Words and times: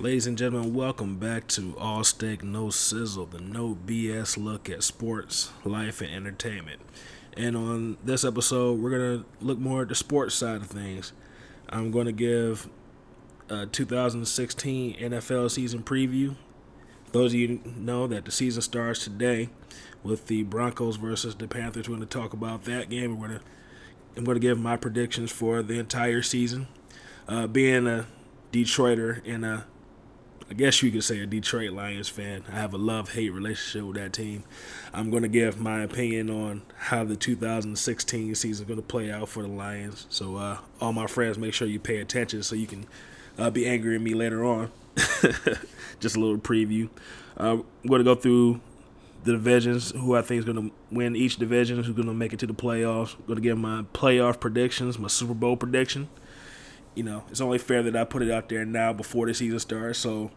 Ladies 0.00 0.26
and 0.26 0.38
gentlemen, 0.38 0.72
welcome 0.72 1.18
back 1.18 1.46
to 1.48 1.76
All 1.76 2.02
Steak 2.04 2.42
No 2.42 2.70
Sizzle, 2.70 3.26
the 3.26 3.38
no 3.38 3.76
BS 3.84 4.42
look 4.42 4.70
at 4.70 4.82
sports, 4.82 5.50
life, 5.62 6.00
and 6.00 6.10
entertainment. 6.10 6.80
And 7.36 7.54
on 7.54 7.98
this 8.02 8.24
episode, 8.24 8.80
we're 8.80 8.96
going 8.96 9.18
to 9.18 9.26
look 9.44 9.58
more 9.58 9.82
at 9.82 9.90
the 9.90 9.94
sports 9.94 10.34
side 10.34 10.62
of 10.62 10.68
things. 10.68 11.12
I'm 11.68 11.90
going 11.90 12.06
to 12.06 12.12
give 12.12 12.70
a 13.50 13.66
2016 13.66 14.96
NFL 14.96 15.50
season 15.50 15.82
preview. 15.82 16.34
Those 17.12 17.34
of 17.34 17.40
you 17.40 17.60
know 17.76 18.06
that 18.06 18.24
the 18.24 18.30
season 18.30 18.62
starts 18.62 19.04
today 19.04 19.50
with 20.02 20.28
the 20.28 20.44
Broncos 20.44 20.96
versus 20.96 21.34
the 21.34 21.46
Panthers. 21.46 21.90
We're 21.90 21.96
going 21.96 22.08
to 22.08 22.18
talk 22.18 22.32
about 22.32 22.64
that 22.64 22.88
game. 22.88 23.20
We're 23.20 23.28
going 23.28 23.40
to 23.40 23.44
I'm 24.16 24.24
going 24.24 24.36
to 24.36 24.40
give 24.40 24.58
my 24.58 24.78
predictions 24.78 25.30
for 25.30 25.62
the 25.62 25.78
entire 25.78 26.22
season. 26.22 26.68
Uh, 27.28 27.46
being 27.46 27.86
a 27.86 28.06
Detroiter 28.50 29.20
and 29.26 29.44
a 29.44 29.66
I 30.50 30.52
guess 30.54 30.82
you 30.82 30.90
could 30.90 31.04
say 31.04 31.20
a 31.20 31.26
Detroit 31.26 31.70
Lions 31.70 32.08
fan. 32.08 32.42
I 32.48 32.56
have 32.56 32.74
a 32.74 32.76
love 32.76 33.12
hate 33.12 33.30
relationship 33.30 33.86
with 33.86 33.96
that 33.98 34.12
team. 34.12 34.42
I'm 34.92 35.08
going 35.08 35.22
to 35.22 35.28
give 35.28 35.60
my 35.60 35.82
opinion 35.82 36.28
on 36.28 36.62
how 36.76 37.04
the 37.04 37.14
2016 37.14 38.34
season 38.34 38.50
is 38.50 38.66
going 38.66 38.80
to 38.80 38.86
play 38.86 39.12
out 39.12 39.28
for 39.28 39.42
the 39.42 39.48
Lions. 39.48 40.06
So, 40.10 40.36
uh, 40.36 40.58
all 40.80 40.92
my 40.92 41.06
friends, 41.06 41.38
make 41.38 41.54
sure 41.54 41.68
you 41.68 41.78
pay 41.78 41.98
attention 41.98 42.42
so 42.42 42.56
you 42.56 42.66
can 42.66 42.84
uh, 43.38 43.50
be 43.50 43.64
angry 43.64 43.94
at 43.94 44.00
me 44.00 44.12
later 44.12 44.44
on. 44.44 44.72
Just 46.00 46.16
a 46.16 46.20
little 46.20 46.38
preview. 46.38 46.88
Uh, 47.38 47.58
I'm 47.58 47.88
going 47.88 48.00
to 48.00 48.04
go 48.04 48.16
through 48.16 48.60
the 49.22 49.32
divisions, 49.32 49.92
who 49.92 50.16
I 50.16 50.22
think 50.22 50.40
is 50.40 50.44
going 50.44 50.68
to 50.68 50.74
win 50.90 51.14
each 51.14 51.36
division, 51.36 51.76
who's 51.76 51.94
going 51.94 52.08
to 52.08 52.14
make 52.14 52.32
it 52.32 52.40
to 52.40 52.48
the 52.48 52.54
playoffs. 52.54 53.14
I'm 53.14 53.26
going 53.26 53.36
to 53.36 53.42
give 53.42 53.56
my 53.56 53.82
playoff 53.94 54.40
predictions, 54.40 54.98
my 54.98 55.06
Super 55.06 55.34
Bowl 55.34 55.56
prediction 55.56 56.08
you 56.94 57.04
know, 57.04 57.22
it's 57.30 57.40
only 57.40 57.58
fair 57.58 57.82
that 57.82 57.96
I 57.96 58.04
put 58.04 58.22
it 58.22 58.30
out 58.30 58.48
there 58.48 58.64
now 58.64 58.92
before 58.92 59.26
the 59.26 59.34
season 59.34 59.58
starts. 59.58 59.98
So 59.98 60.30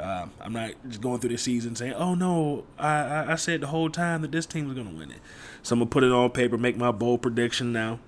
uh, 0.00 0.26
I'm 0.40 0.52
not 0.52 0.72
just 0.88 1.00
going 1.00 1.20
through 1.20 1.30
the 1.30 1.38
season 1.38 1.74
saying, 1.74 1.94
"Oh 1.94 2.14
no, 2.14 2.64
I, 2.78 3.32
I 3.32 3.34
said 3.34 3.60
the 3.60 3.66
whole 3.66 3.90
time 3.90 4.22
that 4.22 4.32
this 4.32 4.46
team 4.46 4.66
was 4.66 4.74
going 4.74 4.88
to 4.88 4.94
win 4.94 5.10
it." 5.10 5.18
So 5.62 5.74
I'm 5.74 5.80
gonna 5.80 5.90
put 5.90 6.04
it 6.04 6.12
on 6.12 6.30
paper, 6.30 6.56
make 6.56 6.76
my 6.76 6.92
bold 6.92 7.22
prediction 7.22 7.72
now, 7.72 7.98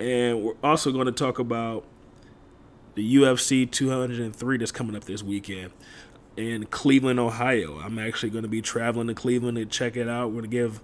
and 0.00 0.42
we're 0.42 0.56
also 0.62 0.90
going 0.90 1.06
to 1.06 1.12
talk 1.12 1.38
about 1.38 1.84
the 2.94 3.16
UFC 3.16 3.70
203 3.70 4.58
that's 4.58 4.72
coming 4.72 4.96
up 4.96 5.04
this 5.04 5.22
weekend 5.22 5.70
in 6.36 6.66
Cleveland, 6.66 7.20
Ohio. 7.20 7.78
I'm 7.78 7.98
actually 7.98 8.30
going 8.30 8.42
to 8.42 8.48
be 8.48 8.60
traveling 8.60 9.06
to 9.06 9.14
Cleveland 9.14 9.56
to 9.56 9.66
check 9.66 9.96
it 9.96 10.08
out. 10.08 10.32
We're 10.32 10.42
to 10.42 10.48
give 10.48 10.80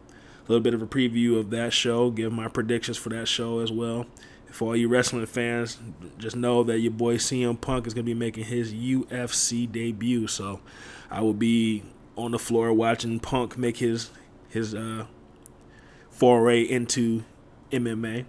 a 0.46 0.50
little 0.52 0.62
bit 0.62 0.74
of 0.74 0.82
a 0.82 0.86
preview 0.86 1.38
of 1.38 1.50
that 1.50 1.72
show, 1.72 2.10
give 2.10 2.32
my 2.32 2.46
predictions 2.46 2.96
for 2.96 3.08
that 3.08 3.26
show 3.26 3.58
as 3.58 3.72
well 3.72 4.06
for 4.54 4.68
all 4.68 4.76
you 4.76 4.86
wrestling 4.86 5.26
fans, 5.26 5.78
just 6.16 6.36
know 6.36 6.62
that 6.62 6.78
your 6.78 6.92
boy 6.92 7.16
CM 7.16 7.60
Punk 7.60 7.88
is 7.88 7.94
going 7.94 8.04
to 8.04 8.08
be 8.10 8.14
making 8.14 8.44
his 8.44 8.72
UFC 8.72 9.70
debut. 9.70 10.28
So 10.28 10.60
I 11.10 11.22
will 11.22 11.34
be 11.34 11.82
on 12.16 12.30
the 12.30 12.38
floor 12.38 12.72
watching 12.72 13.18
Punk 13.18 13.58
make 13.58 13.78
his 13.78 14.10
his 14.48 14.72
uh, 14.72 15.06
foray 16.08 16.62
into 16.62 17.24
MMA. 17.72 18.26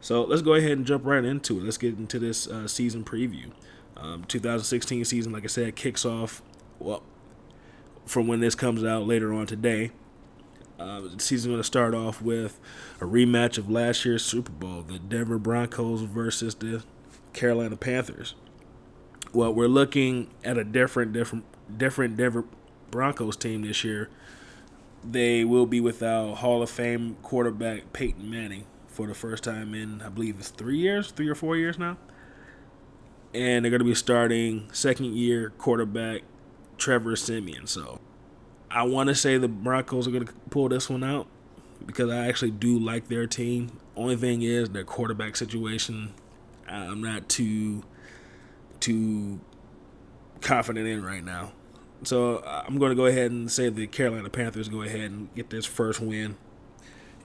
So 0.00 0.22
let's 0.22 0.40
go 0.40 0.54
ahead 0.54 0.70
and 0.70 0.86
jump 0.86 1.04
right 1.04 1.24
into 1.24 1.58
it. 1.58 1.64
Let's 1.64 1.78
get 1.78 1.98
into 1.98 2.20
this 2.20 2.46
uh, 2.46 2.68
season 2.68 3.02
preview. 3.02 3.50
Um, 3.96 4.24
2016 4.24 5.04
season, 5.04 5.32
like 5.32 5.42
I 5.42 5.48
said, 5.48 5.74
kicks 5.74 6.04
off 6.04 6.42
well 6.78 7.02
from 8.06 8.28
when 8.28 8.38
this 8.38 8.54
comes 8.54 8.84
out 8.84 9.06
later 9.06 9.34
on 9.34 9.46
today. 9.46 9.90
Uh, 10.80 11.02
the 11.14 11.20
season 11.20 11.50
going 11.50 11.60
to 11.60 11.66
start 11.66 11.94
off 11.94 12.22
with 12.22 12.58
a 13.02 13.04
rematch 13.04 13.58
of 13.58 13.70
last 13.70 14.06
year's 14.06 14.24
Super 14.24 14.50
Bowl, 14.50 14.80
the 14.80 14.98
Denver 14.98 15.38
Broncos 15.38 16.00
versus 16.00 16.54
the 16.54 16.82
Carolina 17.34 17.76
Panthers. 17.76 18.34
Well, 19.34 19.52
we're 19.52 19.68
looking 19.68 20.30
at 20.42 20.56
a 20.56 20.64
different, 20.64 21.12
different, 21.12 21.44
different 21.76 22.16
Denver 22.16 22.46
Broncos 22.90 23.36
team 23.36 23.60
this 23.60 23.84
year. 23.84 24.08
They 25.04 25.44
will 25.44 25.66
be 25.66 25.80
without 25.80 26.36
Hall 26.36 26.62
of 26.62 26.70
Fame 26.70 27.18
quarterback 27.22 27.92
Peyton 27.92 28.30
Manning 28.30 28.64
for 28.88 29.06
the 29.06 29.14
first 29.14 29.44
time 29.44 29.74
in, 29.74 30.00
I 30.00 30.08
believe, 30.08 30.38
it's 30.38 30.48
three 30.48 30.78
years, 30.78 31.10
three 31.10 31.28
or 31.28 31.34
four 31.34 31.58
years 31.58 31.78
now. 31.78 31.98
And 33.34 33.64
they're 33.64 33.70
going 33.70 33.80
to 33.80 33.84
be 33.84 33.94
starting 33.94 34.68
second 34.72 35.14
year 35.14 35.50
quarterback 35.58 36.22
Trevor 36.78 37.16
Siemian. 37.16 37.66
So 37.66 38.00
I 38.70 38.84
want 38.84 39.08
to 39.08 39.14
say 39.14 39.36
the 39.36 39.48
Broncos 39.48 40.06
are 40.06 40.10
going 40.10 40.26
to 40.26 40.32
pull 40.50 40.68
this 40.68 40.88
one 40.88 41.02
out 41.02 41.26
because 41.84 42.10
I 42.10 42.28
actually 42.28 42.52
do 42.52 42.78
like 42.78 43.08
their 43.08 43.26
team. 43.26 43.78
Only 43.96 44.16
thing 44.16 44.42
is 44.42 44.70
their 44.70 44.84
quarterback 44.84 45.36
situation. 45.36 46.14
I'm 46.68 47.02
not 47.02 47.28
too 47.28 47.82
too 48.78 49.40
confident 50.40 50.86
in 50.86 51.04
right 51.04 51.24
now. 51.24 51.52
So 52.02 52.36
uh, 52.36 52.64
I'm 52.66 52.78
going 52.78 52.90
to 52.90 52.96
go 52.96 53.06
ahead 53.06 53.30
and 53.30 53.50
say 53.50 53.68
the 53.68 53.86
Carolina 53.86 54.30
Panthers 54.30 54.68
go 54.68 54.82
ahead 54.82 55.00
and 55.00 55.34
get 55.34 55.50
this 55.50 55.66
first 55.66 56.00
win 56.00 56.36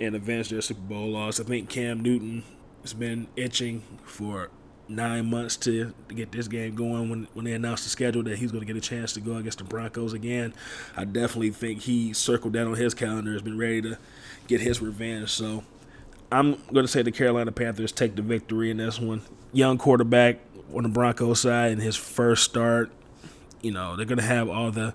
and 0.02 0.16
avenge 0.16 0.50
their 0.50 0.62
Super 0.62 0.82
Bowl 0.82 1.12
loss. 1.12 1.40
I 1.40 1.44
think 1.44 1.70
Cam 1.70 2.02
Newton 2.02 2.44
has 2.82 2.94
been 2.94 3.28
itching 3.36 3.84
for 4.04 4.50
nine 4.88 5.30
months 5.30 5.58
to, 5.58 5.94
to 6.08 6.16
get 6.16 6.32
this 6.32 6.48
game 6.48 6.76
going. 6.76 7.10
When 7.10 7.28
when 7.34 7.46
they 7.46 7.54
announced 7.54 7.84
the 7.84 7.90
schedule 7.90 8.24
that 8.24 8.38
he's 8.38 8.52
going 8.52 8.66
to 8.66 8.66
get 8.66 8.78
a 8.78 8.88
chance 8.88 9.14
to 9.14 9.22
go 9.22 9.38
against 9.38 9.58
the 9.58 9.64
Broncos 9.64 10.14
again, 10.14 10.54
I 10.96 11.06
definitely 11.06 11.52
think 11.52 11.82
he 11.82 12.14
circled 12.14 12.54
that 12.54 12.68
on 12.68 12.76
his 12.76 12.94
calendar. 12.94 13.34
Has 13.34 13.42
been 13.42 13.58
ready 13.58 13.82
to 13.84 13.98
get 14.48 14.62
his 14.62 14.82
revenge. 14.82 15.30
So 15.30 15.64
I'm 16.32 16.54
going 16.72 16.86
to 16.86 16.88
say 16.88 17.02
the 17.02 17.12
Carolina 17.12 17.52
Panthers 17.52 17.92
take 17.92 18.16
the 18.16 18.22
victory 18.22 18.72
in 18.72 18.78
this 18.78 19.00
one. 19.00 19.22
Young 19.54 19.78
quarterback 19.78 20.40
on 20.74 20.84
the 20.84 20.90
Broncos 20.90 21.42
side 21.42 21.72
in 21.72 21.80
his 21.80 21.96
first 21.96 22.44
start. 22.44 22.92
You 23.62 23.72
know 23.72 23.96
they're 23.96 24.06
going 24.06 24.20
to 24.20 24.26
have 24.26 24.50
all 24.50 24.72
the 24.72 24.94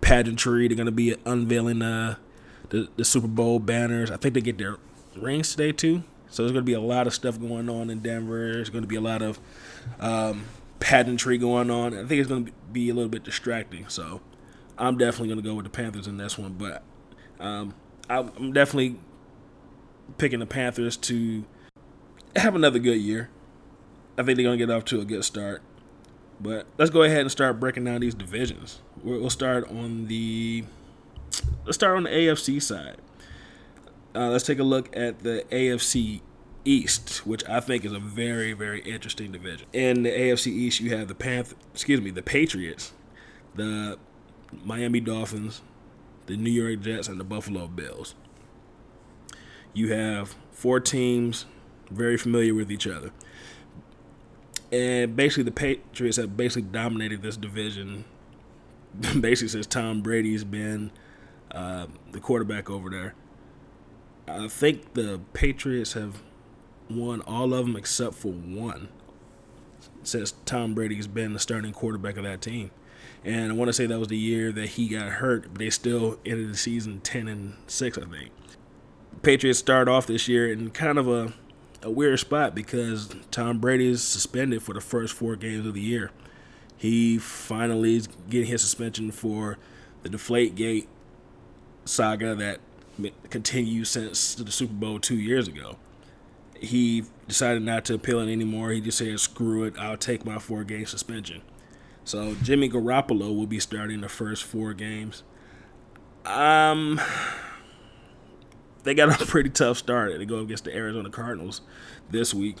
pageantry. 0.00 0.68
They're 0.68 0.76
going 0.76 0.86
to 0.86 0.92
be 0.92 1.16
unveiling 1.24 1.82
uh, 1.82 2.16
the 2.70 2.88
the 2.96 3.04
Super 3.04 3.28
Bowl 3.28 3.58
banners. 3.58 4.10
I 4.10 4.16
think 4.16 4.34
they 4.34 4.40
get 4.40 4.58
their 4.58 4.76
rings 5.16 5.50
today 5.50 5.72
too. 5.72 6.02
So 6.30 6.42
there's 6.42 6.52
going 6.52 6.64
to 6.64 6.70
be 6.70 6.74
a 6.74 6.80
lot 6.80 7.06
of 7.06 7.14
stuff 7.14 7.40
going 7.40 7.68
on 7.68 7.90
in 7.90 8.00
Denver. 8.00 8.52
There's 8.52 8.70
going 8.70 8.82
to 8.82 8.88
be 8.88 8.96
a 8.96 9.00
lot 9.00 9.22
of 9.22 9.38
um, 10.00 10.44
pageantry 10.80 11.38
going 11.38 11.70
on. 11.70 11.94
I 11.94 12.04
think 12.04 12.20
it's 12.20 12.28
going 12.28 12.46
to 12.46 12.52
be 12.72 12.90
a 12.90 12.94
little 12.94 13.08
bit 13.08 13.24
distracting. 13.24 13.88
So 13.88 14.20
I'm 14.76 14.98
definitely 14.98 15.28
going 15.28 15.42
to 15.42 15.48
go 15.48 15.54
with 15.54 15.64
the 15.64 15.70
Panthers 15.70 16.06
in 16.06 16.16
this 16.16 16.36
one. 16.36 16.54
But 16.54 16.82
um, 17.40 17.74
I'm 18.10 18.52
definitely 18.52 18.98
picking 20.18 20.40
the 20.40 20.46
Panthers 20.46 20.96
to 20.96 21.44
have 22.36 22.54
another 22.54 22.78
good 22.78 22.98
year. 22.98 23.30
I 24.16 24.22
think 24.22 24.36
they're 24.36 24.44
going 24.44 24.58
to 24.58 24.66
get 24.66 24.74
off 24.74 24.84
to 24.86 25.00
a 25.00 25.04
good 25.04 25.24
start. 25.24 25.62
But 26.40 26.66
let's 26.76 26.90
go 26.90 27.02
ahead 27.02 27.20
and 27.20 27.30
start 27.30 27.58
breaking 27.58 27.84
down 27.84 28.00
these 28.00 28.14
divisions. 28.14 28.80
We'll 29.02 29.30
start 29.30 29.68
on 29.70 30.06
the 30.06 30.64
let's 31.64 31.76
start 31.76 31.96
on 31.96 32.04
the 32.04 32.10
AFC 32.10 32.62
side. 32.62 32.98
Uh, 34.14 34.28
let's 34.28 34.44
take 34.44 34.58
a 34.58 34.64
look 34.64 34.94
at 34.96 35.20
the 35.20 35.44
AFC 35.50 36.22
East, 36.64 37.26
which 37.26 37.46
I 37.48 37.60
think 37.60 37.84
is 37.84 37.92
a 37.92 37.98
very, 37.98 38.52
very 38.52 38.80
interesting 38.82 39.32
division. 39.32 39.66
In 39.72 40.02
the 40.02 40.10
AFC 40.10 40.48
East, 40.48 40.80
you 40.80 40.96
have 40.96 41.08
the 41.08 41.14
Panth, 41.14 41.54
excuse 41.72 42.00
me, 42.00 42.10
the 42.10 42.22
Patriots, 42.22 42.92
the 43.54 43.98
Miami 44.64 45.00
Dolphins, 45.00 45.62
the 46.26 46.36
New 46.36 46.50
York 46.50 46.80
Jets, 46.80 47.08
and 47.08 47.20
the 47.20 47.24
Buffalo 47.24 47.66
Bills. 47.66 48.14
You 49.72 49.92
have 49.92 50.34
four 50.50 50.80
teams 50.80 51.46
very 51.90 52.16
familiar 52.16 52.54
with 52.54 52.70
each 52.70 52.86
other. 52.86 53.12
And 54.70 55.16
basically, 55.16 55.44
the 55.44 55.52
Patriots 55.52 56.16
have 56.18 56.36
basically 56.36 56.70
dominated 56.70 57.22
this 57.22 57.36
division. 57.36 58.04
basically, 59.20 59.48
since 59.48 59.66
Tom 59.66 60.02
Brady's 60.02 60.44
been 60.44 60.90
uh, 61.50 61.86
the 62.12 62.20
quarterback 62.20 62.68
over 62.68 62.90
there. 62.90 63.14
I 64.28 64.48
think 64.48 64.94
the 64.94 65.20
Patriots 65.32 65.94
have 65.94 66.22
won 66.90 67.20
all 67.22 67.52
of 67.54 67.66
them 67.66 67.76
except 67.76 68.14
for 68.14 68.32
one 68.32 68.88
since 70.02 70.32
Tom 70.44 70.74
Brady's 70.74 71.06
been 71.06 71.32
the 71.32 71.38
starting 71.38 71.72
quarterback 71.72 72.16
of 72.16 72.24
that 72.24 72.40
team. 72.40 72.70
And 73.24 73.52
I 73.52 73.54
want 73.54 73.68
to 73.68 73.72
say 73.72 73.86
that 73.86 73.98
was 73.98 74.08
the 74.08 74.16
year 74.16 74.52
that 74.52 74.70
he 74.70 74.88
got 74.88 75.08
hurt, 75.08 75.48
but 75.50 75.58
they 75.58 75.70
still 75.70 76.18
ended 76.24 76.50
the 76.50 76.56
season 76.56 77.00
10 77.00 77.28
and 77.28 77.54
6, 77.66 77.98
I 77.98 78.04
think. 78.04 78.30
Patriots 79.22 79.58
start 79.58 79.88
off 79.88 80.06
this 80.06 80.28
year 80.28 80.50
in 80.50 80.70
kind 80.70 80.98
of 80.98 81.08
a, 81.08 81.32
a 81.82 81.90
weird 81.90 82.20
spot 82.20 82.54
because 82.54 83.10
Tom 83.30 83.58
Brady 83.58 83.88
is 83.88 84.02
suspended 84.02 84.62
for 84.62 84.72
the 84.72 84.80
first 84.80 85.14
four 85.14 85.36
games 85.36 85.66
of 85.66 85.74
the 85.74 85.80
year. 85.80 86.10
He 86.76 87.18
finally 87.18 87.96
is 87.96 88.06
getting 88.30 88.46
his 88.46 88.62
suspension 88.62 89.10
for 89.10 89.58
the 90.04 90.08
Deflate 90.08 90.54
Gate 90.54 90.88
saga 91.84 92.34
that 92.36 92.60
continue 93.30 93.84
since 93.84 94.34
the 94.34 94.50
Super 94.50 94.74
Bowl 94.74 94.98
two 94.98 95.16
years 95.16 95.48
ago. 95.48 95.76
He 96.60 97.04
decided 97.28 97.62
not 97.62 97.84
to 97.86 97.94
appeal 97.94 98.20
it 98.20 98.30
anymore. 98.30 98.70
He 98.70 98.80
just 98.80 98.98
said, 98.98 99.20
"Screw 99.20 99.64
it, 99.64 99.74
I'll 99.78 99.96
take 99.96 100.24
my 100.24 100.38
four 100.38 100.64
game 100.64 100.86
suspension." 100.86 101.42
So 102.04 102.34
Jimmy 102.42 102.68
Garoppolo 102.68 103.36
will 103.36 103.46
be 103.46 103.60
starting 103.60 104.00
the 104.00 104.08
first 104.08 104.42
four 104.42 104.72
games. 104.72 105.22
Um, 106.24 107.00
they 108.82 108.94
got 108.94 109.20
a 109.20 109.24
pretty 109.26 109.50
tough 109.50 109.78
start. 109.78 110.18
They 110.18 110.24
go 110.24 110.38
against 110.38 110.64
the 110.64 110.74
Arizona 110.74 111.10
Cardinals 111.10 111.60
this 112.10 112.34
week, 112.34 112.56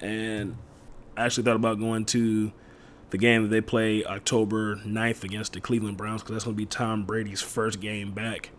and 0.00 0.56
I 1.16 1.26
actually 1.26 1.44
thought 1.44 1.56
about 1.56 1.78
going 1.78 2.06
to 2.06 2.52
the 3.10 3.18
game 3.18 3.42
that 3.42 3.48
they 3.48 3.60
play 3.60 4.04
October 4.04 4.76
9th 4.76 5.22
against 5.22 5.52
the 5.52 5.60
Cleveland 5.60 5.98
Browns 5.98 6.22
because 6.22 6.36
that's 6.36 6.44
going 6.44 6.56
to 6.56 6.58
be 6.58 6.66
Tom 6.66 7.04
Brady's 7.04 7.42
first 7.42 7.78
game 7.78 8.12
back. 8.12 8.50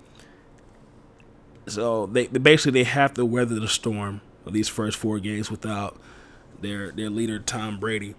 So 1.68 2.07
they 2.07 2.27
basically 2.27 2.83
they 2.83 2.89
have 2.89 3.13
to 3.15 3.25
weather 3.25 3.60
the 3.60 3.68
storm 3.68 4.21
of 4.45 4.54
these 4.54 4.68
first 4.68 4.98
four 4.98 5.19
games 5.19 5.50
without 5.50 6.00
their 6.62 6.92
their 6.92 7.10
leader 7.10 7.39
Tom 7.39 7.80
Brady, 7.80 8.15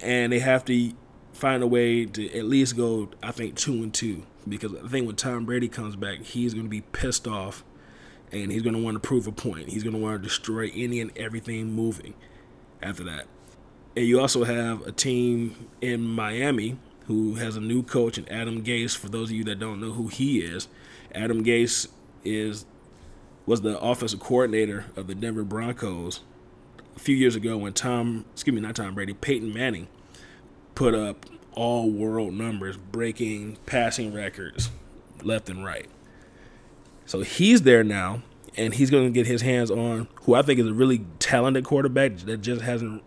and 0.00 0.32
they 0.32 0.40
have 0.40 0.64
to 0.66 0.92
find 1.32 1.62
a 1.62 1.66
way 1.66 2.06
to 2.06 2.38
at 2.38 2.46
least 2.46 2.76
go 2.76 3.10
I 3.22 3.30
think 3.30 3.56
two 3.56 3.74
and 3.74 3.92
two 3.92 4.24
because 4.48 4.74
I 4.74 4.88
think 4.88 5.06
when 5.06 5.16
Tom 5.16 5.44
Brady 5.44 5.68
comes 5.68 5.94
back 5.94 6.20
he's 6.20 6.54
going 6.54 6.66
to 6.66 6.70
be 6.70 6.80
pissed 6.80 7.28
off 7.28 7.62
and 8.32 8.50
he's 8.50 8.62
going 8.62 8.74
to 8.74 8.82
want 8.82 8.94
to 8.96 9.00
prove 9.00 9.26
a 9.26 9.32
point. 9.32 9.68
He's 9.68 9.82
going 9.82 9.94
to 9.94 10.00
want 10.00 10.20
to 10.20 10.28
destroy 10.28 10.70
any 10.74 11.00
and 11.00 11.16
everything 11.16 11.72
moving 11.72 12.14
after 12.82 13.04
that. 13.04 13.26
And 13.96 14.06
you 14.06 14.20
also 14.20 14.44
have 14.44 14.82
a 14.86 14.92
team 14.92 15.68
in 15.80 16.02
Miami 16.02 16.76
who 17.06 17.34
has 17.36 17.56
a 17.56 17.60
new 17.60 17.82
coach 17.82 18.18
and 18.18 18.30
Adam 18.30 18.62
Gase. 18.62 18.96
For 18.96 19.08
those 19.08 19.30
of 19.30 19.36
you 19.36 19.44
that 19.44 19.58
don't 19.58 19.80
know 19.80 19.92
who 19.92 20.08
he 20.08 20.40
is, 20.40 20.68
Adam 21.14 21.44
Gase 21.44 21.88
is 22.26 22.66
was 23.46 23.60
the 23.60 23.78
offensive 23.78 24.20
coordinator 24.20 24.86
of 24.96 25.06
the 25.06 25.14
Denver 25.14 25.44
Broncos 25.44 26.20
a 26.96 26.98
few 26.98 27.14
years 27.14 27.36
ago 27.36 27.56
when 27.56 27.72
Tom, 27.72 28.24
excuse 28.32 28.54
me, 28.54 28.60
not 28.60 28.74
Tom 28.74 28.94
Brady, 28.94 29.14
Peyton 29.14 29.52
Manning 29.52 29.86
put 30.74 30.94
up 30.94 31.26
all 31.52 31.90
world 31.90 32.34
numbers, 32.34 32.76
breaking 32.76 33.56
passing 33.66 34.12
records 34.12 34.70
left 35.22 35.48
and 35.48 35.64
right. 35.64 35.88
So 37.06 37.20
he's 37.20 37.62
there 37.62 37.84
now, 37.84 38.22
and 38.56 38.74
he's 38.74 38.90
going 38.90 39.04
to 39.04 39.10
get 39.10 39.26
his 39.26 39.42
hands 39.42 39.70
on 39.70 40.08
who 40.22 40.34
I 40.34 40.42
think 40.42 40.58
is 40.58 40.66
a 40.66 40.74
really 40.74 41.06
talented 41.18 41.64
quarterback 41.64 42.16
that 42.18 42.38
just 42.38 42.62
hasn't 42.62 43.02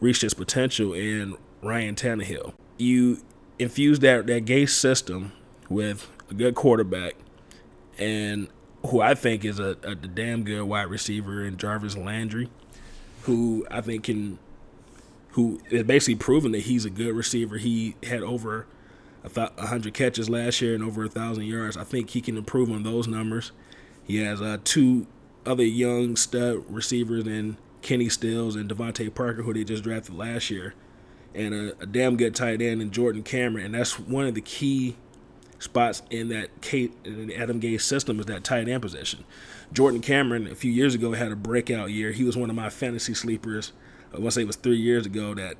reached 0.00 0.22
his 0.22 0.34
potential 0.34 0.94
in 0.94 1.36
Ryan 1.62 1.94
Tannehill. 1.94 2.54
You 2.78 3.18
infuse 3.58 4.00
that 4.00 4.26
that 4.26 4.44
Gase 4.44 4.70
system 4.70 5.32
with 5.68 6.10
a 6.30 6.34
good 6.34 6.54
quarterback 6.54 7.14
and 7.98 8.48
who 8.86 9.00
I 9.00 9.14
think 9.14 9.44
is 9.44 9.58
a, 9.58 9.76
a 9.82 9.94
damn 9.94 10.44
good 10.44 10.62
wide 10.62 10.88
receiver 10.88 11.44
in 11.44 11.56
Jarvis 11.56 11.96
Landry, 11.96 12.48
who 13.22 13.66
I 13.70 13.80
think 13.80 14.04
can, 14.04 14.38
who 15.30 15.60
is 15.70 15.82
basically 15.82 16.16
proven 16.16 16.52
that 16.52 16.60
he's 16.62 16.84
a 16.84 16.90
good 16.90 17.14
receiver. 17.14 17.58
He 17.58 17.96
had 18.04 18.22
over 18.22 18.66
a 19.34 19.66
hundred 19.66 19.94
catches 19.94 20.30
last 20.30 20.60
year 20.60 20.74
and 20.74 20.84
over 20.84 21.04
a 21.04 21.08
thousand 21.08 21.44
yards. 21.44 21.76
I 21.76 21.84
think 21.84 22.10
he 22.10 22.20
can 22.20 22.36
improve 22.36 22.70
on 22.70 22.84
those 22.84 23.08
numbers. 23.08 23.52
He 24.04 24.18
has 24.18 24.40
uh, 24.40 24.58
two 24.62 25.06
other 25.44 25.64
young 25.64 26.16
stud 26.16 26.64
receivers 26.68 27.26
in 27.26 27.56
Kenny 27.82 28.08
Stills 28.08 28.56
and 28.56 28.70
DeVante 28.70 29.12
Parker, 29.14 29.42
who 29.42 29.52
they 29.52 29.64
just 29.64 29.82
drafted 29.82 30.14
last 30.14 30.50
year, 30.50 30.74
and 31.34 31.54
a, 31.54 31.82
a 31.82 31.86
damn 31.86 32.16
good 32.16 32.34
tight 32.34 32.62
end 32.62 32.80
in 32.80 32.90
Jordan 32.90 33.22
Cameron. 33.22 33.66
And 33.66 33.74
that's 33.74 33.98
one 33.98 34.26
of 34.26 34.34
the 34.34 34.40
key 34.40 34.96
spots 35.58 36.02
in 36.10 36.28
that 36.28 36.60
Kate 36.60 36.92
in 37.04 37.30
Adam 37.32 37.60
Gase 37.60 37.82
system 37.82 38.20
is 38.20 38.26
that 38.26 38.44
tight 38.44 38.68
end 38.68 38.82
position. 38.82 39.24
Jordan 39.72 40.00
Cameron 40.00 40.46
a 40.46 40.54
few 40.54 40.70
years 40.70 40.94
ago 40.94 41.12
had 41.12 41.32
a 41.32 41.36
breakout 41.36 41.90
year. 41.90 42.12
He 42.12 42.24
was 42.24 42.36
one 42.36 42.50
of 42.50 42.56
my 42.56 42.68
fantasy 42.68 43.14
sleepers. 43.14 43.72
I 44.12 44.18
want 44.18 44.26
to 44.26 44.30
say 44.32 44.42
it 44.42 44.46
was 44.46 44.56
three 44.56 44.76
years 44.76 45.06
ago 45.06 45.34
that 45.34 45.56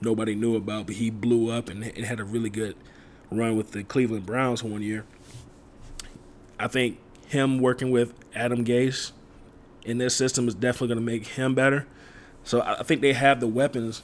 nobody 0.00 0.34
knew 0.34 0.56
about, 0.56 0.86
but 0.86 0.96
he 0.96 1.10
blew 1.10 1.50
up 1.50 1.68
and, 1.68 1.84
and 1.84 2.04
had 2.04 2.20
a 2.20 2.24
really 2.24 2.50
good 2.50 2.76
run 3.30 3.56
with 3.56 3.72
the 3.72 3.84
Cleveland 3.84 4.26
Browns 4.26 4.62
one 4.62 4.82
year. 4.82 5.04
I 6.58 6.66
think 6.68 6.98
him 7.28 7.58
working 7.58 7.90
with 7.90 8.14
Adam 8.34 8.64
Gase 8.64 9.12
in 9.84 9.98
this 9.98 10.14
system 10.14 10.48
is 10.48 10.54
definitely 10.54 10.88
going 10.88 10.98
to 10.98 11.04
make 11.04 11.26
him 11.26 11.54
better. 11.54 11.86
So 12.42 12.62
I 12.62 12.82
think 12.82 13.02
they 13.02 13.12
have 13.12 13.40
the 13.40 13.46
weapons 13.46 14.02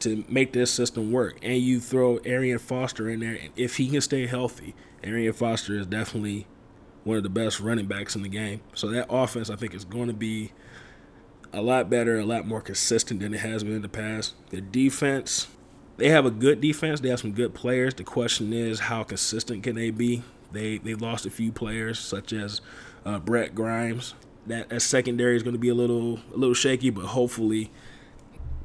to 0.00 0.24
make 0.28 0.52
this 0.52 0.70
system 0.70 1.12
work. 1.12 1.38
And 1.42 1.58
you 1.58 1.80
throw 1.80 2.18
Arian 2.18 2.58
Foster 2.58 3.08
in 3.08 3.20
there, 3.20 3.38
and 3.40 3.50
if 3.56 3.76
he 3.76 3.88
can 3.88 4.00
stay 4.00 4.26
healthy, 4.26 4.74
Arian 5.02 5.32
Foster 5.32 5.78
is 5.78 5.86
definitely 5.86 6.46
one 7.04 7.16
of 7.16 7.22
the 7.22 7.30
best 7.30 7.60
running 7.60 7.86
backs 7.86 8.14
in 8.14 8.22
the 8.22 8.28
game. 8.28 8.60
So 8.74 8.88
that 8.88 9.06
offense, 9.08 9.50
I 9.50 9.56
think, 9.56 9.74
is 9.74 9.84
going 9.84 10.08
to 10.08 10.14
be 10.14 10.52
a 11.52 11.62
lot 11.62 11.90
better, 11.90 12.18
a 12.18 12.24
lot 12.24 12.46
more 12.46 12.60
consistent 12.60 13.20
than 13.20 13.34
it 13.34 13.40
has 13.40 13.64
been 13.64 13.76
in 13.76 13.82
the 13.82 13.88
past. 13.88 14.34
The 14.50 14.60
defense, 14.60 15.48
they 15.96 16.08
have 16.08 16.26
a 16.26 16.30
good 16.30 16.60
defense. 16.60 17.00
They 17.00 17.08
have 17.08 17.20
some 17.20 17.32
good 17.32 17.54
players. 17.54 17.94
The 17.94 18.04
question 18.04 18.52
is, 18.52 18.80
how 18.80 19.02
consistent 19.02 19.62
can 19.62 19.76
they 19.76 19.90
be? 19.90 20.22
They 20.52 20.78
they 20.78 20.94
lost 20.94 21.26
a 21.26 21.30
few 21.30 21.52
players, 21.52 21.98
such 21.98 22.32
as 22.32 22.60
uh, 23.04 23.18
Brent 23.18 23.54
Grimes. 23.54 24.14
That, 24.46 24.70
that 24.70 24.80
secondary 24.80 25.36
is 25.36 25.42
going 25.42 25.54
to 25.54 25.60
be 25.60 25.68
a 25.68 25.74
little 25.74 26.20
a 26.34 26.36
little 26.36 26.54
shaky, 26.54 26.90
but 26.90 27.06
hopefully 27.06 27.70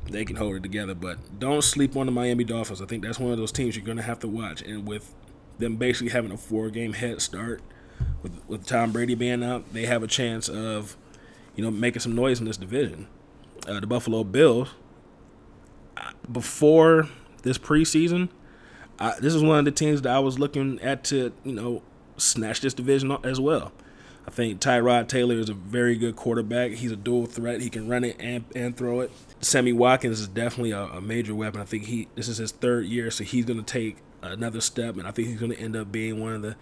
they 0.10 0.25
can 0.25 0.36
hold 0.36 0.56
it 0.56 0.63
together. 0.63 0.96
But 0.96 1.40
don't 1.40 1.63
sleep 1.63 1.96
on 1.96 2.06
the 2.06 2.12
Miami 2.12 2.44
Dolphins. 2.44 2.81
I 2.81 2.86
think 2.86 3.04
that's 3.04 3.19
one 3.19 3.31
of 3.31 3.38
those 3.38 3.52
teams 3.52 3.75
you're 3.75 3.86
going 3.86 3.98
to 3.98 4.04
have 4.04 4.19
to 4.19 4.28
watch. 4.28 4.62
And 4.62 4.88
with 4.88 5.13
them 5.57 5.78
basically 5.78 6.12
having 6.12 6.31
a 6.31 6.38
four 6.38 6.69
game 6.69 6.94
head 6.94 7.22
start, 7.22 7.62
with, 8.22 8.42
with 8.48 8.66
Tom 8.66 8.92
Brady 8.92 9.16
being 9.16 9.44
out, 9.44 9.72
they 9.74 9.86
have 9.86 10.04
a 10.04 10.07
chance 10.07 10.50
of, 10.50 10.98
you 11.56 11.63
know, 11.63 11.72
making 11.72 12.02
some 12.02 12.16
noise 12.16 12.40
in 12.40 12.46
this 12.46 12.57
division. 12.57 13.07
Uh, 13.68 13.80
the 13.80 13.88
Buffalo 13.88 14.24
Bills, 14.24 14.69
before 16.31 17.08
this 17.44 17.58
preseason, 17.58 18.30
I, 19.00 19.13
this 19.19 19.34
is 19.34 19.44
one 19.44 19.60
of 19.60 19.66
the 19.66 19.72
teams 19.72 20.01
that 20.04 20.13
I 20.13 20.19
was 20.19 20.40
looking 20.40 20.80
at 20.81 21.04
to, 21.06 21.31
you 21.44 21.54
know, 21.54 21.84
snatch 22.18 22.62
this 22.62 22.74
division 22.74 23.16
as 23.24 23.40
well. 23.40 23.72
I 24.28 24.31
think 24.31 24.60
Tyrod 24.60 25.08
Taylor 25.08 25.36
is 25.36 25.50
a 25.50 25.54
very 25.54 25.96
good 25.96 26.16
quarterback. 26.16 26.72
He's 26.72 26.92
a 26.92 26.96
dual 26.96 27.28
threat. 27.28 27.62
He 27.62 27.69
can 27.69 27.88
run 27.88 28.04
it 28.04 28.16
and, 28.19 28.44
and 28.56 28.75
throw 28.75 29.01
it. 29.01 29.12
Sammy 29.45 29.74
Watkins 29.74 30.21
is 30.21 30.27
definitely 30.27 30.71
a, 30.71 30.86
a 30.86 31.01
major 31.01 31.36
weapon. 31.36 31.62
I 31.62 31.65
think 31.65 31.86
he 31.86 32.07
this 32.15 32.27
is 32.27 32.38
his 32.38 32.51
third 32.51 32.88
year, 32.88 33.12
so 33.12 33.24
he's 33.24 33.45
going 33.45 33.63
to 33.63 33.65
take 33.65 33.97
another 34.24 34.59
step, 34.59 34.97
and 34.97 35.07
I 35.07 35.12
think 35.12 35.27
he's 35.27 35.39
going 35.39 35.51
to 35.51 35.59
end 35.59 35.75
up 35.75 35.92
being 35.92 36.19
one 36.19 36.33
of 36.33 36.42
the, 36.42 36.56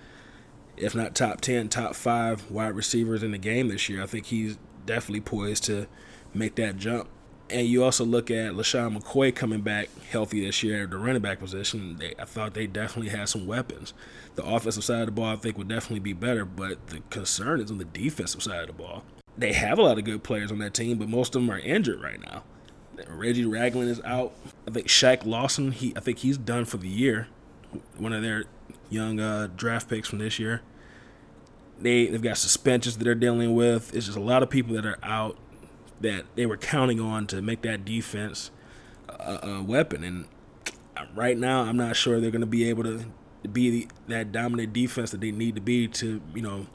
if 0.75 0.93
not 0.93 1.15
top 1.15 1.39
ten, 1.39 1.69
top 1.69 1.95
five 1.95 2.51
wide 2.51 2.75
receivers 2.75 3.23
in 3.23 3.31
the 3.31 3.37
game 3.37 3.69
this 3.69 3.87
year. 3.87 4.03
I 4.03 4.05
think 4.05 4.25
he's 4.25 4.57
definitely 4.85 5.21
poised 5.21 5.63
to 5.65 5.87
make 6.33 6.55
that 6.55 6.75
jump. 6.75 7.07
And 7.49 7.67
you 7.67 7.85
also 7.85 8.03
look 8.03 8.29
at 8.29 8.53
LeSean 8.53 8.97
McCoy 8.97 9.33
coming 9.33 9.61
back 9.61 9.87
healthy 10.09 10.45
this 10.45 10.61
year 10.61 10.83
at 10.83 10.89
the 10.89 10.97
running 10.97 11.21
back 11.21 11.39
position. 11.39 11.97
They, 11.97 12.13
I 12.19 12.25
thought 12.25 12.53
they 12.53 12.67
definitely 12.67 13.11
had 13.11 13.29
some 13.29 13.47
weapons. 13.47 13.93
The 14.35 14.43
offensive 14.43 14.83
side 14.83 15.01
of 15.01 15.05
the 15.05 15.11
ball, 15.13 15.33
I 15.33 15.35
think, 15.37 15.57
would 15.57 15.69
definitely 15.69 15.99
be 15.99 16.13
better, 16.13 16.43
but 16.43 16.87
the 16.87 16.99
concern 17.09 17.61
is 17.61 17.71
on 17.71 17.77
the 17.77 17.85
defensive 17.85 18.43
side 18.43 18.61
of 18.61 18.67
the 18.67 18.73
ball. 18.73 19.03
They 19.37 19.53
have 19.53 19.79
a 19.79 19.83
lot 19.83 19.97
of 19.97 20.03
good 20.03 20.23
players 20.23 20.51
on 20.51 20.59
that 20.59 20.73
team, 20.73 20.97
but 20.97 21.07
most 21.07 21.35
of 21.35 21.41
them 21.41 21.49
are 21.49 21.59
injured 21.59 22.01
right 22.01 22.19
now. 22.19 22.43
Reggie 23.07 23.45
Ragland 23.45 23.89
is 23.89 24.01
out. 24.03 24.33
I 24.67 24.71
think 24.71 24.87
Shaq 24.87 25.25
Lawson, 25.25 25.71
he 25.71 25.93
I 25.95 25.99
think 25.99 26.19
he's 26.19 26.37
done 26.37 26.65
for 26.65 26.77
the 26.77 26.87
year. 26.87 27.27
One 27.97 28.13
of 28.13 28.21
their 28.21 28.45
young 28.89 29.19
uh, 29.19 29.49
draft 29.55 29.89
picks 29.89 30.07
from 30.07 30.19
this 30.19 30.39
year. 30.39 30.61
They 31.79 32.07
they've 32.07 32.21
got 32.21 32.37
suspensions 32.37 32.97
that 32.97 33.03
they're 33.03 33.15
dealing 33.15 33.55
with. 33.55 33.93
It's 33.95 34.05
just 34.05 34.17
a 34.17 34.21
lot 34.21 34.43
of 34.43 34.49
people 34.49 34.75
that 34.75 34.85
are 34.85 34.99
out 35.03 35.37
that 36.01 36.25
they 36.35 36.45
were 36.45 36.57
counting 36.57 36.99
on 36.99 37.27
to 37.27 37.41
make 37.41 37.61
that 37.63 37.85
defense 37.85 38.51
a, 39.07 39.39
a 39.43 39.63
weapon. 39.63 40.03
And 40.03 40.25
right 41.15 41.37
now, 41.37 41.61
I'm 41.61 41.77
not 41.77 41.95
sure 41.95 42.19
they're 42.19 42.31
going 42.31 42.41
to 42.41 42.47
be 42.47 42.69
able 42.69 42.83
to 42.83 43.05
be 43.51 43.69
the, 43.69 43.87
that 44.07 44.31
dominant 44.31 44.71
defense 44.73 45.11
that 45.11 45.19
they 45.19 45.31
need 45.31 45.55
to 45.55 45.61
be 45.61 45.87
to 45.87 46.21
you 46.33 46.41
know 46.41 46.67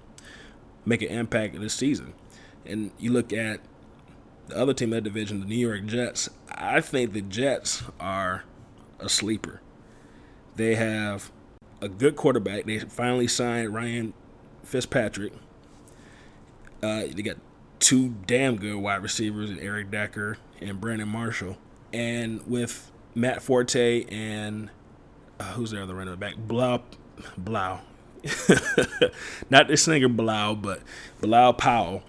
make 0.84 1.02
an 1.02 1.08
impact 1.08 1.58
this 1.60 1.74
season. 1.74 2.14
And 2.66 2.90
you 2.98 3.12
look 3.12 3.32
at 3.32 3.60
the 4.48 4.58
other 4.58 4.74
team 4.74 4.92
in 4.92 4.96
that 4.96 5.00
division, 5.02 5.40
the 5.40 5.46
New 5.46 5.56
York 5.56 5.84
Jets. 5.86 6.28
I 6.50 6.80
think 6.80 7.12
the 7.12 7.22
Jets 7.22 7.82
are 8.00 8.44
a 8.98 9.08
sleeper. 9.08 9.60
They 10.56 10.74
have 10.74 11.30
a 11.80 11.88
good 11.88 12.16
quarterback. 12.16 12.64
They 12.64 12.78
finally 12.80 13.28
signed 13.28 13.72
Ryan 13.72 14.12
Fitzpatrick. 14.64 15.32
Uh, 16.82 17.02
they 17.12 17.22
got 17.22 17.36
two 17.78 18.16
damn 18.26 18.56
good 18.56 18.76
wide 18.76 19.02
receivers 19.02 19.50
in 19.50 19.58
Eric 19.60 19.90
Decker 19.90 20.38
and 20.60 20.80
Brandon 20.80 21.08
Marshall. 21.08 21.56
And 21.92 22.44
with 22.46 22.90
Matt 23.14 23.42
Forte 23.42 24.04
and 24.04 24.70
uh, 25.38 25.52
who's 25.52 25.70
the 25.70 25.82
other 25.82 25.94
running 25.94 26.16
back? 26.16 26.34
Bilal, 26.36 26.82
Bilal. 27.36 27.80
Not 29.50 29.68
the 29.68 29.76
singer 29.76 30.08
Bilal, 30.08 30.56
but 30.56 30.82
Bilal 31.20 31.54
Powell. 31.54 32.02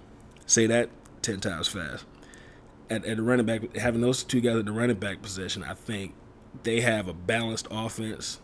Say 0.46 0.66
that 0.68 0.90
10 1.22 1.40
times 1.40 1.68
fast. 1.68 2.06
At, 2.90 3.06
at 3.06 3.18
the 3.18 3.24
running 3.24 3.46
back, 3.46 3.76
having 3.76 4.02
those 4.02 4.24
two 4.24 4.42
guys 4.42 4.56
at 4.56 4.66
the 4.66 4.72
running 4.72 4.98
back 4.98 5.22
position, 5.22 5.64
I 5.64 5.74
think 5.74 6.14
they 6.64 6.82
have 6.82 7.08
a 7.08 7.14
balanced 7.14 7.68
offense. 7.70 8.40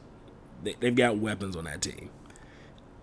They, 0.64 0.75
they've 0.80 0.96
got 0.96 1.18
weapons 1.18 1.56
on 1.56 1.66
that 1.66 1.82
team. 1.82 2.10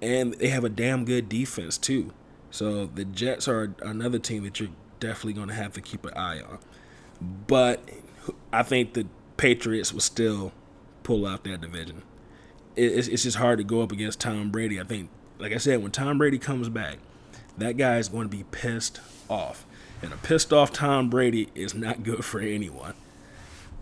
And 0.00 0.34
they 0.34 0.48
have 0.48 0.64
a 0.64 0.68
damn 0.68 1.04
good 1.04 1.28
defense, 1.28 1.78
too. 1.78 2.12
So 2.50 2.86
the 2.86 3.04
Jets 3.04 3.48
are 3.48 3.74
another 3.82 4.18
team 4.18 4.44
that 4.44 4.60
you're 4.60 4.70
definitely 5.00 5.32
going 5.32 5.48
to 5.48 5.54
have 5.54 5.72
to 5.72 5.80
keep 5.80 6.04
an 6.04 6.14
eye 6.14 6.40
on. 6.40 6.58
But 7.46 7.88
I 8.52 8.62
think 8.62 8.94
the 8.94 9.06
Patriots 9.36 9.92
will 9.92 10.00
still 10.00 10.52
pull 11.02 11.26
out 11.26 11.44
that 11.44 11.60
division. 11.60 12.02
It's, 12.76 13.08
it's 13.08 13.22
just 13.24 13.36
hard 13.36 13.58
to 13.58 13.64
go 13.64 13.82
up 13.82 13.92
against 13.92 14.20
Tom 14.20 14.50
Brady. 14.50 14.80
I 14.80 14.84
think, 14.84 15.10
like 15.38 15.52
I 15.52 15.58
said, 15.58 15.82
when 15.82 15.92
Tom 15.92 16.18
Brady 16.18 16.38
comes 16.38 16.68
back, 16.68 16.98
that 17.58 17.76
guy 17.76 17.98
is 17.98 18.08
going 18.08 18.28
to 18.28 18.36
be 18.36 18.44
pissed 18.44 19.00
off. 19.28 19.66
And 20.02 20.12
a 20.12 20.16
pissed 20.16 20.52
off 20.52 20.72
Tom 20.72 21.08
Brady 21.08 21.48
is 21.54 21.74
not 21.74 22.02
good 22.02 22.24
for 22.24 22.40
anyone. 22.40 22.94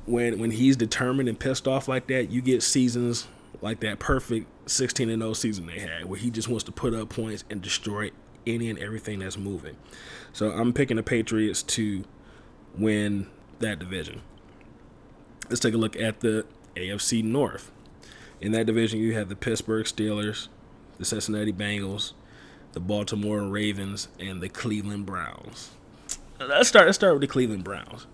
when 0.07 0.39
when 0.39 0.50
he's 0.50 0.77
determined 0.77 1.29
and 1.29 1.39
pissed 1.39 1.69
off 1.69 1.89
like 1.89 2.07
that, 2.09 2.31
you 2.31 2.43
get 2.43 2.62
seasons 2.62 3.29
like 3.62 3.81
that 3.81 3.99
perfect 3.99 4.47
16 4.71 5.09
and 5.11 5.23
0 5.23 5.33
season 5.35 5.67
they 5.67 5.81
had, 5.81 6.07
where 6.07 6.19
he 6.19 6.31
just 6.31 6.49
wants 6.49 6.65
to 6.65 6.73
put 6.73 6.95
up 6.95 7.09
points 7.09 7.45
and 7.50 7.62
destroy 7.62 8.11
any 8.47 8.71
and 8.71 8.79
everything 8.79 9.21
that's 9.21 9.37
moving. 9.37 9.77
So 10.33 10.50
I'm 10.50 10.73
picking 10.73 10.97
the 10.97 11.03
Patriots 11.03 11.62
to 11.65 12.05
win 12.77 13.29
that 13.59 13.79
division. 13.79 14.23
Let's 15.49 15.61
take 15.61 15.75
a 15.75 15.79
look 15.79 15.97
at 15.97 16.21
the 16.21 16.47
AFC 16.77 17.23
North. 17.23 17.71
In 18.41 18.53
that 18.53 18.67
division, 18.67 19.00
you 19.00 19.15
have 19.15 19.29
the 19.29 19.37
Pittsburgh 19.37 19.85
Steelers, 19.85 20.49
the 20.99 21.05
Cincinnati 21.05 21.53
Bengals, 21.53 22.12
the 22.73 22.81
Baltimore 22.81 23.43
Ravens, 23.43 24.09
and 24.19 24.41
the 24.41 24.49
Cleveland 24.49 25.05
Browns. 25.05 25.71
Let's 26.40 26.70
start. 26.70 26.87
Let's 26.87 26.97
start 26.97 27.12
with 27.12 27.20
the 27.20 27.26
Cleveland 27.26 27.64
Browns 27.64 28.06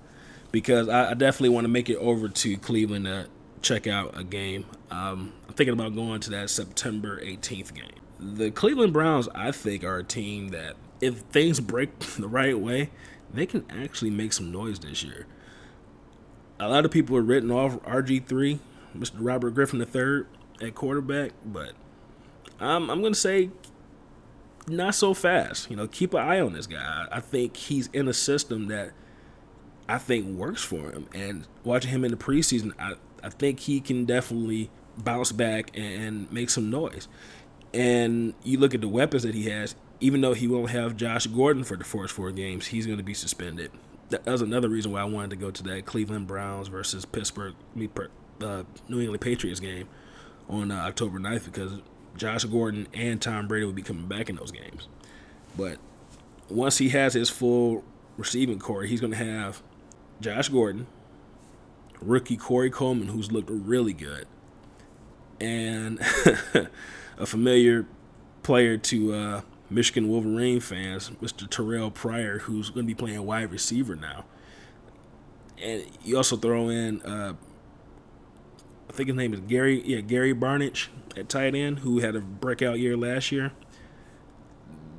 because 0.50 0.88
I, 0.88 1.12
I 1.12 1.14
definitely 1.14 1.50
want 1.50 1.64
to 1.64 1.68
make 1.68 1.88
it 1.88 1.96
over 1.98 2.28
to 2.28 2.56
Cleveland 2.56 3.04
to 3.04 3.28
check 3.62 3.86
out 3.86 4.18
a 4.18 4.24
game. 4.24 4.66
Um, 4.90 5.32
I'm 5.46 5.54
thinking 5.54 5.74
about 5.74 5.94
going 5.94 6.18
to 6.22 6.30
that 6.30 6.50
September 6.50 7.20
18th 7.20 7.72
game. 7.72 8.00
The 8.18 8.50
Cleveland 8.50 8.92
Browns, 8.92 9.28
I 9.32 9.52
think, 9.52 9.84
are 9.84 9.98
a 9.98 10.02
team 10.02 10.48
that 10.48 10.74
if 11.00 11.18
things 11.18 11.60
break 11.60 11.96
the 12.18 12.26
right 12.26 12.58
way, 12.58 12.90
they 13.32 13.46
can 13.46 13.64
actually 13.70 14.10
make 14.10 14.32
some 14.32 14.50
noise 14.50 14.80
this 14.80 15.04
year. 15.04 15.26
A 16.58 16.68
lot 16.68 16.84
of 16.84 16.90
people 16.90 17.16
are 17.16 17.22
written 17.22 17.52
off 17.52 17.80
RG3, 17.82 18.58
Mr. 18.98 19.12
Robert 19.20 19.50
Griffin 19.50 19.80
III 19.80 20.24
at 20.66 20.74
quarterback, 20.74 21.30
but 21.44 21.74
I'm, 22.58 22.90
I'm 22.90 23.02
going 23.02 23.12
to 23.12 23.18
say 23.18 23.50
not 24.68 24.94
so 24.94 25.14
fast. 25.14 25.70
You 25.70 25.76
know, 25.76 25.86
keep 25.86 26.14
an 26.14 26.20
eye 26.20 26.40
on 26.40 26.52
this 26.52 26.66
guy. 26.66 27.06
I 27.10 27.20
think 27.20 27.56
he's 27.56 27.88
in 27.88 28.08
a 28.08 28.12
system 28.12 28.68
that 28.68 28.92
I 29.88 29.98
think 29.98 30.26
works 30.26 30.62
for 30.62 30.90
him. 30.90 31.08
And 31.14 31.46
watching 31.64 31.90
him 31.90 32.04
in 32.04 32.10
the 32.10 32.16
preseason, 32.16 32.72
I, 32.78 32.94
I 33.22 33.30
think 33.30 33.60
he 33.60 33.80
can 33.80 34.04
definitely 34.04 34.70
bounce 34.98 35.32
back 35.32 35.70
and 35.74 36.30
make 36.32 36.50
some 36.50 36.70
noise. 36.70 37.08
And 37.72 38.34
you 38.42 38.58
look 38.58 38.74
at 38.74 38.80
the 38.80 38.88
weapons 38.88 39.22
that 39.22 39.34
he 39.34 39.44
has, 39.44 39.74
even 40.00 40.20
though 40.20 40.34
he 40.34 40.48
won't 40.48 40.70
have 40.70 40.96
Josh 40.96 41.26
Gordon 41.26 41.64
for 41.64 41.76
the 41.76 41.84
first 41.84 42.14
four 42.14 42.30
games, 42.30 42.66
he's 42.66 42.86
going 42.86 42.98
to 42.98 43.04
be 43.04 43.14
suspended. 43.14 43.70
That 44.10 44.24
was 44.26 44.42
another 44.42 44.68
reason 44.68 44.92
why 44.92 45.00
I 45.00 45.04
wanted 45.04 45.30
to 45.30 45.36
go 45.36 45.50
to 45.50 45.62
that 45.64 45.84
Cleveland 45.84 46.26
Browns 46.26 46.68
versus 46.68 47.04
Pittsburgh, 47.04 47.54
uh, 48.40 48.62
New 48.88 49.00
England 49.00 49.20
Patriots 49.20 49.60
game 49.60 49.88
on 50.48 50.70
uh, 50.70 50.76
October 50.76 51.18
9th 51.18 51.46
because 51.46 51.80
Josh 52.16 52.44
Gordon 52.44 52.88
and 52.94 53.20
Tom 53.20 53.46
Brady 53.46 53.64
will 53.64 53.72
be 53.72 53.82
coming 53.82 54.06
back 54.06 54.28
in 54.28 54.36
those 54.36 54.50
games. 54.50 54.88
But 55.56 55.78
once 56.48 56.78
he 56.78 56.90
has 56.90 57.14
his 57.14 57.30
full 57.30 57.84
receiving 58.16 58.58
corps, 58.58 58.82
he's 58.82 59.00
going 59.00 59.12
to 59.12 59.24
have 59.24 59.62
Josh 60.20 60.48
Gordon, 60.48 60.86
rookie 62.00 62.36
Corey 62.36 62.70
Coleman, 62.70 63.08
who's 63.08 63.32
looked 63.32 63.50
really 63.50 63.92
good, 63.92 64.26
and 65.40 66.00
a 67.18 67.26
familiar 67.26 67.86
player 68.42 68.76
to 68.78 69.12
uh, 69.14 69.40
Michigan 69.68 70.08
Wolverine 70.08 70.60
fans, 70.60 71.10
Mr. 71.22 71.48
Terrelle 71.48 71.92
Pryor, 71.92 72.38
who's 72.40 72.70
going 72.70 72.86
to 72.86 72.88
be 72.88 72.94
playing 72.94 73.24
wide 73.24 73.50
receiver 73.50 73.96
now. 73.96 74.24
And 75.60 75.84
you 76.04 76.16
also 76.16 76.36
throw 76.36 76.68
in, 76.68 77.02
uh, 77.02 77.34
I 78.88 78.92
think 78.92 79.08
his 79.08 79.16
name 79.16 79.34
is 79.34 79.40
Gary, 79.40 79.82
yeah, 79.84 80.00
Gary 80.00 80.34
Barnidge 80.34 80.88
at 81.16 81.28
tight 81.28 81.54
end, 81.54 81.80
who 81.80 82.00
had 82.00 82.16
a 82.16 82.20
breakout 82.20 82.78
year 82.78 82.96
last 82.96 83.32
year. 83.32 83.52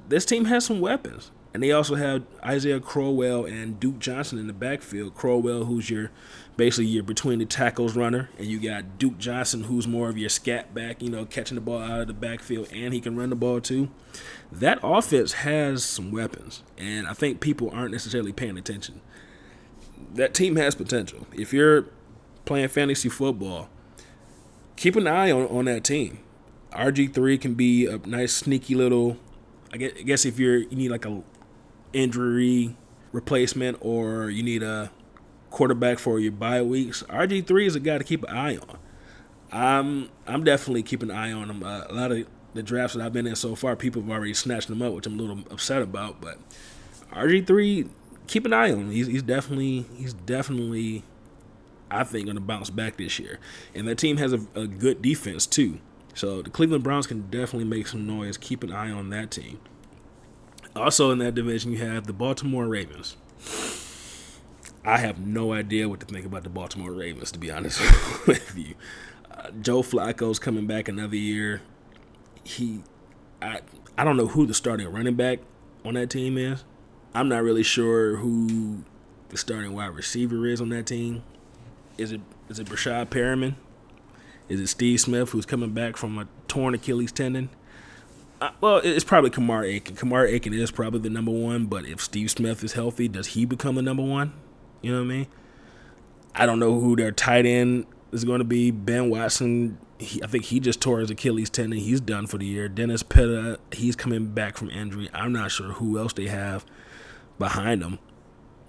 This 0.08 0.25
team 0.25 0.46
has 0.46 0.65
some 0.65 0.79
weapons. 0.79 1.32
And 1.58 1.63
they 1.63 1.72
also 1.72 1.96
have 1.96 2.24
Isaiah 2.46 2.79
Crowell 2.79 3.46
and 3.46 3.79
Duke 3.79 3.98
Johnson 3.98 4.38
in 4.38 4.46
the 4.46 4.53
backfield. 4.53 5.15
Crowell, 5.15 5.65
who's 5.65 5.89
your 5.89 6.12
basically 6.56 6.86
your 6.86 7.01
between 7.01 7.39
the 7.39 7.46
tackles 7.46 7.96
runner, 7.96 8.29
and 8.38 8.46
you 8.46 8.60
got 8.60 9.00
Duke 9.00 9.17
Johnson, 9.17 9.63
who's 9.63 9.88
more 9.88 10.08
of 10.08 10.20
your 10.20 10.29
scat 10.29 10.75
back, 10.75 11.01
you 11.01 11.10
know, 11.10 11.25
catching 11.25 11.56
the 11.56 11.62
ball 11.62 11.82
out 11.82 12.01
of 12.01 12.06
the 12.08 12.13
backfield, 12.13 12.67
and 12.72 12.94
he 12.94 13.01
can 13.01 13.15
run 13.15 13.32
the 13.32 13.36
ball 13.36 13.60
too. 13.60 13.89
That 14.51 14.77
offense 14.84 15.34
has 15.34 15.84
some 15.84 16.12
weapons, 16.12 16.62
and 16.77 17.08
I 17.08 17.13
think 17.13 17.39
people 17.39 17.72
aren't 17.72 17.91
necessarily 17.91 18.34
paying 18.34 18.60
attention. 18.60 19.01
That 20.13 20.36
team 20.36 20.58
has 20.58 20.75
potential. 20.75 21.25
If 21.34 21.53
you're 21.53 21.86
playing 22.46 22.67
fantasy 22.67 23.10
football, 23.10 23.67
keep 24.77 24.96
an 24.96 25.07
eye 25.07 25.31
on, 25.31 25.48
on 25.48 25.65
that 25.65 25.84
team. 25.84 26.19
RG3 26.72 27.41
can 27.41 27.55
be 27.55 27.86
a 27.86 27.98
nice, 27.98 28.34
sneaky 28.34 28.75
little. 28.75 29.17
I 29.74 29.77
guess 29.77 30.25
if 30.25 30.39
you're 30.39 30.60
you 30.60 30.77
need 30.77 30.89
like 30.91 31.05
a 31.05 31.22
injury 31.91 32.77
replacement 33.12 33.77
or 33.81 34.29
you 34.29 34.43
need 34.43 34.63
a 34.63 34.91
quarterback 35.50 36.00
for 36.00 36.19
your 36.19 36.31
bye 36.31 36.62
weeks, 36.62 37.03
RG3 37.03 37.65
is 37.65 37.75
a 37.75 37.79
guy 37.81 37.98
to 37.98 38.03
keep 38.03 38.24
an 38.24 38.29
eye 38.29 38.57
on. 38.57 38.77
I'm 39.51 40.10
I'm 40.25 40.43
definitely 40.43 40.84
keeping 40.84 41.10
an 41.10 41.17
eye 41.17 41.31
on 41.31 41.50
him. 41.50 41.63
Uh, 41.63 41.84
a 41.89 41.93
lot 41.93 42.12
of 42.12 42.27
the 42.53 42.63
drafts 42.63 42.96
that 42.96 43.05
I've 43.05 43.13
been 43.13 43.27
in 43.27 43.36
so 43.36 43.55
far, 43.55 43.75
people 43.75 44.01
have 44.01 44.12
already 44.12 44.34
snatched 44.34 44.69
him 44.69 44.81
up, 44.81 44.93
which 44.93 45.05
I'm 45.05 45.19
a 45.19 45.22
little 45.22 45.39
upset 45.51 45.81
about. 45.81 46.22
But 46.22 46.38
RG3, 47.12 47.89
keep 48.27 48.46
an 48.46 48.53
eye 48.53 48.72
on 48.72 48.79
him. 48.79 48.91
He's, 48.91 49.07
he's 49.07 49.24
definitely 49.24 49.86
he's 49.98 50.13
definitely 50.13 51.03
I 51.89 52.03
think 52.03 52.25
going 52.25 52.36
to 52.36 52.41
bounce 52.41 52.70
back 52.70 52.98
this 52.98 53.20
year, 53.20 53.39
and 53.74 53.88
that 53.88 53.98
team 53.98 54.17
has 54.17 54.34
a, 54.34 54.39
a 54.56 54.67
good 54.67 55.01
defense 55.01 55.46
too. 55.46 55.79
So 56.13 56.41
the 56.41 56.50
Cleveland 56.50 56.84
Browns 56.84 57.08
can 57.08 57.29
definitely 57.29 57.65
make 57.65 57.88
some 57.88 58.08
noise. 58.08 58.38
Keep 58.38 58.63
an 58.63 58.72
eye 58.72 58.91
on 58.91 59.10
that 59.12 59.32
team. 59.32 59.60
Also 60.75 61.12
in 61.12 61.20
that 61.20 61.36
division, 61.36 61.72
you 61.72 61.77
have 61.79 62.08
the 62.08 62.13
Baltimore 62.13 62.67
Ravens. 62.67 63.17
I 64.84 64.98
have 64.98 65.20
no 65.20 65.53
idea 65.53 65.89
what 65.89 66.00
to 66.00 66.06
think 66.06 66.25
about 66.25 66.44
the 66.44 66.50
Baltimore 66.50 66.91
Ravens, 66.91 67.32
to 67.34 67.39
be 67.39 67.51
honest 67.51 67.79
with 68.27 68.58
you. 68.58 68.75
Uh, 69.29 69.51
Joe 69.62 69.82
Flacco's 69.82 70.39
coming 70.39 70.65
back 70.65 70.88
another 70.88 71.15
year. 71.15 71.62
He, 72.44 72.84
I, 73.41 73.62
I 73.98 74.03
don't 74.03 74.17
know 74.17 74.27
who 74.27 74.46
the 74.46 74.53
starting 74.53 74.88
running 74.88 75.15
back 75.15 75.39
on 75.84 75.96
that 75.96 76.10
team 76.10 76.38
is. 76.38 76.63
I'm 77.13 77.29
not 77.29 77.44
really 77.44 77.63
sure 77.63 78.17
who 78.17 78.84
the 79.29 79.38
starting 79.38 79.74
wide 79.74 79.88
receiver 79.88 80.48
is 80.48 80.62
on 80.62 80.70
that 80.70 80.86
team. 80.86 81.24
Is 81.98 82.12
it 82.12 82.22
is 82.50 82.60
it 82.60 82.68
Breshad 82.68 83.08
Perriman? 83.08 83.56
Is 84.50 84.60
it 84.60 84.68
Steve 84.68 85.01
Smith 85.01 85.30
who's 85.30 85.46
coming 85.46 85.74
back 85.74 85.98
from 85.98 86.18
a 86.18 86.27
torn 86.48 86.74
Achilles 86.74 87.12
tendon? 87.12 87.50
Uh, 88.39 88.51
well, 88.62 88.77
it's 88.77 89.04
probably 89.04 89.32
Kamar 89.32 89.63
Aiken. 89.63 89.96
Kamar 89.96 90.25
Aiken 90.25 90.54
is 90.54 90.70
probably 90.70 91.00
the 91.00 91.10
number 91.10 91.32
one, 91.32 91.66
but 91.66 91.86
if 91.86 92.00
Steve 92.00 92.30
Smith 92.30 92.63
is 92.63 92.74
healthy, 92.74 93.08
does 93.08 93.27
he 93.27 93.46
become 93.46 93.75
the 93.75 93.82
number 93.82 94.04
one? 94.04 94.32
You 94.82 94.92
know 94.92 95.00
what 95.00 95.06
I 95.06 95.08
mean? 95.08 95.27
I 96.36 96.46
don't 96.46 96.60
know 96.60 96.80
who 96.80 96.96
their 96.96 97.12
tight 97.12 97.48
end 97.48 97.88
is 98.12 98.24
going 98.24 98.38
to 98.38 98.46
be. 98.46 98.70
Ben 98.70 99.10
Watson, 99.10 99.80
he, 99.98 100.22
I 100.24 100.27
think 100.27 100.46
he 100.46 100.60
just 100.60 100.80
tore 100.82 101.00
his 101.00 101.10
Achilles 101.10 101.50
tendon. 101.50 101.80
He's 101.80 102.00
done 102.00 102.27
for 102.27 102.38
the 102.38 102.46
year. 102.46 102.70
Dennis 102.70 103.01
Pitta, 103.01 103.60
he's 103.72 103.96
coming 103.96 104.27
back 104.27 104.56
from 104.56 104.70
injury. 104.70 105.10
I'm 105.13 105.34
not 105.34 105.50
sure 105.50 105.74
who 105.74 105.98
else 105.98 106.13
they 106.13 106.27
have 106.27 106.63
behind 107.39 107.82
them. 107.82 107.98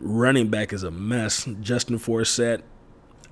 Running 0.00 0.49
back 0.49 0.73
is 0.73 0.82
a 0.82 0.90
mess. 0.90 1.47
Justin 1.61 1.99
Forsett, 1.99 2.62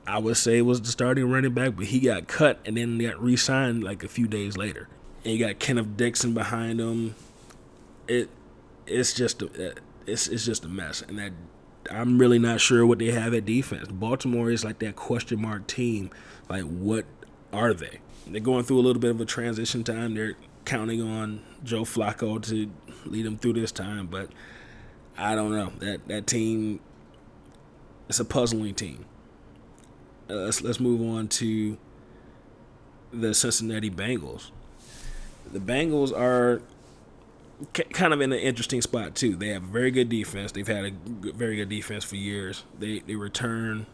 I 0.07 0.19
would 0.19 0.37
say 0.37 0.63
was 0.63 0.81
the 0.81 0.89
starting 0.89 1.29
running 1.31 1.53
back, 1.53 1.77
but 1.77 1.87
he 1.87 2.01
got 2.01 2.29
cut 2.29 2.61
and 2.65 2.77
then 2.77 2.99
got 2.99 3.21
re-signed 3.21 3.83
like 3.83 4.05
a 4.05 4.09
few 4.09 4.29
days 4.29 4.57
later 4.57 4.89
and 5.27 5.35
you 5.35 5.45
got 5.45 5.59
Kenneth 5.59 5.97
Dixon 5.97 6.35
behind 6.35 6.81
him. 6.81 7.17
It 8.07 8.31
it's 8.87 9.13
just 9.13 9.43
a, 9.43 9.47
uh, 9.47 9.75
it's 10.07 10.29
it's 10.29 10.45
just 10.45 10.65
a 10.65 10.69
mess, 10.69 11.03
and 11.03 11.19
that 11.19 11.33
I'm 11.91 12.19
really 12.19 12.39
not 12.39 12.61
sure 12.61 12.87
what 12.87 13.01
they 13.01 13.11
have 13.11 13.35
at 13.35 13.45
defense. 13.45 13.89
Baltimore 13.89 14.51
is 14.51 14.65
like 14.65 14.79
that 14.79 14.95
question 14.95 15.43
mark 15.43 15.67
team. 15.67 16.11
Like, 16.49 16.63
what 16.63 17.07
are 17.53 17.75
they? 17.75 17.99
They're 18.29 18.41
going 18.41 18.63
through 18.65 18.79
a 18.79 18.83
little 18.83 19.01
bit 19.01 19.11
of 19.11 19.21
a 19.21 19.25
transition 19.25 19.83
time. 19.83 20.15
They're 20.15 20.35
counting 20.65 21.03
on 21.03 21.43
Joe 21.65 21.83
Flacco 21.83 22.41
to 22.49 22.71
lead 23.05 23.27
them 23.27 23.37
through 23.37 23.55
this 23.55 23.73
time, 23.73 24.07
but 24.07 24.31
I 25.19 25.35
don't 25.35 25.51
know 25.51 25.73
that 25.81 26.07
that 26.07 26.29
team. 26.29 26.79
It's 28.09 28.21
a 28.21 28.25
puzzling 28.25 28.75
team. 28.75 29.07
Uh, 30.29 30.35
let's 30.35 30.63
let's 30.63 30.81
move 30.81 31.01
on 31.01 31.29
to 31.29 31.79
the 33.13 33.33
Cincinnati 33.35 33.91
Bengals 33.91 34.51
the 35.53 35.61
Bengals 35.61 36.17
are 36.17 36.63
kind 37.73 38.13
of 38.13 38.21
in 38.21 38.33
an 38.33 38.39
interesting 38.39 38.83
spot 38.83 39.15
too. 39.15 39.37
They 39.37 39.49
have 39.49 39.65
a 39.65 39.67
very 39.67 39.91
good 39.91 40.09
defense. 40.09 40.53
They've 40.53 40.67
had 40.67 40.85
a 40.85 40.93
very 41.33 41.57
good 41.57 41.69
defense 41.69 42.05
for 42.05 42.17
years. 42.17 42.65
They 42.79 43.01
they 43.01 43.15
return, 43.15 43.87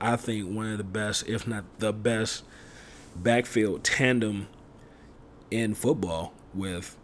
I 0.00 0.16
think, 0.16 0.50
one 0.50 0.72
of 0.72 0.78
the 0.78 0.84
best, 0.84 1.28
if 1.28 1.46
not 1.46 1.64
the 1.78 1.92
best, 1.92 2.44
backfield 3.14 3.84
tandem 3.84 4.48
in 5.50 5.74
football 5.74 6.32
with 6.52 6.96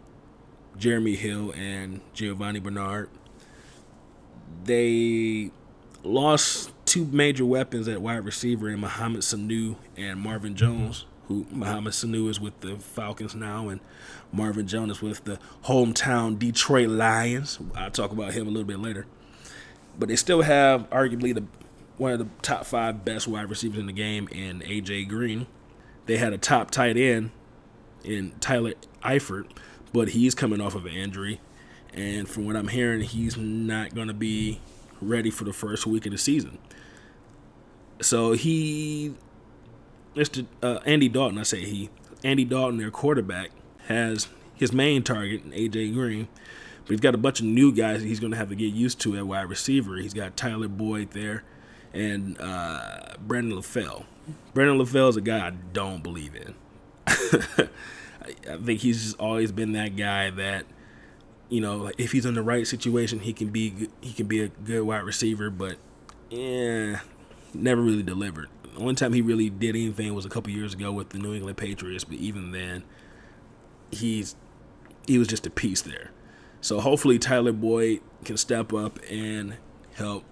Jeremy 0.77 1.15
Hill 1.15 1.53
and 1.55 2.01
Giovani 2.13 2.59
Bernard. 2.59 3.09
They 4.63 5.51
lost 6.03 6.71
two 6.85 7.05
major 7.05 7.45
weapons 7.45 7.87
at 7.87 8.01
wide 8.01 8.25
receiver 8.25 8.69
in 8.69 8.79
Mohamed 8.79 9.21
Sanu 9.21 9.75
and 9.97 10.19
Marvin 10.19 10.55
Jones 10.55 11.05
who 11.31 11.45
Mohamed 11.49 11.93
Sanu 11.93 12.29
is 12.29 12.39
with 12.39 12.59
the 12.59 12.75
Falcons 12.75 13.33
now, 13.35 13.69
and 13.69 13.79
Marvin 14.31 14.67
Jones 14.67 15.01
with 15.01 15.23
the 15.23 15.39
hometown 15.65 16.37
Detroit 16.37 16.89
Lions. 16.89 17.59
I'll 17.75 17.91
talk 17.91 18.11
about 18.11 18.33
him 18.33 18.47
a 18.47 18.51
little 18.51 18.67
bit 18.67 18.79
later. 18.79 19.05
But 19.97 20.09
they 20.09 20.15
still 20.15 20.41
have 20.41 20.89
arguably 20.89 21.33
the 21.33 21.45
one 21.97 22.13
of 22.13 22.19
the 22.19 22.27
top 22.41 22.65
five 22.65 23.05
best 23.05 23.27
wide 23.27 23.49
receivers 23.49 23.79
in 23.79 23.85
the 23.85 23.93
game 23.93 24.27
in 24.29 24.61
AJ 24.61 25.07
Green. 25.07 25.47
They 26.05 26.17
had 26.17 26.33
a 26.33 26.37
top 26.37 26.71
tight 26.71 26.97
end 26.97 27.31
in 28.03 28.33
Tyler 28.39 28.73
Eifert, 29.03 29.45
but 29.93 30.09
he's 30.09 30.33
coming 30.33 30.59
off 30.59 30.75
of 30.75 30.85
an 30.85 30.93
injury. 30.93 31.39
And 31.93 32.27
from 32.27 32.45
what 32.45 32.55
I'm 32.55 32.69
hearing, 32.69 33.01
he's 33.01 33.37
not 33.37 33.93
going 33.93 34.07
to 34.07 34.13
be 34.13 34.59
ready 35.01 35.29
for 35.29 35.43
the 35.43 35.53
first 35.53 35.85
week 35.85 36.05
of 36.05 36.11
the 36.11 36.17
season. 36.17 36.57
So 38.01 38.33
he, 38.33 39.13
Mr. 40.15 40.45
Uh, 40.61 40.79
Andy 40.85 41.09
Dalton, 41.09 41.37
I 41.37 41.43
say 41.43 41.65
he, 41.65 41.89
Andy 42.23 42.45
Dalton, 42.45 42.77
their 42.77 42.91
quarterback, 42.91 43.51
has 43.87 44.27
his 44.55 44.71
main 44.71 45.03
target, 45.03 45.49
AJ 45.51 45.93
Green, 45.93 46.27
but 46.83 46.91
he's 46.91 46.99
got 46.99 47.15
a 47.15 47.17
bunch 47.17 47.39
of 47.39 47.45
new 47.45 47.73
guys 47.73 48.01
he's 48.01 48.19
going 48.19 48.31
to 48.31 48.37
have 48.37 48.49
to 48.49 48.55
get 48.55 48.73
used 48.73 48.99
to 49.01 49.17
at 49.17 49.25
wide 49.25 49.49
receiver. 49.49 49.97
He's 49.97 50.13
got 50.13 50.37
Tyler 50.37 50.67
Boyd 50.67 51.11
there 51.11 51.43
and 51.93 52.39
uh, 52.39 53.15
Brandon 53.19 53.57
LaFell. 53.57 54.05
Brandon 54.53 54.77
LaFell 54.77 55.09
is 55.09 55.17
a 55.17 55.21
guy 55.21 55.47
I 55.47 55.49
don't 55.49 56.03
believe 56.03 56.35
in. 56.35 56.55
I 57.07 58.57
think 58.63 58.81
he's 58.81 59.03
just 59.03 59.19
always 59.19 59.51
been 59.51 59.73
that 59.73 59.95
guy 59.95 60.29
that, 60.29 60.65
you 61.51 61.59
know, 61.59 61.75
like 61.75 61.95
if 61.97 62.13
he's 62.13 62.25
in 62.25 62.33
the 62.33 62.41
right 62.41 62.65
situation, 62.65 63.19
he 63.19 63.33
can 63.33 63.49
be 63.49 63.89
he 63.99 64.13
can 64.13 64.25
be 64.25 64.41
a 64.41 64.47
good 64.47 64.83
wide 64.83 65.03
receiver, 65.03 65.49
but 65.49 65.75
yeah, 66.29 67.01
never 67.53 67.81
really 67.81 68.03
delivered. 68.03 68.47
The 68.73 68.79
only 68.79 68.95
time 68.95 69.11
he 69.11 69.21
really 69.21 69.49
did 69.49 69.75
anything 69.75 70.13
was 70.15 70.25
a 70.25 70.29
couple 70.29 70.51
years 70.53 70.73
ago 70.73 70.93
with 70.93 71.09
the 71.09 71.19
New 71.19 71.33
England 71.33 71.57
Patriots, 71.57 72.05
but 72.05 72.15
even 72.15 72.51
then, 72.51 72.83
he's 73.91 74.37
he 75.05 75.17
was 75.17 75.27
just 75.27 75.45
a 75.45 75.49
piece 75.49 75.81
there. 75.81 76.11
So 76.61 76.79
hopefully 76.79 77.19
Tyler 77.19 77.51
Boyd 77.51 77.99
can 78.23 78.37
step 78.37 78.71
up 78.71 78.97
and 79.09 79.57
help 79.95 80.23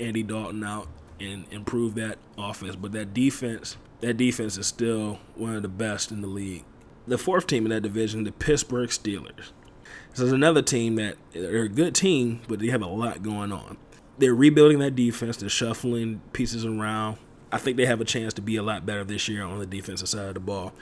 Andy 0.00 0.24
Dalton 0.24 0.64
out 0.64 0.88
and 1.20 1.44
improve 1.52 1.94
that 1.94 2.18
offense. 2.36 2.74
But 2.74 2.90
that 2.92 3.14
defense, 3.14 3.76
that 4.00 4.16
defense 4.16 4.58
is 4.58 4.66
still 4.66 5.20
one 5.36 5.54
of 5.54 5.62
the 5.62 5.68
best 5.68 6.10
in 6.10 6.20
the 6.20 6.26
league. 6.26 6.64
The 7.06 7.18
fourth 7.18 7.46
team 7.46 7.64
in 7.64 7.70
that 7.70 7.82
division, 7.82 8.24
the 8.24 8.32
Pittsburgh 8.32 8.88
Steelers. 8.88 9.52
This 10.14 10.20
is 10.26 10.32
another 10.32 10.62
team 10.62 10.94
that 10.94 11.16
they're 11.32 11.64
a 11.64 11.68
good 11.68 11.92
team, 11.92 12.40
but 12.46 12.60
they 12.60 12.68
have 12.68 12.82
a 12.82 12.86
lot 12.86 13.24
going 13.24 13.50
on. 13.50 13.76
They're 14.18 14.32
rebuilding 14.32 14.78
that 14.78 14.94
defense. 14.94 15.36
They're 15.36 15.48
shuffling 15.48 16.22
pieces 16.32 16.64
around. 16.64 17.18
I 17.50 17.58
think 17.58 17.76
they 17.76 17.86
have 17.86 18.00
a 18.00 18.04
chance 18.04 18.32
to 18.34 18.42
be 18.42 18.54
a 18.54 18.62
lot 18.62 18.86
better 18.86 19.02
this 19.02 19.28
year 19.28 19.42
on 19.42 19.58
the 19.58 19.66
defensive 19.66 20.08
side 20.08 20.28
of 20.28 20.34
the 20.34 20.40
ball. 20.40 20.72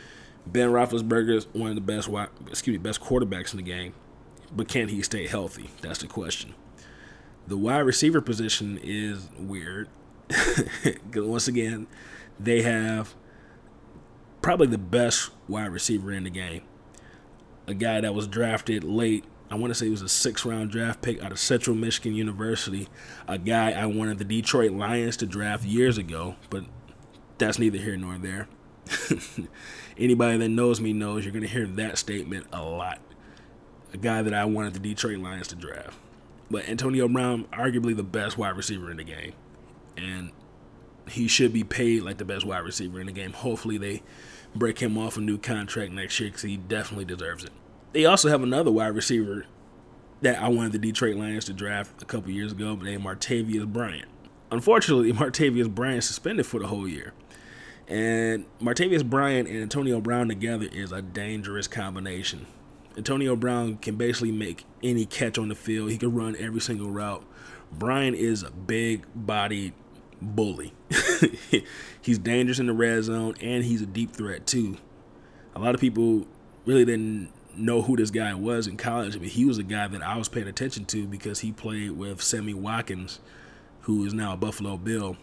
Ben 0.46 0.68
Roethlisberger 0.68 1.34
is 1.34 1.46
one 1.54 1.70
of 1.70 1.76
the 1.76 1.80
best, 1.80 2.10
excuse 2.46 2.74
me, 2.74 2.78
best 2.78 3.00
quarterbacks 3.00 3.52
in 3.52 3.56
the 3.56 3.62
game, 3.62 3.94
but 4.54 4.68
can 4.68 4.88
he 4.88 5.02
stay 5.02 5.26
healthy? 5.26 5.70
That's 5.80 6.00
the 6.00 6.08
question. 6.08 6.54
The 7.46 7.56
wide 7.56 7.80
receiver 7.80 8.20
position 8.20 8.78
is 8.82 9.30
weird. 9.38 9.88
once 11.14 11.48
again, 11.48 11.86
they 12.38 12.60
have 12.62 13.14
probably 14.42 14.66
the 14.66 14.78
best 14.78 15.30
wide 15.48 15.70
receiver 15.70 16.12
in 16.12 16.24
the 16.24 16.30
game. 16.30 16.62
A 17.72 17.74
guy 17.74 18.02
that 18.02 18.14
was 18.14 18.26
drafted 18.26 18.84
late. 18.84 19.24
I 19.50 19.54
want 19.54 19.70
to 19.70 19.74
say 19.74 19.86
he 19.86 19.90
was 19.90 20.02
a 20.02 20.08
six 20.10 20.44
round 20.44 20.70
draft 20.70 21.00
pick 21.00 21.22
out 21.22 21.32
of 21.32 21.38
Central 21.38 21.74
Michigan 21.74 22.14
University. 22.14 22.86
A 23.26 23.38
guy 23.38 23.72
I 23.72 23.86
wanted 23.86 24.18
the 24.18 24.26
Detroit 24.26 24.72
Lions 24.72 25.16
to 25.16 25.26
draft 25.26 25.64
years 25.64 25.96
ago, 25.96 26.36
but 26.50 26.64
that's 27.38 27.58
neither 27.58 27.78
here 27.78 27.96
nor 27.96 28.18
there. 28.18 28.46
Anybody 29.96 30.36
that 30.36 30.50
knows 30.50 30.82
me 30.82 30.92
knows 30.92 31.24
you're 31.24 31.32
going 31.32 31.46
to 31.46 31.48
hear 31.48 31.66
that 31.66 31.96
statement 31.96 32.46
a 32.52 32.62
lot. 32.62 33.00
A 33.94 33.96
guy 33.96 34.20
that 34.20 34.34
I 34.34 34.44
wanted 34.44 34.74
the 34.74 34.80
Detroit 34.80 35.20
Lions 35.20 35.48
to 35.48 35.54
draft. 35.54 35.98
But 36.50 36.68
Antonio 36.68 37.08
Brown, 37.08 37.44
arguably 37.54 37.96
the 37.96 38.02
best 38.02 38.36
wide 38.36 38.54
receiver 38.54 38.90
in 38.90 38.98
the 38.98 39.04
game. 39.04 39.32
And 39.96 40.30
he 41.08 41.26
should 41.26 41.54
be 41.54 41.64
paid 41.64 42.02
like 42.02 42.18
the 42.18 42.26
best 42.26 42.44
wide 42.44 42.64
receiver 42.64 43.00
in 43.00 43.06
the 43.06 43.12
game. 43.12 43.32
Hopefully, 43.32 43.78
they 43.78 44.02
break 44.54 44.78
him 44.80 44.98
off 44.98 45.16
a 45.16 45.22
new 45.22 45.38
contract 45.38 45.90
next 45.90 46.20
year 46.20 46.28
because 46.28 46.42
he 46.42 46.58
definitely 46.58 47.06
deserves 47.06 47.44
it. 47.44 47.52
They 47.92 48.07
also 48.07 48.28
have 48.28 48.42
another 48.42 48.70
wide 48.70 48.94
receiver 48.94 49.46
that 50.22 50.40
I 50.40 50.48
wanted 50.48 50.72
the 50.72 50.78
Detroit 50.78 51.16
Lions 51.16 51.44
to 51.46 51.52
draft 51.52 52.00
a 52.00 52.05
couple 52.05 52.31
years 52.31 52.52
ago, 52.52 52.74
named 52.76 53.05
Martavius 53.05 53.66
Bryant. 53.66 54.09
Unfortunately, 54.50 55.12
Martavius 55.12 55.68
Bryant 55.68 56.05
suspended 56.05 56.46
for 56.46 56.61
the 56.61 56.68
whole 56.68 56.88
year. 56.88 57.12
And 57.88 58.46
Martavius 58.61 59.05
Bryant 59.05 59.48
and 59.48 59.61
Antonio 59.61 60.00
Brown 60.00 60.28
together 60.28 60.68
is 60.72 60.92
a 60.92 61.02
dangerous 61.02 61.68
combination. 61.68 62.46
Antonio 62.96 63.37
Brown 63.37 63.76
can 63.76 63.96
basically 63.96 64.33
make 64.33 64.64
any 64.83 65.05
catch 65.05 65.38
on 65.38 65.48
the 65.48 65.55
field. 65.55 65.90
He 65.90 65.98
can 65.98 66.14
run 66.14 66.37
every 66.38 66.61
single 66.61 66.90
route. 66.90 67.24
Bryant 67.72 68.16
is 68.16 68.42
a 68.42 68.50
big 68.50 69.07
bodied 69.14 69.72
bully. 70.20 70.72
he's 72.02 72.18
dangerous 72.18 72.59
in 72.59 72.66
the 72.66 72.72
red 72.72 73.02
zone 73.05 73.35
and 73.40 73.64
he's 73.64 73.83
a 73.83 73.87
deep 73.87 74.12
threat 74.12 74.46
too. 74.46 74.76
A 75.55 75.59
lot 75.59 75.74
of 75.74 75.81
people 75.81 76.26
really 76.64 76.85
didn't 76.85 77.31
know 77.56 77.82
who 77.82 77.96
this 77.96 78.10
guy 78.10 78.34
was 78.34 78.66
in 78.66 78.76
college, 78.76 79.18
but 79.18 79.28
he 79.28 79.44
was 79.44 79.58
a 79.58 79.62
guy 79.62 79.86
that 79.88 80.02
I 80.02 80.16
was 80.16 80.28
paying 80.28 80.48
attention 80.48 80.84
to 80.86 81.06
because 81.06 81.40
he 81.40 81.52
played 81.52 81.92
with 81.92 82.22
Sammy 82.22 82.54
Watkins, 82.54 83.20
who 83.82 84.04
is 84.04 84.14
now 84.14 84.34
a 84.34 84.36
Buffalo 84.36 84.76
Bill. 84.76 85.16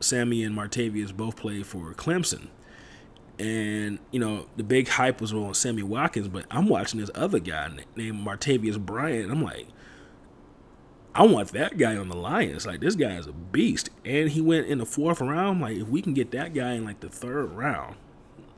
Sammy 0.00 0.44
and 0.44 0.56
Martavius 0.56 1.16
both 1.16 1.36
played 1.36 1.66
for 1.66 1.94
Clemson. 1.94 2.48
And, 3.38 3.98
you 4.10 4.20
know, 4.20 4.46
the 4.56 4.62
big 4.62 4.88
hype 4.88 5.20
was 5.20 5.32
on 5.32 5.54
Sammy 5.54 5.82
Watkins, 5.82 6.28
but 6.28 6.46
I'm 6.50 6.68
watching 6.68 7.00
this 7.00 7.10
other 7.14 7.38
guy 7.38 7.70
named 7.94 8.26
Martavius 8.26 8.78
Bryant. 8.78 9.30
I'm 9.30 9.42
like, 9.42 9.66
I 11.14 11.26
want 11.26 11.52
that 11.52 11.78
guy 11.78 11.96
on 11.96 12.08
the 12.08 12.16
Lions. 12.16 12.66
Like, 12.66 12.80
this 12.80 12.94
guy 12.94 13.16
is 13.16 13.26
a 13.26 13.32
beast. 13.32 13.90
And 14.04 14.30
he 14.30 14.40
went 14.40 14.66
in 14.66 14.78
the 14.78 14.86
fourth 14.86 15.20
round. 15.20 15.60
Like, 15.60 15.76
if 15.76 15.88
we 15.88 16.02
can 16.02 16.12
get 16.12 16.30
that 16.32 16.54
guy 16.54 16.74
in, 16.74 16.84
like, 16.84 17.00
the 17.00 17.08
third 17.08 17.52
round, 17.52 17.96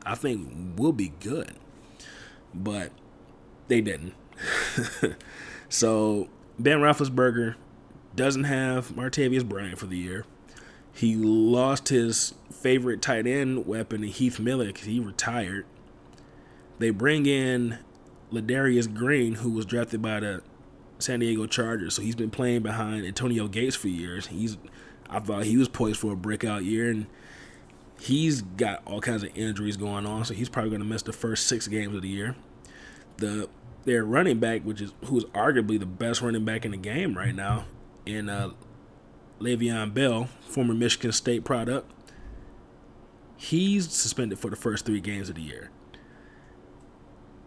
I 0.05 0.15
think 0.15 0.77
we'll 0.77 0.93
be 0.93 1.13
good. 1.21 1.53
But 2.55 2.93
they 3.69 3.81
didn't. 3.81 4.15
so, 5.69 6.29
Ben 6.59 6.79
Roethlisberger 6.79 7.57
doesn't 8.15 8.45
have 8.45 8.91
Martavius 8.91 9.45
Bryant 9.47 9.79
for 9.79 9.87
the 9.87 9.99
year. 9.99 10.25
He 10.93 11.15
lost 11.15 11.89
his 11.89 12.35
favorite 12.53 13.01
tight 13.01 13.27
end 13.27 13.67
weapon, 13.67 14.03
Heath 14.03 14.41
Miller, 14.41 14.67
because 14.67 14.87
he 14.87 14.99
retired. 14.99 15.65
They 16.79 16.91
bring 16.91 17.27
in 17.27 17.79
Ladarius 18.33 18.93
Green, 18.93 19.37
who 19.37 19.51
was 19.51 19.65
drafted 19.65 20.03
by 20.03 20.21
the 20.21 20.43
San 20.99 21.21
Diego 21.21 21.47
Chargers. 21.47 21.95
So 21.95 22.03
he's 22.03 22.17
been 22.17 22.31
playing 22.31 22.63
behind 22.63 23.07
Antonio 23.07 23.47
Gates 23.49 23.77
for 23.77 23.89
years. 23.89 24.27
He's 24.29 24.57
I 25.11 25.21
thought 25.21 25.45
he 25.45 25.57
was 25.57 25.69
poised 25.69 26.01
for 26.01 26.13
a 26.13 26.17
breakout 26.17 26.65
year, 26.65 26.91
and 26.91 27.07
he's 28.01 28.43
got 28.43 28.83
all 28.87 29.01
kinds 29.01 29.23
of 29.23 29.37
injuries 29.37 29.77
going 29.77 30.07
on. 30.07 30.25
So 30.25 30.35
he's 30.35 30.49
probably 30.49 30.71
going 30.71 30.83
to 30.83 30.89
miss 30.89 31.03
the 31.03 31.13
first 31.13 31.47
six 31.47 31.69
games 31.69 31.95
of 31.95 32.03
the 32.03 32.09
year. 32.09 32.37
The 33.19 33.49
their 33.85 34.05
running 34.05 34.39
back, 34.39 34.63
which 34.63 34.81
is 34.81 34.93
who 35.07 35.17
is 35.17 35.25
arguably 35.27 35.79
the 35.79 35.87
best 35.87 36.21
running 36.21 36.45
back 36.45 36.65
in 36.65 36.73
the 36.73 36.77
game 36.77 37.17
right 37.17 37.35
now, 37.35 37.65
in 38.05 38.29
uh, 38.29 38.51
Le'Veon 39.41 39.95
Bell, 39.95 40.29
former 40.43 40.75
Michigan 40.75 41.13
State 41.13 41.45
product, 41.45 41.91
he's 43.37 43.91
suspended 43.91 44.39
for 44.39 44.51
the 44.51 44.57
first 44.57 44.85
three 44.85 45.01
games 45.01 45.29
of 45.29 45.37
the 45.37 45.43
year. 45.43 45.71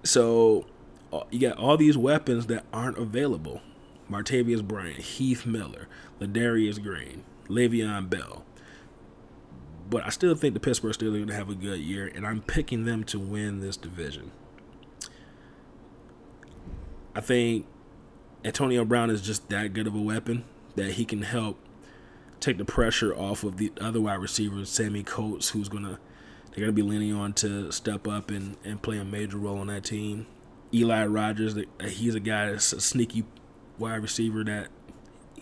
So 0.03 0.65
uh, 1.13 1.23
you 1.29 1.39
got 1.39 1.57
all 1.57 1.77
these 1.77 1.97
weapons 1.97 2.47
that 2.47 2.65
aren't 2.73 2.97
available. 2.97 3.61
Martavius 4.09 4.63
Bryant, 4.63 4.99
Heath 4.99 5.45
Miller, 5.45 5.87
Ladarius 6.19 6.81
Green, 6.81 7.23
Le'Veon 7.47 8.09
Bell. 8.09 8.43
But 9.91 10.05
I 10.05 10.09
still 10.09 10.33
think 10.35 10.53
the 10.53 10.61
Pittsburgh 10.61 10.93
Steelers 10.93 11.15
are 11.15 11.17
going 11.17 11.27
to 11.27 11.35
have 11.35 11.49
a 11.49 11.53
good 11.53 11.81
year, 11.81 12.09
and 12.15 12.25
I'm 12.25 12.41
picking 12.41 12.85
them 12.85 13.03
to 13.03 13.19
win 13.19 13.59
this 13.59 13.75
division. 13.75 14.31
I 17.13 17.19
think 17.19 17.65
Antonio 18.45 18.85
Brown 18.85 19.09
is 19.09 19.21
just 19.21 19.49
that 19.49 19.73
good 19.73 19.87
of 19.87 19.93
a 19.93 20.01
weapon 20.01 20.45
that 20.77 20.91
he 20.91 21.03
can 21.03 21.23
help 21.23 21.59
take 22.39 22.57
the 22.57 22.63
pressure 22.63 23.13
off 23.13 23.43
of 23.43 23.57
the 23.57 23.73
other 23.81 23.99
wide 23.99 24.21
receivers, 24.21 24.69
Sammie 24.69 25.03
Coates, 25.03 25.49
who's 25.49 25.67
gonna 25.67 25.99
they're 26.51 26.61
gonna 26.61 26.71
be 26.71 26.81
leaning 26.83 27.13
on 27.13 27.33
to 27.33 27.69
step 27.73 28.07
up 28.07 28.31
and, 28.31 28.55
and 28.63 28.81
play 28.81 28.97
a 28.97 29.03
major 29.03 29.37
role 29.37 29.57
on 29.57 29.67
that 29.67 29.83
team. 29.83 30.25
Eli 30.73 31.05
Rogers, 31.05 31.53
he's 31.85 32.15
a 32.15 32.21
guy 32.21 32.49
that's 32.49 32.71
a 32.71 32.79
sneaky 32.79 33.25
wide 33.77 34.01
receiver 34.01 34.45
that 34.45 34.69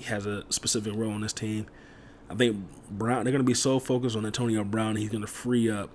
has 0.05 0.25
a 0.25 0.43
specific 0.51 0.95
role 0.95 1.11
on 1.11 1.21
this 1.21 1.33
team. 1.33 1.67
I 2.29 2.35
think 2.35 2.57
Brown 2.91 3.23
they're 3.23 3.31
gonna 3.31 3.43
be 3.43 3.53
so 3.53 3.79
focused 3.79 4.15
on 4.15 4.25
Antonio 4.25 4.63
Brown, 4.63 4.95
he's 4.95 5.09
gonna 5.09 5.27
free 5.27 5.69
up 5.69 5.89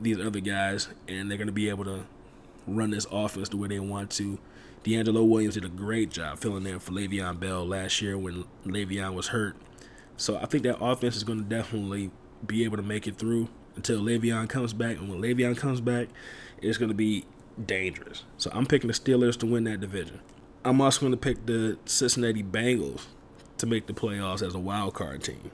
these 0.00 0.20
other 0.20 0.40
guys, 0.40 0.88
and 1.08 1.30
they're 1.30 1.38
gonna 1.38 1.52
be 1.52 1.68
able 1.68 1.84
to 1.84 2.04
run 2.66 2.90
this 2.90 3.06
offense 3.10 3.48
the 3.48 3.56
way 3.56 3.68
they 3.68 3.80
want 3.80 4.10
to. 4.12 4.38
DeAngelo 4.84 5.26
Williams 5.28 5.54
did 5.54 5.64
a 5.64 5.68
great 5.68 6.10
job 6.10 6.38
filling 6.38 6.66
in 6.66 6.80
for 6.80 6.92
Le'Veon 6.92 7.38
Bell 7.38 7.64
last 7.64 8.02
year 8.02 8.18
when 8.18 8.44
Le'Veon 8.66 9.14
was 9.14 9.28
hurt. 9.28 9.56
So 10.16 10.36
I 10.36 10.46
think 10.46 10.64
that 10.64 10.78
offense 10.80 11.16
is 11.16 11.24
going 11.24 11.38
to 11.38 11.44
definitely 11.44 12.10
be 12.44 12.64
able 12.64 12.76
to 12.76 12.82
make 12.82 13.06
it 13.06 13.16
through 13.16 13.48
until 13.76 14.00
Le'Veon 14.00 14.48
comes 14.48 14.72
back. 14.72 14.98
And 14.98 15.08
when 15.08 15.20
Le'Veon 15.20 15.56
comes 15.56 15.80
back, 15.80 16.08
it's 16.60 16.78
going 16.78 16.88
to 16.88 16.96
be 16.96 17.24
dangerous. 17.64 18.24
So 18.38 18.50
I'm 18.52 18.66
picking 18.66 18.88
the 18.88 18.94
Steelers 18.94 19.38
to 19.38 19.46
win 19.46 19.64
that 19.64 19.80
division. 19.80 20.20
I'm 20.64 20.80
also 20.80 21.00
going 21.00 21.12
to 21.12 21.16
pick 21.16 21.46
the 21.46 21.78
Cincinnati 21.84 22.42
Bengals 22.42 23.06
to 23.62 23.66
make 23.66 23.86
the 23.86 23.92
playoffs 23.92 24.44
as 24.44 24.54
a 24.54 24.58
wild 24.58 24.92
card 24.92 25.22
team. 25.22 25.52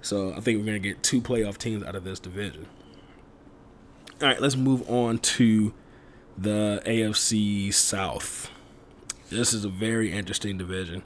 So 0.00 0.32
I 0.32 0.40
think 0.40 0.58
we're 0.58 0.64
going 0.64 0.82
to 0.82 0.88
get 0.88 1.02
two 1.02 1.20
playoff 1.20 1.58
teams 1.58 1.84
out 1.84 1.94
of 1.94 2.04
this 2.04 2.18
division. 2.18 2.66
All 4.22 4.28
right, 4.28 4.40
let's 4.40 4.56
move 4.56 4.88
on 4.90 5.18
to 5.18 5.74
the 6.38 6.82
AFC 6.86 7.72
South. 7.72 8.50
This 9.28 9.52
is 9.52 9.64
a 9.66 9.68
very 9.68 10.10
interesting 10.10 10.56
division. 10.56 11.02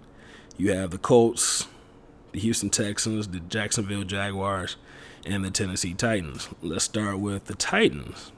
You 0.57 0.73
have 0.75 0.91
the 0.93 0.99
Colts, 0.99 1.67
the 2.31 2.39
Houston 2.39 2.71
Texans, 2.71 3.27
the 3.27 3.41
Jacksonville 3.41 4.05
Jaguars, 4.05 4.77
and 5.27 5.45
the 5.45 5.51
Tennessee 5.51 5.95
Titans. 5.95 6.49
Let's 6.63 6.85
start 6.85 7.19
with 7.19 7.47
the 7.47 7.55
Titans. 7.55 8.31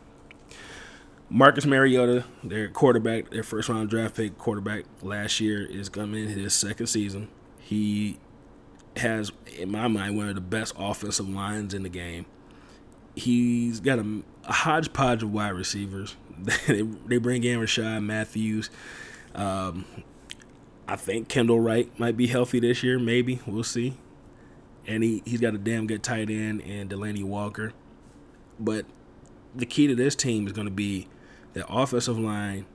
Marcus 1.28 1.66
Mariota, 1.66 2.24
their 2.42 2.68
quarterback, 2.68 3.28
their 3.30 3.42
first 3.42 3.68
round 3.68 3.90
draft 3.90 4.16
pick 4.16 4.38
quarterback 4.38 4.84
last 5.02 5.38
year, 5.40 5.66
is 5.66 5.90
coming 5.90 6.24
in 6.24 6.30
his 6.30 6.54
second 6.54 6.86
season. 6.86 7.28
He 7.62 8.18
has, 8.96 9.32
in 9.56 9.70
my 9.70 9.88
mind, 9.88 10.16
one 10.16 10.28
of 10.28 10.34
the 10.34 10.40
best 10.40 10.74
offensive 10.78 11.28
lines 11.28 11.74
in 11.74 11.82
the 11.82 11.88
game. 11.88 12.26
He's 13.14 13.80
got 13.80 13.98
a, 13.98 14.22
a 14.44 14.52
hodgepodge 14.52 15.22
of 15.22 15.32
wide 15.32 15.50
receivers. 15.50 16.16
they, 16.38 16.82
they 16.82 17.18
bring 17.18 17.44
in 17.44 17.60
Rishard 17.60 18.04
Matthews. 18.04 18.70
Um, 19.34 19.84
I 20.86 20.96
think 20.96 21.28
Kendall 21.28 21.60
Wright 21.60 21.88
might 21.98 22.16
be 22.16 22.26
healthy 22.26 22.60
this 22.60 22.82
year. 22.82 22.98
Maybe 22.98 23.40
we'll 23.46 23.64
see. 23.64 23.96
And 24.86 25.02
he 25.02 25.22
he's 25.24 25.40
got 25.40 25.54
a 25.54 25.58
damn 25.58 25.86
good 25.86 26.02
tight 26.02 26.28
end 26.28 26.60
and 26.62 26.90
Delanie 26.90 27.24
Walker. 27.24 27.72
But 28.58 28.86
the 29.54 29.66
key 29.66 29.86
to 29.86 29.94
this 29.94 30.16
team 30.16 30.46
is 30.46 30.52
going 30.52 30.66
to 30.66 30.72
be 30.72 31.08
their 31.52 31.64
offensive 31.68 32.18
line 32.18 32.66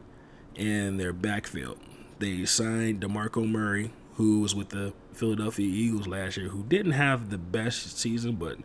and 0.56 1.00
their 1.00 1.14
backfield. 1.14 1.80
They 2.20 2.46
signed 2.46 3.02
DeMarco 3.02 3.48
Murray, 3.48 3.92
who 4.18 4.40
was 4.40 4.56
with 4.56 4.70
the 4.70 4.94
Philadelphia 5.14 5.68
Eagles 5.68 6.08
last 6.08 6.38
year, 6.38 6.50
who 6.50 6.64
didn't 6.64 6.94
have 6.94 7.30
the 7.30 7.38
best 7.38 8.00
season, 8.00 8.36
but 8.36 8.58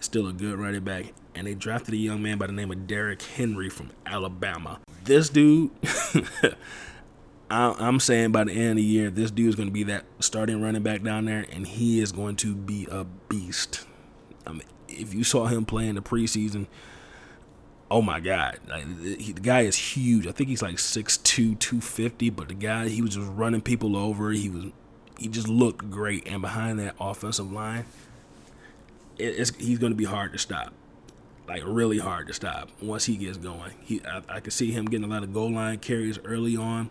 still 0.00 0.28
a 0.28 0.34
good 0.34 0.58
running 0.58 0.84
back. 0.84 1.14
And 1.34 1.46
they 1.46 1.54
drafted 1.54 1.94
a 1.94 1.96
young 1.96 2.22
man 2.22 2.36
by 2.36 2.46
the 2.46 2.52
name 2.52 2.70
of 2.70 2.86
Derrick 2.86 3.22
Henry 3.22 3.70
from 3.70 3.90
Alabama. 4.04 4.80
This 5.04 5.30
dude, 5.30 5.70
I'm 7.50 8.00
saying 8.00 8.32
by 8.32 8.44
the 8.44 8.52
end 8.52 8.70
of 8.72 8.76
the 8.76 8.82
year, 8.82 9.08
this 9.08 9.30
dude 9.30 9.48
is 9.48 9.54
going 9.54 9.68
to 9.68 9.72
be 9.72 9.84
that 9.84 10.04
starting 10.20 10.60
running 10.60 10.82
back 10.82 11.02
down 11.02 11.24
there, 11.24 11.46
and 11.50 11.66
he 11.66 12.00
is 12.00 12.12
going 12.12 12.36
to 12.36 12.54
be 12.54 12.86
a 12.90 13.04
beast. 13.04 13.86
I 14.46 14.52
mean, 14.52 14.62
if 14.88 15.14
you 15.14 15.24
saw 15.24 15.46
him 15.46 15.64
play 15.64 15.88
in 15.88 15.94
the 15.94 16.02
preseason, 16.02 16.66
oh 17.90 18.02
my 18.02 18.20
god, 18.20 18.60
like, 18.68 18.84
he, 19.18 19.32
the 19.32 19.40
guy 19.40 19.62
is 19.62 19.76
huge. 19.76 20.26
I 20.26 20.32
think 20.32 20.50
he's 20.50 20.60
like 20.60 20.76
6'2", 20.76 21.58
250, 21.58 22.28
but 22.28 22.48
the 22.48 22.54
guy 22.54 22.88
he 22.88 23.00
was 23.00 23.14
just 23.14 23.30
running 23.30 23.62
people 23.62 23.96
over. 23.96 24.32
He 24.32 24.50
was 24.50 24.66
he 25.18 25.28
just 25.28 25.48
looked 25.48 25.90
great, 25.90 26.26
and 26.26 26.40
behind 26.40 26.78
that 26.78 26.94
offensive 27.00 27.50
line, 27.52 27.84
it, 29.18 29.50
he's 29.58 29.78
going 29.78 29.92
to 29.92 29.96
be 29.96 30.04
hard 30.04 30.32
to 30.32 30.38
stop, 30.38 30.72
like 31.46 31.62
really 31.66 31.98
hard 31.98 32.28
to 32.28 32.32
stop 32.32 32.70
once 32.80 33.06
he 33.06 33.16
gets 33.16 33.36
going. 33.36 33.72
He 33.82 34.00
I, 34.06 34.22
I 34.28 34.40
can 34.40 34.50
see 34.50 34.70
him 34.70 34.86
getting 34.86 35.04
a 35.04 35.12
lot 35.12 35.24
of 35.24 35.32
goal 35.32 35.52
line 35.52 35.78
carries 35.78 36.18
early 36.24 36.56
on. 36.56 36.90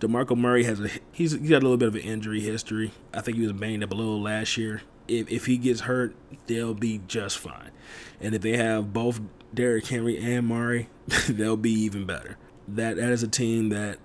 DeMarco 0.00 0.36
Murray 0.36 0.64
has 0.64 0.80
a 0.80 0.88
he's, 1.12 1.32
he's 1.32 1.50
got 1.50 1.62
a 1.62 1.66
little 1.66 1.76
bit 1.76 1.88
of 1.88 1.94
an 1.94 2.00
injury 2.00 2.40
history. 2.40 2.92
I 3.14 3.20
think 3.20 3.36
he 3.36 3.42
was 3.42 3.52
banged 3.52 3.84
up 3.84 3.92
a 3.92 3.94
little 3.94 4.20
last 4.20 4.56
year. 4.56 4.82
If 5.06 5.30
if 5.30 5.46
he 5.46 5.56
gets 5.56 5.80
hurt, 5.80 6.14
they'll 6.46 6.74
be 6.74 7.00
just 7.06 7.38
fine. 7.38 7.70
And 8.20 8.34
if 8.34 8.42
they 8.42 8.56
have 8.56 8.92
both 8.92 9.20
Derrick 9.54 9.86
Henry 9.86 10.18
and 10.18 10.46
Murray, 10.46 10.88
they'll 11.28 11.56
be 11.56 11.72
even 11.72 12.06
better. 12.06 12.38
That 12.66 12.96
that 12.96 13.10
is 13.10 13.22
a 13.22 13.28
team 13.28 13.68
that 13.68 13.98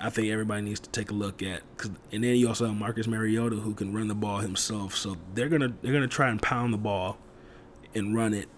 I 0.00 0.10
think 0.10 0.30
everybody 0.32 0.62
needs 0.62 0.80
to 0.80 0.90
take 0.90 1.10
a 1.10 1.14
look 1.14 1.42
at. 1.42 1.62
Cause, 1.76 1.90
and 2.10 2.24
then 2.24 2.36
you 2.36 2.48
also 2.48 2.66
have 2.66 2.76
Marcus 2.76 3.06
Mariota 3.06 3.56
who 3.56 3.74
can 3.74 3.92
run 3.92 4.08
the 4.08 4.14
ball 4.14 4.38
himself. 4.38 4.96
So 4.96 5.16
they're 5.34 5.48
gonna 5.48 5.74
they're 5.82 5.92
gonna 5.92 6.08
try 6.08 6.28
and 6.28 6.40
pound 6.40 6.72
the 6.72 6.78
ball 6.78 7.18
and 7.94 8.14
run 8.14 8.34
it 8.34 8.48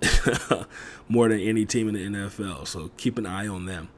more 1.08 1.28
than 1.28 1.40
any 1.40 1.64
team 1.64 1.88
in 1.88 1.94
the 1.94 2.18
NFL. 2.18 2.66
So 2.66 2.90
keep 2.96 3.18
an 3.18 3.26
eye 3.26 3.48
on 3.48 3.66
them. 3.66 3.88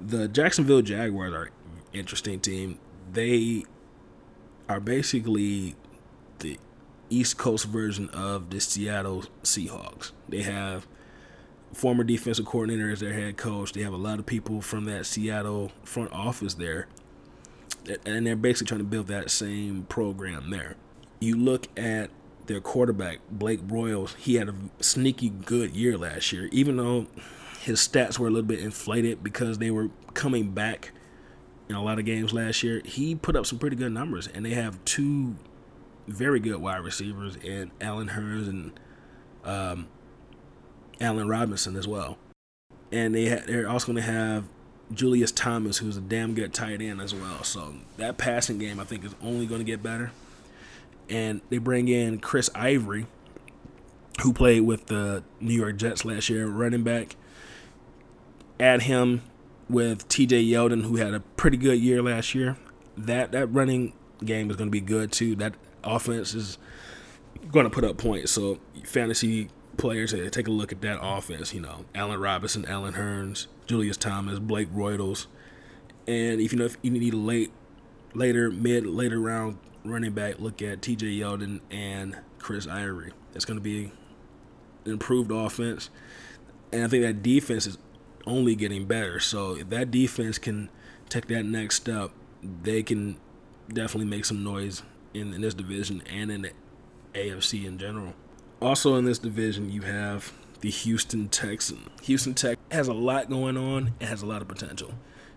The 0.00 0.28
Jacksonville 0.28 0.82
Jaguars 0.82 1.34
are 1.34 1.50
interesting 1.92 2.40
team. 2.40 2.78
They 3.12 3.64
are 4.68 4.80
basically 4.80 5.74
the 6.38 6.58
East 7.10 7.36
Coast 7.36 7.66
version 7.66 8.08
of 8.10 8.50
the 8.50 8.60
Seattle 8.60 9.24
Seahawks. 9.42 10.12
They 10.28 10.42
have 10.42 10.86
former 11.72 12.04
defensive 12.04 12.46
coordinator 12.46 12.90
as 12.90 13.00
their 13.00 13.12
head 13.12 13.36
coach. 13.36 13.72
They 13.72 13.82
have 13.82 13.92
a 13.92 13.98
lot 13.98 14.18
of 14.18 14.26
people 14.26 14.60
from 14.60 14.84
that 14.84 15.06
Seattle 15.06 15.72
front 15.84 16.12
office 16.12 16.54
there. 16.54 16.88
And 18.04 18.26
they're 18.26 18.36
basically 18.36 18.68
trying 18.68 18.80
to 18.80 18.84
build 18.84 19.06
that 19.08 19.30
same 19.30 19.84
program 19.84 20.50
there. 20.50 20.76
You 21.20 21.36
look 21.36 21.66
at 21.78 22.10
their 22.46 22.60
quarterback, 22.60 23.18
Blake 23.30 23.62
Bortles, 23.62 24.16
he 24.16 24.34
had 24.34 24.48
a 24.48 24.54
sneaky 24.80 25.30
good 25.30 25.76
year 25.76 25.96
last 25.96 26.32
year, 26.32 26.48
even 26.52 26.76
though 26.76 27.06
his 27.60 27.78
stats 27.78 28.18
were 28.18 28.26
a 28.26 28.30
little 28.30 28.46
bit 28.46 28.60
inflated 28.60 29.22
because 29.22 29.58
they 29.58 29.70
were 29.70 29.90
coming 30.14 30.50
back 30.50 30.92
in 31.68 31.76
a 31.76 31.82
lot 31.82 31.98
of 31.98 32.04
games 32.04 32.32
last 32.32 32.62
year. 32.62 32.82
He 32.84 33.14
put 33.14 33.36
up 33.36 33.46
some 33.46 33.58
pretty 33.58 33.76
good 33.76 33.92
numbers, 33.92 34.26
and 34.26 34.44
they 34.44 34.54
have 34.54 34.84
two 34.84 35.36
very 36.08 36.40
good 36.40 36.56
wide 36.56 36.82
receivers 36.82 37.36
in 37.36 37.70
Allen 37.80 38.08
Hurns 38.08 38.48
and 38.48 38.80
um, 39.44 39.88
Allen 41.00 41.28
Robinson 41.28 41.76
as 41.76 41.86
well. 41.86 42.18
And 42.92 43.14
they 43.14 43.28
ha- 43.28 43.44
they're 43.46 43.68
also 43.68 43.86
going 43.92 44.04
to 44.04 44.10
have 44.10 44.44
Julius 44.92 45.30
Thomas, 45.30 45.78
who's 45.78 45.96
a 45.96 46.00
damn 46.00 46.34
good 46.34 46.52
tight 46.52 46.80
end 46.80 47.00
as 47.00 47.14
well. 47.14 47.42
So 47.44 47.74
that 47.96 48.18
passing 48.18 48.58
game, 48.58 48.80
I 48.80 48.84
think, 48.84 49.04
is 49.04 49.14
only 49.22 49.46
going 49.46 49.60
to 49.60 49.64
get 49.64 49.82
better. 49.82 50.12
And 51.08 51.40
they 51.50 51.58
bring 51.58 51.88
in 51.88 52.18
Chris 52.18 52.50
Ivory, 52.54 53.06
who 54.22 54.32
played 54.32 54.60
with 54.62 54.86
the 54.86 55.22
New 55.40 55.54
York 55.54 55.76
Jets 55.76 56.04
last 56.04 56.28
year, 56.28 56.46
running 56.46 56.82
back. 56.82 57.16
Add 58.58 58.82
him 58.82 59.22
with 59.68 60.06
T.J. 60.08 60.44
Yeldon, 60.44 60.82
who 60.82 60.96
had 60.96 61.14
a 61.14 61.20
pretty 61.20 61.56
good 61.56 61.80
year 61.80 62.02
last 62.02 62.34
year. 62.34 62.56
That 62.96 63.32
that 63.32 63.46
running 63.46 63.94
game 64.24 64.50
is 64.50 64.56
going 64.56 64.68
to 64.68 64.72
be 64.72 64.80
good 64.80 65.12
too. 65.12 65.34
That 65.36 65.54
offense 65.82 66.34
is 66.34 66.58
going 67.50 67.64
to 67.64 67.70
put 67.70 67.84
up 67.84 67.96
points. 67.96 68.32
So 68.32 68.58
fantasy 68.84 69.48
players, 69.80 70.14
take 70.30 70.46
a 70.46 70.50
look 70.50 70.72
at 70.72 70.80
that 70.82 70.98
offense. 71.00 71.54
You 71.54 71.60
know, 71.60 71.84
Allen 71.94 72.20
Robinson, 72.20 72.64
Allen 72.66 72.94
Hurns, 72.94 73.46
Julius 73.66 73.96
Thomas, 73.96 74.38
Blake 74.38 74.72
Bortles, 74.72 75.26
and 76.06 76.40
if 76.40 76.52
you 76.52 76.58
know 76.58 76.66
if 76.66 76.76
you 76.82 76.90
need 76.90 77.14
a 77.14 77.16
late, 77.16 77.50
later 78.14 78.50
mid 78.50 78.86
later 78.86 79.18
round 79.18 79.58
running 79.84 80.12
back, 80.12 80.38
look 80.38 80.60
at 80.62 80.82
T.J. 80.82 81.06
Yeldon 81.06 81.60
and 81.70 82.16
Chris 82.38 82.66
Ivory. 82.66 83.12
That's 83.32 83.44
going 83.44 83.58
to 83.58 83.62
be 83.62 83.92
an 84.84 84.92
improved 84.92 85.30
offense, 85.30 85.90
and 86.72 86.84
I 86.84 86.88
think 86.88 87.02
that 87.02 87.22
defense 87.22 87.66
is 87.66 87.78
only 88.26 88.54
getting 88.54 88.86
better. 88.86 89.18
So 89.18 89.56
if 89.56 89.70
that 89.70 89.90
defense 89.90 90.38
can 90.38 90.68
take 91.08 91.26
that 91.28 91.44
next 91.44 91.76
step, 91.76 92.10
they 92.62 92.82
can 92.82 93.16
definitely 93.72 94.10
make 94.10 94.24
some 94.24 94.44
noise 94.44 94.82
in, 95.14 95.32
in 95.34 95.40
this 95.40 95.54
division 95.54 96.02
and 96.10 96.30
in 96.30 96.42
the 96.42 96.52
AFC 97.14 97.64
in 97.64 97.78
general. 97.78 98.14
Also 98.60 98.96
in 98.96 99.04
this 99.06 99.18
division, 99.18 99.70
you 99.70 99.82
have 99.82 100.32
the 100.60 100.70
Houston 100.70 101.28
Texans. 101.28 101.88
Houston 102.02 102.34
Tech 102.34 102.58
has 102.70 102.88
a 102.88 102.92
lot 102.92 103.30
going 103.30 103.56
on 103.56 103.92
and 103.98 104.08
has 104.08 104.22
a 104.22 104.26
lot 104.26 104.42
of 104.42 104.48
potential. 104.48 104.94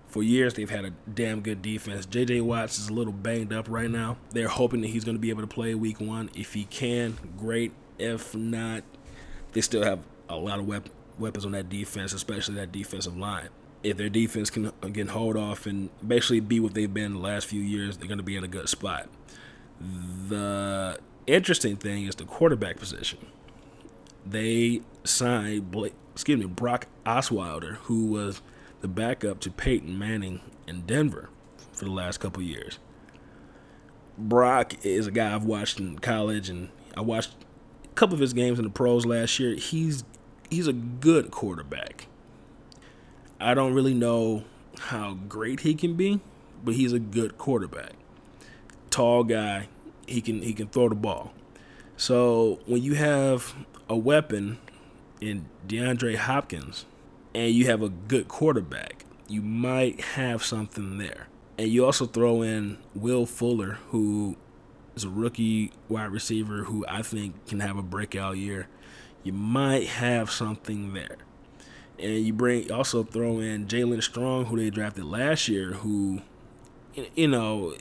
For 0.08 0.22
years, 0.22 0.54
they've 0.54 0.70
had 0.70 0.86
a 0.86 0.92
damn 1.12 1.42
good 1.42 1.62
defense. 1.62 2.06
J.J. 2.06 2.42
Watts 2.42 2.78
is 2.78 2.90
a 2.90 2.94
little 2.94 3.14
banged 3.14 3.52
up 3.52 3.68
right 3.68 3.90
now. 3.90 4.18
They're 4.32 4.48
hoping 4.48 4.82
that 4.82 4.90
he's 4.90 5.04
going 5.04 5.16
to 5.16 5.22
be 5.22 5.30
able 5.30 5.42
to 5.42 5.48
play 5.48 5.74
week 5.74 6.00
one. 6.00 6.30
If 6.36 6.54
he 6.54 6.66
can, 6.66 7.18
great. 7.38 7.72
If 7.98 8.36
not, 8.36 8.84
they 9.54 9.62
still 9.62 9.84
have 9.84 10.00
a 10.30 10.36
lot 10.36 10.60
of 10.60 10.68
wep- 10.68 10.90
weapons 11.18 11.46
on 11.46 11.54
that 11.54 11.70
defense, 11.70 12.14
especially 12.14 12.56
that 12.56 12.72
defensive 12.72 13.18
line. 13.18 13.50
If 13.82 13.98
their 13.98 14.10
defense 14.10 14.50
can 14.50 14.72
again 14.82 15.08
hold 15.08 15.36
off 15.36 15.66
and 15.66 15.90
basically 16.06 16.42
be 16.42 16.60
what 16.60 16.74
they've 16.74 16.94
been 16.94 17.14
the 17.14 17.20
last 17.20 17.48
few 17.48 17.62
years, 17.62 17.98
they're 17.98 18.08
going 18.08 18.18
to 18.18 18.24
be 18.24 18.36
in 18.36 18.44
a 18.44 18.48
good 18.48 18.70
spot. 18.70 19.10
The 19.80 21.00
interesting 21.28 21.76
thing 21.76 22.06
is 22.06 22.16
the 22.16 22.26
quarterback 22.26 22.78
position. 22.78 23.20
They 24.26 24.82
signed 25.04 25.72
Blake, 25.72 25.94
excuse 26.14 26.40
me, 26.40 26.46
Brock 26.46 26.88
Osweiler, 27.06 27.76
who 27.84 28.06
was 28.06 28.42
the 28.82 28.88
backup 28.88 29.40
to 29.42 29.52
Peyton 29.52 29.98
Manning 29.98 30.42
in 30.68 30.82
Denver 30.82 31.30
for 31.74 31.86
the 31.86 31.92
last 31.92 32.20
couple 32.20 32.42
years. 32.42 32.80
Brock 34.18 34.74
is 34.86 35.08
a 35.08 35.12
guy 35.12 35.34
I've 35.34 35.46
watched 35.46 35.80
in 35.80 35.98
college, 36.00 36.50
and 36.50 36.70
I 36.96 37.02
watched 37.02 37.32
a 37.84 37.94
couple 37.96 38.14
of 38.14 38.20
his 38.20 38.34
games 38.34 38.60
in 38.60 38.66
the 38.66 38.72
pros 38.72 39.06
last 39.06 39.40
year. 39.40 39.56
He's 39.56 40.04
he's 40.50 40.68
a 40.68 40.74
good 40.74 41.32
quarterback. 41.32 42.08
I 43.40 43.54
don't 43.54 43.74
really 43.74 43.94
know 43.94 44.44
how 44.80 45.18
great 45.28 45.62
he 45.62 45.74
can 45.74 45.96
be, 45.96 46.22
but 46.64 46.76
he's 46.76 46.94
a 46.94 47.00
good 47.00 47.38
quarterback. 47.38 47.94
Tall 48.90 49.24
guy, 49.24 49.68
he 50.08 50.22
can 50.22 50.42
he 50.42 50.54
can 50.54 50.68
throw 50.68 50.90
the 50.90 50.96
ball. 50.96 51.34
So 51.98 52.60
when 52.66 52.82
you 52.82 52.96
have 52.96 53.54
a 53.90 53.96
weapon 53.96 54.58
in 55.22 55.46
DeAndre 55.68 56.16
Hopkins 56.16 56.86
and 57.36 57.54
you 57.54 57.66
have 57.68 57.82
a 57.82 57.90
good 57.90 58.28
quarterback, 58.28 59.06
you 59.28 59.42
might 59.42 60.02
have 60.02 60.44
something 60.44 60.98
there. 60.98 61.28
And 61.58 61.70
you 61.70 61.86
also 61.86 62.06
throw 62.06 62.42
in 62.42 62.78
Will 62.96 63.26
Fuller, 63.26 63.78
who 63.90 64.36
is 64.96 65.04
a 65.04 65.10
rookie 65.10 65.72
wide 65.88 66.12
receiver 66.12 66.64
who 66.64 66.86
I 66.88 67.02
think 67.02 67.48
can 67.48 67.60
have 67.60 67.78
a 67.78 67.84
breakout 67.84 68.38
year. 68.38 68.68
You 69.24 69.34
might 69.34 69.88
have 69.88 70.32
something 70.32 70.94
there. 70.94 71.18
And 72.00 72.26
you 72.26 72.34
bring 72.34 72.72
also 72.72 73.04
throw 73.04 73.40
in 73.40 73.68
Jaelen 73.68 74.02
Strong, 74.02 74.46
who 74.46 74.58
they 74.58 74.70
drafted 74.70 75.06
last 75.06 75.48
year, 75.48 75.74
who, 75.74 76.22
you 77.16 77.28
know, 77.28 77.76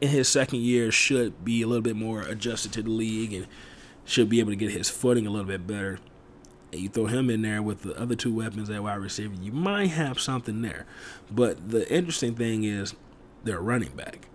in 0.00 0.08
his 0.08 0.28
second 0.28 0.60
year 0.60 0.90
should 0.90 1.44
be 1.44 1.62
a 1.62 1.66
little 1.66 1.82
bit 1.82 1.96
more 1.96 2.22
adjusted 2.22 2.72
to 2.72 2.82
the 2.82 2.90
league 2.90 3.32
and 3.32 3.46
should 4.04 4.28
be 4.28 4.40
able 4.40 4.50
to 4.50 4.56
get 4.56 4.72
his 4.72 4.88
footing 4.88 5.26
a 5.26 5.30
little 5.30 5.46
bit 5.46 5.66
better. 5.66 5.98
And 6.72 6.82
you 6.82 6.88
throw 6.88 7.06
him 7.06 7.30
in 7.30 7.42
there 7.42 7.62
with 7.62 7.82
the 7.82 7.98
other 7.98 8.14
two 8.14 8.34
weapons 8.34 8.68
at 8.68 8.82
wide 8.82 8.96
receiver, 8.96 9.34
you 9.40 9.52
might 9.52 9.88
have 9.88 10.20
something 10.20 10.62
there. 10.62 10.86
But 11.30 11.70
the 11.70 11.90
interesting 11.92 12.34
thing 12.34 12.64
is 12.64 12.94
their 13.44 13.60
running 13.60 13.90
back. 13.90 14.28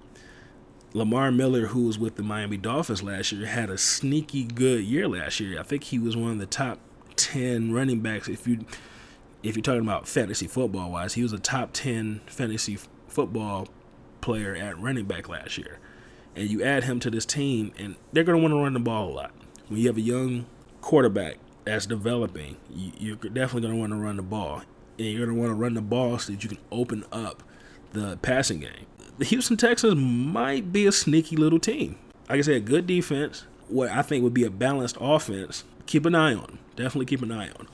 Lamar 0.93 1.31
Miller, 1.31 1.67
who 1.67 1.87
was 1.87 1.97
with 1.97 2.15
the 2.15 2.23
Miami 2.23 2.57
Dolphins 2.57 3.01
last 3.01 3.31
year, 3.31 3.47
had 3.47 3.69
a 3.69 3.77
sneaky 3.77 4.43
good 4.43 4.83
year 4.83 5.07
last 5.07 5.39
year. 5.39 5.59
I 5.59 5.63
think 5.63 5.85
he 5.85 5.97
was 5.97 6.15
one 6.15 6.31
of 6.31 6.39
the 6.39 6.45
top 6.45 6.79
ten 7.15 7.73
running 7.73 8.01
backs. 8.01 8.27
If 8.27 8.47
you 8.47 8.65
if 9.41 9.55
you're 9.55 9.63
talking 9.63 9.81
about 9.81 10.07
fantasy 10.07 10.47
football 10.47 10.91
wise, 10.91 11.15
he 11.15 11.23
was 11.23 11.33
a 11.33 11.39
top 11.39 11.71
ten 11.73 12.21
fantasy 12.27 12.77
football 13.07 13.67
player 14.23 14.55
at 14.55 14.79
running 14.79 15.05
back 15.05 15.29
last 15.29 15.57
year. 15.57 15.79
And 16.35 16.49
you 16.49 16.63
add 16.63 16.85
him 16.85 16.99
to 17.01 17.11
this 17.11 17.25
team, 17.25 17.71
and 17.77 17.95
they're 18.11 18.23
going 18.23 18.37
to 18.37 18.41
want 18.41 18.53
to 18.53 18.63
run 18.63 18.73
the 18.73 18.79
ball 18.79 19.09
a 19.09 19.13
lot. 19.13 19.31
When 19.67 19.79
you 19.79 19.87
have 19.87 19.97
a 19.97 20.01
young 20.01 20.47
quarterback 20.81 21.37
that's 21.63 21.85
developing, 21.85 22.57
you're 22.73 23.15
definitely 23.15 23.61
going 23.61 23.73
to 23.73 23.79
want 23.79 23.91
to 23.91 23.97
run 23.97 24.17
the 24.17 24.23
ball. 24.23 24.63
And 24.97 25.07
you're 25.07 25.25
going 25.25 25.35
to 25.35 25.41
want 25.41 25.51
to 25.51 25.55
run 25.55 25.75
the 25.75 25.81
ball 25.81 26.17
so 26.17 26.31
that 26.31 26.43
you 26.43 26.49
can 26.49 26.59
open 26.71 27.05
up 27.11 27.43
the 27.91 28.17
passing 28.17 28.59
game 28.59 28.87
the 29.17 29.25
Houston 29.25 29.57
Texans 29.57 29.95
might 29.95 30.71
be 30.71 30.87
a 30.87 30.91
sneaky 30.91 31.35
little 31.35 31.59
team. 31.59 31.97
Like 32.29 32.39
I 32.39 32.41
said, 32.41 32.65
good 32.65 32.87
defense. 32.87 33.45
What 33.67 33.89
I 33.89 34.01
think 34.01 34.23
would 34.23 34.33
be 34.33 34.43
a 34.43 34.49
balanced 34.49 34.97
offense. 34.99 35.63
Keep 35.85 36.05
an 36.05 36.15
eye 36.15 36.33
on. 36.33 36.59
Definitely 36.75 37.05
keep 37.05 37.21
an 37.21 37.31
eye 37.31 37.49
on. 37.49 37.67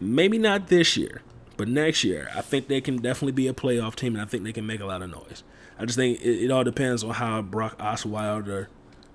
Maybe 0.00 0.38
not 0.38 0.68
this 0.68 0.96
year, 0.96 1.22
but 1.56 1.68
next 1.68 2.04
year, 2.04 2.30
I 2.34 2.40
think 2.40 2.68
they 2.68 2.80
can 2.80 2.96
definitely 2.96 3.32
be 3.32 3.48
a 3.48 3.52
playoff 3.52 3.94
team, 3.94 4.14
and 4.14 4.22
I 4.22 4.24
think 4.24 4.44
they 4.44 4.52
can 4.52 4.66
make 4.66 4.80
a 4.80 4.86
lot 4.86 5.02
of 5.02 5.10
noise. 5.10 5.42
I 5.80 5.86
just 5.86 5.96
think 5.96 6.20
it, 6.20 6.44
it 6.44 6.50
all 6.50 6.62
depends 6.62 7.02
on 7.02 7.14
how 7.14 7.40
Brock 7.40 7.78
Osweiler 7.78 8.66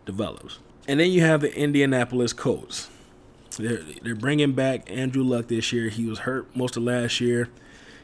develops. 0.06 0.58
And 0.88 1.00
then 1.00 1.12
you 1.12 1.22
have 1.22 1.42
the 1.42 1.56
Indianapolis 1.56 2.34
Colts. 2.34 2.90
They're, 3.58 3.84
they're 4.02 4.16
bringing 4.16 4.54
back 4.54 4.90
Andrew 4.90 5.24
Luck 5.24 5.48
this 5.48 5.72
year. 5.72 5.90
He 5.90 6.06
was 6.06 6.20
hurt 6.20 6.54
most 6.56 6.76
of 6.76 6.82
last 6.82 7.22
year. 7.22 7.50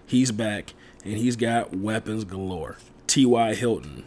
He's 0.05 0.31
back, 0.31 0.73
and 1.03 1.17
he's 1.17 1.35
got 1.35 1.75
weapons 1.75 2.23
galore. 2.23 2.77
T.Y. 3.07 3.55
Hilton, 3.55 4.05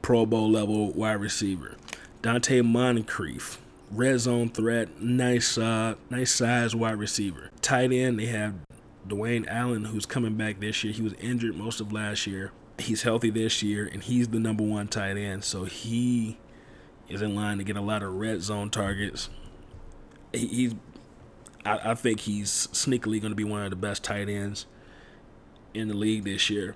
Pro 0.00 0.26
Bowl 0.26 0.48
level 0.48 0.92
wide 0.92 1.20
receiver. 1.20 1.74
Donte 2.22 2.64
Moncrief, 2.64 3.58
red 3.90 4.20
zone 4.20 4.48
threat, 4.48 5.00
nice, 5.02 5.58
uh, 5.58 5.96
nice 6.08 6.32
size 6.32 6.76
wide 6.76 6.98
receiver. 6.98 7.50
Tight 7.60 7.92
end, 7.92 8.20
they 8.20 8.26
have 8.26 8.54
Dwayne 9.08 9.44
Allen, 9.48 9.86
who's 9.86 10.06
coming 10.06 10.36
back 10.36 10.60
this 10.60 10.84
year. 10.84 10.92
He 10.92 11.02
was 11.02 11.14
injured 11.14 11.56
most 11.56 11.80
of 11.80 11.92
last 11.92 12.28
year. 12.28 12.52
He's 12.78 13.02
healthy 13.02 13.30
this 13.30 13.62
year, 13.62 13.88
and 13.90 14.02
he's 14.02 14.28
the 14.28 14.40
number 14.40 14.64
one 14.64 14.88
tight 14.88 15.16
end. 15.16 15.44
So 15.44 15.64
he 15.64 16.38
is 17.08 17.22
in 17.22 17.34
line 17.34 17.58
to 17.58 17.64
get 17.64 17.76
a 17.76 17.80
lot 17.80 18.02
of 18.02 18.14
red 18.14 18.42
zone 18.42 18.70
targets. 18.70 19.28
He, 20.32 20.46
he's, 20.46 20.74
I, 21.64 21.90
I 21.90 21.94
think 21.94 22.20
he's 22.20 22.68
sneakily 22.72 23.20
going 23.20 23.32
to 23.32 23.36
be 23.36 23.44
one 23.44 23.62
of 23.62 23.70
the 23.70 23.76
best 23.76 24.02
tight 24.02 24.28
ends 24.28 24.66
in 25.74 25.88
the 25.88 25.94
league 25.94 26.24
this 26.24 26.50
year 26.50 26.74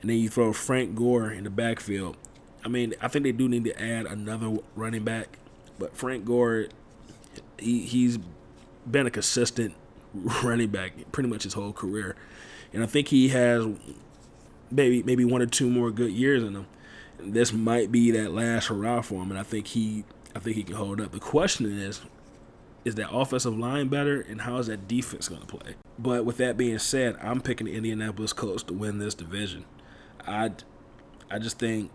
and 0.00 0.10
then 0.10 0.18
you 0.18 0.28
throw 0.28 0.52
Frank 0.52 0.94
Gore 0.94 1.30
in 1.30 1.44
the 1.44 1.50
backfield. 1.50 2.16
I 2.64 2.68
mean, 2.68 2.94
I 3.00 3.08
think 3.08 3.24
they 3.24 3.32
do 3.32 3.48
need 3.48 3.64
to 3.64 3.82
add 3.82 4.06
another 4.06 4.58
running 4.74 5.04
back, 5.04 5.38
but 5.78 5.96
Frank 5.96 6.24
Gore, 6.24 6.66
he 7.58 7.80
he's 7.80 8.18
been 8.88 9.06
a 9.06 9.10
consistent 9.10 9.74
running 10.14 10.70
back 10.70 10.92
pretty 11.12 11.28
much 11.28 11.44
his 11.44 11.54
whole 11.54 11.72
career, 11.72 12.16
and 12.72 12.82
I 12.82 12.86
think 12.86 13.08
he 13.08 13.28
has 13.28 13.66
maybe 14.70 15.02
maybe 15.02 15.24
one 15.24 15.42
or 15.42 15.46
two 15.46 15.70
more 15.70 15.90
good 15.90 16.12
years 16.12 16.42
in 16.42 16.54
him. 16.54 16.66
And 17.18 17.34
this 17.34 17.52
might 17.52 17.90
be 17.90 18.10
that 18.12 18.32
last 18.32 18.66
hurrah 18.66 19.02
for 19.02 19.22
him, 19.22 19.30
and 19.30 19.38
I 19.38 19.42
think 19.42 19.68
he 19.68 20.04
I 20.34 20.38
think 20.38 20.56
he 20.56 20.62
can 20.62 20.76
hold 20.76 21.00
up. 21.00 21.12
The 21.12 21.18
question 21.18 21.66
is, 21.66 22.02
is 22.84 22.94
that 22.96 23.10
offensive 23.10 23.58
line 23.58 23.88
better, 23.88 24.20
and 24.20 24.42
how 24.42 24.58
is 24.58 24.66
that 24.68 24.86
defense 24.86 25.28
going 25.28 25.40
to 25.40 25.46
play? 25.46 25.74
But 25.98 26.24
with 26.24 26.36
that 26.36 26.56
being 26.56 26.78
said, 26.78 27.16
I'm 27.22 27.40
picking 27.40 27.66
the 27.66 27.74
Indianapolis 27.74 28.32
Colts 28.32 28.62
to 28.64 28.74
win 28.74 28.98
this 28.98 29.14
division. 29.14 29.64
I, 30.26 30.52
I 31.30 31.38
just 31.38 31.58
think 31.58 31.90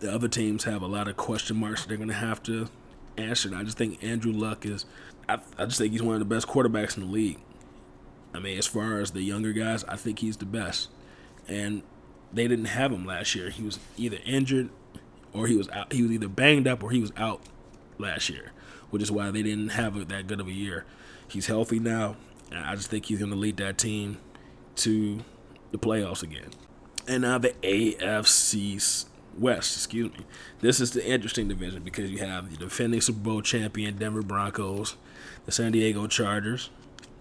the 0.00 0.12
other 0.12 0.28
teams 0.28 0.64
have 0.64 0.82
a 0.82 0.86
lot 0.86 1.08
of 1.08 1.16
question 1.16 1.56
marks 1.56 1.86
they're 1.86 1.96
going 1.96 2.08
to 2.08 2.14
have 2.14 2.42
to 2.44 2.68
answer. 3.16 3.48
And 3.48 3.56
I 3.56 3.62
just 3.62 3.78
think 3.78 4.02
Andrew 4.02 4.32
Luck 4.32 4.66
is, 4.66 4.84
I, 5.28 5.38
I 5.56 5.66
just 5.66 5.78
think 5.78 5.92
he's 5.92 6.02
one 6.02 6.14
of 6.14 6.20
the 6.20 6.34
best 6.34 6.48
quarterbacks 6.48 6.96
in 6.96 7.04
the 7.04 7.10
league. 7.10 7.38
I 8.34 8.40
mean, 8.40 8.58
as 8.58 8.66
far 8.66 9.00
as 9.00 9.12
the 9.12 9.22
younger 9.22 9.52
guys, 9.52 9.84
I 9.84 9.96
think 9.96 10.18
he's 10.18 10.36
the 10.36 10.44
best. 10.44 10.88
And 11.48 11.82
they 12.32 12.48
didn't 12.48 12.66
have 12.66 12.92
him 12.92 13.06
last 13.06 13.34
year. 13.34 13.50
He 13.50 13.62
was 13.62 13.78
either 13.96 14.18
injured 14.24 14.70
or 15.32 15.46
he 15.46 15.56
was 15.56 15.68
out. 15.70 15.92
He 15.92 16.02
was 16.02 16.12
either 16.12 16.28
banged 16.28 16.66
up 16.66 16.82
or 16.82 16.90
he 16.90 17.00
was 17.00 17.12
out 17.16 17.40
last 17.98 18.28
year, 18.28 18.52
which 18.90 19.02
is 19.02 19.10
why 19.10 19.30
they 19.30 19.42
didn't 19.42 19.70
have 19.70 19.96
a, 19.96 20.04
that 20.06 20.26
good 20.26 20.40
of 20.40 20.48
a 20.48 20.52
year. 20.52 20.84
He's 21.28 21.46
healthy 21.46 21.78
now, 21.78 22.16
and 22.50 22.60
I 22.60 22.74
just 22.76 22.90
think 22.90 23.06
he's 23.06 23.18
going 23.18 23.30
to 23.30 23.36
lead 23.36 23.56
that 23.58 23.78
team 23.78 24.18
to 24.76 25.24
the 25.72 25.78
playoffs 25.78 26.22
again 26.22 26.50
and 27.08 27.22
now 27.22 27.38
the 27.38 27.50
AFC 27.62 29.06
West. 29.38 29.76
Excuse 29.76 30.12
me. 30.12 30.24
This 30.60 30.80
is 30.80 30.92
the 30.92 31.06
interesting 31.06 31.48
division 31.48 31.82
because 31.82 32.10
you 32.10 32.18
have 32.18 32.50
the 32.50 32.56
defending 32.56 33.00
Super 33.00 33.20
Bowl 33.20 33.42
champion 33.42 33.96
Denver 33.96 34.22
Broncos, 34.22 34.96
the 35.44 35.52
San 35.52 35.72
Diego 35.72 36.06
Chargers, 36.06 36.70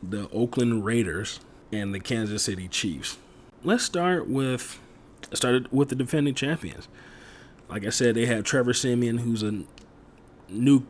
the 0.02 0.30
Oakland 0.30 0.86
Raiders, 0.86 1.40
and 1.72 1.94
the 1.94 2.00
Kansas 2.00 2.44
City 2.44 2.68
Chiefs. 2.68 3.18
Let's 3.66 3.84
start 3.84 4.28
with 4.28 4.80
started 5.34 5.72
with 5.72 5.90
the 5.90 5.96
defending 5.96 6.36
champions. 6.36 6.88
Like 7.68 7.84
I 7.84 7.90
said, 7.90 8.14
they 8.16 8.28
have 8.28 8.44
Trevor 8.44 8.74
Siemian, 8.74 9.18
who's 9.18 9.42
a 9.42 9.64
new 10.48 10.84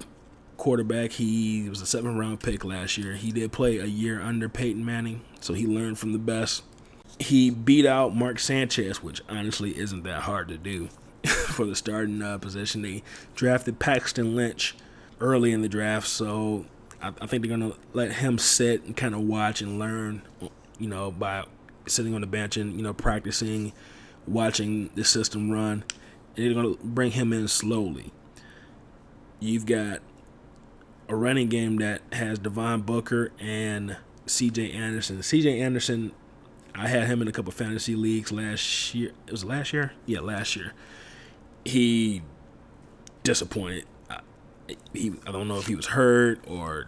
quarterback. 0.57 1.13
He 1.13 1.69
was 1.69 1.79
a 1.79 1.85
seventh 1.85 2.17
round 2.17 2.41
pick 2.41 2.65
last 2.65 2.97
year. 2.97 3.13
He 3.13 3.31
did 3.31 3.53
play 3.53 3.77
a 3.77 3.85
year 3.85 4.21
under 4.21 4.49
Peyton 4.49 4.83
Manning, 4.83 5.21
so 5.39 5.53
he 5.53 5.65
learned 5.65 5.97
from 5.97 6.11
the 6.11 6.19
best 6.19 6.63
he 7.19 7.49
beat 7.49 7.85
out 7.85 8.15
Mark 8.15 8.39
Sanchez, 8.39 9.01
which 9.01 9.21
honestly 9.29 9.77
isn't 9.77 10.03
that 10.03 10.23
hard 10.23 10.49
to 10.49 10.57
do 10.57 10.89
for 11.25 11.65
the 11.65 11.75
starting 11.75 12.21
uh, 12.21 12.37
position. 12.37 12.81
They 12.81 13.03
drafted 13.35 13.79
Paxton 13.79 14.35
Lynch 14.35 14.75
early 15.21 15.51
in 15.51 15.61
the 15.61 15.69
draft, 15.69 16.07
so 16.07 16.65
I, 17.01 17.13
I 17.21 17.27
think 17.27 17.41
they're 17.41 17.57
gonna 17.57 17.73
let 17.93 18.13
him 18.13 18.37
sit 18.37 18.83
and 18.83 18.97
kind 18.97 19.15
of 19.15 19.21
watch 19.21 19.61
and 19.61 19.79
learn, 19.79 20.23
you 20.77 20.89
know, 20.89 21.11
by 21.11 21.45
sitting 21.87 22.13
on 22.13 22.21
the 22.21 22.27
bench 22.27 22.57
and 22.57 22.75
you 22.75 22.83
know 22.83 22.93
practicing, 22.93 23.73
watching 24.27 24.89
the 24.95 25.03
system 25.03 25.51
run. 25.51 25.83
And 26.35 26.45
they're 26.45 26.53
gonna 26.53 26.75
bring 26.83 27.11
him 27.11 27.31
in 27.33 27.47
slowly. 27.47 28.11
You've 29.39 29.65
got 29.65 29.99
a 31.07 31.15
running 31.15 31.49
game 31.49 31.77
that 31.77 32.01
has 32.11 32.39
Devin 32.39 32.81
Booker 32.81 33.31
and 33.39 33.97
C.J. 34.25 34.71
Anderson. 34.71 35.21
C.J. 35.21 35.61
Anderson 35.61 36.11
I 36.77 36.87
had 36.87 37.07
him 37.07 37.21
in 37.21 37.27
a 37.27 37.31
couple 37.31 37.51
fantasy 37.51 37.95
leagues 37.95 38.31
last 38.31 38.93
year. 38.93 39.11
It 39.27 39.31
was 39.31 39.45
last 39.45 39.71
year? 39.71 39.93
Yeah, 40.05 40.19
last 40.19 40.55
year. 40.55 40.73
He 41.63 42.21
disappointed. 43.23 43.85
I, 44.09 44.19
he, 44.93 45.13
I 45.25 45.31
don't 45.31 45.47
know 45.47 45.57
if 45.57 45.67
he 45.67 45.75
was 45.75 45.87
hurt 45.87 46.39
or 46.47 46.87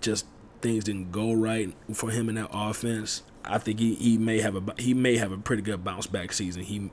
just 0.00 0.26
things 0.62 0.84
didn't 0.84 1.12
go 1.12 1.34
right 1.34 1.74
for 1.92 2.10
him 2.10 2.28
in 2.28 2.36
that 2.36 2.48
offense. 2.50 3.22
I 3.46 3.58
think 3.58 3.78
he, 3.78 3.94
he 3.94 4.18
may 4.18 4.40
have 4.40 4.56
a 4.56 4.74
he 4.78 4.94
may 4.94 5.16
have 5.16 5.32
a 5.32 5.38
pretty 5.38 5.62
good 5.62 5.84
bounce 5.84 6.06
back 6.06 6.32
season. 6.32 6.62
He 6.62 6.90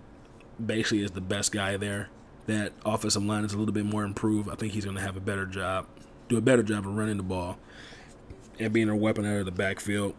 basically 0.63 1.03
is 1.03 1.11
the 1.11 1.21
best 1.21 1.51
guy 1.51 1.77
there. 1.77 2.09
That 2.45 2.73
offensive 2.85 3.23
line 3.23 3.45
is 3.45 3.53
a 3.53 3.57
little 3.57 3.73
bit 3.73 3.85
more 3.85 4.03
improved. 4.03 4.49
I 4.49 4.55
think 4.55 4.73
he's 4.73 4.83
going 4.85 4.97
to 4.97 5.03
have 5.03 5.15
a 5.15 5.21
better 5.21 5.45
job, 5.45 5.87
do 6.27 6.37
a 6.37 6.41
better 6.41 6.63
job 6.63 6.85
of 6.85 6.95
running 6.95 7.17
the 7.17 7.23
ball 7.23 7.57
and 8.59 8.73
being 8.73 8.89
a 8.89 8.95
weapon 8.95 9.25
out 9.25 9.39
of 9.39 9.45
the 9.45 9.51
backfield 9.51 10.15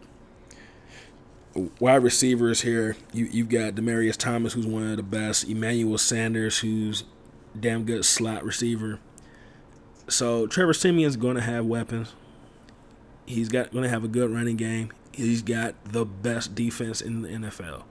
wide 1.79 2.03
receivers 2.03 2.61
here, 2.61 2.95
you 3.13 3.25
you've 3.25 3.49
got 3.49 3.75
Demaryius 3.75 4.17
Thomas, 4.17 4.53
who's 4.53 4.67
one 4.67 4.83
of 4.83 4.97
the 4.97 5.03
best. 5.03 5.45
Emmanuel 5.45 5.97
Sanders, 5.97 6.59
who's 6.59 7.05
damn 7.57 7.83
good 7.83 8.05
slot 8.05 8.43
receiver. 8.43 8.99
So 10.07 10.47
Trevor 10.47 10.73
Siemian's 10.73 11.15
going 11.15 11.35
to 11.35 11.41
have 11.41 11.65
weapons. 11.65 12.13
He's 13.25 13.49
got 13.49 13.71
going 13.71 13.83
to 13.83 13.89
have 13.89 14.03
a 14.03 14.07
good 14.07 14.29
running 14.29 14.57
game. 14.57 14.91
He's 15.15 15.41
got 15.41 15.75
the 15.85 16.05
best 16.05 16.55
defense 16.55 17.01
in 17.01 17.21
the 17.21 17.29
NFL. 17.29 17.83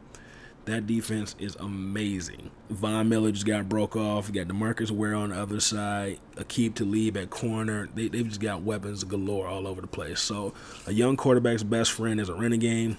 That 0.66 0.86
defense 0.86 1.36
is 1.38 1.56
amazing. 1.56 2.50
Von 2.70 3.08
Miller 3.08 3.32
just 3.32 3.46
got 3.46 3.68
broke 3.68 3.96
off. 3.96 4.32
Got 4.32 4.48
Demarcus 4.48 4.90
Ware 4.90 5.14
on 5.14 5.30
the 5.30 5.40
other 5.40 5.60
side. 5.60 6.20
Aqib 6.36 6.74
Talib 6.74 7.16
at 7.16 7.28
corner. 7.28 7.88
They, 7.94 8.08
they've 8.08 8.26
just 8.26 8.40
got 8.40 8.62
weapons 8.62 9.04
galore 9.04 9.46
all 9.46 9.66
over 9.66 9.82
the 9.82 9.86
place. 9.86 10.20
So 10.20 10.54
a 10.86 10.92
young 10.92 11.16
quarterback's 11.16 11.62
best 11.62 11.92
friend 11.92 12.18
is 12.18 12.30
a 12.30 12.34
running 12.34 12.60
game 12.60 12.96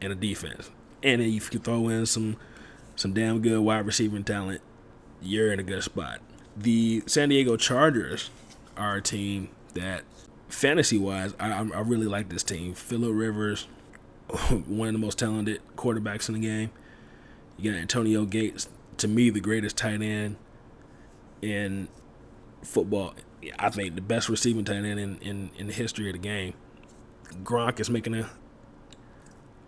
and 0.00 0.12
a 0.12 0.16
defense. 0.16 0.70
And 1.02 1.20
then 1.20 1.28
if 1.28 1.52
you 1.52 1.60
throw 1.60 1.88
in 1.88 2.06
some 2.06 2.36
some 2.94 3.12
damn 3.12 3.40
good 3.42 3.60
wide 3.60 3.84
receiving 3.84 4.24
talent, 4.24 4.62
you're 5.20 5.52
in 5.52 5.60
a 5.60 5.62
good 5.62 5.82
spot. 5.82 6.20
The 6.56 7.02
San 7.06 7.28
Diego 7.28 7.56
Chargers 7.56 8.30
are 8.76 8.96
a 8.96 9.02
team 9.02 9.50
that, 9.74 10.04
fantasy 10.48 10.98
wise, 10.98 11.34
I, 11.38 11.52
I 11.52 11.80
really 11.80 12.06
like 12.06 12.28
this 12.28 12.42
team. 12.42 12.74
Philip 12.74 13.12
Rivers, 13.14 13.66
one 14.66 14.88
of 14.88 14.94
the 14.94 14.98
most 14.98 15.18
talented 15.18 15.60
quarterbacks 15.76 16.28
in 16.28 16.34
the 16.34 16.40
game. 16.40 16.70
You 17.56 17.72
got 17.72 17.78
Antonio 17.78 18.24
Gates, 18.24 18.68
to 18.98 19.08
me, 19.08 19.30
the 19.30 19.40
greatest 19.40 19.76
tight 19.76 20.02
end 20.02 20.36
in 21.42 21.88
football. 22.62 23.14
I 23.58 23.70
think 23.70 23.94
the 23.94 24.00
best 24.02 24.28
receiving 24.28 24.64
tight 24.64 24.84
end 24.84 25.00
in, 25.00 25.18
in, 25.18 25.50
in 25.56 25.66
the 25.68 25.72
history 25.72 26.08
of 26.08 26.14
the 26.14 26.18
game. 26.18 26.54
Gronk 27.42 27.80
is 27.80 27.90
making 27.90 28.14
a 28.14 28.30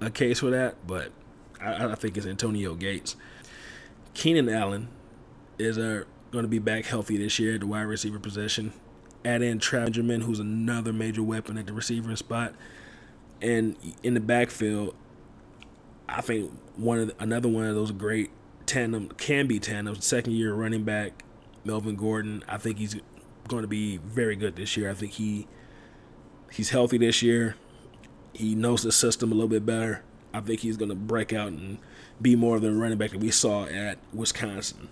a 0.01 0.11
case 0.11 0.41
for 0.41 0.51
that, 0.51 0.87
but 0.87 1.11
I, 1.61 1.87
I 1.87 1.95
think 1.95 2.17
it's 2.17 2.27
Antonio 2.27 2.75
Gates. 2.75 3.17
Keenan 4.14 4.49
Allen 4.49 4.88
is 5.59 5.79
uh, 5.79 6.05
a, 6.07 6.33
going 6.33 6.45
to 6.45 6.49
be 6.49 6.59
back 6.59 6.87
healthy 6.87 7.17
this 7.17 7.38
year 7.38 7.55
at 7.55 7.61
the 7.61 7.67
wide 7.67 7.83
receiver 7.83 8.19
position. 8.19 8.73
Add 9.24 9.42
in 9.42 9.59
Benjamin, 9.59 10.22
who's 10.22 10.38
another 10.38 10.92
major 10.92 11.22
weapon 11.22 11.59
at 11.59 11.66
the 11.66 11.72
receiver 11.72 12.14
spot, 12.16 12.54
and 13.42 13.76
in 14.02 14.14
the 14.14 14.20
backfield, 14.20 14.94
I 16.09 16.20
think 16.20 16.50
one 16.76 16.98
of 17.00 17.09
the, 17.09 17.14
another 17.22 17.48
one 17.48 17.64
of 17.64 17.74
those 17.74 17.90
great 17.92 18.31
tandem 18.66 19.09
can 19.11 19.46
be 19.46 19.59
tandem. 19.59 20.00
Second 20.00 20.35
year 20.35 20.54
running 20.54 20.85
back 20.85 21.24
Melvin 21.64 21.96
Gordon. 21.96 22.44
I 22.48 22.59
think 22.59 22.78
he's 22.78 22.96
going 23.48 23.62
to 23.62 23.68
be 23.68 23.98
very 23.98 24.37
good 24.37 24.57
this 24.57 24.76
year. 24.76 24.90
I 24.90 24.94
think 24.94 25.12
he 25.12 25.46
he's 26.52 26.70
healthy 26.70 26.98
this 26.98 27.22
year. 27.22 27.57
He 28.33 28.54
knows 28.54 28.83
the 28.83 28.92
system 28.92 29.33
a 29.33 29.35
little 29.35 29.48
bit 29.48 29.66
better. 29.66 30.02
I 30.33 30.40
think 30.40 30.61
he's 30.61 30.76
going 30.76 30.90
to 30.90 30.94
break 30.94 31.33
out 31.33 31.48
and 31.48 31.78
be 32.20 32.37
more 32.37 32.57
of 32.57 32.62
the 32.62 32.72
running 32.72 32.98
back 32.98 33.11
that 33.11 33.20
we 33.20 33.31
saw 33.31 33.64
at 33.66 33.98
Wisconsin. 34.12 34.88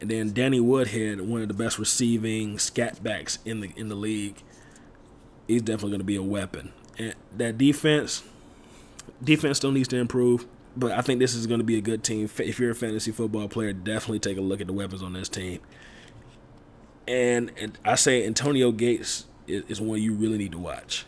And 0.00 0.10
then 0.10 0.32
Danny 0.32 0.60
Woodhead, 0.60 1.20
one 1.20 1.42
of 1.42 1.48
the 1.48 1.54
best 1.54 1.78
receiving 1.78 2.58
scat 2.58 3.02
backs 3.02 3.38
in 3.44 3.60
the 3.60 3.70
in 3.76 3.88
the 3.88 3.94
league. 3.94 4.36
He's 5.46 5.62
definitely 5.62 5.90
going 5.90 6.00
to 6.00 6.04
be 6.04 6.16
a 6.16 6.22
weapon. 6.22 6.72
And 6.98 7.14
that 7.36 7.58
defense, 7.58 8.22
defense 9.22 9.58
still 9.58 9.72
needs 9.72 9.88
to 9.88 9.96
improve. 9.96 10.46
But 10.76 10.92
I 10.92 11.00
think 11.00 11.18
this 11.18 11.34
is 11.34 11.46
going 11.46 11.58
to 11.58 11.64
be 11.64 11.76
a 11.76 11.80
good 11.80 12.04
team. 12.04 12.30
If 12.38 12.60
you're 12.60 12.70
a 12.70 12.74
fantasy 12.74 13.10
football 13.10 13.48
player, 13.48 13.72
definitely 13.72 14.20
take 14.20 14.38
a 14.38 14.40
look 14.40 14.60
at 14.60 14.68
the 14.68 14.72
weapons 14.72 15.02
on 15.02 15.12
this 15.12 15.28
team. 15.28 15.60
And, 17.08 17.50
and 17.56 17.76
I 17.84 17.96
say 17.96 18.24
Antonio 18.24 18.70
Gates 18.70 19.26
is, 19.48 19.64
is 19.66 19.80
one 19.80 20.00
you 20.00 20.14
really 20.14 20.38
need 20.38 20.52
to 20.52 20.58
watch. 20.58 21.04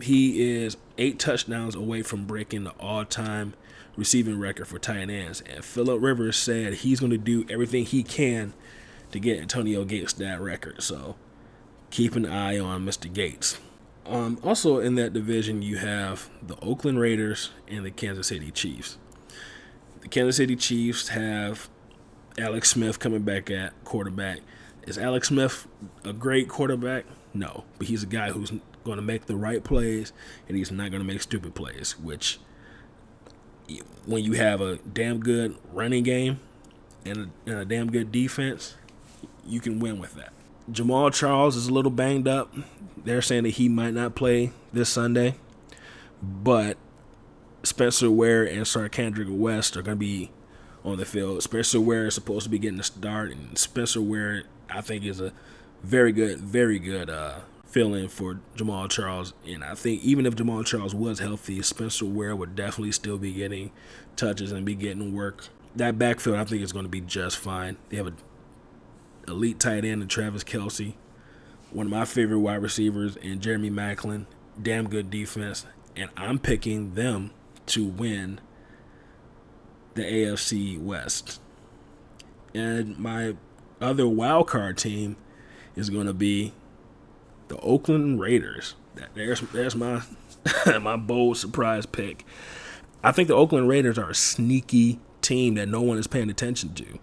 He 0.00 0.56
is 0.56 0.76
eight 0.96 1.20
touchdowns 1.20 1.76
away 1.76 2.02
from 2.02 2.24
breaking 2.24 2.64
the 2.64 2.72
all-time 2.72 3.54
receiving 3.98 4.38
record 4.38 4.68
for 4.68 4.78
tight 4.78 5.10
ends. 5.10 5.42
And 5.42 5.64
Philip 5.64 6.00
Rivers 6.00 6.36
said 6.36 6.74
he's 6.74 7.00
going 7.00 7.10
to 7.10 7.18
do 7.18 7.44
everything 7.50 7.84
he 7.84 8.02
can 8.04 8.54
to 9.10 9.18
get 9.18 9.40
Antonio 9.40 9.84
Gates 9.84 10.12
that 10.14 10.40
record. 10.40 10.82
So 10.82 11.16
keep 11.90 12.14
an 12.14 12.24
eye 12.24 12.58
on 12.58 12.86
Mr. 12.86 13.12
Gates. 13.12 13.58
Um, 14.06 14.38
also 14.42 14.78
in 14.78 14.94
that 14.94 15.12
division, 15.12 15.60
you 15.62 15.78
have 15.78 16.30
the 16.40 16.58
Oakland 16.60 17.00
Raiders 17.00 17.50
and 17.66 17.84
the 17.84 17.90
Kansas 17.90 18.28
City 18.28 18.50
Chiefs. 18.52 18.96
The 20.00 20.08
Kansas 20.08 20.36
City 20.36 20.54
Chiefs 20.54 21.08
have 21.08 21.68
Alex 22.38 22.70
Smith 22.70 23.00
coming 23.00 23.22
back 23.22 23.50
at 23.50 23.72
quarterback. 23.84 24.40
Is 24.86 24.96
Alex 24.96 25.28
Smith 25.28 25.66
a 26.04 26.12
great 26.12 26.48
quarterback? 26.48 27.04
No, 27.34 27.64
but 27.76 27.88
he's 27.88 28.04
a 28.04 28.06
guy 28.06 28.30
who's 28.30 28.52
going 28.84 28.96
to 28.96 29.02
make 29.02 29.26
the 29.26 29.36
right 29.36 29.62
plays 29.62 30.12
and 30.46 30.56
he's 30.56 30.70
not 30.70 30.90
going 30.90 31.02
to 31.02 31.06
make 31.06 31.20
stupid 31.20 31.54
plays, 31.54 31.98
which 31.98 32.38
when 34.06 34.24
you 34.24 34.32
have 34.32 34.60
a 34.60 34.76
damn 34.76 35.20
good 35.20 35.56
running 35.72 36.02
game 36.02 36.40
and 37.04 37.16
a, 37.16 37.50
and 37.50 37.60
a 37.60 37.64
damn 37.64 37.90
good 37.90 38.10
defense, 38.10 38.76
you 39.44 39.60
can 39.60 39.80
win 39.80 39.98
with 39.98 40.14
that. 40.14 40.32
Jamaal 40.70 41.12
Charles 41.12 41.56
is 41.56 41.68
a 41.68 41.72
little 41.72 41.90
banged 41.90 42.28
up. 42.28 42.52
They're 43.04 43.22
saying 43.22 43.44
that 43.44 43.50
he 43.50 43.68
might 43.68 43.94
not 43.94 44.14
play 44.14 44.52
this 44.72 44.88
Sunday, 44.88 45.36
but 46.22 46.76
Spencer 47.62 48.10
Ware 48.10 48.44
and 48.44 48.62
Charcandrick 48.62 49.30
West 49.30 49.76
are 49.76 49.82
going 49.82 49.96
to 49.96 50.00
be 50.00 50.30
on 50.84 50.98
the 50.98 51.04
field. 51.04 51.42
Spencer 51.42 51.80
Ware 51.80 52.06
is 52.06 52.14
supposed 52.14 52.44
to 52.44 52.50
be 52.50 52.58
getting 52.58 52.78
the 52.78 52.84
start, 52.84 53.30
and 53.30 53.56
Spencer 53.56 54.00
Ware, 54.00 54.44
I 54.68 54.80
think, 54.80 55.04
is 55.04 55.20
a 55.20 55.32
very 55.82 56.12
good, 56.12 56.38
very 56.38 56.78
good 56.78 57.08
uh, 57.08 57.40
fill-in 57.68 58.08
for 58.08 58.40
Jamaal 58.56 58.90
Charles. 58.90 59.34
And 59.46 59.62
I 59.62 59.74
think 59.74 60.02
even 60.02 60.26
if 60.26 60.34
Jamaal 60.34 60.64
Charles 60.66 60.94
was 60.94 61.20
healthy, 61.20 61.62
Spencer 61.62 62.06
Ware 62.06 62.34
would 62.34 62.56
definitely 62.56 62.92
still 62.92 63.18
be 63.18 63.32
getting 63.32 63.70
touches 64.16 64.50
and 64.52 64.64
be 64.66 64.74
getting 64.74 65.14
work. 65.14 65.48
That 65.76 65.98
backfield, 65.98 66.36
I 66.36 66.44
think, 66.44 66.62
is 66.62 66.72
going 66.72 66.86
to 66.86 66.90
be 66.90 67.00
just 67.00 67.36
fine. 67.36 67.76
They 67.90 67.98
have 67.98 68.08
a 68.08 68.14
elite 69.28 69.60
tight 69.60 69.84
end 69.84 70.02
in 70.02 70.08
Travis 70.08 70.42
Kelce, 70.42 70.94
one 71.70 71.86
of 71.86 71.92
my 71.92 72.04
favorite 72.04 72.40
wide 72.40 72.62
receivers, 72.62 73.16
and 73.22 73.40
Jeremy 73.40 73.70
Maclin. 73.70 74.26
Damn 74.60 74.88
good 74.88 75.10
defense, 75.10 75.66
and 75.94 76.10
I'm 76.16 76.40
picking 76.40 76.94
them 76.94 77.30
to 77.66 77.84
win 77.84 78.40
the 79.94 80.02
AFC 80.02 80.80
West. 80.80 81.40
And 82.54 82.98
my 82.98 83.36
other 83.80 84.08
wild 84.08 84.48
card 84.48 84.78
team 84.78 85.16
is 85.76 85.90
going 85.90 86.06
to 86.06 86.14
be 86.14 86.54
the 87.48 87.58
Oakland 87.58 88.20
Raiders. 88.20 88.74
There's 89.14 89.40
there's 89.40 89.76
my 89.76 90.02
my 90.80 90.96
bold 90.96 91.36
surprise 91.36 91.86
pick. 91.86 92.24
I 93.02 93.12
think 93.12 93.28
the 93.28 93.34
Oakland 93.34 93.68
Raiders 93.68 93.98
are 93.98 94.10
a 94.10 94.14
sneaky 94.14 94.98
team 95.22 95.54
that 95.54 95.68
no 95.68 95.80
one 95.80 95.98
is 95.98 96.06
paying 96.06 96.30
attention 96.30 96.74
to. 96.74 96.98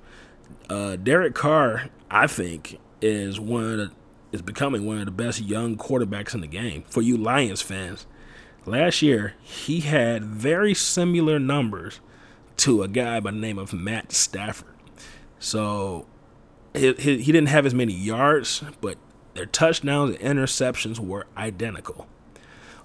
Uh, 0.70 0.96
Derek 0.96 1.36
Carr 1.36 1.90
I 2.10 2.28
think 2.28 2.80
is 3.02 3.40
one 3.40 3.64
of 3.66 3.78
the, 3.78 3.92
is 4.32 4.42
becoming 4.42 4.86
one 4.86 5.00
of 5.00 5.06
the 5.06 5.12
best 5.12 5.42
young 5.42 5.78
quarterbacks 5.78 6.34
in 6.34 6.42
the 6.42 6.48
game. 6.48 6.84
For 6.90 7.02
you 7.02 7.18
Lions 7.18 7.62
fans, 7.62 8.06
last 8.66 9.02
year 9.02 9.34
he 9.42 9.82
had 9.82 10.24
very 10.24 10.74
similar 10.74 11.40
numbers 11.40 12.00
to 12.58 12.84
a 12.84 12.88
guy 12.88 13.20
by 13.20 13.32
the 13.32 13.38
name 13.38 13.58
of 13.58 13.74
Matt 13.74 14.12
Stafford. 14.12 14.76
So 15.40 16.06
he, 16.74 16.94
he, 16.94 17.18
he 17.22 17.32
didn't 17.32 17.50
have 17.50 17.66
as 17.66 17.74
many 17.74 17.94
yards, 17.94 18.64
but 18.82 18.98
their 19.36 19.46
touchdowns 19.46 20.18
and 20.20 20.40
interceptions 20.40 20.98
were 20.98 21.28
identical. 21.38 22.08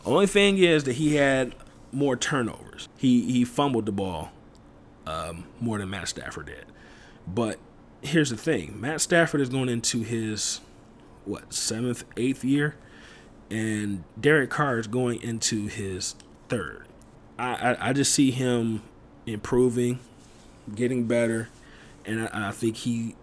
Only 0.04 0.26
thing 0.26 0.58
is 0.58 0.84
that 0.84 0.94
he 0.94 1.16
had 1.16 1.54
more 1.92 2.16
turnovers. 2.16 2.88
He 2.98 3.32
he 3.32 3.44
fumbled 3.44 3.86
the 3.86 3.92
ball 3.92 4.32
um, 5.06 5.44
more 5.60 5.78
than 5.78 5.90
Matt 5.90 6.08
Stafford 6.08 6.46
did. 6.46 6.66
But 7.26 7.58
here's 8.02 8.30
the 8.30 8.36
thing 8.36 8.80
Matt 8.80 9.00
Stafford 9.00 9.40
is 9.40 9.48
going 9.48 9.68
into 9.68 10.02
his, 10.02 10.60
what, 11.24 11.52
seventh, 11.52 12.04
eighth 12.16 12.44
year, 12.44 12.76
and 13.50 14.04
Derek 14.20 14.50
Carr 14.50 14.78
is 14.78 14.86
going 14.86 15.22
into 15.22 15.66
his 15.66 16.14
third. 16.48 16.86
I, 17.38 17.54
I, 17.72 17.88
I 17.88 17.92
just 17.92 18.12
see 18.12 18.30
him 18.30 18.82
improving, 19.26 20.00
getting 20.74 21.06
better, 21.06 21.48
and 22.04 22.22
I, 22.22 22.48
I 22.48 22.50
think 22.52 22.76
he 22.78 23.14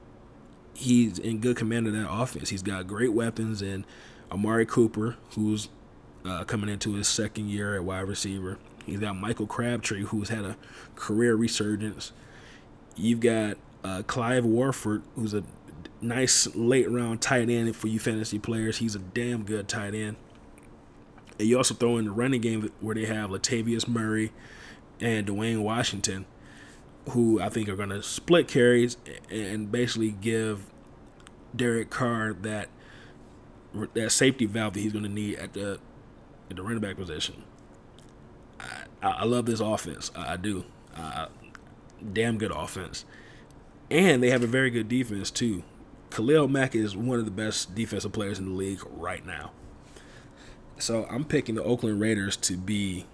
he's 0.78 1.18
in 1.18 1.40
good 1.40 1.58
command 1.58 1.88
of 1.88 1.94
that 1.94 2.10
offense. 2.10 2.50
He's 2.50 2.62
got 2.62 2.86
great 2.86 3.12
weapons 3.12 3.62
and 3.62 3.84
Amari 4.32 4.66
Cooper, 4.66 5.16
who's 5.32 5.70
uh, 6.24 6.44
coming 6.44 6.70
into 6.70 6.94
his 6.94 7.08
second 7.08 7.50
year 7.50 7.76
at 7.76 7.84
wide 7.84 8.02
receiver. 8.02 8.60
He's 8.86 9.00
got 9.00 9.16
Michael 9.16 9.48
Crabtree, 9.48 10.04
who's 10.04 10.30
had 10.30 10.46
a 10.46 10.56
career 10.96 11.36
resurgence. 11.36 12.12
You've 12.96 13.20
got 13.20 13.58
uh, 13.84 14.04
Clive 14.06 14.46
Walford, 14.46 15.02
who's 15.16 15.34
a 15.34 15.44
nice 16.00 16.54
late 16.56 16.90
round 16.90 17.22
tight 17.22 17.50
end 17.50 17.76
for 17.76 17.88
you 17.88 18.00
fantasy 18.00 18.38
players. 18.38 18.78
He's 18.78 18.96
a 18.96 19.00
damn 19.00 19.44
good 19.44 19.68
tight 19.68 19.96
end. 19.96 20.16
And 21.40 21.48
you 21.48 21.58
also 21.58 21.74
throw 21.74 21.98
in 21.98 22.06
the 22.06 22.12
running 22.12 22.42
game 22.42 22.72
where 22.82 22.96
they 22.96 23.06
have 23.06 23.32
Latavius 23.32 23.88
Murray 23.88 24.32
and 25.00 25.28
Dwayne 25.28 25.62
Washington, 25.64 26.26
who 27.10 27.42
I 27.42 27.50
think 27.50 27.70
are 27.70 27.76
going 27.76 27.90
to 27.90 28.04
split 28.04 28.48
carries 28.48 28.98
and 29.30 29.72
basically 29.72 30.12
give 30.12 30.66
Derek 31.56 31.90
Carr 31.90 32.34
that 32.34 32.70
that 33.94 34.12
safety 34.12 34.46
valve 34.46 34.74
that 34.74 34.80
he's 34.80 34.94
going 34.94 35.04
to 35.04 35.12
need 35.12 35.36
at 35.36 35.54
the 35.54 35.80
at 36.50 36.56
the 36.56 36.64
running 36.64 36.80
back 36.80 36.98
position. 36.98 37.44
I, 38.60 38.86
I 39.02 39.26
love 39.26 39.46
this 39.46 39.60
offense. 39.60 40.12
I, 40.16 40.38
do. 40.38 40.66
Uh, 40.96 41.28
damn 42.14 42.38
good 42.38 42.52
offense 42.52 43.06
and 43.90 44.22
they 44.22 44.30
have 44.30 44.44
a 44.44 44.48
very 44.48 44.70
good 44.70 44.88
defense 44.88 45.32
too. 45.32 45.64
Khalil 46.10 46.48
Mack 46.48 46.76
is 46.76 46.96
one 46.96 47.20
of 47.20 47.26
the 47.26 47.32
best 47.32 47.76
defensive 47.76 48.12
players 48.12 48.40
in 48.40 48.46
the 48.46 48.56
league 48.56 48.82
right 48.90 49.26
now. 49.26 49.52
So 50.80 51.06
I'm 51.10 51.26
picking 51.26 51.56
the 51.56 51.64
Oakland 51.64 52.00
Raiders 52.00 52.38
to 52.38 52.58
be 52.58 53.06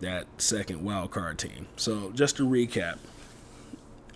that 0.00 0.26
second 0.38 0.82
wild 0.82 1.10
card 1.10 1.38
team. 1.38 1.66
So 1.76 2.10
just 2.12 2.36
to 2.36 2.48
recap, 2.48 2.98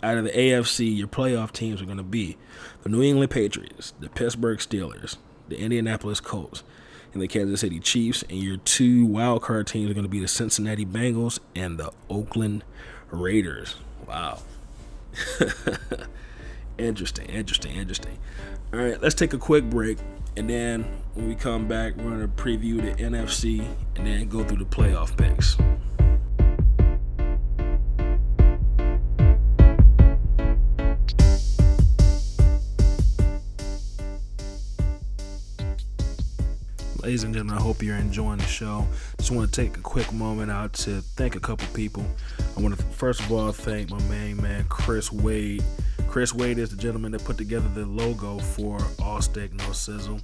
out 0.02 0.18
of 0.18 0.24
the 0.24 0.30
AFC, 0.30 0.96
your 0.96 1.08
playoff 1.08 1.52
teams 1.52 1.80
are 1.80 1.84
going 1.84 1.96
to 1.96 2.02
be 2.02 2.36
the 2.82 2.88
New 2.88 3.02
England 3.02 3.30
Patriots, 3.30 3.94
the 4.00 4.08
Pittsburgh 4.08 4.58
Steelers, 4.58 5.16
the 5.48 5.58
Indianapolis 5.58 6.20
Colts, 6.20 6.62
and 7.12 7.22
the 7.22 7.28
Kansas 7.28 7.60
City 7.60 7.78
Chiefs. 7.78 8.22
And 8.22 8.38
your 8.38 8.56
two 8.58 9.06
wild 9.06 9.42
card 9.42 9.66
teams 9.66 9.90
are 9.90 9.94
going 9.94 10.04
to 10.04 10.10
be 10.10 10.20
the 10.20 10.28
Cincinnati 10.28 10.86
Bengals 10.86 11.38
and 11.54 11.78
the 11.78 11.92
Oakland 12.08 12.64
Raiders. 13.10 13.76
Wow. 14.06 14.40
Interesting, 16.78 17.26
interesting, 17.26 17.76
interesting. 17.76 18.18
All 18.72 18.80
right, 18.80 19.00
let's 19.00 19.14
take 19.14 19.34
a 19.34 19.38
quick 19.38 19.64
break, 19.64 19.98
and 20.36 20.48
then 20.48 20.84
when 21.14 21.28
we 21.28 21.34
come 21.34 21.68
back, 21.68 21.94
we're 21.96 22.10
gonna 22.10 22.28
preview 22.28 22.80
the 22.80 23.02
NFC 23.02 23.64
and 23.96 24.06
then 24.06 24.28
go 24.28 24.42
through 24.42 24.58
the 24.58 24.64
playoff 24.64 25.16
picks. 25.16 25.56
Ladies 37.02 37.24
and 37.24 37.34
gentlemen, 37.34 37.58
I 37.58 37.62
hope 37.62 37.82
you're 37.82 37.96
enjoying 37.96 38.38
the 38.38 38.46
show. 38.46 38.86
Just 39.18 39.32
want 39.32 39.52
to 39.52 39.60
take 39.60 39.76
a 39.76 39.80
quick 39.80 40.12
moment 40.12 40.52
out 40.52 40.72
to 40.74 41.00
thank 41.00 41.34
a 41.34 41.40
couple 41.40 41.66
people. 41.74 42.04
I 42.56 42.60
want 42.60 42.76
to 42.76 42.82
first 42.84 43.20
of 43.20 43.32
all 43.32 43.50
thank 43.50 43.90
my 43.90 44.00
main 44.02 44.40
man 44.40 44.64
Chris 44.68 45.10
Wade. 45.10 45.64
Chris 46.06 46.32
Wade 46.32 46.58
is 46.58 46.70
the 46.70 46.76
gentleman 46.76 47.10
that 47.12 47.24
put 47.24 47.38
together 47.38 47.68
the 47.74 47.86
logo 47.86 48.38
for 48.38 48.78
All 49.02 49.20
Steak 49.20 49.52
No 49.52 49.72
Sizzle. 49.72 50.20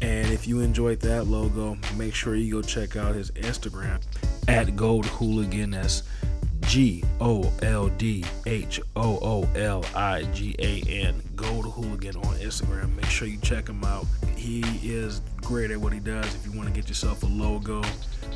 And 0.00 0.30
if 0.30 0.46
you 0.46 0.60
enjoyed 0.60 1.00
that 1.00 1.26
logo, 1.26 1.76
make 1.96 2.14
sure 2.14 2.36
you 2.36 2.52
go 2.52 2.62
check 2.62 2.96
out 2.96 3.14
his 3.14 3.32
Instagram 3.32 4.00
at 4.46 4.76
Gold 4.76 5.06
Hooligan. 5.06 5.74
G 6.62 7.04
O 7.20 7.52
L 7.62 7.88
D 7.90 8.24
H 8.46 8.80
O 8.96 9.18
O 9.22 9.48
L 9.54 9.84
I 9.94 10.22
G 10.34 10.54
A 10.58 10.82
N. 10.88 11.22
Gold 11.34 11.66
Hooligan 11.72 12.16
on 12.16 12.36
Instagram. 12.36 12.94
Make 12.96 13.06
sure 13.06 13.28
you 13.28 13.38
check 13.38 13.68
him 13.68 13.84
out. 13.84 14.06
He 14.36 14.60
is 14.82 15.20
great 15.36 15.70
at 15.70 15.78
what 15.78 15.92
he 15.92 16.00
does. 16.00 16.34
If 16.34 16.46
you 16.46 16.52
want 16.52 16.68
to 16.68 16.74
get 16.74 16.88
yourself 16.88 17.22
a 17.22 17.26
logo, 17.26 17.82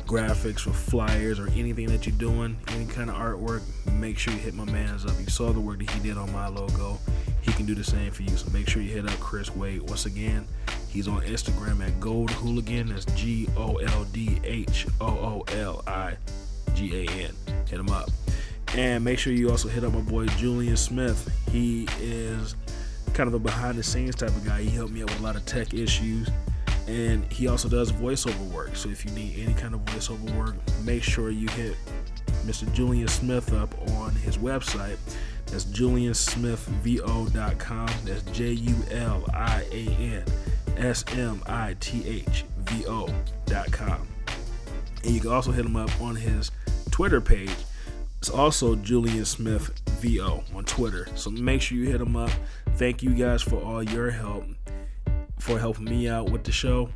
graphics 0.05 0.67
or 0.67 0.73
flyers 0.73 1.39
or 1.39 1.49
anything 1.49 1.87
that 1.87 2.05
you're 2.05 2.15
doing, 2.17 2.57
any 2.69 2.85
kind 2.85 3.09
of 3.09 3.15
artwork, 3.15 3.61
make 3.93 4.17
sure 4.17 4.33
you 4.33 4.39
hit 4.39 4.53
my 4.53 4.65
man's 4.65 5.05
up. 5.05 5.13
You 5.19 5.27
saw 5.27 5.51
the 5.51 5.59
work 5.59 5.79
that 5.79 5.89
he 5.89 5.99
did 5.99 6.17
on 6.17 6.31
my 6.31 6.47
logo. 6.47 6.99
He 7.41 7.51
can 7.53 7.65
do 7.65 7.75
the 7.75 7.83
same 7.83 8.11
for 8.11 8.23
you. 8.23 8.35
So 8.37 8.49
make 8.51 8.69
sure 8.69 8.81
you 8.81 8.91
hit 8.91 9.05
up 9.05 9.19
Chris 9.19 9.55
Wade. 9.55 9.81
Once 9.83 10.05
again, 10.05 10.47
he's 10.89 11.07
on 11.07 11.21
Instagram 11.21 11.85
at 11.85 11.99
Gold 11.99 12.31
Hooligan. 12.31 12.89
That's 12.89 13.05
G 13.13 13.47
O 13.57 13.77
L 13.77 14.05
D 14.05 14.39
H 14.43 14.87
O 14.99 15.07
O 15.07 15.43
L 15.53 15.83
I 15.87 16.17
G 16.75 17.05
A 17.05 17.11
N. 17.11 17.31
Hit 17.67 17.79
him 17.79 17.89
up. 17.89 18.09
And 18.75 19.03
make 19.03 19.19
sure 19.19 19.33
you 19.33 19.49
also 19.49 19.67
hit 19.67 19.83
up 19.83 19.93
my 19.93 20.01
boy 20.01 20.27
Julian 20.27 20.77
Smith. 20.77 21.29
He 21.51 21.87
is 21.99 22.55
kind 23.13 23.27
of 23.27 23.33
a 23.33 23.39
behind 23.39 23.77
the 23.77 23.83
scenes 23.83 24.15
type 24.15 24.29
of 24.29 24.45
guy. 24.45 24.61
He 24.61 24.69
helped 24.69 24.93
me 24.93 25.01
out 25.01 25.09
with 25.09 25.19
a 25.19 25.23
lot 25.23 25.35
of 25.35 25.45
tech 25.45 25.73
issues 25.73 26.29
and 26.87 27.31
he 27.31 27.47
also 27.47 27.69
does 27.69 27.91
voiceover 27.91 28.51
work. 28.51 28.75
So 28.75 28.89
if 28.89 29.05
you 29.05 29.11
need 29.11 29.39
any 29.39 29.53
kind 29.53 29.73
of 29.73 29.79
voiceover 29.85 30.37
work, 30.37 30.55
make 30.83 31.03
sure 31.03 31.31
you 31.31 31.47
hit 31.49 31.77
Mr. 32.45 32.71
Julian 32.73 33.07
Smith 33.07 33.53
up 33.53 33.73
on 33.91 34.13
his 34.15 34.37
website. 34.37 34.97
That's 35.47 35.63
juliansmithvo.com. 35.65 37.89
That's 38.05 38.23
J 38.31 38.51
U 38.51 38.75
L 38.91 39.25
I 39.33 39.65
A 39.71 39.87
N 39.87 40.23
S 40.77 41.03
M 41.13 41.41
I 41.45 41.75
T 41.79 42.07
H 42.07 42.45
V 42.59 42.85
O.com. 42.87 44.10
And 45.03 45.13
you 45.13 45.19
can 45.19 45.31
also 45.31 45.51
hit 45.51 45.65
him 45.65 45.75
up 45.75 45.89
on 46.01 46.15
his 46.15 46.51
Twitter 46.91 47.21
page. 47.21 47.55
It's 48.19 48.29
also 48.29 48.75
Julian 48.75 49.25
Smith 49.25 49.71
VO 49.99 50.43
on 50.53 50.63
Twitter. 50.65 51.07
So 51.15 51.31
make 51.31 51.61
sure 51.61 51.77
you 51.77 51.89
hit 51.89 52.01
him 52.01 52.15
up. 52.15 52.29
Thank 52.75 53.01
you 53.01 53.15
guys 53.15 53.41
for 53.41 53.55
all 53.55 53.81
your 53.81 54.11
help 54.11 54.43
for 55.39 55.57
helping 55.57 55.85
me 55.85 56.07
out 56.07 56.29
with 56.29 56.43
the 56.43 56.51
show. 56.51 56.89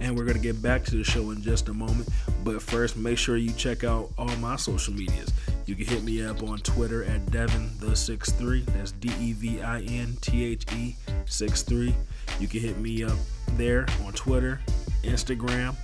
And 0.00 0.16
we're 0.16 0.24
going 0.24 0.36
to 0.36 0.42
get 0.42 0.62
back 0.62 0.84
to 0.84 0.96
the 0.96 1.04
show 1.04 1.30
in 1.30 1.42
just 1.42 1.68
a 1.68 1.74
moment. 1.74 2.08
But 2.44 2.62
first, 2.62 2.96
make 2.96 3.18
sure 3.18 3.36
you 3.36 3.52
check 3.52 3.84
out 3.84 4.10
all 4.16 4.34
my 4.36 4.56
social 4.56 4.94
medias. 4.94 5.32
You 5.66 5.74
can 5.74 5.86
hit 5.86 6.02
me 6.02 6.24
up 6.24 6.42
on 6.42 6.58
Twitter 6.58 7.04
at 7.04 7.30
Devin 7.30 7.70
the 7.78 7.94
63. 7.94 8.62
That's 8.62 8.92
D 8.92 9.10
E 9.20 9.32
V 9.32 9.62
I 9.62 9.80
N 9.82 10.16
T 10.20 10.44
H 10.44 10.64
E 10.74 10.96
63. 11.26 11.94
You 12.40 12.48
can 12.48 12.60
hit 12.60 12.78
me 12.78 13.04
up 13.04 13.16
there 13.56 13.86
on 14.04 14.12
Twitter, 14.12 14.60
Instagram. 15.02 15.76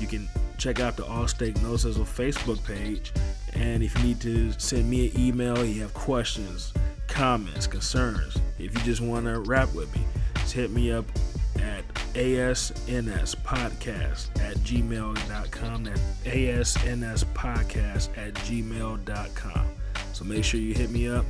You 0.00 0.06
can 0.06 0.28
check 0.58 0.80
out 0.80 0.96
the 0.96 1.04
All 1.04 1.28
Steak 1.28 1.60
No 1.62 1.76
Sizzle 1.76 2.04
Facebook 2.04 2.64
page. 2.64 3.12
And 3.54 3.82
if 3.82 3.96
you 3.98 4.04
need 4.04 4.20
to 4.20 4.52
send 4.52 4.88
me 4.88 5.10
an 5.10 5.20
email, 5.20 5.64
you 5.64 5.82
have 5.82 5.92
questions, 5.92 6.72
comments, 7.08 7.66
concerns, 7.66 8.38
if 8.58 8.72
you 8.74 8.80
just 8.84 9.00
want 9.00 9.26
to 9.26 9.40
rap 9.40 9.74
with 9.74 9.94
me, 9.94 10.02
just 10.34 10.52
hit 10.52 10.70
me 10.70 10.92
up 10.92 11.04
at 11.56 11.84
asnspodcast 12.14 12.80
at 14.40 14.56
gmail.com. 14.58 15.84
That's 15.84 16.00
asnspodcast 16.24 18.08
at 18.16 18.34
gmail.com. 18.34 19.66
So 20.12 20.24
make 20.24 20.44
sure 20.44 20.60
you 20.60 20.74
hit 20.74 20.90
me 20.90 21.08
up. 21.08 21.26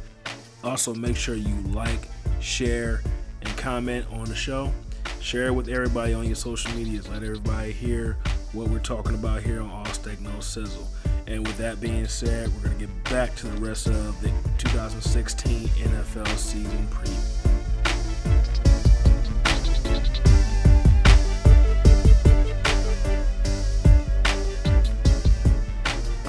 Also, 0.62 0.94
make 0.94 1.16
sure 1.16 1.34
you 1.34 1.54
like, 1.68 2.08
share, 2.40 3.02
and 3.42 3.56
comment 3.56 4.06
on 4.12 4.24
the 4.24 4.34
show. 4.34 4.72
Share 5.20 5.46
it 5.46 5.54
with 5.54 5.68
everybody 5.68 6.12
on 6.12 6.26
your 6.26 6.36
social 6.36 6.70
medias. 6.72 7.08
Let 7.08 7.22
everybody 7.22 7.72
hear 7.72 8.16
what 8.52 8.68
we're 8.68 8.78
talking 8.78 9.14
about 9.14 9.42
here 9.42 9.60
on 9.60 9.70
All 9.70 9.84
Steak 9.86 10.20
No 10.20 10.38
Sizzle. 10.40 10.86
And 11.26 11.46
with 11.46 11.56
that 11.58 11.80
being 11.80 12.06
said, 12.06 12.48
we're 12.54 12.68
going 12.68 12.78
to 12.78 12.86
get 12.86 13.04
back 13.04 13.34
to 13.36 13.46
the 13.46 13.60
rest 13.60 13.86
of 13.86 14.20
the 14.20 14.32
2016 14.58 15.68
NFL 15.68 16.36
season 16.36 16.88
preview. 16.88 17.40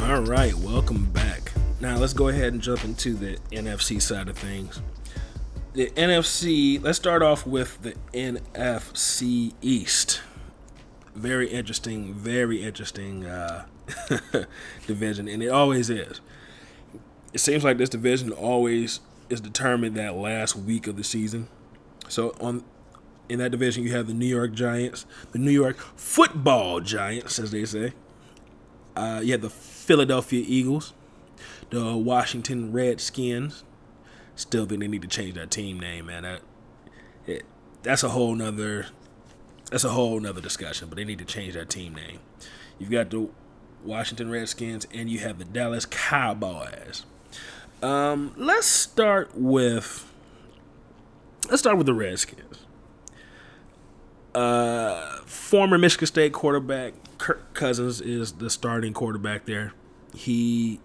All 0.10 0.22
right, 0.22 0.54
welcome 0.56 1.06
back. 1.06 1.52
Now 1.80 1.98
let's 1.98 2.14
go 2.14 2.28
ahead 2.28 2.54
and 2.54 2.62
jump 2.62 2.84
into 2.84 3.14
the 3.14 3.38
NFC 3.52 4.02
side 4.02 4.28
of 4.28 4.38
things. 4.38 4.82
The 5.74 5.90
NFC, 5.92 6.84
let's 6.84 6.98
start 6.98 7.24
off 7.24 7.48
with 7.48 7.82
the 7.82 7.94
NFC 8.14 9.54
East. 9.62 10.22
Very 11.16 11.48
interesting, 11.48 12.14
very 12.14 12.62
interesting 12.62 13.26
uh, 13.26 13.66
division, 14.88 15.30
and 15.30 15.42
it 15.42 15.48
always 15.48 15.90
is. 15.90 16.20
It 17.34 17.40
seems 17.40 17.64
like 17.64 17.78
this 17.78 17.88
division 17.88 18.34
always 18.34 19.00
is 19.30 19.40
determined 19.40 19.96
that 19.96 20.16
last 20.16 20.58
week 20.58 20.88
of 20.88 20.98
the 20.98 21.06
season. 21.06 21.48
So 22.10 22.36
on 22.42 22.66
in 23.30 23.40
that 23.40 23.52
division, 23.52 23.84
you 23.86 23.94
have 23.94 24.08
the 24.08 24.14
New 24.14 24.26
York 24.26 24.52
Giants, 24.52 25.06
the 25.32 25.40
New 25.40 25.52
York 25.52 25.78
Football 25.96 26.82
Giants, 26.82 27.40
as 27.40 27.52
they 27.52 27.64
say. 27.64 27.94
Uh, 28.98 29.22
you 29.24 29.32
have 29.32 29.42
the 29.42 29.50
Philadelphia 29.50 30.44
Eagles, 30.46 30.92
the 31.70 31.96
Washington 31.96 32.74
Redskins. 32.74 33.64
Still 34.36 34.66
think 34.66 34.82
they 34.82 34.88
need 34.88 35.02
to 35.02 35.08
change 35.08 35.36
that 35.36 35.52
team 35.52 35.80
name, 35.80 36.08
man. 36.08 36.24
That, 36.24 36.42
it, 37.28 37.44
that's 37.84 38.04
a 38.04 38.10
whole 38.10 38.36
nother 38.36 38.88
that's 39.70 39.86
a 39.86 39.90
whole 39.90 40.20
nother 40.20 40.42
discussion, 40.42 40.90
but 40.90 40.98
they 40.98 41.06
need 41.06 41.20
to 41.20 41.26
change 41.26 41.54
that 41.54 41.70
team 41.70 41.96
name. 41.96 42.20
You've 42.78 42.92
got 42.92 43.10
the 43.10 43.30
Washington 43.84 44.30
Redskins 44.30 44.86
and 44.94 45.10
you 45.10 45.20
have 45.20 45.40
the 45.40 45.46
Dallas 45.46 45.86
Cowboys. 45.86 47.06
Um, 47.82 48.34
let's 48.38 48.68
start 48.68 49.32
with 49.34 50.12
let's 51.50 51.62
start 51.62 51.78
with 51.78 51.88
the 51.88 51.94
Redskins. 51.94 52.60
Uh, 54.36 55.18
former 55.26 55.78
Michigan 55.78 56.08
State 56.08 56.34
quarterback 56.34 56.94
Kirk 57.18 57.54
Cousins 57.54 58.02
is 58.02 58.34
the 58.34 58.50
starting 58.50 58.94
quarterback 58.94 59.46
there. 59.46 59.74
He 60.14 60.80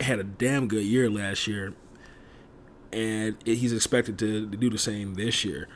had 0.00 0.18
a 0.18 0.24
damn 0.24 0.68
good 0.68 0.84
year 0.84 1.10
last 1.10 1.46
year, 1.46 1.74
and 2.98 3.36
he's 3.44 3.72
expected 3.72 4.18
to, 4.18 4.44
do 4.46 4.68
the 4.68 4.78
same 4.78 5.14
this 5.14 5.44
year. 5.44 5.68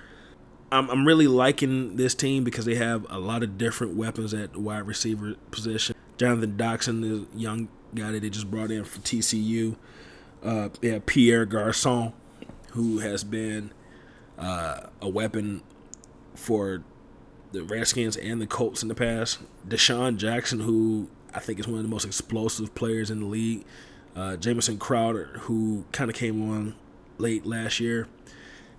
I'm, 0.72 0.90
I'm 0.90 1.06
really 1.06 1.28
liking 1.28 1.96
this 1.96 2.16
team 2.16 2.42
because 2.42 2.64
they 2.64 2.74
have 2.74 3.06
a 3.10 3.18
lot 3.18 3.44
of 3.44 3.56
different 3.56 3.94
weapons 3.94 4.34
at 4.34 4.54
the 4.54 4.60
wide 4.60 4.86
receiver 4.88 5.36
position. 5.52 5.94
Jonathan 6.16 6.56
Doctson 6.56 7.04
is 7.04 7.20
a 7.32 7.38
young 7.38 7.68
guy 7.94 8.10
that 8.10 8.22
they 8.22 8.30
just 8.30 8.50
brought 8.50 8.72
in 8.72 8.84
from 8.84 9.02
TCU. 9.02 9.76
Uh, 10.42 10.70
they 10.80 10.88
have 10.88 11.06
Pierre 11.06 11.44
Garcon, 11.44 12.12
who 12.72 12.98
has 12.98 13.22
been 13.22 13.70
uh, 14.36 14.88
a 15.00 15.08
weapon 15.08 15.62
for 16.34 16.82
the 17.52 17.62
Redskins 17.62 18.16
and 18.16 18.40
the 18.42 18.48
Colts 18.48 18.82
in 18.82 18.88
the 18.88 18.96
past. 18.96 19.38
DeSean 19.68 20.16
Jackson, 20.16 20.60
who 20.60 21.08
I 21.32 21.38
think 21.38 21.60
is 21.60 21.68
one 21.68 21.76
of 21.76 21.84
the 21.84 21.90
most 21.90 22.04
explosive 22.04 22.74
players 22.74 23.12
in 23.12 23.20
the 23.20 23.26
league. 23.26 23.64
Uh, 24.16 24.36
Jamison 24.36 24.78
Crowder, 24.78 25.38
who 25.42 25.84
kind 25.92 26.10
of 26.10 26.16
came 26.16 26.50
on 26.50 26.74
late 27.22 27.46
last 27.46 27.80
year. 27.80 28.06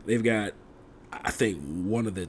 They've 0.06 0.24
got, 0.24 0.54
I 1.12 1.32
think, 1.32 1.62
one 1.62 2.06
of 2.06 2.16
the 2.16 2.28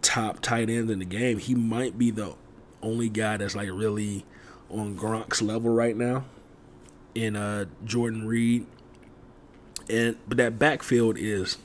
top 0.00 0.40
tight 0.40 0.70
ends 0.70 0.90
in 0.90 1.00
the 1.00 1.04
game. 1.04 1.38
He 1.38 1.54
might 1.54 1.98
be 1.98 2.10
the 2.10 2.34
only 2.82 3.08
guy 3.08 3.36
that's 3.36 3.56
like 3.56 3.68
really 3.70 4.24
on 4.70 4.96
Gronk's 4.96 5.42
level 5.42 5.70
right 5.70 5.96
now. 5.96 6.24
In 7.14 7.34
uh, 7.34 7.64
Jordan 7.84 8.26
Reed, 8.26 8.66
and 9.88 10.16
but 10.28 10.36
that 10.36 10.58
backfield 10.58 11.16
is 11.18 11.56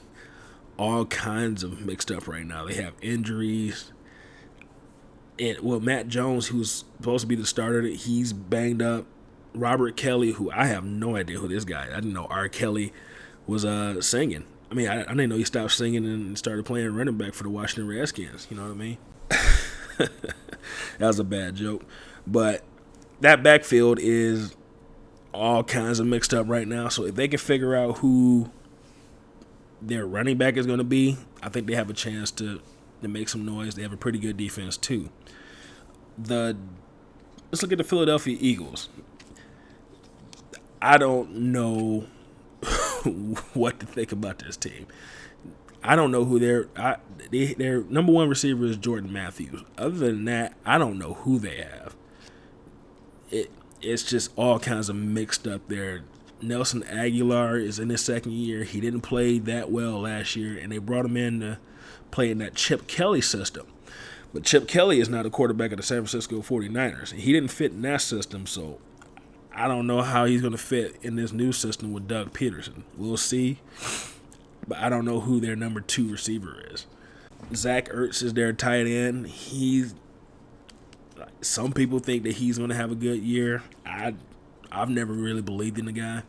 all 0.77 1.05
kinds 1.05 1.61
of 1.61 1.81
mixed 1.81 2.09
up 2.09 2.25
right 2.27 2.45
now. 2.45 2.65
They 2.65 2.75
have 2.75 2.93
injuries 3.01 3.91
and 5.41 5.59
well, 5.61 5.79
Matt 5.79 6.07
Jones, 6.07 6.47
who's 6.47 6.85
supposed 6.97 7.21
to 7.21 7.27
be 7.27 7.35
the 7.35 7.45
starter, 7.45 7.81
he's 7.81 8.31
banged 8.31 8.81
up. 8.81 9.05
Robert 9.53 9.97
Kelley, 9.97 10.31
who 10.31 10.49
I 10.51 10.67
have 10.67 10.85
no 10.85 11.17
idea 11.17 11.39
who 11.39 11.47
this 11.47 11.65
guy. 11.65 11.87
I 11.91 11.95
didn't 11.95 12.13
know 12.13 12.27
R. 12.29 12.47
Kelly 12.47 12.93
was 13.47 13.65
uh 13.65 14.01
singing. 14.01 14.45
I 14.69 14.73
mean, 14.73 14.87
I, 14.87 15.01
I 15.01 15.07
didn't 15.07 15.29
know 15.29 15.35
he 15.35 15.43
stopped 15.43 15.73
singing 15.73 16.05
and 16.05 16.37
started 16.37 16.65
playing 16.65 16.95
running 16.95 17.17
back 17.17 17.33
for 17.33 17.43
the 17.43 17.49
Washington 17.49 17.87
Redskins. 17.87 18.47
You 18.49 18.57
know 18.57 18.63
what 18.63 18.71
I 18.71 18.75
mean? 18.75 18.97
that 19.97 20.09
was 20.99 21.19
a 21.19 21.25
bad 21.25 21.55
joke, 21.55 21.83
but 22.25 22.63
that 23.19 23.43
backfield 23.43 23.99
is 23.99 24.55
all 25.33 25.63
kinds 25.63 25.99
of 25.99 26.07
mixed 26.07 26.33
up 26.33 26.47
right 26.47 26.67
now. 26.67 26.89
So 26.89 27.05
if 27.05 27.15
they 27.15 27.27
can 27.27 27.39
figure 27.39 27.75
out 27.75 27.99
who 27.99 28.49
their 29.81 30.05
running 30.05 30.37
back 30.37 30.57
is 30.57 30.65
going 30.65 30.77
to 30.77 30.83
be, 30.83 31.17
I 31.41 31.49
think 31.49 31.67
they 31.67 31.75
have 31.75 31.89
a 31.89 31.93
chance 31.93 32.31
to 32.31 32.61
to 33.01 33.07
make 33.07 33.29
some 33.29 33.45
noise. 33.45 33.75
They 33.75 33.81
have 33.81 33.93
a 33.93 33.97
pretty 33.97 34.19
good 34.19 34.37
defense 34.37 34.77
too. 34.77 35.09
The 36.17 36.55
let's 37.51 37.61
look 37.61 37.71
at 37.71 37.77
the 37.77 37.83
Philadelphia 37.83 38.37
Eagles. 38.39 38.89
I 40.81 40.97
don't 40.97 41.33
know 41.35 42.07
what 43.53 43.79
to 43.79 43.85
think 43.85 44.11
about 44.11 44.39
this 44.39 44.57
team. 44.57 44.87
I 45.83 45.95
don't 45.95 46.11
know 46.11 46.25
who 46.25 46.39
their 46.39 46.67
they, 47.31 47.53
their 47.53 47.81
number 47.83 48.11
one 48.11 48.29
receiver 48.29 48.65
is 48.65 48.77
Jordan 48.77 49.11
Matthews. 49.11 49.63
Other 49.77 49.97
than 49.97 50.25
that, 50.25 50.53
I 50.65 50.77
don't 50.77 50.99
know 50.99 51.13
who 51.13 51.39
they 51.39 51.57
have. 51.57 51.95
It 53.31 53.51
it's 53.81 54.03
just 54.03 54.31
all 54.35 54.59
kinds 54.59 54.89
of 54.89 54.95
mixed 54.95 55.47
up 55.47 55.67
there. 55.67 56.03
Nelson 56.39 56.81
Agholor 56.83 57.63
is 57.63 57.79
in 57.79 57.89
his 57.89 58.03
second 58.03 58.33
year. 58.33 58.63
He 58.63 58.79
didn't 58.79 59.01
play 59.01 59.37
that 59.39 59.71
well 59.71 60.01
last 60.01 60.35
year, 60.35 60.57
and 60.57 60.71
they 60.71 60.79
brought 60.79 61.05
him 61.05 61.17
in 61.17 61.39
to 61.41 61.59
play 62.09 62.31
in 62.31 62.39
that 62.39 62.55
Chip 62.55 62.87
Kelly 62.87 63.21
system. 63.21 63.67
But 64.33 64.43
Chip 64.43 64.67
Kelly 64.67 64.99
is 64.99 65.09
not 65.09 65.25
a 65.25 65.29
quarterback 65.29 65.71
of 65.71 65.77
the 65.77 65.83
San 65.83 65.97
Francisco 65.97 66.41
49ers. 66.41 67.11
And 67.11 67.21
he 67.21 67.33
didn't 67.33 67.49
fit 67.49 67.71
in 67.71 67.81
that 67.81 68.01
system, 68.01 68.45
so 68.45 68.79
I 69.53 69.67
don't 69.67 69.87
know 69.87 70.01
how 70.01 70.25
he's 70.25 70.41
going 70.41 70.53
to 70.53 70.57
fit 70.57 70.97
in 71.01 71.15
this 71.15 71.31
new 71.31 71.51
system 71.51 71.91
with 71.91 72.07
Doug 72.07 72.33
Pederson. 72.33 72.83
We'll 72.95 73.17
see. 73.17 73.59
But 74.67 74.77
I 74.77 74.89
don't 74.89 75.05
know 75.05 75.19
who 75.19 75.39
their 75.39 75.55
number 75.55 75.81
two 75.81 76.09
receiver 76.09 76.63
is. 76.71 76.87
Zach 77.53 77.89
Ertz 77.89 78.23
is 78.23 78.33
their 78.33 78.53
tight 78.53 78.87
end. 78.87 79.27
He's 79.27 79.95
some 81.41 81.73
people 81.73 81.99
think 81.99 82.23
that 82.23 82.33
he's 82.33 82.57
going 82.57 82.69
to 82.69 82.75
have 82.75 82.91
a 82.91 82.95
good 82.95 83.21
year. 83.21 83.63
I 83.85 84.15
I've 84.71 84.89
never 84.89 85.13
really 85.13 85.41
believed 85.41 85.79
in 85.79 85.85
the 85.85 85.91
guy. 85.91 86.23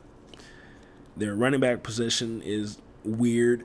Their 1.17 1.35
running 1.35 1.61
back 1.61 1.83
position 1.83 2.43
is 2.43 2.79
weird. 3.05 3.65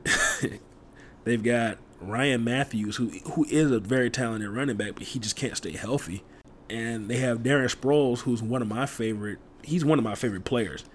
They've 1.23 1.41
got 1.41 1.77
Ryan 1.99 2.43
Mathews, 2.43 2.97
who 2.97 3.09
who 3.31 3.45
is 3.49 3.71
a 3.71 3.79
very 3.79 4.09
talented 4.09 4.49
running 4.49 4.77
back, 4.77 4.93
but 4.93 5.03
he 5.03 5.19
just 5.19 5.35
can't 5.35 5.57
stay 5.57 5.71
healthy. 5.71 6.23
And 6.69 7.09
they 7.09 7.17
have 7.17 7.39
Darren 7.39 7.73
Sproles, 7.73 8.19
who's 8.19 8.43
one 8.43 8.61
of 8.61 8.67
my 8.67 8.85
favorite. 8.85 9.39
He's 9.67 9.83
one 9.83 9.99
of 9.99 10.03
my 10.03 10.15
favorite 10.15 10.45
players, 10.45 10.85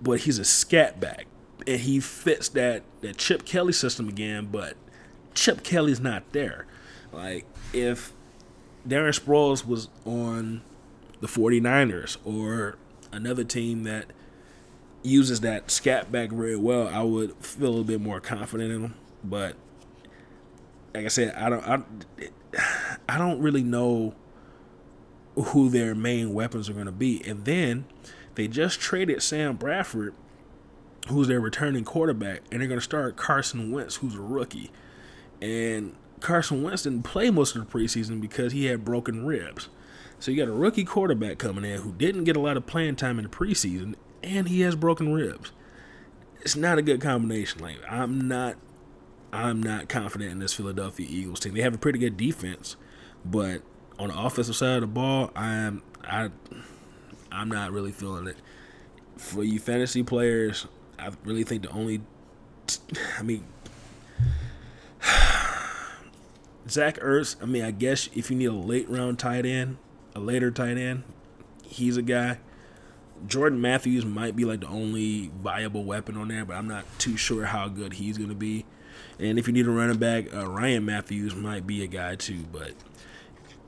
but 0.00 0.20
he's 0.20 0.38
a 0.38 0.44
scat 0.44 1.00
back, 1.00 1.26
and 1.66 1.80
he 1.80 2.00
fits 2.00 2.48
that 2.50 2.82
that 3.00 3.16
Chip 3.16 3.44
Kelly 3.44 3.72
system 3.72 4.08
again. 4.08 4.48
But 4.50 4.76
Chip 5.34 5.62
Kelly's 5.62 6.00
not 6.00 6.22
there. 6.32 6.66
Like 7.12 7.44
if 7.72 8.12
Darren 8.88 9.18
Sproles 9.18 9.66
was 9.66 9.88
on 10.04 10.62
the 11.20 11.26
49ers 11.26 12.16
or 12.24 12.76
another 13.12 13.44
team 13.44 13.82
that 13.84 14.06
uses 15.02 15.40
that 15.40 15.70
scat 15.70 16.12
back 16.12 16.30
very 16.30 16.56
well, 16.56 16.88
I 16.88 17.02
would 17.02 17.34
feel 17.44 17.80
a 17.80 17.84
bit 17.84 18.00
more 18.00 18.20
confident 18.20 18.72
in 18.72 18.82
him. 18.82 18.94
But 19.24 19.56
like 20.94 21.04
I 21.04 21.08
said, 21.08 21.34
I 21.34 21.50
don't 21.50 21.66
I, 21.66 21.82
I 23.08 23.18
don't 23.18 23.40
really 23.40 23.62
know 23.62 24.14
who 25.34 25.68
their 25.68 25.94
main 25.94 26.32
weapons 26.32 26.68
are 26.68 26.74
going 26.74 26.86
to 26.86 26.92
be. 26.92 27.22
And 27.26 27.44
then 27.44 27.84
they 28.34 28.48
just 28.48 28.80
traded 28.80 29.22
Sam 29.22 29.56
Bradford, 29.56 30.14
who's 31.08 31.28
their 31.28 31.40
returning 31.40 31.84
quarterback, 31.84 32.42
and 32.50 32.60
they're 32.60 32.68
going 32.68 32.80
to 32.80 32.84
start 32.84 33.16
Carson 33.16 33.70
Wentz, 33.70 33.96
who's 33.96 34.14
a 34.14 34.20
rookie. 34.20 34.70
And 35.40 35.94
Carson 36.20 36.62
Wentz 36.62 36.82
didn't 36.82 37.02
play 37.02 37.30
most 37.30 37.56
of 37.56 37.64
the 37.64 37.78
preseason 37.78 38.20
because 38.20 38.52
he 38.52 38.66
had 38.66 38.84
broken 38.84 39.24
ribs. 39.24 39.68
So 40.18 40.30
you 40.30 40.36
got 40.36 40.50
a 40.50 40.54
rookie 40.54 40.84
quarterback 40.84 41.38
coming 41.38 41.64
in 41.64 41.80
who 41.80 41.92
didn't 41.92 42.24
get 42.24 42.36
a 42.36 42.40
lot 42.40 42.58
of 42.58 42.66
playing 42.66 42.96
time 42.96 43.18
in 43.18 43.24
the 43.24 43.30
preseason, 43.30 43.94
and 44.22 44.48
he 44.48 44.60
has 44.60 44.76
broken 44.76 45.12
ribs. 45.14 45.52
It's 46.42 46.56
not 46.56 46.78
a 46.78 46.82
good 46.82 47.00
combination. 47.00 47.62
Like 47.62 47.78
I'm 47.88 48.28
not 48.28 48.56
I'm 49.32 49.62
not 49.62 49.88
confident 49.88 50.32
in 50.32 50.38
this 50.38 50.52
Philadelphia 50.52 51.06
Eagles 51.08 51.40
team. 51.40 51.54
They 51.54 51.62
have 51.62 51.74
a 51.74 51.78
pretty 51.78 51.98
good 51.98 52.16
defense, 52.16 52.76
but 53.24 53.62
on 54.00 54.08
the 54.08 54.18
offensive 54.18 54.56
side 54.56 54.76
of 54.76 54.80
the 54.80 54.86
ball, 54.86 55.30
I'm 55.36 55.82
I 56.02 56.30
I'm 57.30 57.48
not 57.48 57.70
really 57.70 57.92
feeling 57.92 58.26
it. 58.26 58.36
For 59.16 59.44
you 59.44 59.60
fantasy 59.60 60.02
players, 60.02 60.66
I 60.98 61.10
really 61.24 61.44
think 61.44 61.62
the 61.62 61.70
only 61.70 62.00
I 63.18 63.22
mean 63.22 63.44
Zach 66.68 66.98
Ertz, 66.98 67.36
I 67.42 67.46
mean, 67.46 67.62
I 67.62 67.70
guess 67.70 68.08
if 68.14 68.30
you 68.30 68.36
need 68.36 68.46
a 68.46 68.52
late 68.52 68.88
round 68.88 69.18
tight 69.18 69.44
end, 69.44 69.76
a 70.14 70.20
later 70.20 70.50
tight 70.50 70.78
end, 70.78 71.02
he's 71.64 71.96
a 71.96 72.02
guy. 72.02 72.38
Jordan 73.26 73.60
Matthews 73.60 74.06
might 74.06 74.34
be 74.34 74.46
like 74.46 74.60
the 74.60 74.68
only 74.68 75.30
viable 75.42 75.84
weapon 75.84 76.16
on 76.16 76.28
there, 76.28 76.46
but 76.46 76.56
I'm 76.56 76.66
not 76.66 76.86
too 76.98 77.18
sure 77.18 77.44
how 77.44 77.68
good 77.68 77.94
he's 77.94 78.16
going 78.16 78.30
to 78.30 78.34
be. 78.34 78.64
And 79.18 79.38
if 79.38 79.46
you 79.46 79.52
need 79.52 79.66
a 79.66 79.70
running 79.70 79.98
back, 79.98 80.34
uh, 80.34 80.48
Ryan 80.48 80.86
Mathews 80.86 81.34
might 81.34 81.66
be 81.66 81.82
a 81.82 81.86
guy 81.86 82.14
too. 82.14 82.44
But 82.50 82.72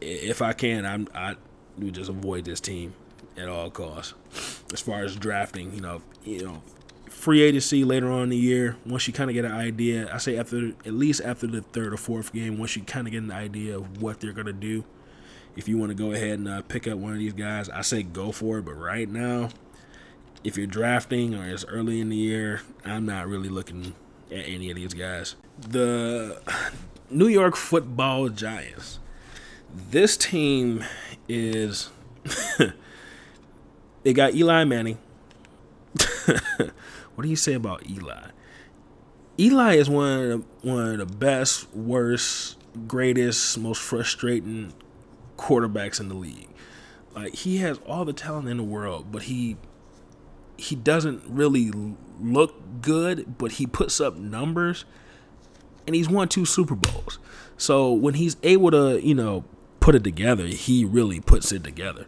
if 0.02 0.42
I 0.42 0.52
can, 0.52 0.86
I'm 0.86 1.08
I 1.14 1.36
would 1.78 1.94
just 1.94 2.10
avoid 2.10 2.44
this 2.44 2.60
team 2.60 2.94
at 3.36 3.48
all 3.48 3.70
costs. 3.70 4.14
As 4.72 4.80
far 4.80 5.04
as 5.04 5.16
drafting, 5.16 5.74
you 5.74 5.80
know, 5.80 6.02
you 6.24 6.44
know, 6.44 6.62
free 7.08 7.42
agency 7.42 7.84
later 7.84 8.10
on 8.10 8.24
in 8.24 8.28
the 8.30 8.36
year, 8.36 8.76
once 8.84 9.06
you 9.06 9.12
kind 9.12 9.30
of 9.30 9.34
get 9.34 9.44
an 9.44 9.52
idea, 9.52 10.12
I 10.12 10.18
say 10.18 10.36
after 10.36 10.68
at 10.68 10.92
least 10.92 11.20
after 11.24 11.46
the 11.46 11.62
third 11.62 11.92
or 11.92 11.96
fourth 11.96 12.32
game, 12.32 12.58
once 12.58 12.76
you 12.76 12.82
kind 12.82 13.06
of 13.06 13.12
get 13.12 13.22
an 13.22 13.32
idea 13.32 13.76
of 13.76 14.02
what 14.02 14.20
they're 14.20 14.32
gonna 14.32 14.52
do. 14.52 14.84
If 15.54 15.68
you 15.68 15.76
want 15.76 15.90
to 15.90 15.94
go 15.94 16.12
ahead 16.12 16.38
and 16.38 16.48
uh, 16.48 16.62
pick 16.62 16.88
up 16.88 16.96
one 16.96 17.12
of 17.12 17.18
these 17.18 17.34
guys, 17.34 17.68
I 17.68 17.82
say 17.82 18.02
go 18.02 18.32
for 18.32 18.58
it. 18.58 18.64
But 18.64 18.72
right 18.72 19.06
now, 19.06 19.50
if 20.42 20.56
you're 20.56 20.66
drafting 20.66 21.34
or 21.34 21.46
it's 21.46 21.64
early 21.66 22.00
in 22.00 22.08
the 22.08 22.16
year, 22.16 22.62
I'm 22.86 23.04
not 23.04 23.28
really 23.28 23.50
looking 23.50 23.94
at 24.30 24.46
any 24.46 24.70
of 24.70 24.76
these 24.76 24.94
guys. 24.94 25.36
The 25.60 26.40
New 27.10 27.28
York 27.28 27.56
Football 27.56 28.30
Giants. 28.30 28.98
This 29.74 30.16
team 30.16 30.84
is. 31.28 31.90
they 34.02 34.12
got 34.12 34.34
Eli 34.34 34.64
Manning. 34.64 34.98
what 37.14 37.22
do 37.22 37.28
you 37.28 37.36
say 37.36 37.54
about 37.54 37.88
Eli? 37.88 38.28
Eli 39.38 39.74
is 39.74 39.88
one 39.88 40.18
of 40.18 40.28
the, 40.28 40.68
one 40.68 41.00
of 41.00 41.08
the 41.08 41.16
best, 41.16 41.72
worst, 41.74 42.58
greatest, 42.86 43.58
most 43.58 43.80
frustrating 43.80 44.72
quarterbacks 45.36 46.00
in 46.00 46.08
the 46.08 46.14
league. 46.14 46.48
Like 47.14 47.34
he 47.34 47.58
has 47.58 47.78
all 47.86 48.04
the 48.04 48.12
talent 48.12 48.48
in 48.48 48.56
the 48.58 48.62
world, 48.62 49.06
but 49.10 49.22
he 49.22 49.56
he 50.56 50.76
doesn't 50.76 51.22
really 51.26 51.72
look 52.20 52.54
good, 52.82 53.36
but 53.38 53.52
he 53.52 53.66
puts 53.66 54.00
up 54.00 54.16
numbers 54.16 54.84
and 55.86 55.96
he's 55.96 56.08
won 56.08 56.28
two 56.28 56.44
Super 56.44 56.74
Bowls. 56.74 57.18
So 57.56 57.92
when 57.92 58.14
he's 58.14 58.36
able 58.42 58.70
to, 58.70 59.04
you 59.04 59.14
know, 59.14 59.44
put 59.82 59.96
it 59.96 60.04
together, 60.04 60.46
he 60.46 60.84
really 60.84 61.20
puts 61.20 61.50
it 61.50 61.64
together. 61.64 62.06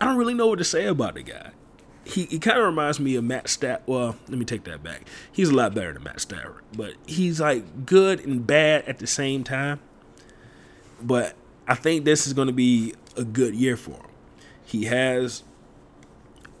I 0.00 0.06
don't 0.06 0.18
really 0.18 0.34
know 0.34 0.46
what 0.46 0.58
to 0.58 0.64
say 0.64 0.84
about 0.84 1.14
the 1.14 1.22
guy. 1.22 1.52
He, 2.04 2.26
he 2.26 2.38
kind 2.38 2.58
of 2.58 2.66
reminds 2.66 3.00
me 3.00 3.16
of 3.16 3.24
Matt 3.24 3.48
Stat. 3.48 3.82
Well, 3.86 4.16
let 4.28 4.38
me 4.38 4.44
take 4.44 4.64
that 4.64 4.82
back. 4.82 5.08
He's 5.32 5.48
a 5.48 5.54
lot 5.54 5.74
better 5.74 5.94
than 5.94 6.02
Matt 6.02 6.20
Stafford, 6.20 6.62
but 6.76 6.92
he's 7.06 7.40
like 7.40 7.86
good 7.86 8.20
and 8.20 8.46
bad 8.46 8.84
at 8.84 8.98
the 8.98 9.06
same 9.06 9.42
time. 9.42 9.80
But 11.02 11.34
I 11.66 11.74
think 11.76 12.04
this 12.04 12.26
is 12.26 12.34
going 12.34 12.48
to 12.48 12.52
be 12.52 12.92
a 13.16 13.24
good 13.24 13.54
year 13.54 13.78
for 13.78 13.92
him. 13.92 14.10
He 14.66 14.84
has, 14.84 15.44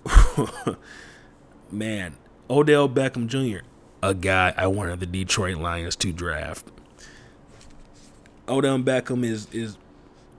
man, 1.70 2.16
Odell 2.50 2.88
Beckham 2.88 3.26
Jr., 3.26 3.64
a 4.02 4.14
guy 4.14 4.52
I 4.56 4.66
wanted 4.66 5.00
the 5.00 5.06
Detroit 5.06 5.56
Lions 5.56 5.96
to 5.96 6.12
draft. 6.12 6.70
Odell 8.48 8.78
Beckham 8.78 9.24
is 9.24 9.48
is 9.52 9.78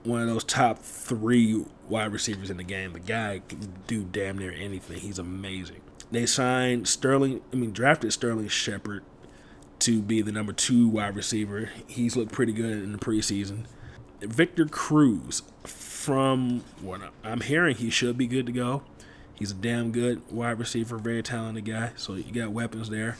one 0.04 0.22
of 0.22 0.28
those 0.28 0.44
top 0.44 0.78
three 0.78 1.64
wide 1.88 2.12
receivers 2.12 2.48
in 2.48 2.58
the 2.58 2.62
game. 2.62 2.92
The 2.92 3.00
guy 3.00 3.42
can 3.48 3.74
do 3.88 4.04
damn 4.04 4.38
near 4.38 4.52
anything. 4.52 4.98
He's 4.98 5.18
amazing. 5.18 5.80
They 6.12 6.26
signed 6.26 6.86
Sterling, 6.86 7.40
I 7.52 7.56
mean, 7.56 7.72
drafted 7.72 8.12
Sterling 8.12 8.46
Shepard 8.46 9.02
to 9.80 10.00
be 10.00 10.22
the 10.22 10.30
number 10.30 10.52
two 10.52 10.88
wide 10.88 11.16
receiver. 11.16 11.70
He's 11.88 12.16
looked 12.16 12.30
pretty 12.30 12.52
good 12.52 12.82
in 12.84 12.92
the 12.92 12.98
preseason. 12.98 13.64
Victor 14.20 14.66
Cruz, 14.66 15.42
from 15.64 16.62
what 16.80 17.00
I'm 17.24 17.40
hearing, 17.40 17.74
he 17.76 17.90
should 17.90 18.16
be 18.16 18.26
good 18.26 18.46
to 18.46 18.52
go. 18.52 18.82
He's 19.36 19.50
a 19.50 19.54
damn 19.54 19.92
good 19.92 20.22
wide 20.30 20.58
receiver, 20.58 20.96
very 20.98 21.22
talented 21.22 21.64
guy. 21.64 21.90
So 21.96 22.14
you 22.14 22.32
got 22.32 22.50
weapons 22.50 22.88
there. 22.88 23.16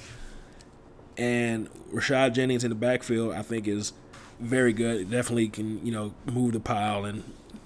And 1.18 1.68
Rashad 1.92 2.34
Jennings 2.34 2.64
in 2.64 2.70
the 2.70 2.74
backfield, 2.74 3.34
I 3.34 3.42
think, 3.42 3.68
is 3.68 3.92
very 4.40 4.72
good. 4.72 5.10
Definitely 5.10 5.48
can, 5.48 5.84
you 5.84 5.92
know, 5.92 6.14
move 6.26 6.52
the 6.52 6.60
pile 6.60 7.04
and 7.04 7.22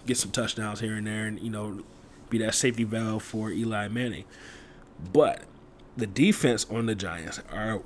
get 0.07 0.17
some 0.17 0.31
touchdowns 0.31 0.81
here 0.81 0.95
and 0.95 1.07
there, 1.07 1.27
and 1.27 1.41
you 1.41 1.51
know, 1.51 1.83
be 2.29 2.39
that 2.39 2.55
safety 2.55 2.85
valve 2.85 3.23
for 3.23 3.51
Eli 3.51 3.89
Manning. 3.89 4.25
But 5.13 5.43
the 5.97 6.07
defense 6.07 6.67
on 6.71 6.87
the 6.87 6.95
Giants 6.95 7.41
are 7.53 7.83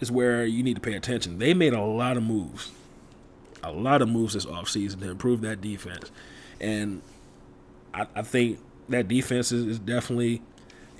is 0.00 0.10
where 0.10 0.44
you 0.44 0.62
need 0.62 0.74
to 0.74 0.80
pay 0.80 0.94
attention. 0.94 1.38
They 1.38 1.54
made 1.54 1.72
a 1.72 1.82
lot 1.82 2.16
of 2.16 2.22
moves, 2.22 2.72
a 3.62 3.70
lot 3.70 4.02
of 4.02 4.08
moves 4.08 4.34
this 4.34 4.46
offseason 4.46 5.00
to 5.00 5.10
improve 5.10 5.42
that 5.42 5.60
defense, 5.60 6.10
and 6.60 7.02
I, 7.94 8.06
I 8.14 8.22
think 8.22 8.58
that 8.92 9.08
defense 9.08 9.52
is, 9.52 9.66
is 9.66 9.78
definitely 9.78 10.42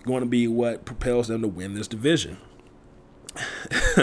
going 0.05 0.21
to 0.21 0.27
be 0.27 0.49
what 0.49 0.85
propels 0.85 1.29
them 1.29 1.43
to 1.43 1.49
win 1.49 1.75
this 1.75 1.89
division. 1.89 2.39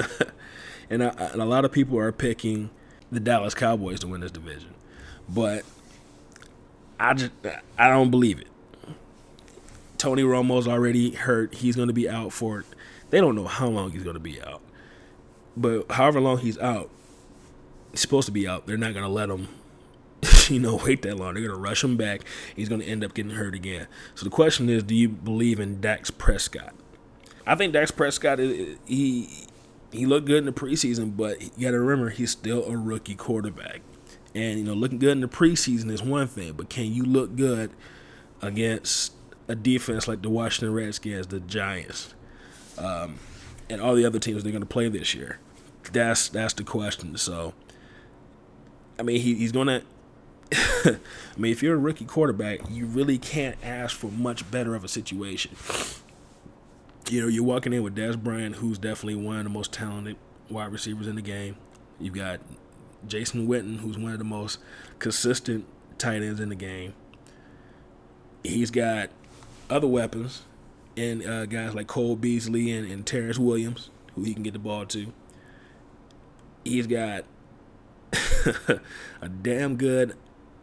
and, 0.89 1.03
I, 1.03 1.09
and 1.09 1.41
a 1.41 1.45
lot 1.45 1.65
of 1.65 1.71
people 1.71 1.97
are 1.97 2.11
picking 2.11 2.69
the 3.11 3.19
Dallas 3.19 3.53
Cowboys 3.53 3.99
to 4.01 4.07
win 4.07 4.21
this 4.21 4.31
division, 4.31 4.73
but 5.27 5.63
I 6.99 7.13
just 7.13 7.31
I 7.77 7.89
don't 7.89 8.11
believe 8.11 8.39
it. 8.39 8.47
Tony 9.97 10.23
Romo's 10.23 10.67
already 10.67 11.11
hurt. 11.11 11.55
He's 11.55 11.75
going 11.75 11.87
to 11.87 11.93
be 11.93 12.09
out 12.09 12.31
for. 12.31 12.65
They 13.09 13.19
don't 13.19 13.35
know 13.35 13.45
how 13.45 13.67
long 13.67 13.91
he's 13.91 14.03
going 14.03 14.15
to 14.15 14.19
be 14.19 14.41
out, 14.41 14.61
but 15.57 15.91
however 15.91 16.21
long 16.21 16.37
he's 16.39 16.57
out, 16.57 16.89
he's 17.91 18.01
supposed 18.01 18.27
to 18.27 18.31
be 18.31 18.47
out. 18.47 18.65
They're 18.67 18.77
not 18.77 18.93
going 18.93 19.05
to 19.05 19.11
let 19.11 19.29
him, 19.29 19.47
you 20.49 20.59
know, 20.59 20.75
wait 20.85 21.01
that 21.03 21.17
long. 21.17 21.33
They're 21.33 21.43
going 21.43 21.55
to 21.55 21.61
rush 21.61 21.83
him 21.83 21.97
back. 21.97 22.21
He's 22.55 22.69
going 22.69 22.81
to 22.81 22.87
end 22.87 23.03
up 23.03 23.13
getting 23.13 23.33
hurt 23.33 23.55
again. 23.55 23.87
So 24.15 24.23
the 24.23 24.29
question 24.29 24.69
is, 24.69 24.83
do 24.83 24.95
you 24.95 25.09
believe 25.09 25.59
in 25.59 25.81
Dak 25.81 26.05
Prescott? 26.17 26.73
I 27.45 27.55
think 27.55 27.73
Dak 27.73 27.95
Prescott 27.95 28.39
is 28.39 28.77
he 28.85 29.47
he 29.91 30.05
looked 30.05 30.27
good 30.27 30.37
in 30.37 30.45
the 30.45 30.51
preseason, 30.51 31.17
but 31.17 31.41
you 31.41 31.65
got 31.65 31.71
to 31.71 31.79
remember 31.79 32.09
he's 32.09 32.31
still 32.31 32.63
a 32.65 32.77
rookie 32.77 33.15
quarterback. 33.15 33.81
And 34.35 34.59
you 34.59 34.65
know, 34.65 34.73
looking 34.73 34.99
good 34.99 35.13
in 35.13 35.21
the 35.21 35.27
preseason 35.27 35.89
is 35.89 36.03
one 36.03 36.27
thing, 36.27 36.53
but 36.53 36.69
can 36.69 36.93
you 36.93 37.03
look 37.03 37.35
good 37.35 37.71
against 38.41 39.13
a 39.47 39.55
defense 39.55 40.07
like 40.07 40.21
the 40.21 40.29
Washington 40.29 40.73
Redskins, 40.73 41.27
the 41.27 41.39
Giants, 41.39 42.13
um, 42.77 43.17
and 43.69 43.81
all 43.81 43.95
the 43.95 44.05
other 44.05 44.19
teams 44.19 44.43
they're 44.43 44.51
going 44.51 44.61
to 44.61 44.67
play 44.67 44.87
this 44.87 45.15
year? 45.15 45.39
That's 45.91 46.29
that's 46.29 46.53
the 46.53 46.63
question. 46.63 47.17
So, 47.17 47.55
I 48.99 49.03
mean, 49.03 49.19
he, 49.21 49.35
he's 49.35 49.51
going 49.51 49.67
to. 49.67 49.81
I 50.85 50.97
mean, 51.37 51.51
if 51.51 51.61
you're 51.61 51.75
a 51.75 51.79
rookie 51.79 52.05
quarterback, 52.05 52.61
you 52.69 52.85
really 52.85 53.17
can't 53.17 53.55
ask 53.63 53.95
for 53.95 54.07
much 54.07 54.49
better 54.49 54.75
of 54.75 54.83
a 54.83 54.87
situation. 54.87 55.55
You 57.09 57.21
know, 57.21 57.27
you're 57.27 57.43
walking 57.43 57.73
in 57.73 57.83
with 57.83 57.95
Dez 57.95 58.21
Bryant, 58.21 58.57
who's 58.57 58.77
definitely 58.77 59.15
one 59.15 59.37
of 59.37 59.43
the 59.43 59.49
most 59.49 59.71
talented 59.71 60.17
wide 60.49 60.71
receivers 60.71 61.07
in 61.07 61.15
the 61.15 61.21
game. 61.21 61.55
You've 61.99 62.13
got 62.13 62.39
Jason 63.07 63.47
Witten, 63.47 63.79
who's 63.79 63.97
one 63.97 64.11
of 64.11 64.19
the 64.19 64.25
most 64.25 64.59
consistent 64.99 65.65
tight 65.97 66.21
ends 66.21 66.39
in 66.39 66.49
the 66.49 66.55
game. 66.55 66.93
He's 68.43 68.71
got 68.71 69.09
other 69.69 69.87
weapons 69.87 70.43
and 70.97 71.25
uh, 71.25 71.45
guys 71.45 71.75
like 71.75 71.87
Cole 71.87 72.15
Beasley 72.15 72.71
and, 72.71 72.89
and 72.89 73.05
Terrance 73.05 73.37
Williams, 73.37 73.89
who 74.15 74.23
he 74.23 74.33
can 74.33 74.43
get 74.43 74.53
the 74.53 74.59
ball 74.59 74.85
to. 74.87 75.13
He's 76.63 76.87
got 76.87 77.25
a 79.21 79.29
damn 79.29 79.75
good 79.75 80.15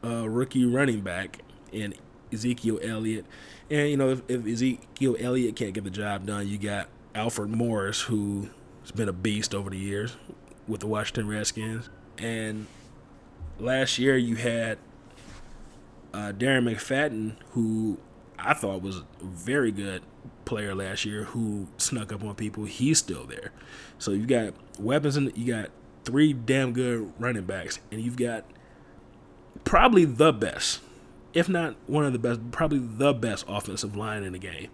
uh, 0.06 0.28
rookie 0.28 0.64
running 0.64 1.00
back 1.00 1.40
in 1.72 1.94
Ezekiel 2.32 2.78
Elliott. 2.82 3.26
And, 3.70 3.90
you 3.90 3.96
know, 3.96 4.10
if, 4.10 4.22
if 4.28 4.46
Ezekiel 4.46 5.16
Elliott 5.18 5.56
can't 5.56 5.74
get 5.74 5.84
the 5.84 5.90
job 5.90 6.26
done, 6.26 6.46
you 6.46 6.58
got 6.58 6.88
Alfred 7.14 7.50
Morris, 7.50 8.02
who's 8.02 8.48
been 8.94 9.08
a 9.08 9.12
beast 9.12 9.54
over 9.54 9.70
the 9.70 9.78
years 9.78 10.16
with 10.68 10.80
the 10.80 10.86
Washington 10.86 11.28
Redskins. 11.28 11.88
And 12.18 12.66
last 13.58 13.98
year 13.98 14.16
you 14.16 14.36
had 14.36 14.78
uh, 16.14 16.32
Darren 16.32 16.70
McFadden, 16.70 17.36
who 17.50 17.98
I 18.38 18.54
thought 18.54 18.82
was 18.82 18.98
a 18.98 19.04
very 19.22 19.72
good 19.72 20.02
player 20.44 20.74
last 20.74 21.04
year, 21.04 21.24
who 21.24 21.66
snuck 21.78 22.12
up 22.12 22.22
on 22.22 22.34
people. 22.36 22.64
He's 22.64 22.98
still 22.98 23.24
there. 23.24 23.50
So 23.98 24.12
you've 24.12 24.28
got 24.28 24.54
weapons 24.78 25.16
and 25.16 25.36
you 25.36 25.52
got 25.52 25.70
three 26.04 26.32
damn 26.32 26.72
good 26.72 27.12
running 27.18 27.44
backs, 27.44 27.80
and 27.90 28.00
you've 28.00 28.16
got 28.16 28.44
probably 29.64 30.04
the 30.04 30.32
best, 30.32 30.80
if 31.34 31.48
not 31.48 31.76
one 31.86 32.04
of 32.04 32.12
the 32.12 32.18
best, 32.18 32.50
probably 32.50 32.78
the 32.78 33.12
best 33.12 33.44
offensive 33.48 33.96
line 33.96 34.22
in 34.22 34.32
the 34.32 34.38
game. 34.38 34.68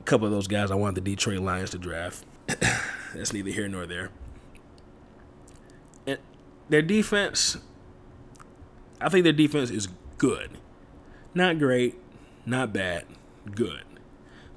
A 0.00 0.02
couple 0.04 0.26
of 0.26 0.32
those 0.32 0.46
guys 0.46 0.70
I 0.70 0.74
want 0.74 0.94
the 0.94 1.00
Detroit 1.00 1.40
Lions 1.40 1.70
to 1.70 1.78
draft. 1.78 2.24
That's 3.14 3.32
neither 3.32 3.50
here 3.50 3.68
nor 3.68 3.86
there 3.86 4.10
And 6.06 6.18
their 6.68 6.82
defense, 6.82 7.58
I 9.00 9.08
think 9.08 9.24
their 9.24 9.32
defense 9.32 9.70
is 9.70 9.88
good. 10.18 10.58
Not 11.34 11.58
great, 11.58 11.96
not 12.46 12.72
bad, 12.72 13.04
good. 13.54 13.82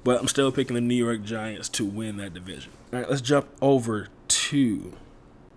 But 0.02 0.20
I'm 0.20 0.28
still 0.28 0.52
picking 0.52 0.74
the 0.74 0.80
New 0.80 0.94
York 0.94 1.22
Giants 1.22 1.68
to 1.70 1.84
win 1.84 2.16
that 2.18 2.34
division. 2.34 2.72
All 2.92 3.00
right, 3.00 3.08
let's 3.08 3.22
jump 3.22 3.48
over 3.62 4.08
to. 4.28 4.92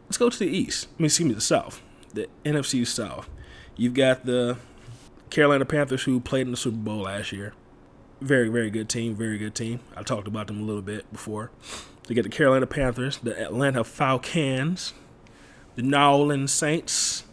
Let's 0.05 0.17
go 0.17 0.29
to 0.29 0.39
the 0.39 0.47
East. 0.47 0.87
I 0.97 1.01
mean, 1.01 1.05
excuse 1.07 1.27
me, 1.27 1.35
the 1.35 1.41
South, 1.41 1.81
the 2.17 2.27
NFC 2.43 2.85
South. 2.85 3.29
You've 3.75 3.93
got 3.93 4.25
the 4.25 4.57
Carolina 5.29 5.65
Panthers 5.65 6.03
who 6.03 6.19
played 6.19 6.47
in 6.47 6.51
the 6.51 6.57
Super 6.57 6.77
Bowl 6.77 7.03
last 7.03 7.31
year. 7.31 7.53
Very, 8.19 8.49
very 8.49 8.71
good 8.71 8.89
team. 8.89 9.15
Very 9.15 9.37
good 9.37 9.53
team. 9.53 9.79
I 9.95 10.03
talked 10.03 10.27
about 10.27 10.47
them 10.47 10.59
a 10.61 10.63
little 10.63 10.81
bit 10.81 11.11
before. 11.11 11.51
You 12.07 12.15
get 12.15 12.23
the 12.23 12.29
Carolina 12.29 12.65
Panthers, 12.65 13.17
the 13.17 13.39
Atlanta 13.39 13.83
Falcons, 13.83 14.93
the 15.75 15.83
New 15.83 15.97
Orleans 15.97 16.51
Saints, 16.51 17.25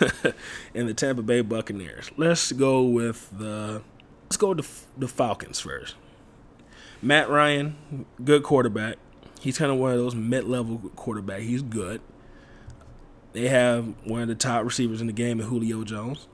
and 0.74 0.88
the 0.88 0.94
Tampa 0.94 1.22
Bay 1.22 1.40
Buccaneers. 1.42 2.10
Let's 2.16 2.52
go 2.52 2.82
with 2.82 3.28
the 3.36 3.82
let's 4.24 4.36
go 4.36 4.50
with 4.50 4.58
the, 4.94 5.00
the 5.00 5.08
Falcons 5.08 5.60
first. 5.60 5.96
Matt 7.02 7.28
Ryan, 7.28 8.06
good 8.24 8.44
quarterback. 8.44 8.96
He's 9.40 9.58
kind 9.58 9.72
of 9.72 9.78
one 9.78 9.90
of 9.90 9.98
those 9.98 10.14
mid-level 10.14 10.92
quarterback. 10.94 11.40
He's 11.40 11.62
good. 11.62 12.00
They 13.32 13.48
have 13.48 13.94
one 14.04 14.22
of 14.22 14.28
the 14.28 14.34
top 14.34 14.64
receivers 14.64 15.00
in 15.00 15.06
the 15.06 15.12
game 15.12 15.40
in 15.40 15.46
Julio 15.46 15.84
Jones. 15.84 16.28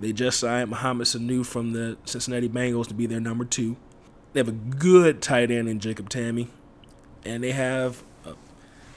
They 0.00 0.12
just 0.12 0.40
signed 0.40 0.70
Mohamed 0.70 1.06
Sanu 1.06 1.46
from 1.46 1.72
the 1.72 1.96
Cincinnati 2.04 2.48
Bengals 2.48 2.88
to 2.88 2.94
be 2.94 3.06
their 3.06 3.20
number 3.20 3.44
two. 3.44 3.76
They 4.32 4.40
have 4.40 4.48
a 4.48 4.52
good 4.52 5.22
tight 5.22 5.50
end 5.50 5.68
in 5.68 5.78
Jacob 5.78 6.10
Tamme. 6.10 6.48
And 7.24 7.44
they 7.44 7.52
have 7.52 8.02
uh, 8.26 8.34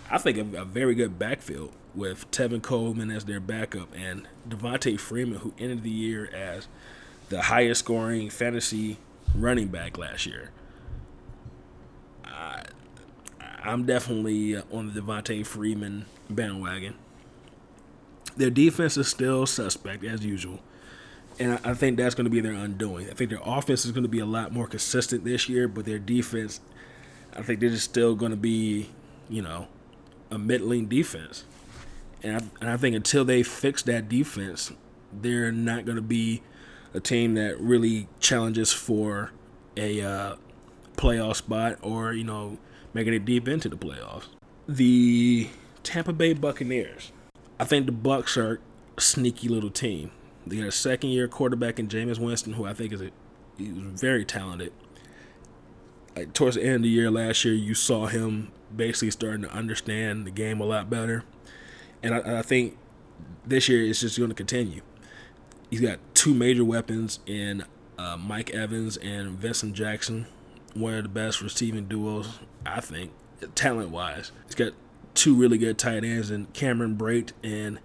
I 0.09 0.17
think, 0.17 0.37
a, 0.37 0.61
a, 0.61 0.65
very 0.65 0.95
good 0.95 1.17
backfield 1.17 1.71
with 1.93 2.29
Tevin 2.31 2.61
Coleman 2.61 3.09
as 3.09 3.25
their 3.25 3.39
backup 3.39 3.89
and 3.95 4.27
Devonta 4.47 4.99
Freeman, 4.99 5.39
who 5.39 5.53
ended 5.57 5.83
the 5.83 5.89
year 5.89 6.29
as 6.33 6.67
the 7.29 7.43
highest 7.43 7.79
scoring 7.79 8.29
fantasy 8.29 8.97
running 9.33 9.67
back 9.69 9.97
last 9.97 10.25
year. 10.25 10.51
I, 12.23 12.63
I'm 13.63 13.85
definitely 13.85 14.57
on 14.57 14.93
the 14.93 15.01
Devonta 15.01 15.45
Freeman 15.45 16.05
bandwagon. 16.29 16.95
Their 18.37 18.49
defense 18.49 18.97
is 18.97 19.07
still 19.07 19.45
suspect 19.45 20.03
as 20.03 20.25
usual. 20.25 20.59
And 21.39 21.53
I, 21.53 21.71
I 21.71 21.73
think 21.73 21.97
that's 21.97 22.15
going 22.15 22.25
to 22.25 22.31
be 22.31 22.41
their 22.41 22.53
undoing. 22.53 23.09
I 23.09 23.13
think 23.13 23.29
their 23.29 23.41
offense 23.43 23.85
is 23.85 23.91
going 23.91 24.03
to 24.03 24.09
be 24.09 24.19
a 24.19 24.25
lot 24.25 24.51
more 24.51 24.67
consistent 24.67 25.23
this 25.23 25.49
year, 25.49 25.67
but 25.67 25.85
their 25.85 25.99
defense, 25.99 26.59
I 27.35 27.41
think 27.41 27.59
they're 27.59 27.69
just 27.69 27.85
still 27.85 28.15
going 28.15 28.31
to 28.31 28.37
be, 28.37 28.89
you 29.29 29.41
know, 29.41 29.67
a 30.31 30.37
middling 30.37 30.87
defense. 30.87 31.45
And 32.23 32.37
I, 32.37 32.39
and 32.61 32.69
I 32.69 32.77
think 32.77 32.95
until 32.95 33.25
they 33.25 33.43
fix 33.43 33.83
that 33.83 34.09
defense, 34.09 34.71
they're 35.13 35.51
not 35.51 35.85
going 35.85 35.97
to 35.97 36.01
be 36.01 36.41
a 36.93 36.99
team 36.99 37.35
that 37.35 37.59
really 37.59 38.07
challenges 38.19 38.71
for 38.71 39.31
a 39.77 40.01
uh, 40.01 40.35
playoff 40.95 41.35
spot 41.35 41.77
or, 41.81 42.13
you 42.13 42.23
know, 42.23 42.57
making 42.93 43.13
it 43.13 43.25
deep 43.25 43.47
into 43.47 43.69
the 43.69 43.77
playoffs. 43.77 44.27
The 44.67 45.49
Tampa 45.83 46.13
Bay 46.13 46.33
Buccaneers. 46.33 47.11
I 47.59 47.65
think 47.65 47.85
the 47.85 47.91
Bucs 47.91 48.37
are 48.37 48.59
a 48.97 49.01
sneaky 49.01 49.47
little 49.47 49.69
team. 49.69 50.11
They 50.45 50.57
got 50.57 50.67
a 50.67 50.71
second 50.71 51.09
year 51.09 51.27
quarterback 51.27 51.79
in 51.79 51.87
Jameis 51.87 52.19
Winston, 52.19 52.53
who 52.53 52.65
I 52.65 52.73
think 52.73 52.93
is 52.93 53.01
a, 53.01 53.11
he's 53.57 53.69
very 53.69 54.25
talented. 54.25 54.73
Like 56.15 56.33
towards 56.33 56.55
the 56.55 56.63
end 56.63 56.75
of 56.75 56.81
the 56.83 56.89
year 56.89 57.09
last 57.09 57.43
year, 57.43 57.53
you 57.53 57.73
saw 57.73 58.05
him 58.07 58.51
basically 58.75 59.11
starting 59.11 59.41
to 59.41 59.51
understand 59.51 60.25
the 60.25 60.31
game 60.31 60.59
a 60.59 60.65
lot 60.65 60.89
better. 60.89 61.23
And 62.03 62.13
I, 62.13 62.39
I 62.39 62.41
think 62.41 62.77
this 63.45 63.67
year 63.69 63.83
it's 63.83 64.01
just 64.01 64.17
going 64.17 64.29
to 64.29 64.35
continue. 64.35 64.81
He's 65.69 65.81
got 65.81 65.99
two 66.13 66.33
major 66.33 66.63
weapons 66.63 67.19
in 67.25 67.63
uh, 67.97 68.17
Mike 68.17 68.51
Evans 68.51 68.97
and 68.97 69.31
Vincent 69.31 69.73
Jackson, 69.73 70.27
one 70.73 70.93
of 70.93 71.03
the 71.03 71.09
best 71.09 71.41
receiving 71.41 71.85
duos, 71.85 72.39
I 72.65 72.81
think, 72.81 73.11
talent 73.55 73.89
wise. 73.89 74.31
He's 74.45 74.55
got 74.55 74.73
two 75.15 75.35
really 75.35 75.57
good 75.57 75.77
tight 75.77 76.03
ends 76.03 76.29
in 76.29 76.45
Cameron 76.47 76.95
Brate 76.95 77.31
and 77.43 77.79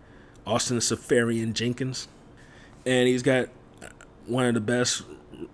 Austin 0.47 0.78
Seferian 0.78 1.55
Jenkins. 1.55 2.09
And 2.85 3.09
he's 3.09 3.22
got 3.22 3.49
one 4.26 4.47
of 4.47 4.55
the 4.55 4.61
best, 4.61 5.03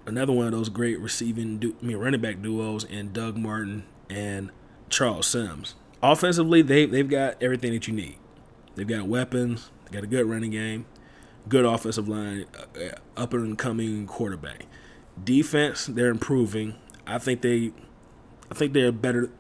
another 0.07 0.33
one 0.33 0.47
of 0.47 0.53
those 0.53 0.69
great 0.69 0.99
receiving, 1.01 1.59
du- 1.59 1.77
I 1.81 1.85
mean, 1.85 1.97
running 1.97 2.21
back 2.21 2.43
duos 2.43 2.85
in 2.85 3.13
Doug 3.13 3.37
Martin 3.37 3.85
and 4.11 4.51
Charles 4.91 5.27
Sims. 5.27 5.75
Offensively, 6.03 6.63
they 6.63 6.87
they've 6.87 7.09
got 7.09 7.43
everything 7.43 7.73
that 7.73 7.89
you 7.89 7.95
need. 7.95 8.17
They've 8.75 8.87
got 8.87 9.07
weapons. 9.07 9.71
They 9.87 9.93
got 9.93 10.05
a 10.05 10.07
good 10.07 10.27
running 10.27 10.51
game. 10.51 10.87
good 11.49 11.65
offensive 11.65 12.09
line, 12.09 12.47
uh, 12.77 12.97
up 13.17 13.33
and 13.33 13.57
coming 13.57 14.07
quarterback. 14.07 14.67
Defense, 15.23 15.87
they're 15.87 16.09
improving. 16.11 16.75
I 17.07 17.19
think 17.19 17.41
they, 17.43 17.73
I 18.51 18.55
think 18.55 18.73
they're 18.73 18.93
better. 18.93 19.31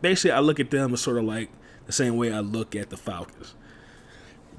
Basically, 0.00 0.32
I 0.32 0.40
look 0.40 0.58
at 0.60 0.70
them 0.70 0.92
as 0.94 1.00
sort 1.00 1.18
of 1.18 1.24
like 1.24 1.50
the 1.86 1.92
same 1.92 2.16
way 2.16 2.32
I 2.32 2.40
look 2.40 2.74
at 2.74 2.90
the 2.90 2.96
Falcons. 2.96 3.54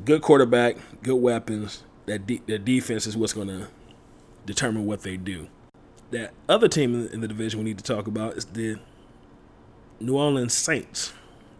Good 0.05 0.21
quarterback, 0.21 0.77
good 1.01 1.15
weapons. 1.15 1.83
That 2.05 2.27
de- 2.27 2.41
defense 2.59 3.07
is 3.07 3.15
what's 3.15 3.33
going 3.33 3.47
to 3.47 3.67
determine 4.45 4.85
what 4.85 5.01
they 5.01 5.15
do. 5.17 5.47
That 6.11 6.33
other 6.49 6.67
team 6.67 7.07
in 7.07 7.21
the 7.21 7.27
division 7.27 7.59
we 7.59 7.65
need 7.65 7.77
to 7.77 7.83
talk 7.83 8.07
about 8.07 8.35
is 8.35 8.45
the 8.45 8.77
New 9.99 10.17
Orleans 10.17 10.53
Saints. 10.53 11.13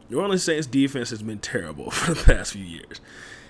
New 0.10 0.20
Orleans 0.20 0.44
Saints 0.44 0.68
defense 0.68 1.10
has 1.12 1.24
been 1.24 1.40
terrible 1.40 1.92
for 1.92 2.14
the 2.14 2.24
past 2.24 2.54
few 2.54 2.64
years. 2.64 3.00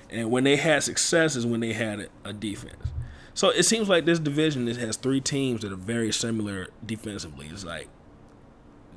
And 0.10 0.30
when 0.30 0.44
they 0.44 0.58
had 0.58 0.84
success 0.84 1.36
is 1.36 1.46
when 1.46 1.60
they 1.60 1.74
had 1.74 2.10
a 2.24 2.34
defense. 2.34 2.90
So 3.34 3.50
it 3.50 3.64
seems 3.64 3.90
like 3.90 4.06
this 4.06 4.20
division 4.20 4.68
has 4.68 4.96
three 4.96 5.20
teams 5.20 5.62
that 5.62 5.72
are 5.72 5.78
very 5.78 6.12
similar 6.12 6.68
defensively. 6.86 7.48
It's 7.52 7.66
like 7.66 7.88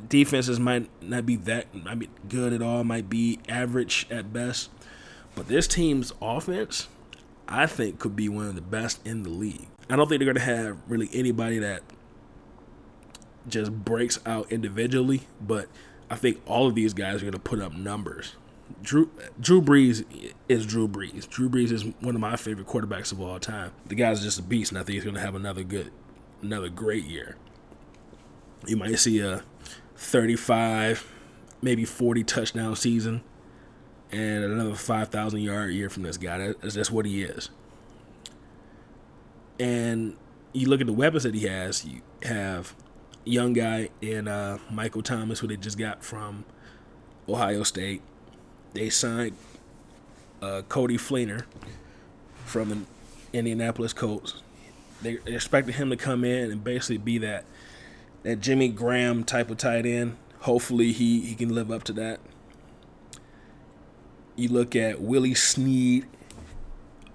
defenses 0.09 0.59
might 0.61 0.89
not 1.03 1.27
be 1.27 1.37
that 1.37 1.75
might 1.75 1.99
be 1.99 2.09
good 2.29 2.53
at 2.53 2.63
all, 2.63 2.85
might 2.85 3.09
be 3.09 3.39
average 3.49 4.07
at 4.11 4.33
best. 4.33 4.71
But 5.35 5.49
this 5.49 5.67
team's 5.67 6.13
offense, 6.21 6.89
I 7.49 7.67
think, 7.67 7.99
could 7.99 8.17
be 8.17 8.29
one 8.29 8.47
of 8.47 8.55
the 8.55 8.63
best 8.63 9.07
in 9.07 9.23
the 9.23 9.31
league. 9.31 9.69
I 9.89 9.97
don't 9.97 10.09
think 10.09 10.21
they're 10.21 10.33
gonna 10.33 10.45
have 10.45 10.79
really 10.89 11.09
anybody 11.13 11.59
that 11.59 11.83
just 13.49 13.73
breaks 13.73 14.19
out 14.27 14.51
individually, 14.51 15.23
but 15.41 15.69
I 16.11 16.17
think 16.17 16.41
all 16.47 16.67
of 16.67 16.75
these 16.75 16.95
guys 16.95 17.23
are 17.23 17.27
gonna 17.27 17.39
put 17.39 17.61
up 17.61 17.75
numbers. 17.75 18.35
Drew 18.83 19.11
Drew 19.41 19.63
Brees 19.63 20.05
is 20.49 20.67
Drew 20.67 20.89
Brees. 20.89 21.29
Drew 21.29 21.49
Brees 21.49 21.71
is 21.71 21.85
one 22.01 22.15
of 22.15 22.21
my 22.21 22.37
favorite 22.37 22.67
quarterbacks 22.67 23.13
of 23.13 23.21
all 23.21 23.39
time. 23.39 23.73
The 23.87 23.95
guy's 23.95 24.23
just 24.23 24.39
a 24.39 24.43
beast, 24.43 24.73
and 24.73 24.79
I 24.79 24.83
think 24.83 24.95
he's 24.95 25.05
gonna 25.05 25.21
have 25.21 25.35
another 25.35 25.63
good, 25.63 25.93
another 26.43 26.69
great 26.69 27.05
year. 27.05 27.37
You 28.67 28.77
might 28.77 28.99
see 28.99 29.21
a 29.21 29.43
35, 29.97 31.11
maybe 31.63 31.85
40 31.85 32.25
touchdown 32.25 32.77
season, 32.77 33.23
and 34.13 34.45
another 34.45 34.75
5,000 34.75 35.41
yard 35.41 35.73
year 35.73 35.89
from 35.89 36.03
this 36.03 36.17
guy. 36.17 36.55
That's, 36.63 36.91
what 36.91 37.07
he 37.07 37.23
is. 37.23 37.51
And 39.59 40.17
you 40.53 40.69
look 40.69 40.81
at 40.81 40.87
the 40.87 40.93
weapons 40.93 41.25
that 41.25 41.35
he 41.35 41.47
has. 41.47 41.85
You 41.85 42.01
have 42.23 42.75
young 43.25 43.53
guy 43.53 43.91
in 44.01 44.29
uh, 44.29 44.59
Michael 44.71 45.03
Thomas, 45.03 45.41
who 45.41 45.47
they 45.47 45.57
just 45.57 45.79
got 45.79 46.05
from 46.05 46.45
Ohio 47.29 47.63
State. 47.63 48.03
They 48.73 48.91
signed 48.91 49.37
uh, 50.43 50.63
Coby 50.69 50.97
Fleener 50.97 51.45
from 52.45 52.69
the 52.69 52.79
Indianapolis 53.33 53.93
Colts. 53.93 54.43
They 55.03 55.19
expected 55.27 55.75
him 55.75 55.91
to 55.91 55.97
come 55.97 56.25
in 56.25 56.51
and 56.51 56.63
basically 56.63 56.99
be 56.99 57.19
that 57.19 57.45
that 58.27 58.41
Jimmy 58.41 58.69
Graham 58.69 59.23
type 59.23 59.51
of 59.51 59.57
tight 59.57 59.87
end. 59.87 60.17
Hopefully, 60.41 60.91
he 60.91 61.21
he 61.21 61.37
can 61.37 61.55
live 61.55 61.71
up 61.71 61.85
to 61.85 61.93
that. 61.93 62.19
You 64.35 64.49
look 64.49 64.75
at 64.75 65.01
Willie 65.01 65.35
Snead, 65.35 66.07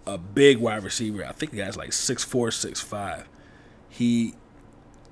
a 0.07 0.17
big 0.17 0.59
wide 0.59 0.85
receiver. 0.85 1.25
I 1.25 1.33
think 1.33 1.51
the 1.51 1.57
guy's 1.57 1.75
like 1.75 1.91
six 1.91 2.23
four, 2.23 2.49
six 2.49 2.79
five. 2.79 3.27
He 3.89 4.35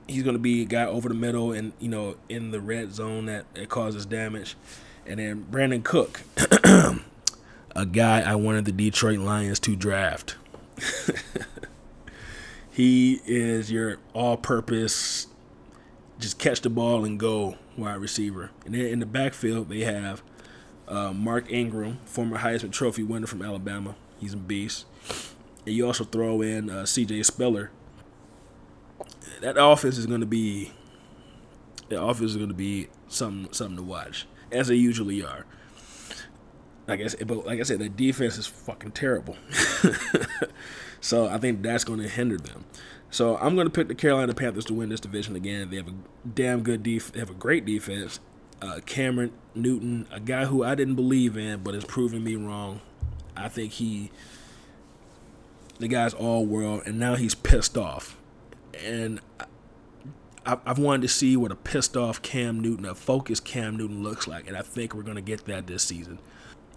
he's 0.08 0.24
to 0.24 0.38
be 0.38 0.62
a 0.62 0.66
guy 0.66 0.86
over 0.86 1.10
the 1.10 1.16
middle 1.16 1.52
and 1.52 1.74
you 1.80 1.90
know 1.90 2.16
in 2.30 2.52
the 2.52 2.62
red 2.62 2.94
zone 2.94 3.26
that, 3.26 3.54
that 3.56 3.68
causes 3.68 4.06
damage. 4.06 4.56
And 5.06 5.20
then 5.20 5.48
Brandin 5.52 5.84
Cook, 5.84 6.22
a 7.76 7.86
guy 7.86 8.22
I 8.22 8.36
wanted 8.36 8.64
the 8.64 8.72
Detroit 8.72 9.20
Lions 9.20 9.60
to 9.62 9.76
draft. 9.76 10.38
he 12.72 13.20
is 13.26 13.70
your 13.70 13.98
all-purpose, 14.14 15.28
just 16.20 16.38
catch 16.38 16.62
the 16.62 16.70
ball 16.70 17.06
and 17.06 17.20
go 17.20 17.58
wide 17.78 17.96
receiver. 17.96 18.52
And 18.66 18.76
then 18.76 18.86
in 18.86 19.00
the 19.00 19.06
backfield 19.06 19.70
they 19.70 19.82
have 19.82 20.22
uh, 20.88 21.14
Mark 21.14 21.52
Ingram, 21.52 22.00
former 22.06 22.40
Heisman 22.40 22.72
Trophy 22.72 23.04
winner 23.04 23.28
from 23.28 23.42
Alabama. 23.42 23.96
He's 24.20 24.34
a 24.34 24.38
beast. 24.38 24.86
And 25.66 25.76
you 25.76 25.86
also 25.86 26.04
throw 26.04 26.42
in 26.42 26.70
uh, 26.70 26.86
C.J. 26.86 27.24
Spiller, 27.24 27.72
that 29.42 29.56
offense 29.58 29.98
is 29.98 30.06
going 30.06 30.20
to 30.20 30.26
be 30.26 30.72
the 31.88 32.02
offense 32.02 32.32
is 32.32 32.38
going 32.38 32.50
to 32.50 32.56
be 32.56 32.88
something 33.08 33.52
something 33.54 33.78
to 33.78 33.84
watch 33.84 34.28
as 34.52 34.68
they 34.68 34.76
usually 34.76 35.24
are. 35.24 35.46
Like 36.88 37.02
I 37.02 37.08
said, 37.08 37.28
but 37.28 37.46
like 37.46 37.60
I 37.60 37.64
said, 37.64 37.80
the 37.80 37.90
defense 37.90 38.38
is 38.38 38.48
fucking 38.48 38.92
terrible. 38.92 39.38
so 41.02 41.28
I 41.28 41.38
think 41.38 41.62
that's 41.62 41.84
going 41.84 42.00
to 42.00 42.08
hinder 42.08 42.38
them. 42.38 42.66
So 43.12 43.38
I'm 43.38 43.56
going 43.56 43.66
to 43.66 43.72
pick 43.72 43.88
the 43.88 43.96
Carolina 43.96 44.34
Panthers 44.34 44.66
to 44.66 44.74
win 44.74 44.90
this 44.90 45.00
division 45.00 45.36
again. 45.36 45.70
They 45.70 45.78
have 45.78 45.88
a 45.88 45.94
damn 46.34 46.62
good 46.62 46.84
def. 46.84 47.12
They 47.12 47.20
have 47.20 47.30
a 47.30 47.36
great 47.36 47.66
defense. 47.66 48.20
Uh, 48.62 48.80
Cameron 48.86 49.32
Newton, 49.56 50.08
a 50.12 50.20
guy 50.20 50.46
who 50.46 50.64
I 50.64 50.76
didn't 50.76 50.96
believe 50.96 51.38
in, 51.38 51.64
but 51.64 51.74
has 51.74 51.86
proven 51.86 52.24
me 52.24 52.36
wrong. 52.36 52.82
I 53.36 53.48
think 53.48 53.74
he, 53.74 54.12
the 55.80 55.88
guy's 55.88 56.14
all 56.14 56.46
world, 56.46 56.84
and 56.86 57.00
now 57.00 57.16
he's 57.16 57.34
pissed 57.36 57.78
off 57.78 58.18
and 58.86 59.20
I, 60.46 60.58
have 60.66 60.80
wanted 60.80 61.04
to 61.04 61.08
see 61.08 61.38
what 61.38 61.52
a 61.52 61.56
pissed 61.56 61.96
off 61.98 62.22
Cam 62.22 62.60
Newton, 62.60 62.86
a 62.86 62.96
focused 62.96 63.46
Cam 63.46 63.78
Newton 63.78 64.04
looks 64.04 64.28
like, 64.28 64.48
and 64.48 64.58
I 64.58 64.62
think 64.62 64.94
we're 64.94 65.04
going 65.04 65.16
to 65.16 65.22
get 65.22 65.46
that 65.46 65.68
this 65.68 65.84
season. 65.84 66.20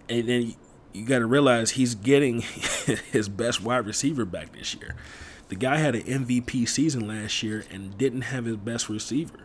And 0.09 0.27
then 0.27 0.53
you 0.91 1.05
got 1.05 1.19
to 1.19 1.25
realize 1.25 1.71
he's 1.71 1.95
getting 1.95 2.41
his 3.11 3.29
best 3.29 3.63
wide 3.63 3.85
receiver 3.85 4.25
back 4.25 4.53
this 4.53 4.75
year. 4.75 4.95
The 5.53 5.59
guy 5.59 5.77
had 5.77 5.93
an 5.93 6.01
MVP 6.01 6.67
season 6.67 7.07
last 7.07 7.43
year 7.43 7.63
and 7.69 7.95
didn't 7.95 8.23
have 8.23 8.45
his 8.45 8.57
best 8.57 8.89
receiver. 8.89 9.37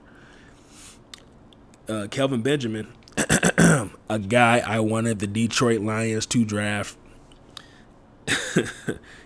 Uh, 1.87 2.07
Kelvin 2.11 2.41
Benjamin, 2.41 2.89
a 4.09 4.19
guy 4.19 4.61
I 4.61 4.81
wanted 4.81 5.19
the 5.19 5.27
Detroit 5.27 5.83
Lions 5.83 6.25
to 6.25 6.47
draft. 6.47 6.97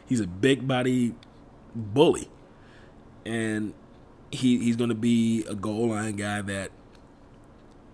he's 0.07 0.19
a 0.19 0.27
big 0.27 0.67
body 0.67 1.15
bully 1.77 2.29
and 3.25 3.75
he 4.33 4.59
he's 4.59 4.75
going 4.75 4.91
to 4.91 4.97
be 4.97 5.45
a 5.49 5.55
goal 5.55 5.91
line 5.91 6.17
guy 6.17 6.43
that, 6.43 6.73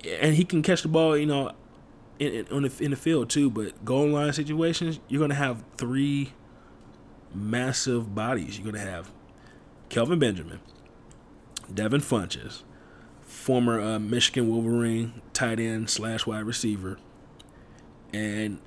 and 0.03 0.35
he 0.35 0.47
can 0.47 0.63
catch 0.63 0.81
the 0.81 0.89
ball, 0.89 1.15
you 1.15 1.27
know, 1.27 1.53
in 2.19 2.47
in, 2.47 2.63
the, 2.63 2.73
in 2.81 2.91
the 2.93 2.97
field 2.97 3.29
too. 3.29 3.51
But 3.51 3.85
goal 3.85 4.09
line 4.09 4.33
situations, 4.33 4.99
you're 5.09 5.21
going 5.21 5.29
to 5.29 5.35
have 5.35 5.63
three 5.77 6.33
massive 7.35 8.15
bodies. 8.15 8.59
You're 8.59 8.71
going 8.71 8.85
to 8.85 8.91
have 8.91 9.11
Kelvin 9.89 10.19
Benjamin, 10.19 10.61
Devin 11.73 12.01
Funchess, 12.01 12.63
former 13.21 13.81
uh, 13.81 13.99
Michigan 13.99 14.49
Wolverine 14.49 15.21
tight 15.33 15.61
end 15.61 15.91
slash 15.91 16.27
wide 16.27 16.45
receiver, 16.45 16.99
and 18.13 18.59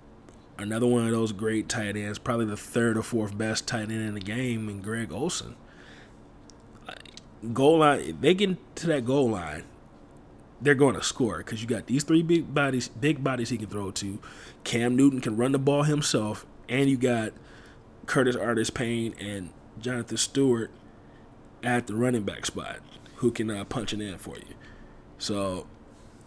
another 0.57 0.87
one 0.87 1.05
of 1.05 1.11
those 1.11 1.31
great 1.31 1.67
tight 1.69 1.95
ends, 1.95 2.19
probably 2.19 2.45
the 2.45 2.57
third 2.57 2.97
or 2.97 3.03
fourth 3.03 3.37
best 3.37 3.67
tight 3.67 3.83
end 3.83 3.91
in 3.91 4.13
the 4.13 4.19
game, 4.19 4.69
and 4.69 4.83
Greg 4.83 5.11
Olsen 5.11 5.55
goal 7.53 7.79
line, 7.79 8.17
they 8.21 8.33
get 8.33 8.75
to 8.77 8.87
that 8.87 9.05
goal 9.05 9.29
line, 9.29 9.63
they're 10.61 10.75
going 10.75 10.95
to 10.95 11.03
score 11.03 11.39
because 11.39 11.61
you 11.61 11.67
got 11.67 11.87
these 11.87 12.03
three 12.03 12.21
big 12.21 12.53
bodies, 12.53 12.87
big 12.89 13.23
bodies 13.23 13.49
he 13.49 13.57
can 13.57 13.67
throw 13.67 13.91
to. 13.91 14.19
Cam 14.63 14.95
Newton 14.95 15.21
can 15.21 15.35
run 15.35 15.51
the 15.51 15.59
ball 15.59 15.83
himself, 15.83 16.45
and 16.69 16.89
you 16.89 16.97
got 16.97 17.33
Curtis 18.05 18.35
Artis-Payne 18.35 19.15
and 19.19 19.51
Jonathan 19.79 20.17
Stewart 20.17 20.71
at 21.63 21.87
the 21.87 21.95
running 21.95 22.23
back 22.23 22.45
spot 22.45 22.79
who 23.17 23.31
can 23.31 23.51
uh, 23.51 23.63
punch 23.65 23.93
it 23.93 24.01
in 24.01 24.17
for 24.17 24.35
you. 24.35 24.55
So 25.17 25.67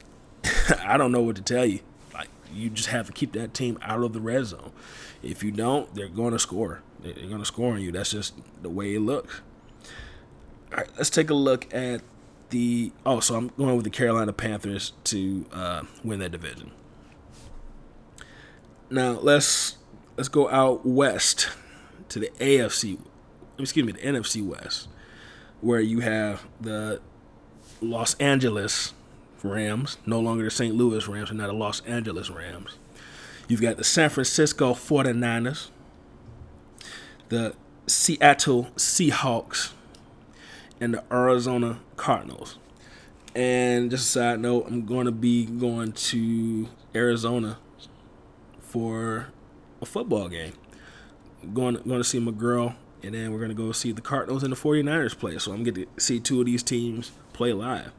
I 0.80 0.96
don't 0.96 1.12
know 1.12 1.22
what 1.22 1.36
to 1.36 1.42
tell 1.42 1.64
you. 1.64 1.80
Like 2.12 2.28
you 2.52 2.70
just 2.70 2.88
have 2.88 3.06
to 3.06 3.12
keep 3.12 3.32
that 3.32 3.54
team 3.54 3.78
out 3.82 4.02
of 4.02 4.12
the 4.12 4.20
red 4.20 4.46
zone. 4.46 4.72
If 5.22 5.42
you 5.42 5.50
don't, 5.50 5.92
they're 5.94 6.08
going 6.08 6.32
to 6.32 6.38
score. 6.38 6.82
They're 7.00 7.12
going 7.12 7.38
to 7.38 7.44
score 7.44 7.74
on 7.74 7.80
you. 7.80 7.92
That's 7.92 8.12
just 8.12 8.34
the 8.62 8.70
way 8.70 8.94
it 8.94 9.00
looks. 9.00 9.40
All 10.72 10.78
right, 10.78 10.88
let's 10.96 11.10
take 11.10 11.30
a 11.30 11.34
look 11.34 11.72
at 11.74 12.02
the. 12.50 12.92
Oh, 13.04 13.20
so 13.20 13.36
I'm 13.36 13.48
going 13.48 13.76
with 13.76 13.84
the 13.84 13.90
Carolina 13.90 14.32
Panthers 14.32 14.92
to 15.04 15.46
uh, 15.52 15.82
win 16.02 16.20
that 16.20 16.30
division. 16.30 16.70
Now 18.90 19.12
let's 19.12 19.76
let's 20.16 20.28
go 20.28 20.48
out 20.48 20.86
west 20.86 21.48
to 22.08 22.18
the 22.18 22.30
AFC. 22.40 22.98
Excuse 23.58 23.86
me, 23.86 23.92
the 23.92 24.00
NFC 24.00 24.44
West, 24.44 24.88
where 25.60 25.80
you 25.80 26.00
have 26.00 26.44
the 26.60 27.00
Los 27.80 28.14
Angeles 28.14 28.92
Rams, 29.42 29.98
no 30.06 30.18
longer 30.18 30.44
the 30.44 30.50
St. 30.50 30.74
Louis 30.74 31.06
Rams, 31.06 31.30
and 31.30 31.38
now 31.38 31.46
the 31.46 31.52
Los 31.52 31.80
Angeles 31.82 32.30
Rams. 32.30 32.78
You've 33.46 33.60
got 33.60 33.76
the 33.76 33.84
San 33.84 34.08
Francisco 34.08 34.72
49ers, 34.72 35.68
the 37.28 37.54
Seattle 37.86 38.68
Seahawks, 38.76 39.72
and 40.80 40.94
the 40.94 41.04
Arizona 41.12 41.80
Cardinals. 41.96 42.58
And 43.34 43.90
just 43.90 44.08
a 44.08 44.10
side 44.10 44.40
note, 44.40 44.66
I'm 44.68 44.86
going 44.86 45.06
to 45.06 45.12
be 45.12 45.44
going 45.44 45.92
to 45.92 46.68
Arizona 46.94 47.58
for 48.60 49.28
a 49.82 49.86
football 49.86 50.28
game. 50.28 50.54
Going 51.52 51.74
going 51.74 52.00
to 52.00 52.04
see 52.04 52.18
my 52.18 52.32
girl, 52.32 52.74
and 53.02 53.14
then 53.14 53.32
we're 53.32 53.40
gonna 53.40 53.54
go 53.54 53.72
see 53.72 53.92
the 53.92 54.00
Cardinals 54.00 54.42
and 54.42 54.52
the 54.52 54.56
49ers 54.56 55.18
play. 55.18 55.38
So 55.38 55.52
I'm 55.52 55.62
gonna 55.62 55.86
see 55.98 56.20
two 56.20 56.40
of 56.40 56.46
these 56.46 56.62
teams 56.62 57.12
play 57.32 57.52
live. 57.52 57.92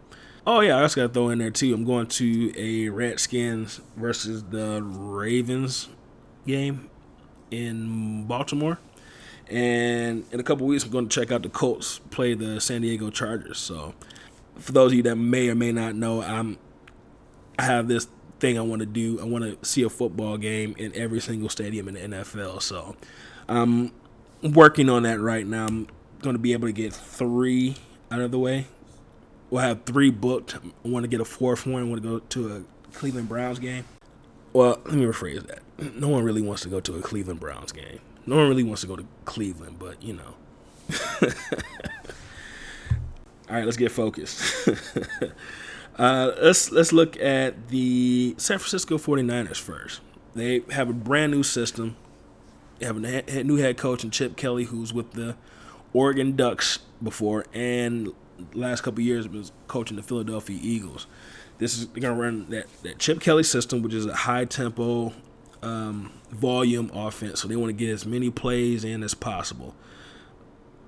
Oh 0.48 0.62
yeah, 0.62 0.78
I 0.78 0.82
just 0.82 0.96
gotta 0.96 1.10
throw 1.10 1.30
in 1.30 1.40
there 1.40 1.52
too. 1.52 1.74
I'm 1.74 1.86
going 1.86 2.08
to 2.08 2.54
a 2.58 2.90
Redskins 2.90 3.82
versus 3.96 4.44
the 4.44 4.82
Ravens 4.82 5.90
game 6.46 6.90
in 7.52 8.26
Baltimore, 8.26 8.80
and 9.48 10.26
in 10.32 10.40
a 10.40 10.44
couple 10.44 10.68
weeks 10.68 10.84
I'm 10.84 10.92
going 10.92 11.08
to 11.08 11.20
check 11.20 11.32
out 11.32 11.44
the 11.44 11.50
Colts 11.50 12.00
play 12.10 12.34
the 12.34 12.60
San 12.60 12.82
Diego 12.82 13.10
Chargers. 13.10 13.58
So 13.58 13.94
for 14.58 14.72
those 14.72 14.92
of 14.92 14.98
you 14.98 15.04
that 15.04 15.16
may 15.16 15.50
or 15.50 15.56
may 15.56 15.72
not 15.72 15.96
know, 15.96 16.22
I'm 16.22 16.58
I 17.58 17.64
have 17.64 17.88
this 17.88 18.08
thing 18.40 18.58
I 18.58 18.62
want 18.62 18.82
to 18.82 18.86
do. 18.86 19.20
I 19.20 19.24
want 19.24 19.44
to 19.44 19.68
see 19.68 19.84
a 19.84 19.90
football 19.90 20.38
game 20.38 20.76
in 20.78 20.94
every 20.96 21.20
single 21.22 21.50
stadium 21.50 21.88
in 21.88 21.94
the 21.94 22.18
NFL. 22.18 22.62
So 22.62 22.96
I'm 23.48 23.92
working 24.42 24.90
on 24.90 25.04
that 25.04 25.20
right 25.20 25.46
now. 25.46 25.68
I'm 25.68 25.88
going 26.22 26.36
to 26.36 26.40
be 26.40 26.54
able 26.54 26.68
to 26.68 26.74
get 26.74 26.94
three 26.94 27.76
out 28.12 28.22
of 28.22 28.32
the 28.32 28.40
way. 28.40 28.68
We'll 29.50 29.62
have 29.62 29.84
three 29.84 30.10
booked. 30.10 30.56
I 30.56 30.88
want 30.88 31.04
to 31.04 31.08
get 31.08 31.22
a 31.22 31.26
fourth 31.26 31.66
one. 31.66 31.82
I 31.82 31.86
want 31.86 32.02
to 32.02 32.08
go 32.08 32.20
to 32.20 32.56
a 32.56 32.64
Cleveland 32.94 33.30
Browns 33.30 33.60
game. 33.60 33.86
Well, 34.54 34.80
let 34.86 34.96
me 34.96 35.06
rephrase 35.06 35.46
that. 35.48 35.96
No 35.96 36.08
one 36.08 36.24
really 36.24 36.42
wants 36.42 36.62
to 36.64 36.70
go 36.70 36.80
to 36.80 36.96
a 36.96 37.02
Cleveland 37.02 37.40
Browns 37.40 37.72
game. 37.72 38.00
No 38.26 38.38
one 38.38 38.48
really 38.48 38.64
wants 38.64 38.82
to 38.82 38.88
go 38.88 38.96
to 38.96 39.06
Cleveland, 39.26 39.78
but 39.78 40.02
you 40.02 40.14
know. 40.14 40.36
All 43.48 43.56
right, 43.56 43.66
let's 43.66 43.78
get 43.78 43.92
focused. 43.92 44.68
uh, 46.00 46.32
let's 46.42 46.72
let's 46.72 46.92
look 46.92 47.20
at 47.20 47.68
the 47.68 48.34
San 48.38 48.58
Francisco 48.58 48.98
49ers 48.98 49.58
first. 49.60 50.02
They 50.34 50.64
have 50.72 50.90
a 50.90 50.94
brand 50.94 51.32
new 51.32 51.44
system. 51.44 51.96
Have 52.82 53.04
a 53.04 53.44
new 53.44 53.56
head 53.56 53.78
coach 53.78 54.04
in 54.04 54.12
Chip 54.12 54.36
Kelly, 54.36 54.66
who's 54.66 54.94
with 54.94 55.12
the 55.14 55.36
Oregon 55.94 56.36
Ducks 56.36 56.80
before, 57.02 57.46
and 57.54 58.12
last 58.54 58.82
couple 58.82 59.02
years 59.02 59.28
was 59.28 59.52
coaching 59.68 59.98
the 59.98 60.04
Philadelphia 60.04 60.60
Eagles. 60.62 61.08
This 61.58 61.78
is 61.78 61.86
going 61.86 62.16
to 62.16 62.22
run 62.22 62.50
that, 62.50 62.66
that 62.84 63.00
Chip 63.00 63.22
Kelly 63.22 63.44
system, 63.44 63.82
which 63.82 63.94
is 63.94 64.06
a 64.06 64.14
high 64.14 64.46
tempo, 64.46 65.14
um, 65.62 66.12
volume 66.30 66.92
offense. 66.94 67.42
So 67.42 67.48
they 67.48 67.56
want 67.56 67.70
to 67.70 67.74
get 67.74 67.90
as 67.90 68.06
many 68.06 68.30
plays 68.30 68.84
in 68.84 69.04
as 69.04 69.14
possible. 69.14 69.74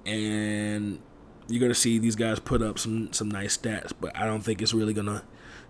And 0.05 0.99
you're 1.47 1.59
going 1.59 1.71
to 1.71 1.79
see 1.79 1.99
these 1.99 2.15
guys 2.15 2.39
put 2.39 2.61
up 2.61 2.77
some 2.79 3.11
some 3.13 3.29
nice 3.29 3.57
stats, 3.57 3.91
but 3.99 4.15
I 4.15 4.25
don't 4.25 4.41
think 4.41 4.61
it's 4.61 4.73
really 4.73 4.93
going 4.93 5.07
to 5.07 5.23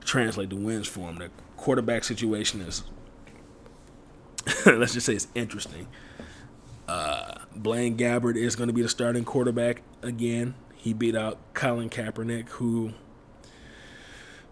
translate 0.03 0.49
to 0.49 0.55
wins 0.55 0.87
for 0.87 1.07
them. 1.07 1.17
The 1.17 1.29
quarterback 1.55 2.03
situation 2.03 2.61
is, 2.61 2.83
let's 4.65 4.93
just 4.93 5.05
say, 5.05 5.13
it's 5.13 5.27
interesting. 5.35 5.87
Uh, 6.87 7.39
Blaine 7.55 7.97
Gabbert 7.97 8.35
is 8.35 8.55
going 8.55 8.67
to 8.67 8.73
be 8.73 8.81
the 8.81 8.89
starting 8.89 9.25
quarterback 9.25 9.81
again. 10.01 10.55
He 10.75 10.93
beat 10.93 11.15
out 11.15 11.37
Colin 11.53 11.89
Kaepernick, 11.89 12.49
who 12.49 12.93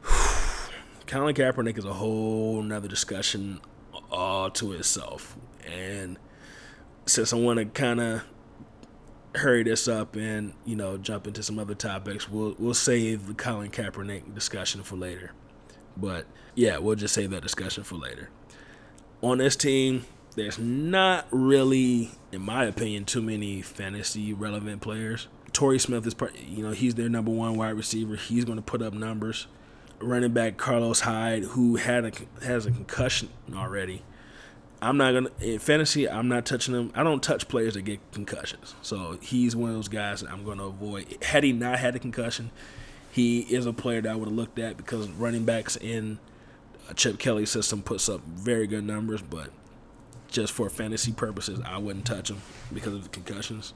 Colin 1.08 1.36
Kaepernick 1.36 1.78
is 1.78 1.86
a 1.86 1.94
whole 1.94 2.62
nother 2.62 2.88
discussion 2.88 3.62
all 4.12 4.50
to 4.52 4.74
itself. 4.74 5.38
And 5.66 6.18
since 7.06 7.32
I 7.32 7.38
want 7.38 7.60
to 7.60 7.66
kind 7.66 8.02
of 8.02 8.24
hurry 9.38 9.64
this 9.64 9.88
up 9.88 10.16
and 10.16 10.54
you 10.66 10.76
know 10.76 10.98
jump 10.98 11.28
into 11.28 11.44
some 11.44 11.60
other 11.60 11.76
topics. 11.76 12.30
We'll 12.30 12.56
we'll 12.58 12.74
save 12.74 13.28
the 13.28 13.34
Colin 13.34 13.72
Kaepernick 13.72 14.34
discussion 14.34 14.84
for 14.84 14.96
later. 14.96 15.32
But 15.98 16.26
yeah, 16.56 16.78
we'll 16.78 16.96
just 16.96 17.14
save 17.14 17.32
that 17.32 17.42
discussion 17.42 17.84
for 17.84 17.96
later. 17.96 18.30
On 19.22 19.38
this 19.38 19.56
team, 19.56 20.06
there's 20.36 20.60
not 20.60 21.28
really, 21.32 22.12
in 22.32 22.42
my 22.42 22.66
opinion, 22.66 23.06
too 23.06 23.22
many 23.22 23.62
fantasy 23.62 24.34
relevant 24.34 24.82
players. 24.82 25.28
Torrey 25.54 25.80
Smith 25.80 26.06
is, 26.06 26.14
part, 26.14 26.38
you 26.38 26.64
know, 26.64 26.72
he's 26.72 26.96
their 26.96 27.10
number 27.10 27.32
one 27.32 27.56
wide 27.56 27.70
receiver. 27.70 28.16
He's 28.16 28.46
going 28.46 28.58
to 28.58 28.62
put 28.62 28.82
up 28.82 28.94
numbers. 28.94 29.48
Running 30.00 30.34
back 30.34 30.58
Carlos 30.58 31.00
Hyde, 31.02 31.44
who 31.44 31.78
had 31.78 32.04
a 32.04 32.12
has 32.46 32.66
a 32.66 32.72
concussion 32.72 33.30
already, 33.54 34.04
I'm 34.82 34.98
not 34.98 35.14
gonna 35.14 35.30
in 35.40 35.60
fantasy. 35.60 36.10
I'm 36.10 36.28
not 36.28 36.46
touching 36.46 36.76
him. 36.76 36.92
I 36.94 37.04
don't 37.04 37.24
touch 37.24 37.48
players 37.48 37.76
that 37.76 37.84
get 37.84 38.00
concussions. 38.12 38.76
So 38.82 39.18
he's 39.22 39.56
one 39.56 39.70
of 39.70 39.76
those 39.78 39.88
guys 39.88 40.20
that 40.20 40.32
I'm 40.32 40.44
going 40.44 40.58
to 40.58 40.66
avoid. 40.66 41.24
Had 41.24 41.46
he 41.46 41.54
not 41.54 41.80
had 41.80 41.96
a 41.96 42.00
concussion, 42.00 42.52
he 43.10 43.40
is 43.42 43.66
a 43.66 43.72
player 43.72 44.02
that 44.02 44.12
I 44.12 44.16
would 44.16 44.28
have 44.28 44.36
looked 44.36 44.60
at 44.60 44.76
because 44.76 45.08
running 45.12 45.46
backs 45.46 45.78
in 45.78 46.20
Chip 46.96 47.18
Kelly 47.18 47.46
system 47.46 47.82
puts 47.82 48.10
up 48.10 48.22
very 48.26 48.68
good 48.68 48.84
numbers, 48.84 49.22
but 49.22 49.50
just 50.36 50.54
for 50.54 50.70
fantasy 50.70 51.12
purposes, 51.12 51.60
I 51.66 51.78
wouldn't 51.78 52.06
touch 52.06 52.30
him 52.30 52.42
because 52.74 52.94
of 52.94 53.04
the 53.04 53.10
concussions. 53.10 53.74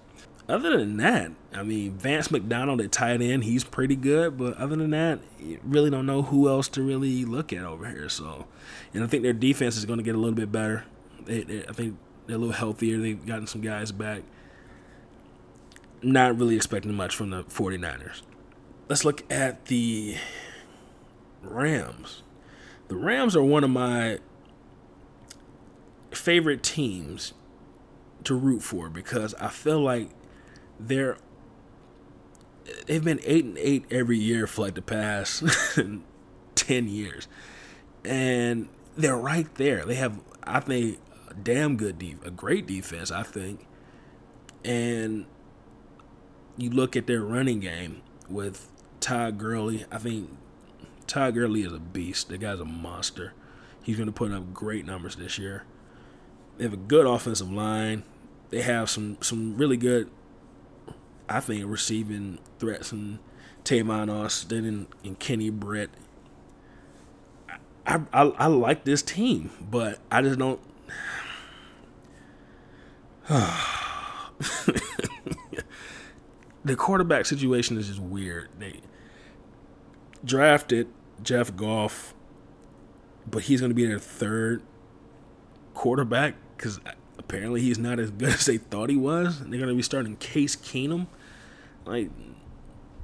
Other 0.48 0.78
than 0.78 0.98
that, 0.98 1.32
I 1.54 1.64
mean 1.64 1.92
Vance 1.94 2.32
McDonald 2.32 2.82
at 2.82 2.92
tight 2.92 3.22
end, 3.22 3.44
he's 3.44 3.64
pretty 3.64 3.96
good, 3.96 4.38
but 4.38 4.58
other 4.58 4.76
than 4.76 4.92
that, 4.92 5.20
you 5.40 5.60
really 5.64 5.90
don't 5.92 6.06
know 6.06 6.24
who 6.24 6.50
else 6.50 6.68
to 6.70 6.82
really 6.82 7.24
look 7.24 7.54
at 7.54 7.64
over 7.64 7.88
here. 7.88 8.10
So, 8.10 8.48
and 8.94 9.04
I 9.04 9.08
think 9.08 9.24
their 9.24 9.34
defense 9.34 9.78
is 9.78 9.86
going 9.86 9.98
to 9.98 10.04
get 10.04 10.16
a 10.16 10.18
little 10.18 10.36
bit 10.36 10.52
better 10.52 10.86
they, 11.30 11.44
they, 11.44 11.66
I 11.66 11.72
think 11.72 11.98
they're 12.26 12.36
a 12.36 12.40
little 12.40 12.54
healthier. 12.54 12.98
They've 12.98 13.26
gotten 13.26 13.48
some 13.48 13.62
guys 13.62 13.92
back. 13.92 14.24
Not 16.02 16.38
really 16.38 16.56
expecting 16.56 16.94
much 16.94 17.16
from 17.16 17.30
the 17.30 17.44
49ers. 17.44 18.22
Let's 18.88 19.06
look 19.06 19.24
at 19.32 19.66
the 19.66 20.18
Rams. 21.44 22.24
The 22.88 22.96
Rams 22.96 23.36
are 23.36 23.44
one 23.44 23.64
of 23.64 23.70
my 23.70 24.20
favorite 26.12 26.64
teams 26.64 27.34
to 28.24 28.36
root 28.36 28.62
for 28.62 28.90
because 28.90 29.34
I 29.36 29.48
feel 29.50 29.80
like 29.80 30.10
they're 30.80 31.18
they've 32.86 33.04
been 33.04 33.20
eight 33.24 33.46
and 33.46 33.58
eight 33.58 33.86
every 33.92 34.18
year 34.18 34.48
for 34.48 34.64
like 34.64 34.76
the 34.76 34.82
past 34.82 35.44
ten 36.56 36.88
years, 36.88 37.28
and 38.04 38.70
they're 38.96 39.18
right 39.18 39.54
there. 39.56 39.86
They 39.86 39.96
have 39.96 40.20
I 40.44 40.60
think 40.60 41.00
a 41.30 41.34
damn 41.34 41.78
good 41.78 42.00
def- 42.00 42.26
a 42.26 42.32
great 42.32 42.68
defense, 42.68 43.12
I 43.12 43.24
think. 43.24 43.66
And 44.66 45.26
you 46.58 46.70
look 46.70 46.96
at 46.96 47.08
their 47.08 47.22
running 47.22 47.62
game 47.62 48.02
with 48.30 48.70
Todd 49.00 49.38
Gurley. 49.38 49.86
I 49.92 49.98
think 49.98 50.30
Todd 51.08 51.34
Gurley 51.36 51.62
is 51.62 51.72
a 51.72 51.80
beast. 51.80 52.30
The 52.30 52.38
guy's 52.38 52.60
a 52.60 52.66
monster. 52.66 53.34
He's 53.82 53.96
going 53.98 54.08
to 54.08 54.14
put 54.14 54.32
up 54.32 54.54
great 54.54 54.86
numbers 54.86 55.16
this 55.16 55.38
year. 55.40 55.64
They 56.60 56.66
have 56.66 56.74
a 56.74 56.78
good 56.78 57.06
offensive 57.06 57.50
line. 57.50 58.04
They 58.50 58.62
have 58.62 58.90
some 58.90 59.18
some 59.22 59.56
really 59.58 59.78
good, 59.78 60.12
I 61.30 61.40
think, 61.40 61.64
receiving 61.66 62.38
threats 62.60 62.92
and 62.92 63.20
Tavon 63.64 64.14
Austin 64.14 64.66
and, 64.66 64.88
and 65.02 65.18
Kenny 65.18 65.50
Britt. 65.50 65.90
I, 67.88 68.02
I 68.12 68.24
I 68.24 68.48
like 68.48 68.84
this 68.84 69.02
team, 69.02 69.52
but 69.72 70.00
I 70.12 70.22
just 70.22 70.38
don't 70.38 70.60
the 76.66 76.76
quarterback 76.76 77.26
situation 77.26 77.78
is 77.78 77.88
just 77.88 78.02
weird. 78.02 78.50
They 78.60 78.82
drafted 80.26 80.90
Jeff 81.24 81.56
Goff, 81.56 82.14
but 83.32 83.44
he's 83.44 83.62
going 83.62 83.70
to 83.70 83.76
be 83.76 83.86
their 83.86 83.98
third 83.98 84.62
quarterback 85.74 86.36
because 86.60 86.80
apparently 87.18 87.62
he's 87.62 87.80
not 87.80 88.00
as 88.00 88.12
good 88.12 88.30
as 88.34 88.46
they 88.46 88.58
thought 88.58 88.90
he 88.90 88.98
was. 88.98 89.40
They're 89.40 89.60
going 89.60 89.70
to 89.70 89.76
be 89.76 89.82
starting 89.82 90.18
Case 90.18 90.56
Keenum. 90.56 91.08
Like, 91.86 92.12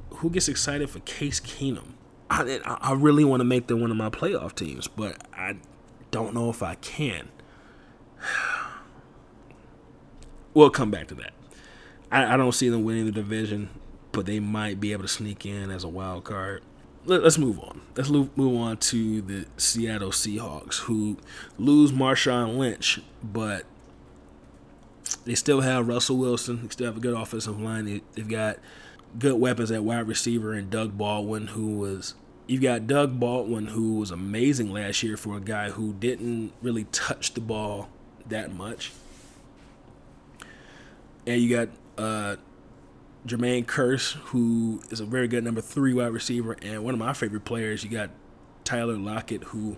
who 0.09 0.29
gets 0.29 0.47
excited 0.47 0.89
for 0.89 0.99
Case 0.99 1.39
Keenum? 1.39 1.93
I, 2.29 2.59
I 2.65 2.93
really 2.93 3.23
want 3.23 3.39
to 3.39 3.45
make 3.45 3.67
them 3.67 3.81
one 3.81 3.91
of 3.91 3.97
my 3.97 4.09
playoff 4.09 4.55
teams, 4.55 4.87
but 4.87 5.17
I 5.33 5.57
don't 6.11 6.33
know 6.33 6.49
if 6.49 6.63
I 6.63 6.75
can 6.75 7.29
we'll 10.53 10.69
come 10.69 10.91
back 10.91 11.07
to 11.07 11.15
that. 11.15 11.33
I, 12.11 12.33
I, 12.33 12.37
don't 12.37 12.51
see 12.51 12.69
them 12.69 12.83
winning 12.83 13.05
the 13.05 13.11
division, 13.11 13.69
but 14.11 14.25
they 14.25 14.39
might 14.39 14.79
be 14.79 14.91
able 14.91 15.03
to 15.03 15.07
sneak 15.07 15.45
in 15.45 15.71
as 15.71 15.83
a 15.83 15.89
wild 15.89 16.23
card. 16.23 16.63
Let, 17.05 17.23
us 17.23 17.37
move 17.37 17.59
on. 17.59 17.81
Let's 17.95 18.09
move 18.09 18.59
on 18.59 18.77
to 18.77 19.21
the 19.21 19.45
Seattle 19.57 20.09
Seahawks, 20.09 20.79
who 20.79 21.17
lose 21.57 21.91
Marshawn 21.91 22.57
Lynch, 22.57 22.99
but 23.23 23.63
they 25.23 25.35
still 25.35 25.61
have 25.61 25.87
Russell 25.87 26.17
Wilson. 26.17 26.63
They 26.63 26.69
still 26.69 26.87
have 26.87 26.97
a 26.97 26.99
good 26.99 27.13
offensive 27.15 27.59
line. 27.59 27.85
They, 27.85 28.01
they've 28.13 28.27
got 28.27 28.57
good 29.19 29.39
weapons 29.39 29.71
at 29.71 29.83
wide 29.83 30.07
receiver 30.07 30.53
and 30.53 30.69
Doug 30.69 30.97
Baldwin, 30.97 31.47
who 31.47 31.77
was 31.77 32.15
You've 32.47 32.61
got 32.61 32.85
Doug 32.85 33.19
Baldwin, 33.19 33.67
who 33.67 33.95
was 33.95 34.11
amazing 34.11 34.71
last 34.71 35.01
year 35.01 35.17
for 35.17 35.35
a 35.37 35.41
guy 35.41 35.71
who 35.71 35.93
didn't 35.93 36.53
really 36.61 36.83
touch 36.91 37.33
the 37.33 37.41
ball 37.41 37.89
that 38.27 38.53
much 38.53 38.91
and 41.27 41.41
you 41.41 41.55
got 41.55 41.69
uh, 41.97 42.35
Jermaine 43.26 43.65
Kearse, 43.65 44.13
who 44.13 44.82
is 44.89 44.99
a 44.99 45.05
very 45.05 45.28
good 45.28 45.43
number 45.43 45.61
three 45.61 45.93
wide 45.93 46.13
receiver, 46.13 46.55
and 46.61 46.84
one 46.84 46.93
of 46.93 46.99
my 46.99 47.13
favorite 47.13 47.45
players. 47.45 47.84
You 47.84 47.89
got 47.89 48.11
Tyler 48.63 48.97
Lockett, 48.97 49.45
who 49.45 49.78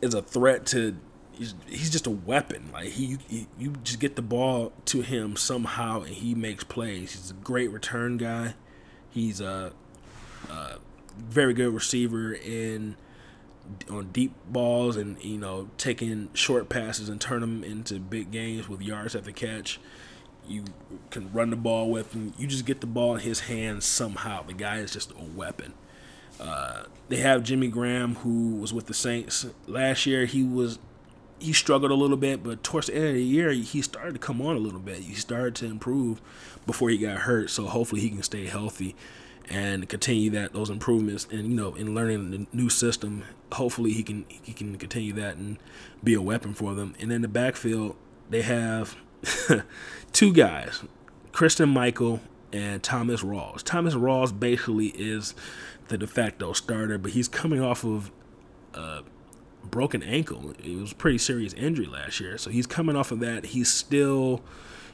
is 0.00 0.14
a 0.14 0.22
threat 0.22 0.66
to 0.66 0.96
he's, 1.38 1.54
he's 1.66 1.90
just 1.90 2.06
a 2.06 2.10
weapon. 2.10 2.70
Like 2.72 2.88
he, 2.88 3.18
he, 3.28 3.46
you 3.58 3.74
just 3.82 4.00
get 4.00 4.16
the 4.16 4.22
ball 4.22 4.72
to 4.86 5.00
him 5.02 5.36
somehow, 5.36 6.02
and 6.02 6.14
he 6.14 6.34
makes 6.34 6.64
plays. 6.64 7.12
He's 7.12 7.30
a 7.30 7.34
great 7.34 7.70
return 7.70 8.16
guy. 8.16 8.54
He's 9.10 9.40
a, 9.40 9.72
a 10.50 10.78
very 11.16 11.54
good 11.54 11.72
receiver 11.72 12.32
in 12.32 12.96
on 13.88 14.10
deep 14.12 14.34
balls 14.46 14.94
and 14.94 15.22
you 15.24 15.38
know 15.38 15.70
taking 15.78 16.28
short 16.34 16.68
passes 16.68 17.08
and 17.08 17.18
turn 17.18 17.40
them 17.40 17.64
into 17.64 17.98
big 17.98 18.30
games 18.30 18.68
with 18.68 18.80
yards 18.82 19.14
at 19.14 19.24
the 19.24 19.32
catch. 19.32 19.80
You 20.48 20.64
can 21.10 21.32
run 21.32 21.50
the 21.50 21.56
ball 21.56 21.90
with 21.90 22.12
him. 22.12 22.34
You 22.38 22.46
just 22.46 22.66
get 22.66 22.80
the 22.80 22.86
ball 22.86 23.16
in 23.16 23.20
his 23.20 23.40
hands 23.40 23.84
somehow. 23.84 24.42
The 24.42 24.52
guy 24.52 24.78
is 24.78 24.92
just 24.92 25.12
a 25.12 25.24
weapon. 25.36 25.74
Uh, 26.40 26.84
they 27.08 27.16
have 27.16 27.42
Jimmy 27.42 27.68
Graham, 27.68 28.16
who 28.16 28.56
was 28.56 28.72
with 28.72 28.86
the 28.86 28.94
Saints 28.94 29.46
last 29.66 30.06
year. 30.06 30.26
He 30.26 30.42
was 30.42 30.78
he 31.38 31.52
struggled 31.52 31.90
a 31.90 31.94
little 31.94 32.16
bit, 32.16 32.42
but 32.42 32.62
towards 32.62 32.86
the 32.86 32.94
end 32.94 33.08
of 33.08 33.14
the 33.14 33.22
year, 33.22 33.50
he 33.50 33.82
started 33.82 34.14
to 34.14 34.18
come 34.18 34.40
on 34.40 34.56
a 34.56 34.58
little 34.58 34.80
bit. 34.80 34.98
He 34.98 35.14
started 35.14 35.54
to 35.56 35.66
improve 35.66 36.22
before 36.66 36.88
he 36.90 36.96
got 36.96 37.18
hurt. 37.18 37.50
So 37.50 37.66
hopefully 37.66 38.00
he 38.00 38.08
can 38.08 38.22
stay 38.22 38.46
healthy 38.46 38.94
and 39.50 39.88
continue 39.88 40.30
that 40.30 40.52
those 40.52 40.70
improvements 40.70 41.26
and 41.30 41.48
you 41.48 41.54
know 41.54 41.74
in 41.74 41.94
learning 41.94 42.30
the 42.30 42.46
new 42.52 42.70
system 42.70 43.24
hopefully 43.52 43.92
he 43.92 44.02
can 44.02 44.24
he 44.28 44.52
can 44.52 44.76
continue 44.78 45.12
that 45.12 45.36
and 45.36 45.58
be 46.02 46.14
a 46.14 46.22
weapon 46.22 46.54
for 46.54 46.74
them 46.74 46.94
and 46.98 47.12
in 47.12 47.22
the 47.22 47.28
backfield 47.28 47.94
they 48.30 48.42
have 48.42 48.96
two 50.14 50.32
guys 50.32 50.82
Christine 51.32 51.68
Michael 51.68 52.20
and 52.52 52.82
Thomas 52.82 53.22
Rawls 53.22 53.62
Thomas 53.62 53.94
Rawls 53.94 54.38
basically 54.38 54.86
is 54.88 55.34
the 55.88 55.98
de 55.98 56.06
facto 56.06 56.54
starter 56.54 56.96
but 56.96 57.10
he's 57.12 57.28
coming 57.28 57.60
off 57.60 57.84
of 57.84 58.10
a 58.72 59.02
broken 59.64 60.02
ankle 60.02 60.52
it 60.62 60.80
was 60.80 60.92
a 60.92 60.94
pretty 60.94 61.18
serious 61.18 61.52
injury 61.52 61.86
last 61.86 62.20
year 62.20 62.38
so 62.38 62.48
he's 62.48 62.66
coming 62.66 62.96
off 62.96 63.10
of 63.12 63.20
that 63.20 63.44
he's 63.46 63.70
still 63.70 64.42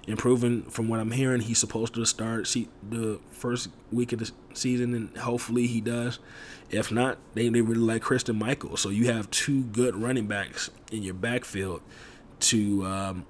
improving. 0.06 0.62
From 0.62 0.88
what 0.88 1.00
I'm 1.00 1.10
hearing, 1.10 1.40
he's 1.40 1.58
supposed 1.58 1.94
to 1.94 2.04
start 2.04 2.54
the 2.88 3.20
first 3.30 3.68
week 3.92 4.12
of 4.12 4.18
the 4.18 4.30
season, 4.54 4.94
and 4.94 5.16
hopefully 5.16 5.66
he 5.66 5.80
does. 5.80 6.18
If 6.70 6.92
not, 6.92 7.18
they, 7.34 7.48
they 7.48 7.60
really 7.60 7.80
like 7.80 8.02
Christine 8.02 8.38
Michael. 8.38 8.76
So 8.76 8.90
you 8.90 9.06
have 9.12 9.30
two 9.30 9.64
good 9.64 9.96
running 9.96 10.26
backs 10.26 10.70
in 10.92 11.02
your 11.02 11.14
backfield 11.14 11.82
to 12.40 12.86
um, 12.86 13.26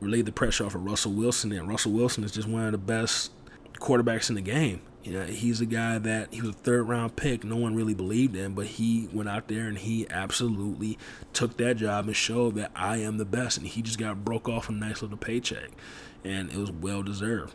relieve 0.00 0.26
the 0.26 0.32
pressure 0.32 0.64
off 0.64 0.74
of 0.74 0.84
Russell 0.84 1.12
Wilson. 1.12 1.52
And 1.52 1.68
Russell 1.68 1.92
Wilson 1.92 2.24
is 2.24 2.32
just 2.32 2.48
one 2.48 2.64
of 2.64 2.72
the 2.72 2.78
best 2.78 3.32
quarterbacks 3.74 4.28
in 4.28 4.34
the 4.34 4.40
game. 4.40 4.80
You 5.04 5.12
know, 5.12 5.24
he's 5.24 5.60
a 5.60 5.66
guy 5.66 5.98
that 5.98 6.34
he 6.34 6.42
was 6.42 6.50
a 6.50 6.54
third 6.54 6.88
round 6.88 7.16
pick. 7.16 7.44
No 7.44 7.56
one 7.56 7.74
really 7.74 7.94
believed 7.94 8.36
in, 8.36 8.54
but 8.54 8.66
he 8.66 9.08
went 9.12 9.28
out 9.28 9.48
there 9.48 9.66
and 9.66 9.78
he 9.78 10.08
absolutely 10.10 10.98
took 11.32 11.56
that 11.56 11.76
job 11.76 12.06
and 12.06 12.16
showed 12.16 12.56
that 12.56 12.72
I 12.74 12.98
am 12.98 13.16
the 13.16 13.24
best. 13.24 13.58
And 13.58 13.66
he 13.66 13.80
just 13.80 13.98
got 13.98 14.24
broke 14.24 14.48
off 14.48 14.68
a 14.68 14.72
nice 14.72 15.00
little 15.00 15.16
paycheck 15.16 15.70
and 16.24 16.50
it 16.50 16.56
was 16.56 16.70
well 16.70 17.02
deserved. 17.02 17.54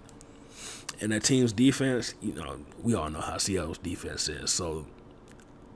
And 1.02 1.12
that 1.12 1.24
team's 1.24 1.52
defense, 1.52 2.14
you 2.22 2.34
know, 2.34 2.60
we 2.82 2.94
all 2.96 3.10
know 3.10 3.22
how 3.22 3.38
Seattle's 3.38 3.78
defense 3.78 4.30
is. 4.30 4.52
So 4.52 4.86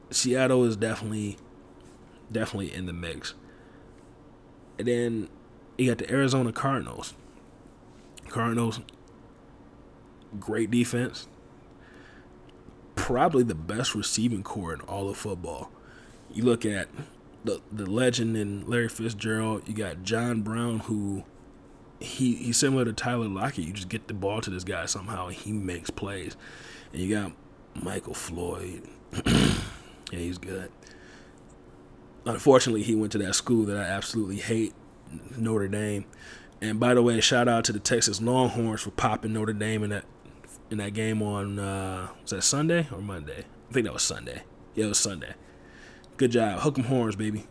Seattle 0.10 0.64
is 0.64 0.78
definitely, 0.78 1.38
definitely 2.32 2.74
in 2.74 2.86
the 2.86 2.94
mix. 2.94 3.34
And 4.80 4.88
then 4.88 5.30
you 5.78 5.88
got 5.88 5.98
the 5.98 6.12
Arizona 6.12 6.52
Cardinals. 6.52 7.14
Cardinals, 8.30 8.82
great 10.40 10.72
defense. 10.72 11.28
Probably 12.96 13.44
the 13.44 13.56
best 13.56 13.96
receiving 13.96 14.44
corps 14.44 14.74
in 14.74 14.82
all 14.82 15.10
of 15.10 15.18
football. 15.18 15.72
You 16.34 16.44
look 16.44 16.66
at 16.66 16.90
the 17.44 17.62
the 17.72 17.86
legend 17.86 18.36
in 18.36 18.68
Larry 18.68 18.90
Fitzgerald. 18.90 19.68
You 19.68 19.74
got 19.74 20.04
John 20.04 20.42
Brown, 20.42 20.80
who 20.80 21.24
he 22.00 22.36
he's 22.36 22.58
similar 22.58 22.86
to 22.86 22.94
Tyler 22.94 23.28
Lockett. 23.28 23.66
You 23.66 23.74
just 23.74 23.90
get 23.90 24.08
the 24.08 24.14
ball 24.14 24.42
to 24.42 24.50
this 24.50 24.64
guy 24.64 24.86
somehow, 24.86 25.28
and 25.28 25.36
he 25.36 25.52
makes 25.52 25.90
plays. 25.90 26.36
And 26.92 27.02
you 27.02 27.16
got 27.16 27.32
Michael 27.74 28.14
Floyd. 28.14 28.84
yeah, 29.26 29.54
he's 30.12 30.38
good. 30.38 30.72
Unfortunately, 32.26 32.84
he 32.84 32.96
went 32.96 33.14
to 33.14 33.18
that 33.20 33.36
school 33.36 33.64
that 33.66 33.78
I 33.78 33.84
absolutely 33.84 34.38
hate, 34.38 34.74
Notre 35.38 35.68
Dame. 35.68 36.06
And 36.62 36.80
by 36.80 36.94
the 36.94 37.04
way, 37.04 37.20
shout 37.22 37.48
out 37.48 37.64
to 37.66 37.74
the 37.74 37.80
Texas 37.80 38.22
Longhorns 38.22 38.82
for 38.82 38.92
popping 38.92 39.34
Notre 39.34 39.54
Dame 39.54 39.84
in 39.84 39.90
that 39.92 40.06
in 40.70 40.80
that 40.80 40.94
game 40.94 41.22
on 41.22 41.60
uh, 41.60 42.10
was 42.22 42.32
that 42.32 42.44
Sunday 42.44 42.88
or 42.92 43.00
Monday? 43.00 43.46
I 43.70 43.74
think 43.74 43.86
that 43.86 43.94
was 43.94 44.04
Sunday. 44.04 44.44
Yeah, 44.76 44.86
it 44.86 44.90
was 44.90 45.00
Sunday. 45.00 45.34
Good 46.18 46.32
job, 46.32 46.60
hook 46.62 46.78
'em 46.80 46.86
horns, 46.86 47.16
baby. 47.16 47.46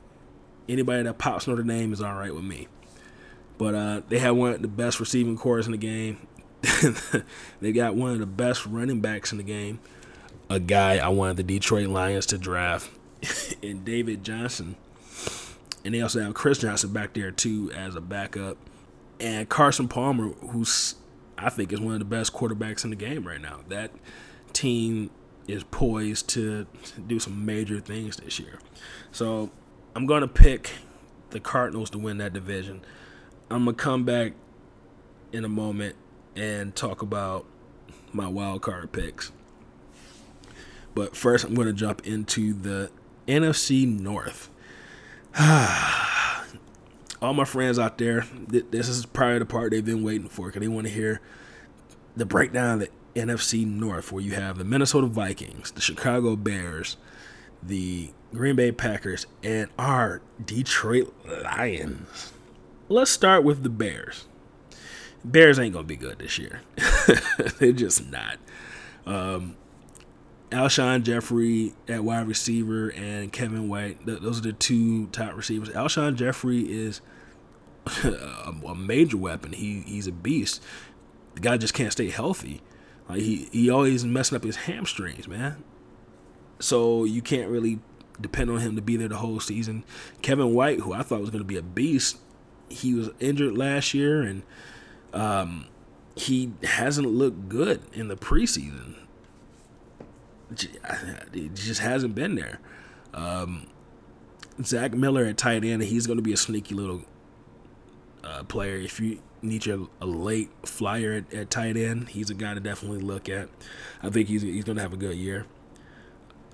Anybody 0.68 1.04
that 1.04 1.18
pops 1.18 1.46
Notre 1.46 1.62
Dame 1.62 1.92
is 1.92 2.00
all 2.00 2.14
right 2.14 2.34
with 2.34 2.44
me. 2.44 2.66
But 3.58 3.74
uh, 3.74 4.00
they 4.08 4.18
had 4.18 4.30
one 4.30 4.52
of 4.52 4.62
the 4.62 4.68
best 4.68 5.00
receiving 5.00 5.36
corps 5.36 5.60
in 5.60 5.72
the 5.72 5.78
game. 5.78 6.26
they 7.60 7.72
got 7.72 7.94
one 7.94 8.10
of 8.12 8.18
the 8.18 8.26
best 8.26 8.66
running 8.66 9.00
backs 9.00 9.32
in 9.32 9.38
the 9.38 9.44
game. 9.44 9.78
A 10.50 10.60
guy 10.60 10.98
I 10.98 11.08
wanted 11.08 11.36
the 11.36 11.42
Detroit 11.42 11.88
Lions 11.88 12.26
to 12.26 12.38
draft, 12.38 12.90
and 13.62 13.84
David 13.84 14.24
Johnson. 14.24 14.76
And 15.86 15.94
they 15.94 16.00
also 16.00 16.20
have 16.20 16.34
Chris 16.34 16.58
Johnson 16.58 16.92
back 16.92 17.12
there 17.12 17.30
too 17.30 17.70
as 17.70 17.94
a 17.94 18.00
backup, 18.00 18.56
and 19.20 19.48
Carson 19.48 19.86
Palmer, 19.86 20.32
who's 20.50 20.96
I 21.38 21.48
think 21.48 21.72
is 21.72 21.80
one 21.80 21.92
of 21.92 22.00
the 22.00 22.04
best 22.04 22.32
quarterbacks 22.32 22.82
in 22.82 22.90
the 22.90 22.96
game 22.96 23.24
right 23.24 23.40
now. 23.40 23.60
That 23.68 23.92
team 24.52 25.10
is 25.46 25.62
poised 25.62 26.28
to 26.30 26.66
do 27.06 27.20
some 27.20 27.46
major 27.46 27.78
things 27.78 28.16
this 28.16 28.40
year. 28.40 28.58
So 29.12 29.52
I'm 29.94 30.06
going 30.06 30.22
to 30.22 30.28
pick 30.28 30.72
the 31.30 31.38
Cardinals 31.38 31.88
to 31.90 31.98
win 31.98 32.18
that 32.18 32.32
division. 32.32 32.80
I'm 33.48 33.66
gonna 33.66 33.76
come 33.76 34.04
back 34.04 34.32
in 35.30 35.44
a 35.44 35.48
moment 35.48 35.94
and 36.34 36.74
talk 36.74 37.00
about 37.00 37.46
my 38.12 38.26
wild 38.26 38.60
card 38.60 38.90
picks. 38.90 39.30
But 40.96 41.14
first, 41.14 41.44
I'm 41.44 41.54
going 41.54 41.68
to 41.68 41.72
jump 41.72 42.04
into 42.04 42.54
the 42.54 42.90
NFC 43.28 43.86
North. 43.86 44.50
All 47.22 47.34
my 47.34 47.44
friends 47.44 47.78
out 47.78 47.98
there, 47.98 48.26
this 48.48 48.88
is 48.88 49.06
probably 49.06 49.38
the 49.38 49.46
part 49.46 49.70
they've 49.70 49.84
been 49.84 50.02
waiting 50.02 50.28
for 50.28 50.46
because 50.46 50.60
they 50.60 50.68
want 50.68 50.86
to 50.86 50.92
hear 50.92 51.20
the 52.16 52.26
breakdown 52.26 52.82
of 52.82 52.88
the 52.88 53.20
NFC 53.20 53.66
North, 53.66 54.12
where 54.12 54.22
you 54.22 54.32
have 54.32 54.58
the 54.58 54.64
Minnesota 54.64 55.06
Vikings, 55.06 55.70
the 55.72 55.80
Chicago 55.80 56.36
Bears, 56.36 56.96
the 57.62 58.10
Green 58.34 58.56
Bay 58.56 58.72
Packers, 58.72 59.26
and 59.42 59.70
our 59.78 60.20
Detroit 60.44 61.14
Lions 61.26 62.32
let's 62.88 63.10
start 63.10 63.44
with 63.44 63.62
the 63.62 63.68
Bears. 63.68 64.26
Bears 65.24 65.58
ain't 65.58 65.72
gonna 65.72 65.86
be 65.86 65.96
good 65.96 66.18
this 66.18 66.38
year. 66.38 66.60
They're 67.58 67.72
just 67.72 68.10
not. 68.10 68.38
Um, 69.06 69.56
Alshon 70.50 71.02
Jeffery 71.02 71.74
at 71.88 72.04
wide 72.04 72.28
receiver 72.28 72.90
and 72.90 73.32
Kevin 73.32 73.68
White. 73.68 74.04
Th- 74.06 74.20
those 74.20 74.38
are 74.38 74.42
the 74.42 74.52
two 74.52 75.06
top 75.08 75.36
receivers. 75.36 75.70
Alshon 75.70 76.14
Jeffery 76.14 76.60
is 76.60 77.00
a, 78.04 78.52
a, 78.66 78.74
major 78.74 79.16
weapon. 79.16 79.52
He 79.52 79.80
he's 79.86 80.06
a 80.06 80.12
beast. 80.12 80.62
The 81.34 81.40
guy 81.40 81.56
just 81.56 81.74
can't 81.74 81.92
stay 81.92 82.10
healthy. 82.10 82.62
Like 83.08 83.20
he 83.20 83.48
he 83.52 83.70
always 83.70 84.04
messing 84.04 84.36
up 84.36 84.44
his 84.44 84.56
hamstrings, 84.56 85.26
man. 85.26 85.62
So 86.58 87.04
you 87.04 87.22
can't 87.22 87.50
really 87.50 87.80
depend 88.20 88.50
on 88.50 88.60
him 88.60 88.76
to 88.76 88.82
be 88.82 88.96
there 88.96 89.08
the 89.08 89.18
whole 89.18 89.40
season. 89.40 89.84
Kevin 90.22 90.54
White, 90.54 90.80
who 90.80 90.92
I 90.92 91.02
thought 91.02 91.20
was 91.20 91.30
going 91.30 91.42
to 91.42 91.46
be 91.46 91.56
a 91.56 91.62
beast, 91.62 92.18
he 92.68 92.94
was 92.94 93.10
injured 93.20 93.56
last 93.56 93.94
year 93.94 94.22
and 94.22 94.42
um, 95.12 95.66
he 96.14 96.52
hasn't 96.62 97.06
looked 97.06 97.48
good 97.48 97.82
in 97.92 98.08
the 98.08 98.16
preseason. 98.16 98.94
It 100.50 101.54
just 101.54 101.80
hasn't 101.80 102.14
been 102.14 102.34
there. 102.34 102.60
Um, 103.14 103.66
Zach 104.62 104.92
Miller 104.92 105.24
at 105.24 105.36
tight 105.36 105.64
end, 105.64 105.82
he's 105.82 106.06
going 106.06 106.18
to 106.18 106.22
be 106.22 106.32
a 106.32 106.36
sneaky 106.36 106.74
little 106.74 107.02
uh, 108.24 108.42
player. 108.44 108.76
If 108.76 109.00
you 109.00 109.18
need 109.42 109.66
your 109.66 109.88
a 110.00 110.06
late 110.06 110.50
flyer 110.64 111.12
at, 111.12 111.34
at, 111.34 111.50
tight 111.50 111.76
end, 111.76 112.10
he's 112.10 112.30
a 112.30 112.34
guy 112.34 112.54
to 112.54 112.60
definitely 112.60 113.00
look 113.00 113.28
at. 113.28 113.48
I 114.02 114.10
think 114.10 114.28
he's 114.28 114.42
he's 114.42 114.64
going 114.64 114.76
to 114.76 114.82
have 114.82 114.92
a 114.92 114.96
good 114.96 115.16
year. 115.16 115.46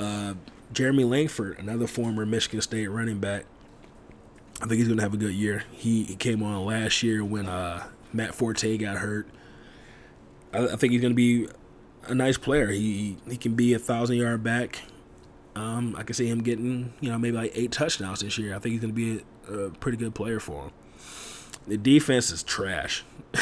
Uh, 0.00 0.34
Jeremy 0.72 1.04
Langford, 1.04 1.58
another 1.58 1.86
former 1.86 2.24
Michigan 2.24 2.60
State 2.60 2.86
running 2.88 3.18
back, 3.18 3.44
I 4.62 4.66
think 4.66 4.78
he's 4.78 4.88
gonna 4.88 5.02
have 5.02 5.14
a 5.14 5.18
good 5.18 5.34
year. 5.34 5.64
He, 5.72 6.04
he 6.04 6.14
came 6.14 6.42
on 6.42 6.64
last 6.64 7.02
year 7.02 7.24
when 7.24 7.46
uh, 7.46 7.84
Matt 8.12 8.34
Forte 8.34 8.76
got 8.78 8.98
hurt. 8.98 9.26
I, 10.52 10.68
I, 10.68 10.76
think 10.76 10.92
he's 10.92 11.02
gonna 11.02 11.14
be 11.14 11.48
a 12.04 12.14
nice 12.14 12.38
player. 12.38 12.68
He 12.68 13.16
he 13.28 13.36
can 13.36 13.54
be 13.54 13.74
a 13.74 13.78
thousand 13.78 14.16
yard 14.16 14.42
back. 14.42 14.80
Um, 15.54 15.94
I 15.98 16.02
can 16.02 16.14
see 16.14 16.28
him 16.28 16.42
getting 16.42 16.94
you 17.00 17.10
know 17.10 17.18
maybe 17.18 17.36
like 17.36 17.52
eight 17.54 17.72
touchdowns 17.72 18.20
this 18.20 18.38
year. 18.38 18.54
I 18.54 18.58
think 18.58 18.72
he's 18.72 18.80
gonna 18.80 18.92
be 18.92 19.22
a, 19.48 19.52
a 19.52 19.70
pretty 19.70 19.98
good 19.98 20.14
player 20.14 20.40
for 20.40 20.64
him. 20.64 20.70
The 21.66 21.76
defense 21.76 22.30
is 22.30 22.42
trash. 22.42 23.04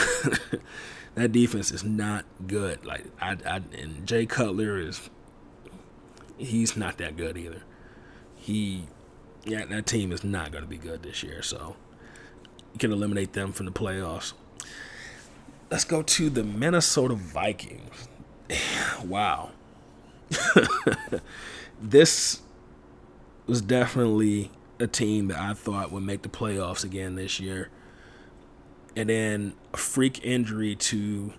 that 1.15 1.33
defense 1.33 1.71
is 1.71 1.85
not 1.85 2.25
good. 2.47 2.85
Like 2.85 3.05
I, 3.21 3.37
I 3.47 3.61
and 3.79 4.07
Jay 4.07 4.27
Cutler 4.27 4.79
is 4.79 5.09
he's 6.37 6.77
not 6.77 6.99
that 6.99 7.17
good 7.17 7.37
either. 7.37 7.63
He 8.37 8.89
yeah, 9.45 9.65
that 9.65 9.87
team 9.87 10.13
is 10.13 10.23
not 10.23 10.53
going 10.53 10.65
to 10.65 10.69
be 10.69 10.77
good 10.77 11.03
this 11.03 11.23
year. 11.23 11.43
So 11.43 11.77
you 12.73 12.79
can 12.79 12.93
eliminate 12.93 13.33
them 13.33 13.53
from 13.53 13.67
the 13.67 13.73
playoffs. 13.73 14.33
Let's 15.71 15.85
go 15.85 16.03
to 16.03 16.31
the 16.31 16.45
Minnesota 16.45 17.15
Vikings. 17.15 18.09
Wow. 19.05 19.51
this 21.81 22.41
was 23.47 23.61
definitely 23.61 24.51
a 24.79 24.87
team 24.87 25.29
that 25.29 25.39
I 25.39 25.55
thought 25.55 25.93
would 25.93 26.03
make 26.03 26.23
the 26.23 26.29
playoffs 26.29 26.85
again 26.85 27.15
this 27.15 27.41
year. 27.41 27.69
And 28.97 29.09
then 29.09 29.55
a 29.73 29.77
freak 29.77 30.25
injury 30.25 30.75
to 30.77 31.33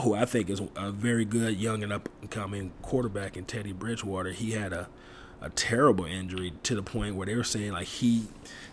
who 0.00 0.14
I 0.14 0.24
think 0.24 0.50
is 0.50 0.60
a 0.76 0.90
very 0.90 1.24
good 1.24 1.56
young 1.56 1.82
and 1.82 1.92
up 1.92 2.08
and 2.20 2.30
coming 2.30 2.72
quarterback 2.82 3.36
in 3.36 3.44
Teddy 3.44 3.72
Bridgewater. 3.72 4.30
He 4.30 4.52
had 4.52 4.72
a 4.72 4.88
a 5.40 5.50
terrible 5.50 6.04
injury 6.04 6.52
to 6.62 6.74
the 6.74 6.82
point 6.82 7.14
where 7.14 7.26
they 7.26 7.34
were 7.34 7.44
saying 7.44 7.72
like 7.72 7.86
he 7.86 8.26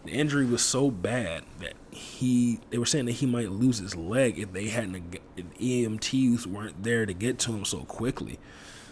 the 0.06 0.12
injury 0.12 0.45
was 0.45 0.62
so 0.62 0.91
bad 0.91 1.43
that 1.60 1.74
he 1.91 2.60
they 2.70 2.78
were 2.78 2.86
saying 2.86 3.06
that 3.06 3.14
he 3.14 3.26
might 3.26 3.51
lose 3.51 3.78
his 3.78 3.95
leg 3.95 4.38
if 4.38 4.51
they 4.51 4.68
hadn't 4.68 5.20
if 5.38 5.45
EMTs 5.60 6.45
weren't 6.45 6.84
there 6.84 7.06
to 7.06 7.14
get 7.14 7.39
to 7.39 7.51
him 7.51 7.66
so 7.66 7.80
quickly. 7.80 8.39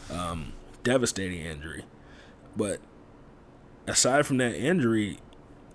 Um, 0.09 0.53
devastating 0.84 1.41
injury, 1.41 1.86
but 2.55 2.80
aside 3.88 4.26
from 4.26 4.38
that 4.38 4.55
injury, 4.55 5.20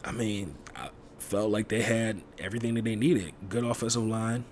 I 0.05 0.13
mean, 0.13 0.57
I 0.75 0.91
felt 1.19 1.51
like 1.51 1.69
they 1.69 1.83
had 1.83 2.23
everything 2.39 2.75
that 2.75 2.85
they 2.85 2.97
needed. 2.97 3.33
Good 3.49 3.65
offensive 3.65 4.05
line, 4.05 4.45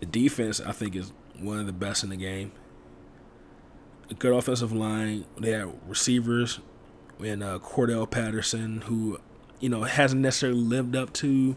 the 0.00 0.06
defense 0.06 0.60
I 0.60 0.72
think 0.72 0.96
is 0.96 1.12
one 1.38 1.58
of 1.58 1.66
the 1.66 1.72
best 1.72 2.04
in 2.04 2.10
the 2.10 2.16
game. 2.16 2.52
A 4.10 4.14
good 4.14 4.32
offensive 4.34 4.72
line. 4.72 5.24
They 5.38 5.52
had 5.52 5.72
receivers 5.88 6.60
and 7.18 7.42
uh, 7.42 7.58
Cordarrelle 7.60 8.10
Patterson, 8.10 8.82
who 8.82 9.18
you 9.60 9.68
know 9.68 9.82
hasn't 9.82 10.22
necessarily 10.22 10.60
lived 10.60 10.96
up 10.96 11.12
to 11.14 11.56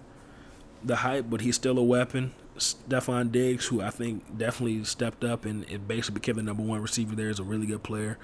the 0.83 0.97
hype, 0.97 1.29
but 1.29 1.41
he's 1.41 1.55
still 1.55 1.77
a 1.77 1.83
weapon. 1.83 2.33
Stefon 2.57 3.31
Diggs, 3.31 3.67
who 3.67 3.81
I 3.81 3.89
think 3.89 4.37
definitely 4.37 4.83
stepped 4.83 5.23
up 5.23 5.45
and, 5.45 5.69
and 5.69 5.87
basically 5.87 6.15
became 6.15 6.35
the 6.37 6.43
number 6.43 6.63
one 6.63 6.81
receiver 6.81 7.15
there, 7.15 7.29
is 7.29 7.39
a 7.39 7.43
really 7.43 7.67
good 7.67 7.83
player. 7.83 8.17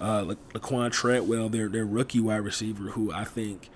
Uh, 0.00 0.24
La- 0.24 0.34
Laquon 0.54 0.90
Treadwell, 0.90 1.48
their 1.48 1.68
their 1.68 1.86
rookie 1.86 2.20
wide 2.20 2.36
receiver, 2.36 2.90
who 2.90 3.12
I 3.12 3.24
think 3.24 3.68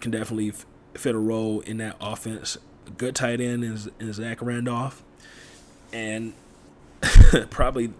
can 0.00 0.10
definitely 0.10 0.50
f- 0.50 0.66
fit 0.94 1.14
a 1.14 1.18
role 1.18 1.60
in 1.60 1.78
that 1.78 1.96
offense. 2.00 2.58
A 2.86 2.90
good 2.90 3.14
tight 3.14 3.40
end 3.40 3.64
is, 3.64 3.88
is 3.98 4.16
Zach 4.16 4.42
Randolph, 4.42 5.02
and 5.92 6.34
probably 7.50 7.92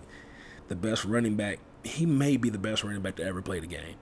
the 0.68 0.76
best 0.76 1.04
running 1.04 1.36
back. 1.36 1.60
He 1.84 2.06
may 2.06 2.36
be 2.36 2.50
the 2.50 2.58
best 2.58 2.82
running 2.82 3.02
back 3.02 3.16
to 3.16 3.24
ever 3.24 3.40
play 3.40 3.60
the 3.60 3.66
game 3.66 3.96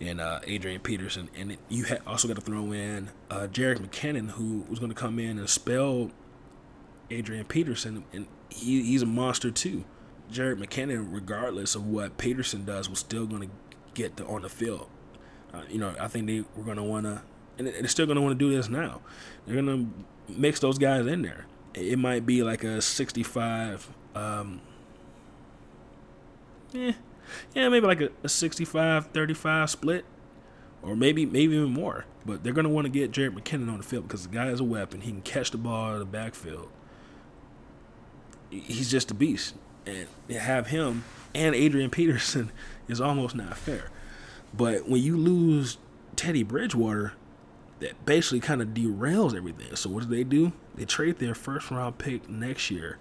and 0.00 0.20
uh, 0.20 0.40
Adrian 0.44 0.80
Peterson. 0.80 1.28
And 1.36 1.56
you 1.68 1.86
ha- 1.86 1.98
also 2.06 2.28
got 2.28 2.34
to 2.36 2.42
throw 2.42 2.72
in 2.72 3.10
uh, 3.30 3.46
Jerick 3.50 3.78
McKinnon, 3.78 4.30
who 4.30 4.64
was 4.68 4.78
going 4.78 4.90
to 4.90 4.96
come 4.96 5.18
in 5.18 5.38
and 5.38 5.48
spell 5.48 6.10
Adrian 7.10 7.44
Peterson, 7.44 8.04
and 8.12 8.26
he, 8.48 8.82
he's 8.82 9.02
a 9.02 9.06
monster 9.06 9.50
too. 9.50 9.84
Jerick 10.30 10.58
McKinnon, 10.58 11.08
regardless 11.10 11.74
of 11.74 11.86
what 11.86 12.18
Peterson 12.18 12.64
does, 12.64 12.90
was 12.90 12.98
still 12.98 13.26
going 13.26 13.42
to 13.42 13.54
get 13.94 14.16
the, 14.16 14.26
on 14.26 14.42
the 14.42 14.48
field. 14.48 14.88
Uh, 15.54 15.62
you 15.70 15.78
know, 15.78 15.94
I 16.00 16.08
think 16.08 16.26
they 16.26 16.44
were 16.56 16.64
going 16.64 16.76
to 16.76 16.82
want 16.82 17.06
to, 17.06 17.22
and 17.58 17.68
they're 17.68 17.88
still 17.88 18.06
going 18.06 18.16
to 18.16 18.22
want 18.22 18.38
to 18.38 18.44
do 18.44 18.54
this 18.54 18.68
now. 18.68 19.00
They're 19.46 19.60
going 19.60 19.66
to 20.28 20.32
mix 20.32 20.60
those 20.60 20.78
guys 20.78 21.06
in 21.06 21.22
there. 21.22 21.46
It 21.74 21.98
might 21.98 22.26
be 22.26 22.42
like 22.42 22.64
a 22.64 22.82
65. 22.82 23.88
Um, 24.14 24.60
eh, 26.74 26.92
yeah, 27.54 27.68
maybe 27.68 27.86
like 27.86 28.00
a, 28.00 28.10
a 28.22 28.28
65 28.28 29.08
35 29.08 29.70
split, 29.70 30.04
or 30.82 30.96
maybe 30.96 31.26
maybe 31.26 31.54
even 31.54 31.72
more. 31.72 32.04
But 32.24 32.42
they're 32.42 32.52
gonna 32.52 32.68
want 32.68 32.86
to 32.86 32.90
get 32.90 33.10
Jared 33.10 33.34
McKinnon 33.34 33.70
on 33.70 33.78
the 33.78 33.84
field 33.84 34.08
because 34.08 34.26
the 34.26 34.34
guy 34.34 34.48
is 34.48 34.60
a 34.60 34.64
weapon. 34.64 35.02
He 35.02 35.10
can 35.10 35.22
catch 35.22 35.50
the 35.50 35.58
ball 35.58 35.86
out 35.86 35.92
of 35.94 35.98
the 36.00 36.04
backfield. 36.06 36.68
He's 38.50 38.90
just 38.90 39.10
a 39.10 39.14
beast, 39.14 39.54
and 39.86 40.08
have 40.30 40.68
him 40.68 41.04
and 41.36 41.54
Adrian 41.54 41.90
Peterson 41.90 42.50
is 42.88 43.00
almost 43.00 43.34
not 43.34 43.56
fair. 43.56 43.90
But 44.54 44.88
when 44.88 45.02
you 45.02 45.16
lose 45.16 45.76
Teddy 46.16 46.42
Bridgewater, 46.42 47.12
that 47.80 48.06
basically 48.06 48.40
kind 48.40 48.62
of 48.62 48.68
derails 48.68 49.36
everything. 49.36 49.76
So 49.76 49.90
what 49.90 50.04
do 50.04 50.08
they 50.08 50.24
do? 50.24 50.52
They 50.74 50.86
trade 50.86 51.18
their 51.18 51.34
first 51.34 51.70
round 51.70 51.98
pick 51.98 52.28
next 52.28 52.70
year, 52.70 52.98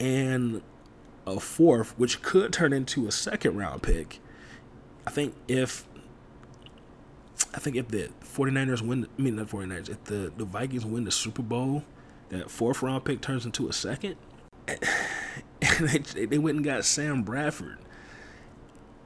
and 0.00 0.62
a 1.26 1.40
fourth, 1.40 1.98
which 1.98 2.22
could 2.22 2.52
turn 2.52 2.72
into 2.72 3.06
a 3.06 3.12
second 3.12 3.56
round 3.56 3.82
pick. 3.82 4.20
I 5.06 5.10
think 5.10 5.34
if 5.48 5.86
I 7.54 7.58
think 7.58 7.76
if 7.76 7.88
the 7.88 8.10
49ers 8.22 8.82
win, 8.82 9.06
I 9.18 9.22
mean 9.22 9.36
not 9.36 9.48
49ers, 9.48 9.88
if 9.88 10.04
the, 10.04 10.32
the 10.36 10.44
Vikings 10.44 10.84
win 10.84 11.04
the 11.04 11.10
Super 11.10 11.42
Bowl, 11.42 11.84
that 12.30 12.50
fourth 12.50 12.82
round 12.82 13.04
pick 13.04 13.20
turns 13.20 13.44
into 13.44 13.68
a 13.68 13.72
second. 13.72 14.16
And 15.78 15.88
they, 15.88 16.26
they 16.26 16.36
went 16.36 16.56
and 16.56 16.64
got 16.64 16.84
Sam 16.84 17.22
Bradford. 17.22 17.78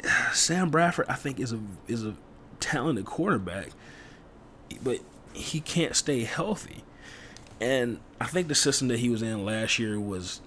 Sam 0.33 0.71
Bradford, 0.71 1.07
I 1.09 1.15
think, 1.15 1.39
is 1.39 1.53
a 1.53 1.61
is 1.87 2.05
a 2.05 2.17
talented 2.59 3.05
quarterback, 3.05 3.69
but 4.83 4.99
he 5.33 5.61
can't 5.61 5.95
stay 5.95 6.25
healthy. 6.25 6.83
And 7.61 8.01
I 8.21 8.27
think 8.27 8.49
the 8.49 8.55
system 8.57 8.89
that 8.89 8.99
he 8.99 9.09
was 9.09 9.23
in 9.23 9.45
last 9.45 9.79
year 9.79 10.01
was 10.01 10.41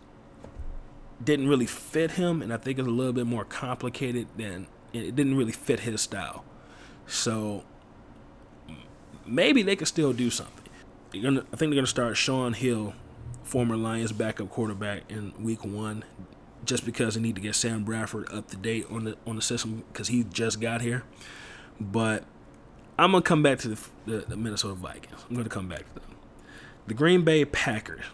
didn't 1.24 1.47
really 1.47 1.65
fit 1.65 2.11
him, 2.11 2.41
and 2.41 2.53
I 2.53 2.57
think 2.57 2.80
it's 2.80 2.88
a 2.88 2.91
little 2.91 3.13
bit 3.13 3.26
more 3.26 3.45
complicated 3.45 4.28
than 4.38 4.67
it 4.93 5.15
didn't 5.15 5.36
really 5.38 5.51
fit 5.51 5.82
his 5.82 6.01
style. 6.01 6.43
So 7.07 7.63
maybe 9.26 9.61
they 9.61 9.76
could 9.76 9.88
still 9.88 10.13
do 10.13 10.30
something. 10.30 10.57
Gonna, 11.22 11.41
I 11.41 11.57
think 11.57 11.72
they're 11.72 11.76
gonna 11.76 11.88
start 11.88 12.15
Shaun 12.17 12.53
Hill, 12.53 12.93
former 13.43 13.76
Lions 13.76 14.11
backup 14.11 14.49
quarterback, 14.49 15.03
in 15.09 15.34
Week 15.43 15.65
One, 15.65 16.05
just 16.63 16.86
because 16.86 17.15
they 17.15 17.22
need 17.22 17.36
to 17.36 17.41
get 17.41 17.55
Sam 17.55 17.84
Bradford 17.84 18.32
up 18.32 18.47
to 18.49 18.57
date 18.57 18.86
on 18.89 19.03
the 19.03 19.17
on 19.28 19.36
the 19.36 19.41
system 19.41 19.84
because 19.91 20.07
he 20.07 20.24
just 20.24 20.61
got 20.61 20.82
here. 20.82 21.03
But 21.80 22.24
I'm 22.97 23.11
gonna 23.11 23.24
come 23.24 23.43
back 23.43 23.59
to 23.59 23.69
the, 23.69 23.89
the, 24.05 24.17
the 24.28 24.38
Minnesota 24.38 24.76
Vikings. 24.76 25.26
I'm 25.30 25.36
gonna 25.36 25.49
come 25.49 25.67
back 25.67 25.80
to 25.95 25.99
them. 25.99 26.15
The 26.88 26.93
Green 26.93 27.24
Bay 27.24 27.45
Packers. 27.45 28.05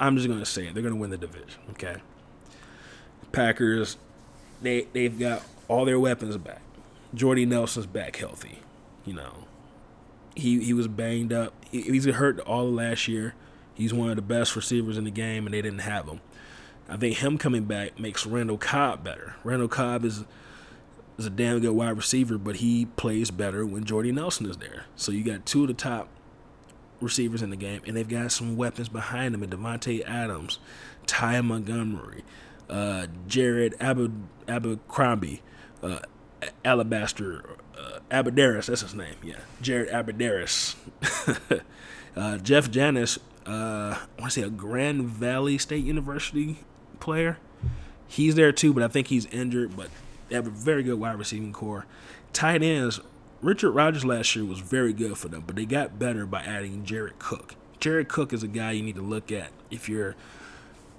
I'm 0.00 0.16
just 0.16 0.28
gonna 0.28 0.46
say 0.46 0.66
it. 0.66 0.74
They're 0.74 0.82
gonna 0.82 0.96
win 0.96 1.10
the 1.10 1.18
division. 1.18 1.60
Okay. 1.70 1.96
Packers, 3.32 3.96
they 4.60 4.86
they've 4.92 5.18
got 5.18 5.42
all 5.68 5.84
their 5.84 5.98
weapons 5.98 6.36
back. 6.36 6.62
Jordy 7.14 7.46
Nelson's 7.46 7.86
back 7.86 8.16
healthy. 8.16 8.60
You 9.04 9.14
know, 9.14 9.44
he 10.34 10.62
he 10.62 10.72
was 10.72 10.88
banged 10.88 11.32
up. 11.32 11.52
He, 11.70 11.82
he's 11.82 12.06
hurt 12.06 12.40
all 12.40 12.68
of 12.68 12.74
last 12.74 13.08
year. 13.08 13.34
He's 13.74 13.92
one 13.92 14.10
of 14.10 14.16
the 14.16 14.22
best 14.22 14.54
receivers 14.54 14.98
in 14.98 15.04
the 15.04 15.10
game, 15.10 15.46
and 15.46 15.54
they 15.54 15.62
didn't 15.62 15.80
have 15.80 16.06
him. 16.06 16.20
I 16.88 16.96
think 16.96 17.16
him 17.18 17.38
coming 17.38 17.64
back 17.64 17.98
makes 17.98 18.26
Randall 18.26 18.58
Cobb 18.58 19.02
better. 19.02 19.36
Randall 19.44 19.68
Cobb 19.68 20.04
is 20.04 20.24
is 21.18 21.26
a 21.26 21.30
damn 21.30 21.60
good 21.60 21.72
wide 21.72 21.96
receiver, 21.96 22.38
but 22.38 22.56
he 22.56 22.86
plays 22.96 23.30
better 23.30 23.64
when 23.66 23.84
Jordy 23.84 24.12
Nelson 24.12 24.46
is 24.48 24.58
there. 24.58 24.86
So 24.96 25.12
you 25.12 25.22
got 25.22 25.46
two 25.46 25.62
of 25.62 25.68
the 25.68 25.74
top 25.74 26.08
receivers 27.00 27.42
in 27.42 27.50
the 27.50 27.56
game, 27.56 27.82
and 27.86 27.96
they've 27.96 28.08
got 28.08 28.32
some 28.32 28.56
weapons 28.56 28.88
behind 28.88 29.34
them. 29.34 29.42
And 29.42 29.52
Davante 29.52 30.02
Adams, 30.06 30.58
Ty 31.06 31.40
Montgomery, 31.42 32.24
uh, 32.72 33.06
Jared 33.28 33.74
Ab- 33.78 34.28
Abercrombie, 34.48 35.42
uh, 35.82 35.98
Alabaster, 36.64 37.56
uh, 37.78 37.98
Abbrederis, 38.10 38.66
that's 38.66 38.80
his 38.80 38.94
name. 38.94 39.14
Yeah, 39.22 39.40
Jared 39.60 39.90
Abbrederis. 39.90 40.74
uh, 42.16 42.38
Jeff 42.38 42.70
Janis, 42.70 43.18
uh, 43.46 43.96
I 43.96 44.20
want 44.20 44.32
to 44.32 44.40
say 44.40 44.46
a 44.46 44.50
Grand 44.50 45.04
Valley 45.04 45.58
State 45.58 45.84
University 45.84 46.60
player. 46.98 47.38
He's 48.08 48.34
there 48.34 48.52
too, 48.52 48.72
but 48.72 48.82
I 48.82 48.88
think 48.88 49.08
he's 49.08 49.26
injured. 49.26 49.76
But 49.76 49.88
they 50.28 50.34
have 50.34 50.46
a 50.46 50.50
very 50.50 50.82
good 50.82 50.98
wide 50.98 51.18
receiving 51.18 51.52
corps. 51.52 51.84
Tight 52.32 52.62
ends, 52.62 53.00
Richard 53.42 53.72
Rodgers 53.72 54.04
last 54.04 54.34
year 54.34 54.44
was 54.46 54.60
very 54.60 54.94
good 54.94 55.18
for 55.18 55.28
them, 55.28 55.44
but 55.46 55.56
they 55.56 55.66
got 55.66 55.98
better 55.98 56.24
by 56.24 56.42
adding 56.42 56.84
Jared 56.84 57.18
Cook. 57.18 57.54
Jared 57.80 58.08
Cook 58.08 58.32
is 58.32 58.42
a 58.42 58.48
guy 58.48 58.72
you 58.72 58.82
need 58.82 58.94
to 58.94 59.02
look 59.02 59.30
at 59.30 59.50
if 59.70 59.88
you're 59.88 60.14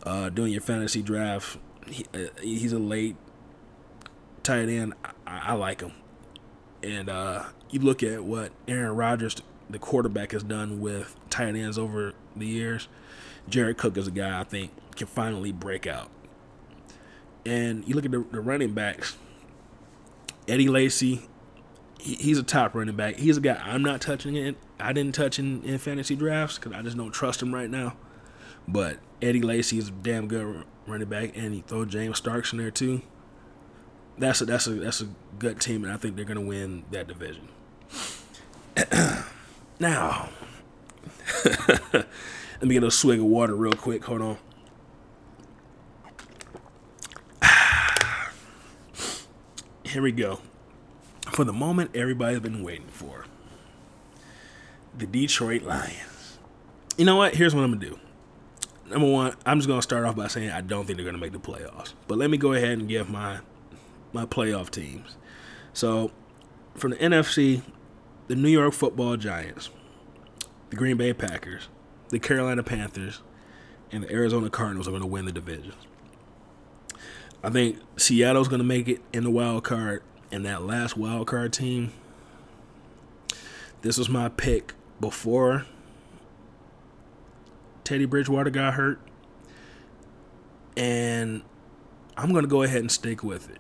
uh, 0.06 0.30
doing 0.30 0.52
your 0.52 0.62
fantasy 0.62 1.02
draft. 1.02 1.58
He, 1.88 2.06
uh, 2.14 2.28
he's 2.42 2.74
a 2.74 2.80
late 2.80 3.16
tight 4.44 4.70
end. 4.70 4.94
I, 5.04 5.50
I 5.50 5.54
like 5.54 5.82
him. 5.82 5.94
And 6.82 7.10
uh, 7.10 7.46
you 7.70 7.80
look 7.80 8.04
at 8.04 8.24
what 8.24 8.52
Aaron 8.68 8.96
Rodgers, 8.96 9.42
the 9.70 9.80
quarterback, 9.80 10.32
has 10.34 10.44
done 10.44 10.82
with 10.82 11.16
tight 11.30 11.56
ends 11.56 11.78
over 11.78 12.14
the 12.36 12.46
years. 12.46 12.88
Jared 13.48 13.78
Cook 13.78 13.98
is 13.98 14.08
a 14.08 14.12
guy 14.12 14.40
I 14.40 14.44
think 14.44 14.72
can 14.96 15.08
finally 15.08 15.52
break 15.52 15.88
out. 15.88 16.10
And 17.46 17.88
you 17.88 17.96
look 17.96 18.06
at 18.06 18.12
the, 18.12 18.26
the 18.32 18.42
running 18.42 18.74
backs. 18.74 19.18
Eddie 20.48 20.68
Lacy, 20.68 21.28
he, 22.00 22.16
he's 22.16 22.38
a 22.38 22.44
top 22.44 22.76
running 22.76 22.96
back. 22.96 23.16
He's 23.16 23.38
a 23.38 23.42
guy 23.42 23.62
I'm 23.64 23.82
not 23.82 24.02
touching 24.02 24.36
it. 24.36 24.58
I 24.80 24.92
didn't 24.92 25.16
touch 25.16 25.40
in, 25.40 25.64
in 25.64 25.78
fantasy 25.78 26.16
drafts 26.16 26.58
because 26.58 26.74
I 26.74 26.82
just 26.82 26.98
don't 26.98 27.12
trust 27.12 27.42
him 27.42 27.54
right 27.54 27.70
now. 27.70 27.96
But 28.68 28.98
Eddie 29.22 29.42
Lacy 29.42 29.78
is 29.78 29.90
a 29.90 29.92
damn 29.92 30.28
good 30.28 30.66
running 30.88 31.08
back, 31.10 31.36
and 31.36 31.56
you 31.56 31.64
throw 31.66 31.86
James 31.86 32.18
Starks 32.18 32.52
in 32.52 32.60
there 32.60 32.72
too. 32.72 33.02
that's 34.18 34.42
a 34.42 34.46
that's 34.46 34.68
a 34.68 34.72
that's 34.72 35.02
a 35.02 35.08
good 35.40 35.60
team, 35.60 35.84
and 35.84 35.92
I 35.94 35.98
think 35.98 36.16
they're 36.16 36.26
gonna 36.26 36.42
win 36.42 36.86
that 36.92 37.08
division. 37.08 37.48
now, 39.80 40.30
let 41.46 42.06
me 42.62 42.74
get 42.74 42.84
a 42.84 42.92
swig 42.92 43.20
of 43.20 43.26
water 43.26 43.56
real 43.56 43.74
quick. 43.74 44.04
Hold 44.06 44.22
on. 44.22 44.38
Here 49.84 50.02
we 50.02 50.12
go. 50.12 50.40
For 51.32 51.44
the 51.44 51.54
moment 51.54 51.96
everybody's 51.96 52.40
been 52.40 52.64
waiting 52.64 52.88
for. 52.88 53.26
The 54.96 55.08
Detroit 55.08 55.64
Lions. 55.64 56.38
You 56.98 57.06
know 57.06 57.16
what? 57.16 57.36
Here's 57.36 57.56
what 57.56 57.64
I'm 57.64 57.72
gonna 57.74 57.86
do. 57.86 58.00
Number 58.94 59.12
one, 59.12 59.36
I'm 59.46 59.58
just 59.58 59.68
gonna 59.68 59.82
start 59.82 60.06
off 60.06 60.16
by 60.16 60.28
saying 60.28 60.52
I 60.52 60.62
don't 60.62 60.86
think 60.86 60.98
they're 60.98 61.06
gonna 61.06 61.18
make 61.18 61.32
the 61.32 61.40
playoffs. 61.40 61.94
But 62.08 62.20
let 62.20 62.30
me 62.30 62.38
go 62.38 62.54
ahead 62.54 62.78
and 62.78 62.88
give 62.88 63.10
my 63.10 63.40
my 64.14 64.26
playoff 64.26 64.70
teams. 64.70 65.18
So 65.74 66.12
from 66.76 66.92
the 66.92 66.98
NFC, 66.98 67.64
the 68.28 68.36
New 68.36 68.50
York 68.50 68.74
Football 68.74 69.18
Giants, 69.18 69.72
the 70.70 70.76
Green 70.76 70.98
Bay 70.98 71.14
Packers, 71.14 71.70
the 72.10 72.20
Carolina 72.20 72.62
Panthers, 72.62 73.22
and 73.92 74.04
the 74.04 74.12
Arizona 74.12 74.50
Cardinals 74.50 74.88
are 74.88 74.92
going 74.92 75.02
to 75.02 75.08
win 75.08 75.26
the 75.26 75.32
divisions. 75.32 75.76
I 77.44 77.50
think 77.50 77.80
Seattle's 77.98 78.48
going 78.48 78.60
to 78.60 78.66
make 78.66 78.88
it 78.88 79.02
in 79.12 79.24
the 79.24 79.30
wild 79.32 79.64
card, 79.64 80.04
and 80.32 80.46
that 80.46 80.64
last 80.64 80.96
wild 80.96 81.28
card 81.28 81.52
team. 81.52 81.92
This 83.82 83.98
was 83.98 84.08
my 84.08 84.30
pick 84.30 84.74
before 85.02 85.66
Teddy 87.84 88.06
Bridgewater 88.06 88.50
got 88.50 88.76
hurt, 88.76 89.00
and 90.78 91.42
I'm 92.16 92.32
going 92.32 92.44
to 92.44 92.50
go 92.50 92.64
ahead 92.64 92.82
and 92.82 92.92
stick 92.92 93.24
with 93.24 93.50
it. 93.50 93.60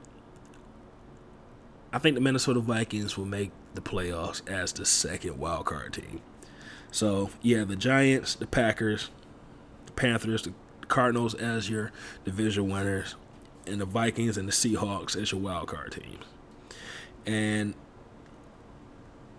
I 1.92 2.00
think 2.00 2.16
the 2.16 2.22
Minnesota 2.22 2.60
Vikings 2.60 3.18
will 3.18 3.26
make 3.26 3.52
the 3.76 3.82
playoffs 3.82 4.48
as 4.50 4.74
the 4.74 4.86
second 4.86 5.38
wild 5.38 5.66
card 5.66 5.94
team. 5.94 6.22
So 6.92 7.30
yeah, 7.42 7.64
the 7.64 7.76
Giants, 7.76 8.36
the 8.36 8.48
Packers, 8.48 9.10
the 9.86 9.92
Panthers, 9.92 10.44
the 10.44 10.54
Cardinals 10.88 11.34
as 11.34 11.70
your 11.70 11.92
division 12.24 12.70
winners, 12.70 13.16
and 13.66 13.80
the 13.80 13.86
Vikings 13.86 14.38
and 14.38 14.48
the 14.48 14.52
Seahawks 14.52 15.20
as 15.20 15.32
your 15.32 15.42
wild 15.42 15.68
card 15.68 15.92
teams. 15.92 16.26
And 17.26 17.74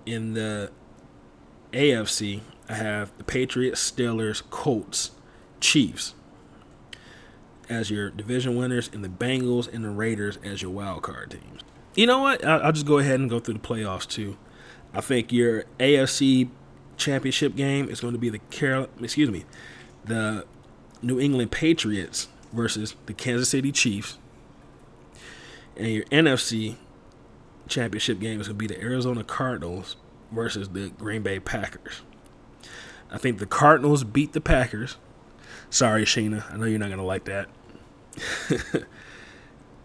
in 0.06 0.34
the 0.34 0.70
AFC, 1.72 2.40
I 2.68 2.74
have 2.74 3.16
the 3.18 3.24
Patriots, 3.24 3.90
Steelers, 3.90 4.42
Colts, 4.50 5.12
Chiefs 5.60 6.14
as 7.68 7.90
your 7.90 8.10
division 8.10 8.56
winners, 8.56 8.90
and 8.92 9.02
the 9.02 9.08
Bengals 9.08 9.72
and 9.72 9.84
the 9.84 9.90
Raiders 9.90 10.38
as 10.44 10.62
your 10.62 10.70
wild 10.70 11.02
card 11.02 11.30
teams. 11.30 11.62
You 11.94 12.06
know 12.06 12.18
what? 12.18 12.44
I'll 12.44 12.72
just 12.72 12.86
go 12.86 12.98
ahead 12.98 13.20
and 13.20 13.30
go 13.30 13.40
through 13.40 13.54
the 13.54 13.60
playoffs 13.60 14.06
too. 14.06 14.36
I 14.92 15.00
think 15.00 15.32
your 15.32 15.64
AFC 15.78 16.48
championship 16.96 17.56
game 17.56 17.88
is 17.88 18.00
going 18.00 18.12
to 18.12 18.18
be 18.18 18.30
the 18.30 18.38
Carol, 18.50 18.88
excuse 19.00 19.30
me, 19.30 19.44
the 20.04 20.44
New 21.02 21.20
England 21.20 21.50
Patriots 21.50 22.28
versus 22.52 22.94
the 23.06 23.14
Kansas 23.14 23.48
City 23.48 23.72
Chiefs. 23.72 24.18
And 25.76 25.88
your 25.88 26.04
NFC 26.04 26.76
championship 27.68 28.20
game 28.20 28.40
is 28.40 28.48
going 28.48 28.58
to 28.58 28.68
be 28.68 28.72
the 28.72 28.80
Arizona 28.80 29.24
Cardinals 29.24 29.96
versus 30.30 30.68
the 30.68 30.90
Green 30.90 31.22
Bay 31.22 31.40
Packers. 31.40 32.02
I 33.14 33.18
think 33.18 33.38
the 33.38 33.46
Cardinals 33.46 34.02
beat 34.02 34.32
the 34.32 34.40
Packers. 34.40 34.96
Sorry, 35.70 36.04
Sheena. 36.04 36.52
I 36.52 36.56
know 36.56 36.64
you're 36.64 36.80
not 36.80 36.88
going 36.88 36.98
to 36.98 37.04
like 37.04 37.26
that. 37.26 37.48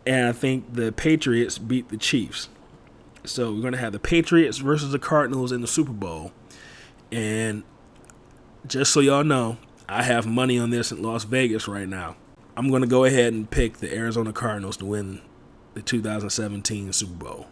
and 0.07 0.27
I 0.27 0.31
think 0.31 0.73
the 0.73 0.91
Patriots 0.91 1.59
beat 1.59 1.89
the 1.89 1.97
Chiefs. 1.97 2.49
So 3.25 3.53
we're 3.53 3.61
going 3.61 3.73
to 3.73 3.79
have 3.79 3.93
the 3.93 3.99
Patriots 3.99 4.57
versus 4.57 4.91
the 4.91 4.97
Cardinals 4.97 5.51
in 5.51 5.61
the 5.61 5.67
Super 5.67 5.91
Bowl. 5.91 6.31
And 7.11 7.61
just 8.65 8.91
so 8.91 8.99
y'all 8.99 9.23
know, 9.23 9.57
I 9.87 10.01
have 10.01 10.25
money 10.25 10.57
on 10.57 10.71
this 10.71 10.91
in 10.91 11.03
Las 11.03 11.23
Vegas 11.23 11.67
right 11.67 11.87
now. 11.87 12.15
I'm 12.57 12.69
going 12.69 12.81
to 12.81 12.87
go 12.87 13.05
ahead 13.05 13.31
and 13.33 13.47
pick 13.47 13.77
the 13.77 13.95
Arizona 13.95 14.33
Cardinals 14.33 14.77
to 14.77 14.85
win 14.85 15.21
the 15.75 15.83
2017 15.83 16.93
Super 16.93 17.13
Bowl. 17.13 17.47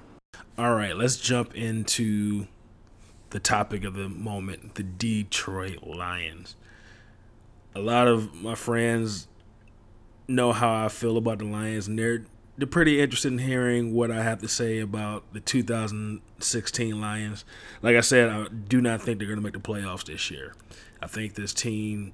All 0.57 0.73
right, 0.73 0.97
let's 0.97 1.17
jump 1.17 1.53
into 1.53 2.47
the 3.29 3.39
topic 3.39 3.83
of 3.83 3.95
the 3.95 4.09
moment 4.09 4.75
the 4.75 4.83
Detroit 4.83 5.83
Lions. 5.83 6.55
A 7.75 7.79
lot 7.79 8.07
of 8.07 8.33
my 8.35 8.55
friends 8.55 9.27
know 10.27 10.51
how 10.51 10.85
I 10.85 10.87
feel 10.89 11.17
about 11.17 11.39
the 11.39 11.45
Lions, 11.45 11.87
and 11.87 11.97
they're 11.97 12.25
they're 12.57 12.67
pretty 12.67 12.99
interested 12.99 13.31
in 13.31 13.37
hearing 13.37 13.93
what 13.93 14.09
I 14.09 14.23
have 14.23 14.41
to 14.41 14.47
say 14.47 14.79
about 14.79 15.31
the 15.31 15.39
2016 15.39 16.99
Lions. 16.99 17.45
Like 17.83 17.95
I 17.95 18.01
said, 18.01 18.29
I 18.29 18.47
do 18.47 18.81
not 18.81 19.01
think 19.01 19.19
they're 19.19 19.27
going 19.27 19.37
to 19.37 19.43
make 19.43 19.53
the 19.53 19.59
playoffs 19.59 20.05
this 20.05 20.31
year. 20.31 20.55
I 20.99 21.05
think 21.05 21.35
this 21.35 21.53
team 21.53 22.13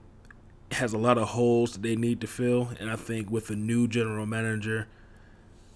has 0.71 0.91
a 0.91 0.97
lot 0.97 1.17
of 1.17 1.29
holes 1.29 1.73
that 1.73 1.81
they 1.81 1.95
need 1.95 2.19
to 2.21 2.27
fill, 2.27 2.71
and 2.79 2.91
I 2.91 2.97
think 2.97 3.31
with 3.31 3.49
a 3.51 3.55
new 3.55 3.87
general 3.87 4.25
manager, 4.25 4.87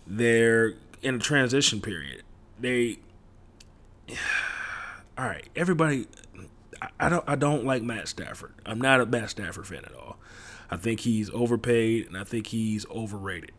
they're 0.06 0.74
in 1.02 1.16
a 1.16 1.20
transition 1.20 1.80
period. 1.80 2.24
They, 2.60 3.00
all 5.18 5.26
right, 5.26 5.48
everybody. 5.56 6.08
I 7.00 7.10
don't. 7.10 7.24
I 7.28 7.36
don't 7.36 7.66
like 7.66 7.82
Matt 7.82 8.08
Stafford. 8.08 8.54
I'm 8.66 8.80
not 8.80 9.02
a 9.02 9.06
Matt 9.06 9.32
Stafford 9.32 9.68
fan 9.68 9.84
at 9.86 9.96
all. 9.96 10.18
I 10.70 10.78
think 10.78 11.00
he's 11.00 11.30
overpaid, 11.32 12.08
and 12.08 12.18
I 12.18 12.24
think 12.24 12.48
he's 12.48 12.86
overrated 12.90 13.52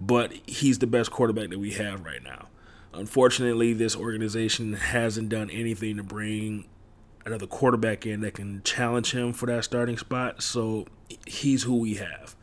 but 0.00 0.32
he's 0.46 0.78
the 0.78 0.86
best 0.86 1.10
quarterback 1.10 1.50
that 1.50 1.58
we 1.58 1.72
have 1.72 2.04
right 2.04 2.22
now. 2.22 2.48
Unfortunately, 2.92 3.72
this 3.72 3.96
organization 3.96 4.72
hasn't 4.74 5.28
done 5.28 5.50
anything 5.50 5.96
to 5.96 6.02
bring 6.02 6.66
another 7.24 7.46
quarterback 7.46 8.06
in 8.06 8.20
that 8.22 8.34
can 8.34 8.62
challenge 8.62 9.12
him 9.12 9.32
for 9.32 9.46
that 9.46 9.64
starting 9.64 9.98
spot, 9.98 10.42
so 10.42 10.86
he's 11.26 11.64
who 11.64 11.76
we 11.76 11.94
have. 11.94 12.34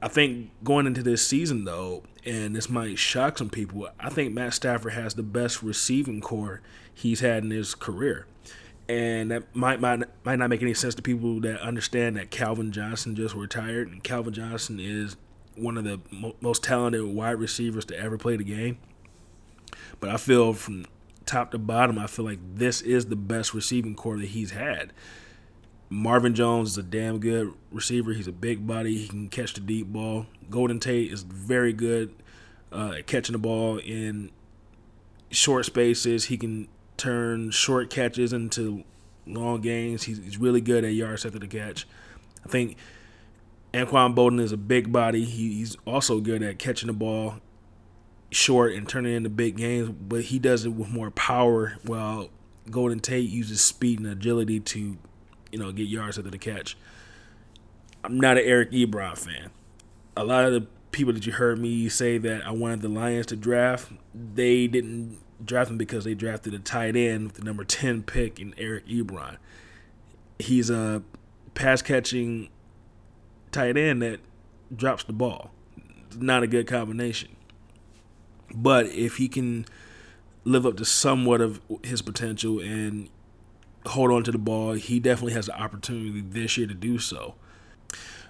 I 0.00 0.08
think 0.08 0.50
going 0.64 0.86
into 0.86 1.02
this 1.02 1.24
season, 1.24 1.64
though, 1.64 2.02
and 2.24 2.56
this 2.56 2.68
might 2.68 2.98
shock 2.98 3.38
some 3.38 3.50
people, 3.50 3.88
I 4.00 4.08
think 4.08 4.34
Matt 4.34 4.54
Stafford 4.54 4.94
has 4.94 5.14
the 5.14 5.22
best 5.22 5.62
receiving 5.62 6.20
corps 6.20 6.60
he's 6.94 7.20
had 7.20 7.44
in 7.44 7.50
his 7.50 7.74
career. 7.74 8.26
And 8.88 9.30
that 9.30 9.54
might, 9.54 9.80
might 9.80 10.02
might 10.24 10.36
not 10.36 10.50
make 10.50 10.60
any 10.60 10.74
sense 10.74 10.94
to 10.96 11.02
people 11.02 11.40
that 11.40 11.60
understand 11.60 12.16
that 12.16 12.30
Calvin 12.30 12.72
Johnson 12.72 13.14
just 13.14 13.34
retired, 13.34 13.88
and 13.88 14.02
Calvin 14.02 14.34
Johnson 14.34 14.78
is 14.80 15.16
one 15.56 15.78
of 15.78 15.84
the 15.84 16.00
mo- 16.10 16.34
most 16.40 16.62
talented 16.62 17.04
wide 17.04 17.38
receivers 17.38 17.84
to 17.86 17.98
ever 17.98 18.18
play 18.18 18.36
the 18.36 18.44
game. 18.44 18.78
But 20.00 20.10
I 20.10 20.16
feel 20.16 20.52
from 20.52 20.86
top 21.26 21.52
to 21.52 21.58
bottom, 21.58 21.98
I 21.98 22.06
feel 22.06 22.24
like 22.24 22.40
this 22.54 22.82
is 22.82 23.06
the 23.06 23.16
best 23.16 23.54
receiving 23.54 23.94
corps 23.94 24.18
that 24.18 24.28
he's 24.28 24.50
had. 24.50 24.92
Marvin 25.88 26.34
Jones 26.34 26.70
is 26.70 26.78
a 26.78 26.82
damn 26.82 27.18
good 27.18 27.52
receiver. 27.70 28.12
He's 28.12 28.26
a 28.26 28.32
big 28.32 28.66
body. 28.66 28.96
He 28.96 29.08
can 29.08 29.28
catch 29.28 29.54
the 29.54 29.60
deep 29.60 29.86
ball. 29.88 30.26
Golden 30.50 30.80
Tate 30.80 31.12
is 31.12 31.22
very 31.22 31.72
good 31.72 32.14
uh, 32.72 32.94
at 32.98 33.06
catching 33.06 33.34
the 33.34 33.38
ball 33.38 33.78
in 33.78 34.30
short 35.30 35.66
spaces. 35.66 36.24
He 36.24 36.38
can 36.38 36.68
turn 36.96 37.50
short 37.50 37.90
catches 37.90 38.32
into 38.32 38.84
long 39.26 39.60
gains. 39.60 40.04
He's, 40.04 40.18
he's 40.18 40.38
really 40.38 40.60
good 40.60 40.84
at 40.84 40.92
yards 40.92 41.24
after 41.24 41.38
the 41.38 41.46
catch. 41.46 41.86
I 42.44 42.48
think 42.48 42.76
Anquan 43.72 44.14
Boldin 44.14 44.40
is 44.40 44.52
a 44.52 44.56
big 44.56 44.92
body. 44.92 45.24
He, 45.24 45.54
he's 45.54 45.76
also 45.86 46.20
good 46.20 46.42
at 46.42 46.58
catching 46.58 46.88
the 46.88 46.92
ball 46.92 47.36
short 48.30 48.74
and 48.74 48.88
turning 48.88 49.14
into 49.14 49.28
big 49.28 49.56
games, 49.56 49.90
but 49.90 50.22
he 50.22 50.38
does 50.38 50.64
it 50.64 50.70
with 50.70 50.88
more 50.88 51.10
power 51.10 51.78
while 51.84 52.30
Golden 52.70 53.00
Tate 53.00 53.28
uses 53.28 53.60
speed 53.60 53.98
and 53.98 54.08
agility 54.08 54.60
to, 54.60 54.96
you 55.50 55.58
know, 55.58 55.72
get 55.72 55.88
yards 55.88 56.18
after 56.18 56.30
the 56.30 56.38
catch. 56.38 56.76
I'm 58.04 58.18
not 58.18 58.38
an 58.38 58.44
Eric 58.44 58.72
Ebron 58.72 59.16
fan. 59.16 59.50
A 60.16 60.24
lot 60.24 60.44
of 60.44 60.52
the 60.52 60.66
people 60.90 61.12
that 61.12 61.26
you 61.26 61.32
heard 61.32 61.58
me 61.58 61.88
say 61.88 62.18
that 62.18 62.46
I 62.46 62.50
wanted 62.50 62.82
the 62.82 62.88
Lions 62.88 63.26
to 63.26 63.36
draft, 63.36 63.90
they 64.14 64.66
didn't 64.66 65.18
draft 65.44 65.70
him 65.70 65.78
because 65.78 66.04
they 66.04 66.14
drafted 66.14 66.54
a 66.54 66.58
tight 66.58 66.96
end 66.96 67.24
with 67.24 67.34
the 67.34 67.44
number 67.44 67.64
10 67.64 68.02
pick 68.02 68.38
in 68.38 68.54
Eric 68.56 68.86
Ebron. 68.86 69.36
He's 70.38 70.70
a 70.70 71.02
pass 71.54 71.82
catching 71.82 72.48
tight 73.50 73.76
end 73.76 74.02
that 74.02 74.20
drops 74.74 75.04
the 75.04 75.12
ball. 75.12 75.50
Not 76.16 76.42
a 76.42 76.46
good 76.46 76.66
combination. 76.66 77.36
But 78.54 78.86
if 78.86 79.16
he 79.16 79.28
can 79.28 79.66
live 80.44 80.66
up 80.66 80.76
to 80.76 80.84
somewhat 80.84 81.40
of 81.40 81.60
his 81.82 82.02
potential 82.02 82.60
and 82.60 83.08
hold 83.86 84.10
on 84.10 84.22
to 84.24 84.32
the 84.32 84.38
ball, 84.38 84.72
he 84.72 85.00
definitely 85.00 85.32
has 85.34 85.46
the 85.46 85.60
opportunity 85.60 86.20
this 86.20 86.56
year 86.56 86.66
to 86.66 86.74
do 86.74 86.98
so. 86.98 87.34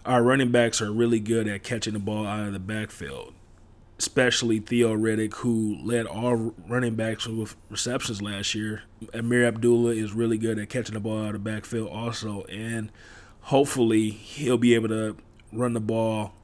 Our 0.04 0.22
running 0.22 0.50
backs 0.50 0.80
are 0.80 0.92
really 0.92 1.20
good 1.20 1.46
at 1.48 1.62
catching 1.62 1.92
the 1.92 1.98
ball 1.98 2.26
out 2.26 2.46
of 2.46 2.52
the 2.52 2.58
backfield, 2.58 3.34
especially 4.02 4.58
Theo 4.58 4.96
Riddick, 4.96 5.34
who 5.34 5.78
led 5.80 6.06
all 6.06 6.52
running 6.66 6.96
backs 6.96 7.28
with 7.28 7.54
receptions 7.70 8.20
last 8.20 8.52
year. 8.52 8.82
Ameer 9.14 9.46
Abdullah 9.46 9.92
is 9.92 10.12
really 10.12 10.36
good 10.36 10.58
at 10.58 10.68
catching 10.68 10.94
the 10.94 11.00
ball 11.00 11.20
out 11.22 11.36
of 11.36 11.44
the 11.44 11.50
backfield 11.50 11.88
also, 11.88 12.42
and 12.46 12.90
hopefully 13.42 14.10
he'll 14.10 14.58
be 14.58 14.74
able 14.74 14.88
to 14.88 15.16
run 15.52 15.72
the 15.72 15.80
ball 15.80 16.34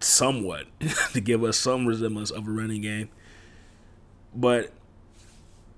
somewhat 0.00 0.66
to 1.12 1.20
give 1.20 1.44
us 1.44 1.56
some 1.56 1.86
resemblance 1.86 2.32
of 2.32 2.48
a 2.48 2.50
running 2.50 2.82
game. 2.82 3.08
But 4.34 4.72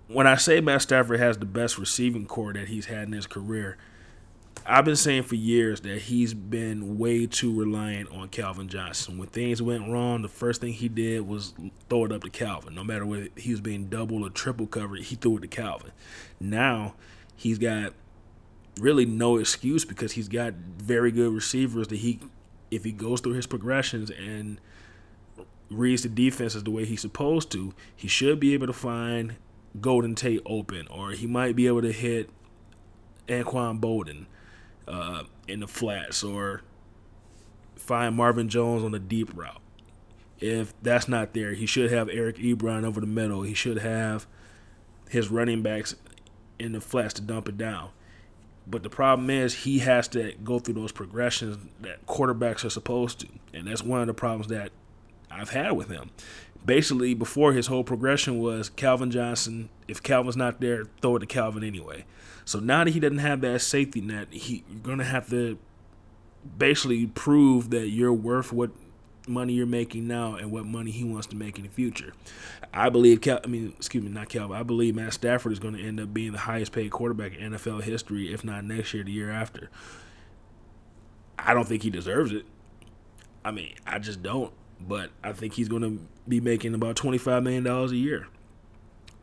when 0.08 0.26
I 0.26 0.36
say 0.36 0.58
Matt 0.62 0.80
Stafford 0.80 1.20
has 1.20 1.36
the 1.36 1.44
best 1.44 1.76
receiving 1.76 2.24
corps 2.24 2.54
that 2.54 2.68
he's 2.68 2.86
had 2.86 3.08
in 3.08 3.12
his 3.12 3.26
career, 3.26 3.76
I've 4.66 4.84
been 4.84 4.96
saying 4.96 5.24
for 5.24 5.34
years 5.34 5.82
that 5.82 6.02
he's 6.02 6.32
been 6.32 6.98
way 6.98 7.26
too 7.26 7.54
reliant 7.58 8.10
on 8.10 8.28
Calvin 8.28 8.68
Johnson. 8.68 9.18
When 9.18 9.28
things 9.28 9.60
went 9.60 9.90
wrong, 9.90 10.22
the 10.22 10.28
first 10.28 10.60
thing 10.60 10.72
he 10.72 10.88
did 10.88 11.28
was 11.28 11.52
throw 11.90 12.06
it 12.06 12.12
up 12.12 12.22
to 12.22 12.30
Calvin. 12.30 12.74
No 12.74 12.82
matter 12.82 13.04
whether 13.04 13.28
he 13.36 13.50
was 13.50 13.60
being 13.60 13.86
double 13.86 14.24
or 14.24 14.30
triple 14.30 14.66
covered, 14.66 15.00
he 15.00 15.16
threw 15.16 15.36
it 15.36 15.40
to 15.40 15.48
Calvin. 15.48 15.92
Now 16.40 16.94
he's 17.36 17.58
got 17.58 17.92
really 18.80 19.04
no 19.04 19.36
excuse 19.36 19.84
because 19.84 20.12
he's 20.12 20.28
got 20.28 20.54
very 20.54 21.10
good 21.10 21.32
receivers 21.32 21.88
that 21.88 21.96
he, 21.96 22.20
if 22.70 22.84
he 22.84 22.92
goes 22.92 23.20
through 23.20 23.34
his 23.34 23.46
progressions 23.46 24.10
and 24.10 24.60
reads 25.70 26.02
the 26.02 26.08
defenses 26.08 26.64
the 26.64 26.70
way 26.70 26.84
he's 26.84 27.02
supposed 27.02 27.50
to, 27.52 27.74
he 27.94 28.08
should 28.08 28.40
be 28.40 28.54
able 28.54 28.66
to 28.66 28.72
find 28.72 29.36
Golden 29.80 30.14
Tate 30.14 30.40
open, 30.46 30.86
or 30.88 31.10
he 31.10 31.26
might 31.26 31.54
be 31.54 31.66
able 31.66 31.82
to 31.82 31.92
hit 31.92 32.30
Anquan 33.28 33.80
Boldin 33.80 34.26
uh, 34.86 35.24
in 35.48 35.60
the 35.60 35.68
flats 35.68 36.22
or 36.22 36.62
find 37.76 38.16
Marvin 38.16 38.48
Jones 38.48 38.82
on 38.82 38.92
the 38.92 38.98
deep 38.98 39.30
route. 39.36 39.60
If 40.40 40.74
that's 40.82 41.08
not 41.08 41.32
there, 41.32 41.54
he 41.54 41.66
should 41.66 41.90
have 41.90 42.08
Eric 42.08 42.36
Ebron 42.36 42.84
over 42.84 43.00
the 43.00 43.06
middle. 43.06 43.42
He 43.42 43.54
should 43.54 43.78
have 43.78 44.26
his 45.08 45.30
running 45.30 45.62
backs 45.62 45.94
in 46.58 46.72
the 46.72 46.80
flats 46.80 47.14
to 47.14 47.22
dump 47.22 47.48
it 47.48 47.56
down. 47.56 47.90
But 48.66 48.82
the 48.82 48.90
problem 48.90 49.28
is 49.30 49.54
he 49.54 49.80
has 49.80 50.08
to 50.08 50.32
go 50.42 50.58
through 50.58 50.74
those 50.74 50.92
progressions 50.92 51.58
that 51.82 52.06
quarterbacks 52.06 52.64
are 52.64 52.70
supposed 52.70 53.20
to. 53.20 53.28
And 53.52 53.68
that's 53.68 53.82
one 53.82 54.00
of 54.00 54.06
the 54.06 54.14
problems 54.14 54.48
that 54.48 54.72
I've 55.30 55.50
had 55.50 55.72
with 55.72 55.90
him. 55.90 56.10
Basically, 56.64 57.12
before 57.12 57.52
his 57.52 57.66
whole 57.66 57.84
progression 57.84 58.38
was 58.38 58.70
Calvin 58.70 59.10
Johnson. 59.10 59.68
If 59.86 60.02
Calvin's 60.02 60.36
not 60.36 60.60
there, 60.60 60.86
throw 61.02 61.16
it 61.16 61.20
to 61.20 61.26
Calvin 61.26 61.62
anyway. 61.62 62.06
So 62.44 62.60
now 62.60 62.84
that 62.84 62.90
he 62.90 63.00
doesn't 63.00 63.18
have 63.18 63.40
that 63.42 63.60
safety 63.60 64.00
net, 64.00 64.28
he 64.30 64.64
you're 64.68 64.80
gonna 64.80 65.04
have 65.04 65.30
to 65.30 65.58
basically 66.58 67.06
prove 67.06 67.70
that 67.70 67.88
you're 67.88 68.12
worth 68.12 68.52
what 68.52 68.70
money 69.26 69.54
you're 69.54 69.66
making 69.66 70.06
now 70.06 70.34
and 70.34 70.52
what 70.52 70.66
money 70.66 70.90
he 70.90 71.04
wants 71.04 71.26
to 71.28 71.36
make 71.36 71.56
in 71.56 71.64
the 71.64 71.70
future. 71.70 72.12
I 72.72 72.88
believe 72.88 73.20
Cal, 73.20 73.40
I 73.42 73.46
mean, 73.46 73.72
excuse 73.76 74.02
me, 74.02 74.10
not 74.10 74.28
Calvin. 74.28 74.56
I 74.56 74.62
believe 74.62 74.94
Matt 74.94 75.14
Stafford 75.14 75.52
is 75.52 75.58
going 75.58 75.74
to 75.74 75.82
end 75.82 76.00
up 76.00 76.12
being 76.12 76.32
the 76.32 76.38
highest 76.38 76.72
paid 76.72 76.90
quarterback 76.90 77.34
in 77.36 77.52
NFL 77.52 77.82
history, 77.82 78.32
if 78.32 78.44
not 78.44 78.64
next 78.64 78.92
year, 78.92 79.04
the 79.04 79.12
year 79.12 79.30
after. 79.30 79.70
I 81.38 81.54
don't 81.54 81.66
think 81.66 81.82
he 81.82 81.90
deserves 81.90 82.32
it. 82.32 82.44
I 83.44 83.50
mean, 83.50 83.74
I 83.86 83.98
just 83.98 84.22
don't. 84.22 84.52
But 84.80 85.10
I 85.22 85.32
think 85.32 85.54
he's 85.54 85.68
going 85.68 85.82
to 85.82 86.06
be 86.28 86.40
making 86.40 86.74
about 86.74 86.96
twenty 86.96 87.16
five 87.18 87.42
million 87.42 87.64
dollars 87.64 87.92
a 87.92 87.96
year. 87.96 88.26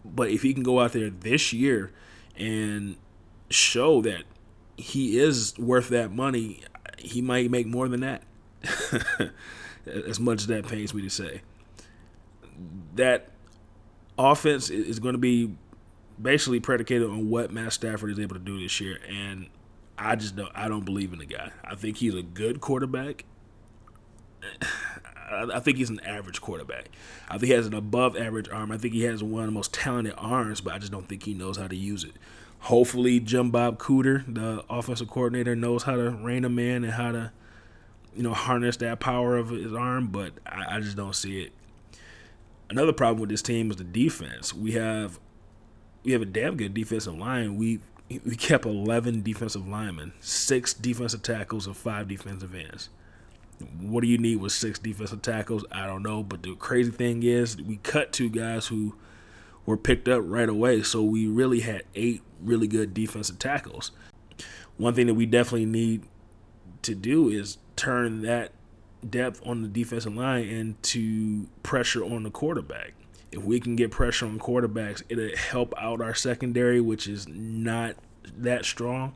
But 0.04 0.30
if 0.30 0.42
he 0.42 0.54
can 0.54 0.64
go 0.64 0.80
out 0.80 0.94
there 0.94 1.10
this 1.10 1.54
year 1.54 1.92
and 2.36 2.96
show 3.52 4.02
that 4.02 4.24
he 4.78 5.20
is 5.20 5.58
worth 5.58 5.90
that 5.90 6.12
money, 6.12 6.62
he 6.98 7.22
might 7.22 7.52
make 7.52 7.68
more 7.68 7.88
than 7.88 8.02
that. 8.02 8.24
as 9.86 10.20
much 10.20 10.42
as 10.42 10.48
that 10.48 10.68
pains 10.68 10.94
me 10.94 11.02
to 11.02 11.10
say. 11.10 11.42
That 12.96 13.30
offense 14.18 14.70
is 14.70 15.00
going 15.00 15.14
to 15.14 15.20
be 15.20 15.56
basically 16.22 16.60
predicated 16.60 17.10
on 17.10 17.30
what 17.30 17.52
Matt 17.52 17.74
Stafford 17.74 18.12
is 18.12 18.20
able 18.20 18.36
to 18.36 18.42
do 18.42 18.60
this 18.60 18.80
year, 18.80 19.00
and 19.08 19.48
I 19.98 20.16
just 20.16 20.36
don't. 20.36 20.52
I 20.54 20.68
don't 20.68 20.86
believe 20.86 21.14
in 21.14 21.20
the 21.20 21.26
guy. 21.26 21.52
I 21.64 21.76
think 21.76 21.98
he's 21.98 22.16
a 22.16 22.22
good 22.22 22.62
quarterback. 22.62 23.26
I 25.34 25.62
think 25.62 25.78
he's 25.78 25.90
an 25.90 26.02
average 26.02 26.42
quarterback. 26.42 26.90
I 27.30 27.38
think 27.38 27.46
he 27.46 27.52
has 27.54 27.66
an 27.66 27.74
above 27.74 28.18
average 28.18 28.50
arm. 28.50 28.70
I 28.70 28.78
think 28.78 28.94
he 28.94 29.04
has 29.04 29.24
one 29.24 29.44
of 29.44 29.48
the 29.48 29.54
most 29.54 29.74
talented 29.74 30.14
arms, 30.18 30.60
but 30.60 30.74
I 30.74 30.78
just 30.78 30.92
don't 30.92 31.08
think 31.08 31.24
he 31.24 31.34
knows 31.34 31.56
how 31.56 31.68
to 31.68 31.76
use 31.76 32.04
it. 32.04 32.16
Hopefully, 32.62 33.20
Jim 33.20 33.50
Bob 33.50 33.80
Cooter, 33.80 34.24
the 34.32 34.64
offensive 34.70 35.10
coordinator, 35.10 35.56
knows 35.56 35.84
how 35.84 35.96
to 35.96 36.12
rein 36.12 36.46
him 36.46 36.60
in 36.60 36.84
and 36.84 36.94
how 36.94 37.12
to, 37.12 37.32
you 38.16 38.22
know, 38.22 38.34
harness 38.34 38.78
that 38.78 39.00
power 39.00 39.36
of 39.36 39.50
his 39.50 39.74
arm. 39.74 40.08
But 40.08 40.34
I, 40.46 40.76
I 40.76 40.80
just 40.80 40.96
don't 40.96 41.16
see 41.16 41.42
it. 41.42 41.54
Another 42.70 42.94
problem 42.94 43.20
with 43.20 43.30
this 43.30 43.42
team 43.42 43.72
is 43.72 43.78
the 43.78 43.84
defense. 43.84 44.54
We 44.54 44.74
have 44.74 45.20
we 46.04 46.12
have 46.12 46.22
a 46.22 46.26
damn 46.26 46.56
good 46.56 46.74
defensive 46.76 47.18
line. 47.18 47.58
We 47.58 47.80
we 48.26 48.36
kept 48.36 48.66
11 48.66 49.24
defensive 49.24 49.68
linemen, 49.68 50.14
six 50.20 50.74
defensive 50.74 51.24
tackles, 51.24 51.66
and 51.66 51.76
five 51.76 52.08
defensive 52.08 52.54
ends. 52.54 52.90
What 53.80 54.02
do 54.02 54.08
you 54.08 54.20
need 54.20 54.38
with 54.38 54.52
six 54.52 54.78
defensive 54.78 55.24
tackles? 55.24 55.66
I 55.72 55.88
don't 55.88 56.04
know. 56.04 56.22
But 56.22 56.44
the 56.44 56.56
crazy 56.56 56.92
thing 56.92 57.24
is, 57.24 57.60
we 57.60 57.78
cut 57.78 58.14
two 58.14 58.30
guys 58.30 58.68
who 58.68 58.96
were 59.66 59.78
picked 59.78 60.08
up 60.08 60.22
right 60.26 60.50
away. 60.50 60.84
So 60.84 61.04
we 61.04 61.28
really 61.28 61.62
had 61.62 61.84
eight 61.96 62.22
really 62.44 62.68
good 62.68 62.94
defensive 62.94 63.40
tackles. 63.40 63.92
One 64.78 64.94
thing 64.94 65.08
that 65.08 65.14
we 65.14 65.26
definitely 65.26 65.66
need 65.66 66.04
to 66.84 66.96
do 66.96 67.30
is 67.30 67.58
turn 67.76 68.22
that 68.24 68.52
depth 69.08 69.42
on 69.46 69.62
the 69.62 69.68
defensive 69.68 70.16
line 70.16 70.46
into 70.46 71.48
pressure 71.64 72.04
on 72.04 72.24
the 72.24 72.32
quarterback. 72.32 72.94
If 73.32 73.44
we 73.44 73.60
can 73.60 73.76
get 73.76 73.92
pressure 73.92 74.26
on 74.26 74.40
quarterbacks, 74.40 75.04
it'll 75.10 75.36
help 75.38 75.74
out 75.78 76.02
our 76.02 76.14
secondary, 76.14 76.82
which 76.82 77.08
is 77.08 77.28
not 77.28 77.96
that 78.38 78.66
strong. 78.66 79.16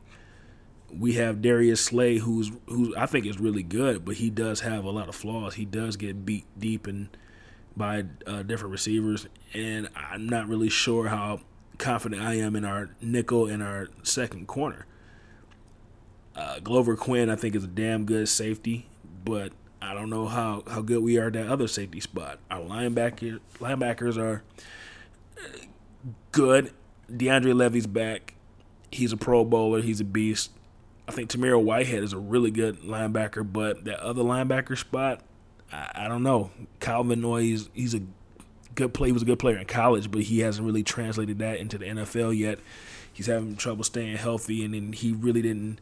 We 0.90 1.14
have 1.14 1.42
Darius 1.42 1.84
Slay, 1.84 2.18
who's 2.18 2.50
who 2.66 2.96
I 2.96 3.06
think 3.06 3.26
is 3.26 3.38
really 3.38 3.62
good, 3.62 4.04
but 4.04 4.16
he 4.16 4.30
does 4.30 4.60
have 4.60 4.84
a 4.84 4.90
lot 4.90 5.08
of 5.08 5.14
flaws. 5.14 5.54
He 5.54 5.64
does 5.64 5.96
get 5.96 6.24
beat 6.24 6.46
deep 6.58 6.86
and 6.86 7.08
by 7.76 8.04
uh, 8.26 8.42
different 8.42 8.72
receivers, 8.72 9.26
and 9.52 9.90
I'm 9.94 10.26
not 10.28 10.48
really 10.48 10.70
sure 10.70 11.08
how 11.08 11.40
confident 11.78 12.22
I 12.22 12.34
am 12.34 12.56
in 12.56 12.64
our 12.64 12.90
nickel 13.00 13.46
and 13.46 13.62
our 13.62 13.88
second 14.02 14.46
corner. 14.46 14.86
Uh, 16.34 16.58
Glover 16.60 16.96
Quin, 16.96 17.30
I 17.30 17.36
think, 17.36 17.54
is 17.54 17.64
a 17.64 17.68
damn 17.68 18.04
good 18.04 18.28
safety, 18.28 18.86
but 19.24 19.52
I 19.80 19.94
don't 19.94 20.10
know 20.10 20.26
how, 20.26 20.64
how 20.66 20.82
good 20.82 21.02
we 21.02 21.18
are 21.18 21.28
at 21.28 21.34
that 21.34 21.48
other 21.48 21.68
safety 21.68 22.00
spot. 22.00 22.38
Our 22.50 22.60
linebacker 22.60 23.40
linebackers 23.58 24.18
are 24.18 24.42
uh, 25.38 25.58
good. 26.32 26.72
DeAndre 27.10 27.54
Levy's 27.54 27.86
back. 27.86 28.34
He's 28.90 29.12
a 29.12 29.16
Pro 29.16 29.44
Bowler. 29.44 29.80
He's 29.80 30.00
a 30.00 30.04
beast. 30.04 30.50
I 31.08 31.12
think 31.12 31.30
Tamir 31.30 31.62
Whitehead 31.62 32.02
is 32.02 32.12
a 32.12 32.18
really 32.18 32.50
good 32.50 32.80
linebacker, 32.82 33.50
but 33.50 33.84
that 33.84 34.00
other 34.00 34.22
linebacker 34.22 34.76
spot, 34.76 35.20
I, 35.72 35.90
I 35.94 36.08
don't 36.08 36.22
know. 36.22 36.50
Calvin 36.80 37.20
Noyes, 37.20 37.68
he's 37.72 37.94
a 37.94 38.00
good 38.76 38.94
play. 38.94 39.08
He 39.08 39.12
was 39.12 39.22
a 39.22 39.26
good 39.26 39.38
player 39.38 39.58
in 39.58 39.66
college, 39.66 40.10
but 40.10 40.22
he 40.22 40.40
hasn't 40.40 40.64
really 40.64 40.84
translated 40.84 41.38
that 41.40 41.58
into 41.58 41.78
the 41.78 41.86
NFL 41.86 42.36
yet. 42.38 42.60
He's 43.12 43.26
having 43.26 43.56
trouble 43.56 43.82
staying 43.82 44.18
healthy, 44.18 44.64
and 44.64 44.74
then 44.74 44.92
he 44.92 45.12
really 45.12 45.42
didn't 45.42 45.80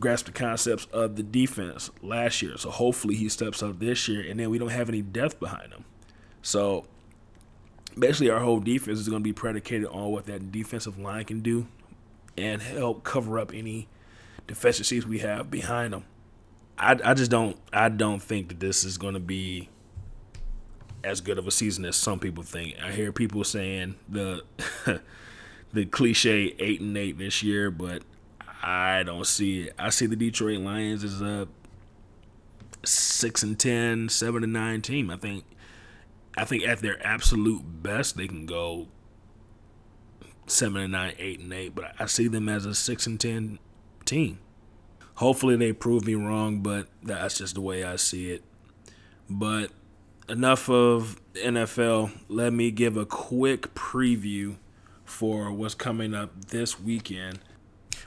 grasp 0.00 0.26
the 0.26 0.32
concepts 0.32 0.86
of 0.86 1.16
the 1.16 1.22
defense 1.22 1.90
last 2.02 2.42
year. 2.42 2.56
So 2.56 2.70
hopefully 2.70 3.14
he 3.14 3.28
steps 3.28 3.62
up 3.62 3.78
this 3.78 4.08
year, 4.08 4.28
and 4.28 4.40
then 4.40 4.50
we 4.50 4.58
don't 4.58 4.70
have 4.70 4.88
any 4.88 5.02
depth 5.02 5.38
behind 5.38 5.72
him. 5.72 5.84
So 6.40 6.86
basically, 7.96 8.30
our 8.30 8.40
whole 8.40 8.60
defense 8.60 8.98
is 8.98 9.08
going 9.08 9.20
to 9.20 9.24
be 9.24 9.32
predicated 9.32 9.86
on 9.88 10.10
what 10.10 10.26
that 10.26 10.50
defensive 10.50 10.98
line 10.98 11.24
can 11.26 11.40
do 11.40 11.66
and 12.36 12.62
help 12.62 13.04
cover 13.04 13.38
up 13.38 13.52
any 13.54 13.88
deficiencies 14.46 15.06
we 15.06 15.18
have 15.20 15.50
behind 15.50 15.92
them. 15.92 16.04
I, 16.78 16.98
I 17.04 17.14
just 17.14 17.30
don't 17.30 17.56
I 17.72 17.88
don't 17.90 18.22
think 18.22 18.48
that 18.48 18.60
this 18.60 18.84
is 18.84 18.98
going 18.98 19.14
to 19.14 19.20
be 19.20 19.68
as 21.04 21.20
good 21.20 21.38
of 21.38 21.46
a 21.46 21.50
season 21.50 21.84
as 21.84 21.96
some 21.96 22.18
people 22.18 22.42
think. 22.42 22.76
I 22.82 22.92
hear 22.92 23.12
people 23.12 23.44
saying 23.44 23.96
the 24.08 24.42
the 25.72 25.86
cliche 25.86 26.54
eight 26.58 26.80
and 26.80 26.96
eight 26.96 27.18
this 27.18 27.42
year, 27.42 27.70
but 27.70 28.02
I 28.62 29.02
don't 29.04 29.26
see 29.26 29.62
it. 29.62 29.74
I 29.78 29.90
see 29.90 30.06
the 30.06 30.16
Detroit 30.16 30.60
Lions 30.60 31.04
as 31.04 31.20
a 31.20 31.48
six 32.84 33.42
and 33.42 33.58
10, 33.58 34.08
7 34.08 34.44
and 34.44 34.52
nine 34.52 34.82
team. 34.82 35.10
I 35.10 35.16
think 35.16 35.44
I 36.36 36.44
think 36.44 36.66
at 36.66 36.80
their 36.80 37.04
absolute 37.06 37.62
best 37.82 38.16
they 38.16 38.26
can 38.26 38.46
go 38.46 38.88
seven 40.46 40.82
and 40.82 40.92
nine, 40.92 41.14
eight 41.18 41.40
and 41.40 41.52
eight, 41.52 41.74
but 41.74 41.94
I 41.98 42.06
see 42.06 42.28
them 42.28 42.48
as 42.48 42.64
a 42.64 42.74
six 42.74 43.06
and 43.06 43.20
ten 43.20 43.58
team. 44.04 44.38
Hopefully 45.16 45.56
they 45.56 45.72
prove 45.72 46.06
me 46.06 46.14
wrong, 46.14 46.60
but 46.60 46.88
that's 47.02 47.38
just 47.38 47.54
the 47.54 47.60
way 47.60 47.84
I 47.84 47.96
see 47.96 48.30
it. 48.30 48.42
But 49.28 49.70
enough 50.28 50.68
of 50.68 51.20
NFL. 51.34 52.12
Let 52.28 52.52
me 52.52 52.70
give 52.70 52.96
a 52.96 53.06
quick 53.06 53.74
preview 53.74 54.56
for 55.04 55.52
what's 55.52 55.74
coming 55.74 56.14
up 56.14 56.46
this 56.48 56.80
weekend, 56.80 57.40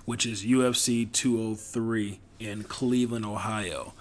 which 0.05 0.25
is 0.25 0.43
UFC 0.43 1.11
203 1.11 2.19
in 2.39 2.63
Cleveland, 2.63 3.25
Ohio. 3.25 3.93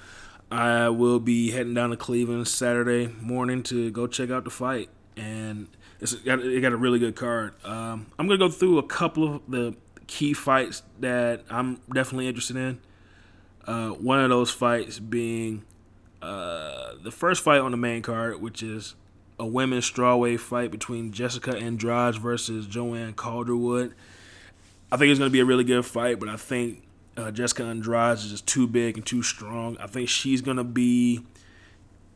I 0.51 0.89
will 0.89 1.21
be 1.21 1.51
heading 1.51 1.75
down 1.75 1.91
to 1.91 1.97
Cleveland 1.97 2.47
Saturday 2.49 3.09
morning 3.21 3.63
to 3.65 3.91
go 3.91 4.07
check 4.07 4.31
out 4.31 4.45
the 4.45 4.51
fight, 4.51 4.89
and 5.17 5.69
it's 6.01 6.15
got, 6.15 6.41
it 6.41 6.61
got 6.61 6.73
a 6.73 6.77
really 6.77 6.99
good 6.99 7.17
card. 7.17 7.55
Um, 7.65 8.07
I'm 8.19 8.27
gonna 8.27 8.39
go 8.39 8.49
through 8.49 8.79
a 8.79 8.83
couple 8.83 9.37
of 9.37 9.43
the 9.49 9.75
key 10.07 10.33
fights 10.33 10.83
that 11.01 11.43
I'm 11.51 11.81
definitely 11.93 12.29
interested 12.29 12.57
in. 12.57 12.81
Uh, 13.67 13.91
one 13.91 14.21
of 14.21 14.29
those 14.29 14.51
fights 14.51 14.99
being 14.99 15.65
Uh, 16.25 16.95
the 17.03 17.11
first 17.11 17.45
fight 17.45 17.61
on 17.61 17.71
the 17.71 17.77
main 17.77 18.01
card, 18.01 18.41
which 18.41 18.63
is 18.63 18.95
a 19.39 19.47
women's 19.47 19.91
strawweight 19.91 20.41
fight 20.41 20.71
between 20.71 21.13
Jessica 21.13 21.55
Andrade 21.55 22.15
versus 22.15 22.67
Joanne 22.67 23.13
Calderwood. 23.13 23.93
I 24.91 24.97
think 24.97 25.11
it's 25.11 25.19
going 25.19 25.29
to 25.29 25.33
be 25.33 25.41
a 25.41 25.45
really 25.45 25.65
good 25.65 25.85
fight, 25.85 26.19
but 26.19 26.31
I 26.31 26.37
think 26.37 26.83
uh, 27.19 27.31
Jessica 27.31 27.65
Andrade 27.65 28.15
is 28.15 28.31
just 28.31 28.47
too 28.47 28.67
big 28.67 28.97
and 28.97 29.05
too 29.05 29.23
strong. 29.23 29.77
I 29.79 29.87
think 29.87 30.09
she's 30.09 30.41
going 30.41 30.57
to 30.57 30.65
be 30.65 31.21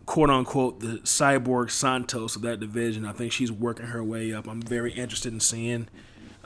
quote 0.07 0.31
unquote 0.31 0.81
the 0.81 1.01
cyborg 1.05 1.71
Santos 1.71 2.35
of 2.35 2.41
that 2.43 2.61
division. 2.61 3.05
I 3.05 3.13
think 3.13 3.31
she's 3.31 3.53
working 3.53 3.87
her 3.87 4.03
way 4.03 4.33
up. 4.33 4.49
I'm 4.49 4.63
very 4.63 4.93
interested 4.93 5.35
in 5.35 5.41
seeing 5.41 5.87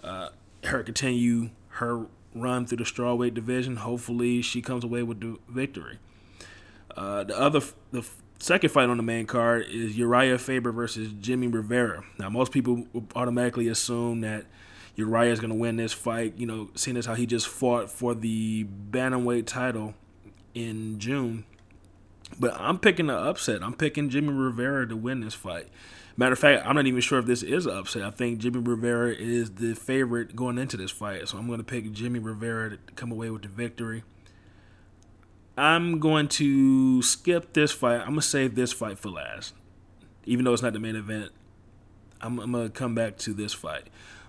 uh, 0.02 0.30
her 0.64 0.82
continue 0.82 1.51
her 1.68 2.06
run 2.34 2.66
through 2.66 2.78
the 2.78 2.84
strawweight 2.84 3.34
division. 3.34 3.76
Hopefully, 3.76 4.43
she 4.43 4.60
comes 4.62 4.82
away 4.82 5.05
with 5.05 5.20
the 5.20 5.39
victory. 5.48 5.98
Uh, 6.97 7.24
the 7.24 7.39
other, 7.39 7.60
the 7.90 8.06
second 8.39 8.70
fight 8.70 8.89
on 8.89 8.97
the 8.97 9.02
main 9.02 9.27
card 9.27 9.66
is 9.69 9.97
Urijah 9.97 10.40
Faber 10.40 10.73
versus 10.73 11.12
Jimmy 11.20 11.47
Rivera. 11.47 12.05
Now, 12.19 12.28
most 12.28 12.52
people 12.52 12.86
automatically 13.14 13.69
assume 13.69 14.20
that 14.23 14.47
Urijah 14.97 15.31
is 15.31 15.40
going 15.40 15.52
to 15.52 15.59
win 15.59 15.77
this 15.77 15.93
fight. 15.93 16.35
You 16.36 16.47
know, 16.47 16.70
seeing 16.74 16.97
as 16.97 17.06
how 17.06 17.14
he 17.14 17.27
just 17.27 17.48
fought 17.48 17.90
for 17.90 18.14
the 18.14 18.64
bantamweight 18.90 19.47
title 19.47 19.94
in 20.55 20.98
June. 20.98 21.44
But 22.39 22.55
I'm 22.59 22.78
picking 22.78 23.06
the 23.06 23.14
upset. 23.14 23.62
I'm 23.62 23.74
picking 23.74 24.09
Jimmy 24.09 24.32
Rivera 24.32 24.89
to 24.89 24.97
win 24.97 25.20
this 25.20 25.35
fight. 25.35 25.69
Matter 26.16 26.35
of 26.35 26.39
fact, 26.39 26.66
I'm 26.66 26.74
not 26.74 26.86
even 26.86 27.01
sure 27.01 27.19
if 27.19 27.27
this 27.27 27.43
is 27.43 27.64
an 27.64 27.77
upset. 27.77 28.02
I 28.02 28.10
think 28.10 28.39
Jimmy 28.39 28.59
Rivera 28.59 29.14
is 29.14 29.52
the 29.52 29.74
favorite 29.74 30.36
going 30.36 30.59
into 30.59 30.77
this 30.77 30.90
fight. 30.90 31.27
So 31.28 31.39
I'm 31.39 31.47
going 31.47 31.59
to 31.59 31.64
pick 31.64 31.90
Jimmy 31.93 32.19
Rivera 32.19 32.70
to 32.70 32.78
come 32.94 33.12
away 33.12 33.31
with 33.31 33.43
the 33.43 33.48
victory. 33.48 34.02
I'm 35.56 35.98
going 36.00 36.28
to 36.28 37.02
skip 37.02 37.52
this 37.52 37.72
fight. 37.72 38.00
I'm 38.00 38.08
going 38.08 38.16
to 38.16 38.22
save 38.22 38.54
this 38.54 38.72
fight 38.72 38.98
for 38.98 39.10
last. 39.10 39.54
Even 40.24 40.44
though 40.44 40.52
it's 40.52 40.62
not 40.62 40.72
the 40.72 40.80
main 40.80 40.96
event, 40.96 41.32
I'm, 42.20 42.38
I'm 42.38 42.52
going 42.52 42.66
to 42.66 42.70
come 42.70 42.94
back 42.94 43.18
to 43.18 43.32
this 43.34 43.52
fight. 43.52 43.88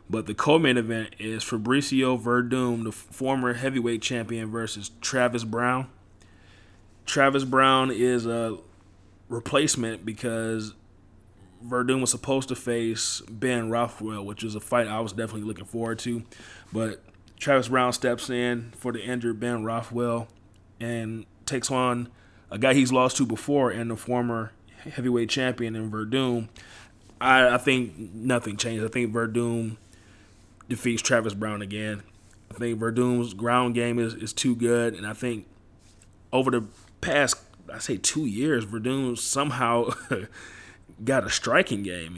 But 0.10 0.26
the 0.26 0.34
co-main 0.34 0.78
event 0.78 1.16
is 1.20 1.44
Fabricio 1.44 2.22
Werdum, 2.22 2.84
the 2.84 2.92
former 2.92 3.54
heavyweight 3.54 4.02
champion, 4.02 4.52
versus 4.52 4.92
Travis 5.02 5.44
Browne. 5.46 5.88
Travis 7.06 7.46
Browne 7.46 7.90
is 7.90 8.26
a 8.26 8.58
replacement 9.30 10.06
because 10.06 10.74
Werdum 11.66 12.02
was 12.02 12.12
supposed 12.12 12.50
to 12.50 12.56
face 12.56 13.22
Ben 13.30 13.70
Rothwell, 13.70 14.26
which 14.26 14.44
is 14.44 14.56
a 14.56 14.60
fight 14.60 14.88
I 14.88 15.00
was 15.00 15.14
definitely 15.14 15.48
looking 15.48 15.66
forward 15.66 16.00
to. 16.00 16.24
But 16.74 17.02
Travis 17.40 17.70
Browne 17.70 17.94
steps 17.94 18.30
in 18.30 18.74
for 18.76 18.92
the 18.92 19.02
injured 19.02 19.40
Ben 19.40 19.64
Rothwell 19.64 20.28
and 20.84 21.26
takes 21.46 21.72
on 21.72 22.10
a 22.52 22.58
guy 22.58 22.74
he's 22.74 22.92
lost 22.92 23.18
to 23.18 23.26
before 23.26 23.72
and 23.72 23.90
the 23.90 23.96
former 23.96 24.52
heavyweight 24.84 25.30
champion 25.30 25.76
in 25.76 25.92
Werdum. 25.92 26.50
I, 27.20 27.56
I 27.56 27.58
think 27.58 27.98
nothing 28.14 28.58
changes. 28.58 28.86
I 28.86 28.90
think 28.90 29.14
Werdum 29.14 29.78
defeats 30.68 31.02
Travis 31.02 31.34
Browne 31.34 31.62
again. 31.62 32.04
I 32.52 32.56
think 32.56 32.80
Werdum's 32.80 33.34
ground 33.34 33.76
game 33.76 33.98
is, 33.98 34.14
is 34.14 34.34
too 34.34 34.56
good, 34.56 34.94
and 34.94 35.08
I 35.08 35.14
think 35.14 35.48
over 36.32 36.52
the 36.52 36.66
past, 37.02 37.38
I 37.72 37.80
say 37.80 37.98
two 37.98 38.26
years, 38.26 38.66
Werdum 38.66 39.18
somehow 39.18 39.92
got 41.04 41.26
a 41.26 41.30
striking 41.30 41.82
game, 41.82 42.18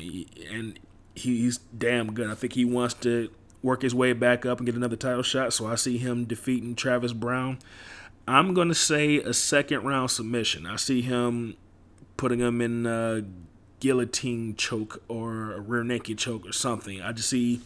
and 0.51 0.79
he's 1.13 1.57
damn 1.57 2.13
good. 2.13 2.29
I 2.29 2.35
think 2.35 2.53
he 2.53 2.65
wants 2.65 2.95
to 2.95 3.29
work 3.61 3.81
his 3.81 3.95
way 3.95 4.13
back 4.13 4.45
up 4.45 4.59
and 4.59 4.65
get 4.65 4.75
another 4.75 4.95
title 4.95 5.23
shot. 5.23 5.53
So 5.53 5.65
I 5.65 5.75
see 5.75 5.97
him 5.97 6.25
defeating 6.25 6.75
Travis 6.75 7.13
Browne. 7.13 7.57
I'm 8.27 8.53
going 8.53 8.69
to 8.69 8.75
say 8.75 9.17
a 9.17 9.33
second 9.33 9.83
round 9.83 10.11
submission. 10.11 10.65
I 10.65 10.77
see 10.77 11.01
him 11.01 11.55
putting 12.17 12.39
him 12.39 12.61
in 12.61 12.85
a 12.85 13.23
guillotine 13.79 14.55
choke 14.55 15.03
or 15.07 15.53
a 15.53 15.59
rear 15.59 15.83
naked 15.83 16.17
choke 16.17 16.47
or 16.47 16.51
something. 16.51 17.01
I 17.01 17.11
just 17.11 17.29
see 17.29 17.61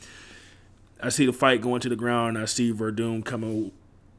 I 1.01 1.09
see 1.09 1.25
the 1.25 1.33
fight 1.33 1.61
going 1.61 1.79
to 1.81 1.89
the 1.89 1.95
ground. 1.95 2.37
I 2.37 2.45
see 2.45 2.73
Werdum 2.73 3.23
coming 3.23 3.71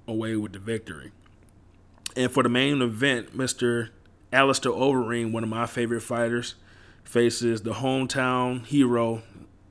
away 0.08 0.36
with 0.36 0.52
the 0.52 0.58
victory. 0.58 1.12
And 2.16 2.30
for 2.30 2.42
the 2.42 2.48
main 2.48 2.80
event, 2.80 3.36
Mr. 3.36 3.90
Alistair 4.32 4.72
Overeem, 4.72 5.30
one 5.32 5.42
of 5.42 5.50
my 5.50 5.66
favorite 5.66 6.00
fighters, 6.00 6.54
faces 7.04 7.62
the 7.62 7.74
hometown 7.74 8.64
hero, 8.66 9.22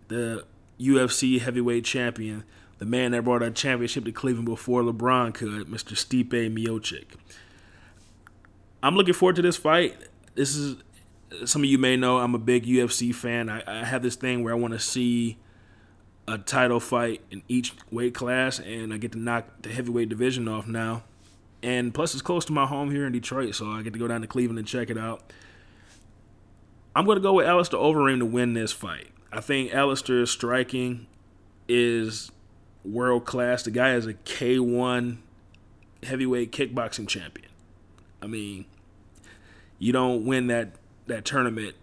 the 0.08 0.46
UFC 0.80 1.42
heavyweight 1.42 1.84
champion, 1.84 2.44
the 2.80 2.86
man 2.86 3.12
that 3.12 3.24
brought 3.24 3.44
a 3.44 3.52
championship 3.52 4.06
to 4.06 4.12
Cleveland 4.12 4.46
before 4.46 4.82
LeBron 4.82 5.34
could, 5.34 5.68
Mr. 5.68 5.94
Stipe 5.94 6.30
Miocic. 6.30 7.06
I'm 8.82 8.96
looking 8.96 9.14
forward 9.14 9.36
to 9.36 9.42
this 9.42 9.58
fight. 9.58 9.96
This 10.36 10.56
is 10.56 10.78
some 11.46 11.62
of 11.64 11.70
you 11.70 11.78
may 11.78 11.96
know 11.96 12.18
I'm 12.18 12.34
a 12.34 12.40
big 12.40 12.66
UFC 12.66 13.14
fan. 13.14 13.50
I, 13.50 13.62
I 13.68 13.86
have 13.86 14.02
this 14.02 14.16
thing 14.16 14.44
where 14.44 14.54
I 14.54 14.58
want 14.58 14.74
to 14.74 14.80
see 14.80 15.38
a 16.28 16.38
title 16.38 16.80
fight 16.80 17.22
in 17.32 17.44
each 17.48 17.74
weight 17.92 18.14
class, 18.14 18.60
and 18.60 18.94
I 18.94 18.98
get 18.98 19.12
to 19.12 19.20
knock 19.20 19.46
the 19.62 19.70
heavyweight 19.70 20.10
division 20.10 20.48
off 20.48 20.68
now. 20.68 21.04
And 21.62 21.94
plus, 21.94 22.14
it's 22.14 22.22
close 22.22 22.46
to 22.46 22.54
my 22.54 22.66
home 22.66 22.92
here 22.92 23.06
in 23.06 23.12
Detroit, 23.12 23.56
so 23.56 23.70
I 23.70 23.82
get 23.82 23.94
to 23.94 24.00
go 24.00 24.08
down 24.08 24.22
to 24.22 24.28
Cleveland 24.28 24.60
and 24.60 24.68
check 24.68 24.90
it 24.90 24.98
out. 24.98 25.34
I'm 26.96 27.06
going 27.06 27.18
to 27.18 27.22
go 27.22 27.34
with 27.34 27.46
Alistair 27.46 27.80
Overeem 27.80 28.20
to 28.20 28.26
win 28.26 28.54
this 28.54 28.72
fight. 28.72 29.10
I 29.32 29.42
think 29.42 29.74
Alistair's 29.74 30.32
striking 30.32 31.08
is 31.68 32.32
world 32.92 33.26
class. 33.26 33.64
The 33.64 33.72
guy 33.72 33.94
is 33.94 34.06
a 34.06 34.14
K1 34.14 35.18
heavyweight 36.04 36.52
kickboxing 36.52 37.08
champion. 37.08 37.50
I 38.22 38.28
mean, 38.28 38.66
you 39.78 39.94
don't 39.94 40.26
win 40.26 40.48
that 40.48 40.70
that 41.08 41.26
tournament 41.26 41.76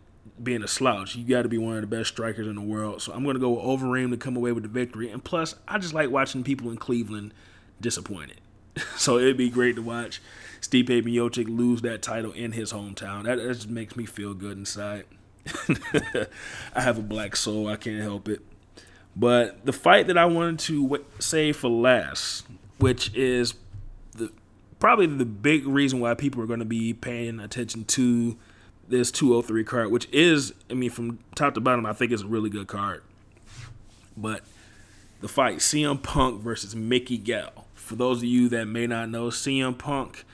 being 0.43 0.63
a 0.63 0.69
slouch. 0.69 1.17
You 1.17 1.25
got 1.25 1.43
to 1.43 1.49
be 1.49 1.59
one 1.59 1.77
of 1.77 1.81
the 1.81 1.87
best 1.87 2.11
strikers 2.11 2.47
in 2.47 2.55
the 2.55 2.61
world. 2.61 3.03
So 3.03 3.13
I'm 3.13 3.25
going 3.25 3.35
to 3.35 3.41
go 3.41 3.51
with 3.51 3.65
Overeem 3.65 4.11
to 4.11 4.17
come 4.17 4.37
away 4.37 4.53
with 4.53 4.63
the 4.63 4.69
victory. 4.69 5.11
And 5.11 5.23
plus, 5.23 5.55
I 5.67 5.79
just 5.79 5.95
like 5.95 6.11
watching 6.11 6.45
people 6.45 6.71
in 6.71 6.77
Cleveland 6.77 7.33
disappointed. 7.81 8.41
so 8.97 9.19
it'd 9.19 9.37
be 9.37 9.51
great 9.51 9.77
to 9.77 9.83
watch 9.83 10.21
Stipe 10.61 10.89
Miocic 10.89 11.49
lose 11.49 11.83
that 11.83 12.03
title 12.03 12.33
in 12.33 12.53
his 12.53 12.73
hometown. 12.73 13.25
That, 13.25 13.37
that 13.37 13.55
just 13.55 13.69
makes 13.69 13.97
me 13.97 14.05
feel 14.05 14.35
good 14.35 14.59
inside. 14.59 15.05
I 16.75 16.83
have 16.83 16.99
a 16.99 17.03
black 17.03 17.37
soul. 17.37 17.69
I 17.69 17.77
can't 17.77 18.03
help 18.03 18.29
it. 18.29 18.43
But 19.17 19.65
the 19.65 19.73
fight 19.73 20.09
that 20.09 20.19
I 20.19 20.27
wanted 20.27 20.59
to 20.61 21.05
save 21.19 21.57
for 21.57 21.71
last, 21.71 22.47
which 22.79 23.15
is 23.15 23.55
the 24.13 24.31
probably 24.79 25.07
the 25.07 25.25
big 25.25 25.67
reason 25.67 26.01
why 26.01 26.13
people 26.15 26.43
are 26.43 26.47
going 26.47 26.59
to 26.59 26.67
be 26.67 26.93
paying 26.93 27.41
attention 27.41 27.85
to 27.85 28.37
this 28.89 29.11
203 29.11 29.65
card, 29.65 29.91
which 29.91 30.07
is, 30.13 30.53
I 30.71 30.75
mean, 30.75 30.91
from 30.91 31.19
top 31.35 31.55
to 31.55 31.61
bottom, 31.61 31.87
I 31.87 31.95
think 31.95 32.13
it's 32.13 32.23
a 32.23 32.27
really 32.27 32.51
good 32.51 32.67
card. 32.67 33.03
But 34.17 34.43
the 35.21 35.29
fight 35.29 35.59
CM 35.59 36.03
Punk 36.03 36.43
versus 36.43 36.77
Mickey 36.77 37.17
Gall. 37.17 37.67
For 37.75 37.97
those 37.97 38.19
of 38.19 38.25
you 38.25 38.49
that 38.51 38.67
may 38.67 38.87
not 38.87 39.09
know, 39.09 39.29
CM 39.29 39.79
Punk 39.79 40.25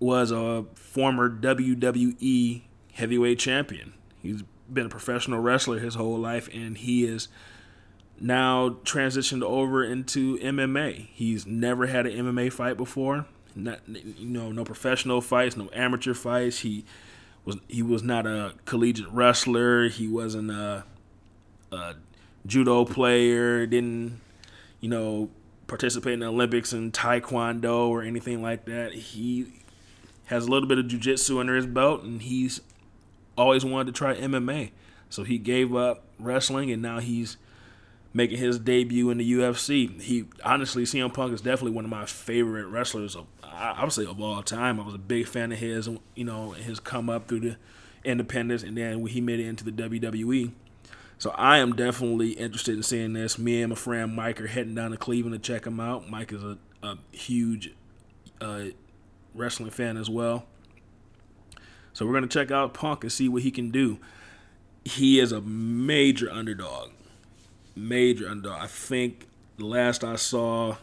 was 0.00 0.32
a 0.32 0.64
former 0.74 1.30
WWE 1.30 2.62
heavyweight 2.94 3.38
champion. 3.38 3.94
He's 4.20 4.42
been 4.72 4.86
a 4.86 4.90
professional 4.90 5.40
wrestler 5.40 5.78
his 5.78 5.94
whole 5.94 6.18
life, 6.18 6.48
and 6.52 6.78
he 6.78 7.04
is 7.04 7.28
now 8.20 8.70
transitioned 8.84 9.42
over 9.42 9.84
into 9.84 10.38
MMA. 10.38 11.08
He's 11.12 11.46
never 11.46 11.86
had 11.86 12.06
an 12.06 12.12
MMA 12.12 12.52
fight 12.52 12.76
before 12.76 13.26
not 13.54 13.80
you 13.86 14.28
know 14.28 14.52
no 14.52 14.64
professional 14.64 15.20
fights, 15.20 15.56
no 15.56 15.68
amateur 15.72 16.14
fights. 16.14 16.60
He 16.60 16.84
was 17.44 17.56
he 17.68 17.82
was 17.82 18.02
not 18.02 18.26
a 18.26 18.54
collegiate 18.64 19.10
wrestler. 19.10 19.88
He 19.88 20.08
wasn't 20.08 20.50
a, 20.50 20.84
a 21.70 21.94
judo 22.46 22.84
player. 22.84 23.66
Didn't 23.66 24.20
you 24.80 24.88
know 24.88 25.30
participate 25.66 26.14
in 26.14 26.20
the 26.20 26.26
Olympics 26.26 26.72
in 26.72 26.92
taekwondo 26.92 27.88
or 27.88 28.02
anything 28.02 28.42
like 28.42 28.66
that. 28.66 28.92
He 28.92 29.52
has 30.26 30.46
a 30.46 30.50
little 30.50 30.68
bit 30.68 30.78
of 30.78 30.86
jujitsu 30.86 31.40
under 31.40 31.56
his 31.56 31.66
belt, 31.66 32.02
and 32.02 32.22
he's 32.22 32.60
always 33.36 33.64
wanted 33.64 33.94
to 33.94 33.98
try 33.98 34.14
MMA. 34.14 34.70
So 35.10 35.24
he 35.24 35.38
gave 35.38 35.74
up 35.74 36.04
wrestling, 36.18 36.70
and 36.70 36.80
now 36.80 36.98
he's 36.98 37.36
making 38.14 38.38
his 38.38 38.58
debut 38.58 39.10
in 39.10 39.18
the 39.18 39.32
UFC. 39.32 40.00
He 40.00 40.26
honestly, 40.44 40.84
CM 40.84 41.12
Punk 41.12 41.32
is 41.32 41.40
definitely 41.40 41.72
one 41.72 41.84
of 41.84 41.90
my 41.90 42.06
favorite 42.06 42.66
wrestlers 42.66 43.16
of 43.16 43.26
I 43.42 43.82
would 43.84 43.92
say 43.92 44.06
of 44.06 44.20
all 44.20 44.42
time. 44.42 44.80
I 44.80 44.84
was 44.84 44.94
a 44.94 44.98
big 44.98 45.26
fan 45.26 45.52
of 45.52 45.58
his, 45.58 45.88
you 46.14 46.24
know, 46.24 46.52
his 46.52 46.80
come 46.80 47.10
up 47.10 47.28
through 47.28 47.40
the 47.40 47.56
independents, 48.04 48.62
and 48.62 48.76
then 48.76 49.04
he 49.06 49.20
made 49.20 49.40
it 49.40 49.46
into 49.46 49.64
the 49.64 49.72
WWE. 49.72 50.52
So 51.18 51.30
I 51.36 51.58
am 51.58 51.76
definitely 51.76 52.30
interested 52.32 52.76
in 52.76 52.82
seeing 52.82 53.12
this. 53.12 53.38
Me 53.38 53.62
and 53.62 53.70
my 53.70 53.76
friend 53.76 54.14
Mike 54.14 54.40
are 54.40 54.48
heading 54.48 54.74
down 54.74 54.90
to 54.90 54.96
Cleveland 54.96 55.40
to 55.40 55.52
check 55.52 55.66
him 55.66 55.78
out. 55.78 56.08
Mike 56.08 56.32
is 56.32 56.42
a, 56.42 56.58
a 56.82 56.98
huge 57.12 57.72
uh, 58.40 58.64
wrestling 59.34 59.70
fan 59.70 59.96
as 59.96 60.10
well. 60.10 60.46
So 61.92 62.06
we're 62.06 62.14
gonna 62.14 62.26
check 62.26 62.50
out 62.50 62.74
Punk 62.74 63.04
and 63.04 63.12
see 63.12 63.28
what 63.28 63.42
he 63.42 63.50
can 63.50 63.70
do. 63.70 63.98
He 64.84 65.20
is 65.20 65.32
a 65.32 65.40
major 65.40 66.30
underdog 66.30 66.90
major 67.76 68.28
underdog. 68.28 68.60
I 68.62 68.66
think 68.66 69.26
the 69.58 69.66
last 69.66 70.04
I 70.04 70.16
saw, 70.16 70.76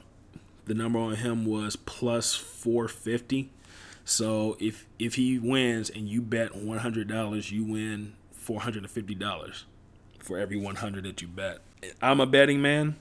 the 0.65 0.73
number 0.73 0.99
on 0.99 1.15
him 1.15 1.45
was 1.45 1.75
plus 1.75 2.35
450. 2.35 3.49
So 4.05 4.57
if 4.59 4.87
if 4.97 5.15
he 5.15 5.37
wins 5.37 5.89
and 5.89 6.07
you 6.09 6.21
bet 6.21 6.55
one 6.55 6.79
hundred 6.79 7.07
dollars, 7.07 7.51
you 7.51 7.63
win 7.63 8.13
four 8.31 8.61
hundred 8.61 8.83
and 8.83 8.91
fifty 8.91 9.13
dollars 9.13 9.65
for 10.17 10.39
every 10.39 10.57
one 10.57 10.77
hundred 10.77 11.03
that 11.03 11.21
you 11.21 11.27
bet. 11.27 11.59
I'm 12.01 12.19
a 12.19 12.25
betting 12.25 12.59
man, 12.59 12.95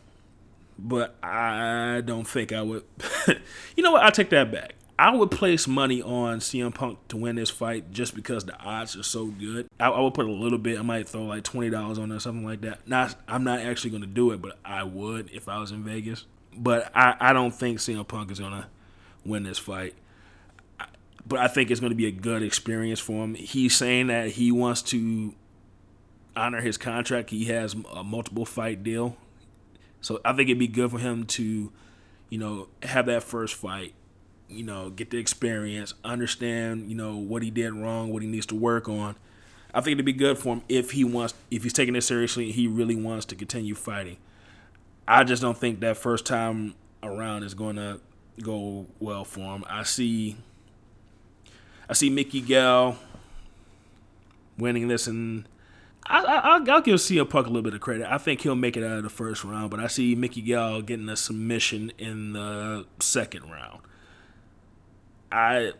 but 0.79 1.17
I 1.23 2.03
don't 2.05 2.29
think 2.29 2.53
I 2.53 2.61
would. 2.61 2.85
you 3.77 3.83
know 3.83 3.93
what? 3.93 4.03
I 4.03 4.11
take 4.11 4.29
that 4.31 4.53
back. 4.53 4.75
I 4.99 5.15
would 5.15 5.31
place 5.31 5.69
money 5.69 6.03
on 6.03 6.41
CM 6.41 6.75
Punk 6.75 6.99
to 7.09 7.17
win 7.17 7.37
this 7.37 7.51
fight 7.51 7.93
just 7.93 8.17
because 8.17 8.45
the 8.45 8.59
odds 8.59 8.97
are 8.97 9.05
so 9.05 9.27
good. 9.27 9.69
I, 9.79 9.91
I 9.91 10.01
would 10.01 10.15
put 10.15 10.27
a 10.27 10.33
little 10.33 10.59
bit. 10.59 10.77
I 10.77 10.83
might 10.83 11.09
throw 11.09 11.23
like 11.23 11.45
twenty 11.45 11.71
dollars 11.71 11.99
on 11.99 12.11
it 12.11 12.17
or 12.17 12.21
something 12.21 12.45
like 12.45 12.63
that. 12.63 12.89
Not, 12.89 13.15
I'm 13.29 13.45
not 13.45 13.61
actually 13.61 13.91
going 13.91 14.03
to 14.03 14.09
do 14.09 14.33
it, 14.33 14.43
but 14.43 14.59
I 14.65 14.83
would 14.83 15.31
if 15.31 15.49
I 15.49 15.59
was 15.59 15.71
in 15.71 15.85
Vegas. 15.85 16.27
But 16.53 16.91
I, 16.97 17.15
I 17.21 17.33
don't 17.33 17.53
think 17.53 17.79
CM 17.79 18.09
Punk 18.09 18.33
is 18.33 18.41
going 18.41 18.53
to 18.53 18.67
win 19.25 19.45
this 19.45 19.59
fight. 19.59 19.95
But 21.25 21.39
I 21.39 21.47
think 21.47 21.71
it's 21.71 21.79
going 21.79 21.93
to 21.93 21.97
be 21.97 22.07
a 22.07 22.11
good 22.11 22.43
experience 22.43 22.99
for 22.99 23.23
him. 23.23 23.35
He's 23.35 23.77
saying 23.77 24.09
that 24.09 24.31
he 24.31 24.51
wants 24.51 24.83
to 24.83 25.35
honor 26.35 26.61
his 26.61 26.77
contract. 26.77 27.31
He 27.31 27.45
has 27.47 27.77
a 27.95 28.03
multiple 28.03 28.47
fight 28.47 28.83
deal, 28.83 29.17
so 30.01 30.21
I 30.25 30.33
think 30.33 30.49
it'd 30.49 30.59
be 30.59 30.67
good 30.67 30.91
for 30.91 30.99
him 30.99 31.25
to, 31.27 31.71
you 32.31 32.39
know, 32.39 32.69
have 32.83 33.07
that 33.07 33.23
first 33.23 33.55
fight 33.55 33.95
you 34.49 34.65
know, 34.65 34.91
get 34.91 35.11
the 35.11 35.19
experience, 35.19 35.95
understand, 36.05 36.89
you 36.89 36.95
know, 36.97 37.17
what 37.17 37.43
he 37.43 37.51
did 37.51 37.73
wrong, 37.73 38.13
what 38.13 38.23
he 38.23 38.29
needs 38.29 38.47
to 38.47 38.55
work 38.55 38.89
on. 38.89 39.17
I 39.75 39.81
think 39.81 39.95
it'd 39.95 40.07
be 40.07 40.13
good 40.13 40.39
for 40.39 40.55
him 40.55 40.63
if 40.69 40.93
he 40.93 41.05
wants, 41.05 41.35
if 41.51 41.63
he's 41.63 41.73
taking 41.73 41.95
it 41.95 42.03
seriously, 42.03 42.51
he 42.51 42.67
really 42.67 42.97
wants 42.97 43.27
to 43.27 43.35
continue 43.35 43.75
fighting. 43.75 44.17
I 45.07 45.25
just 45.25 45.43
don't 45.43 45.57
think 45.57 45.81
that 45.81 45.97
first 45.97 46.27
time 46.27 46.75
around 47.03 47.43
is 47.43 47.55
going 47.55 47.77
to 47.77 48.01
go 48.43 48.87
well 48.99 49.25
for 49.25 49.41
him. 49.41 49.65
I 49.69 49.83
see, 49.83 50.37
I 51.89 51.93
see 51.93 52.11
Mickey 52.11 52.41
Gall 52.41 52.97
winning 54.57 54.89
this, 54.89 55.07
and 55.07 55.47
I, 56.07 56.59
will 56.59 56.81
give 56.81 56.97
CM 56.97 57.29
Punk 57.29 57.47
a 57.47 57.51
little 57.51 57.63
bit 57.63 57.75
of 57.75 57.81
credit. 57.81 58.11
I 58.11 58.19
think 58.19 58.41
he'll 58.41 58.55
make 58.55 58.77
it 58.77 58.85
out 58.85 58.97
of 58.97 59.03
the 59.03 59.11
first 59.11 59.45
round, 59.45 59.71
but 59.71 59.81
I 59.81 59.87
see 59.87 60.15
Mickey 60.15 60.41
Gall 60.41 60.81
getting 60.81 61.09
a 61.09 61.17
submission 61.17 61.93
in 61.99 62.33
the 62.33 62.87
second 63.01 63.51
round. 63.51 63.81
I 65.31 65.73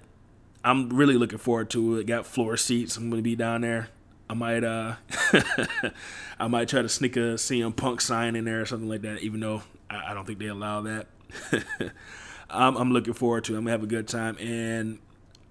I'm 0.65 0.91
really 0.91 1.15
looking 1.15 1.39
forward 1.39 1.71
to 1.71 1.97
it. 1.97 2.07
Got 2.07 2.27
floor 2.27 2.57
seats. 2.57 2.97
I'm 2.97 3.11
gonna 3.11 3.23
be 3.23 3.37
down 3.37 3.63
there. 3.63 3.89
I 4.29 4.35
might 4.35 4.65
uh 4.65 4.97
I 6.39 6.49
might 6.49 6.69
try 6.69 6.83
to 6.83 6.89
sneak 6.89 7.17
a 7.17 7.37
CM 7.37 7.75
Punk 7.75 8.01
sign 8.01 8.37
in 8.37 8.45
there 8.45 8.61
or 8.61 8.67
something 8.67 8.89
like 8.89 9.03
that, 9.03 9.21
even 9.21 9.41
though 9.41 9.63
I, 9.89 10.11
I 10.11 10.15
don't 10.15 10.27
think 10.27 10.39
they 10.39 10.47
allow 10.47 10.83
that. 10.83 11.07
I'm, 12.51 12.77
I'm 12.77 12.93
looking 12.93 13.15
forward 13.15 13.45
to 13.45 13.55
it. 13.55 13.59
I'm 13.59 13.65
gonna 13.65 13.73
have 13.73 13.83
a 13.83 13.87
good 13.87 14.09
time 14.09 14.37
and 14.39 14.99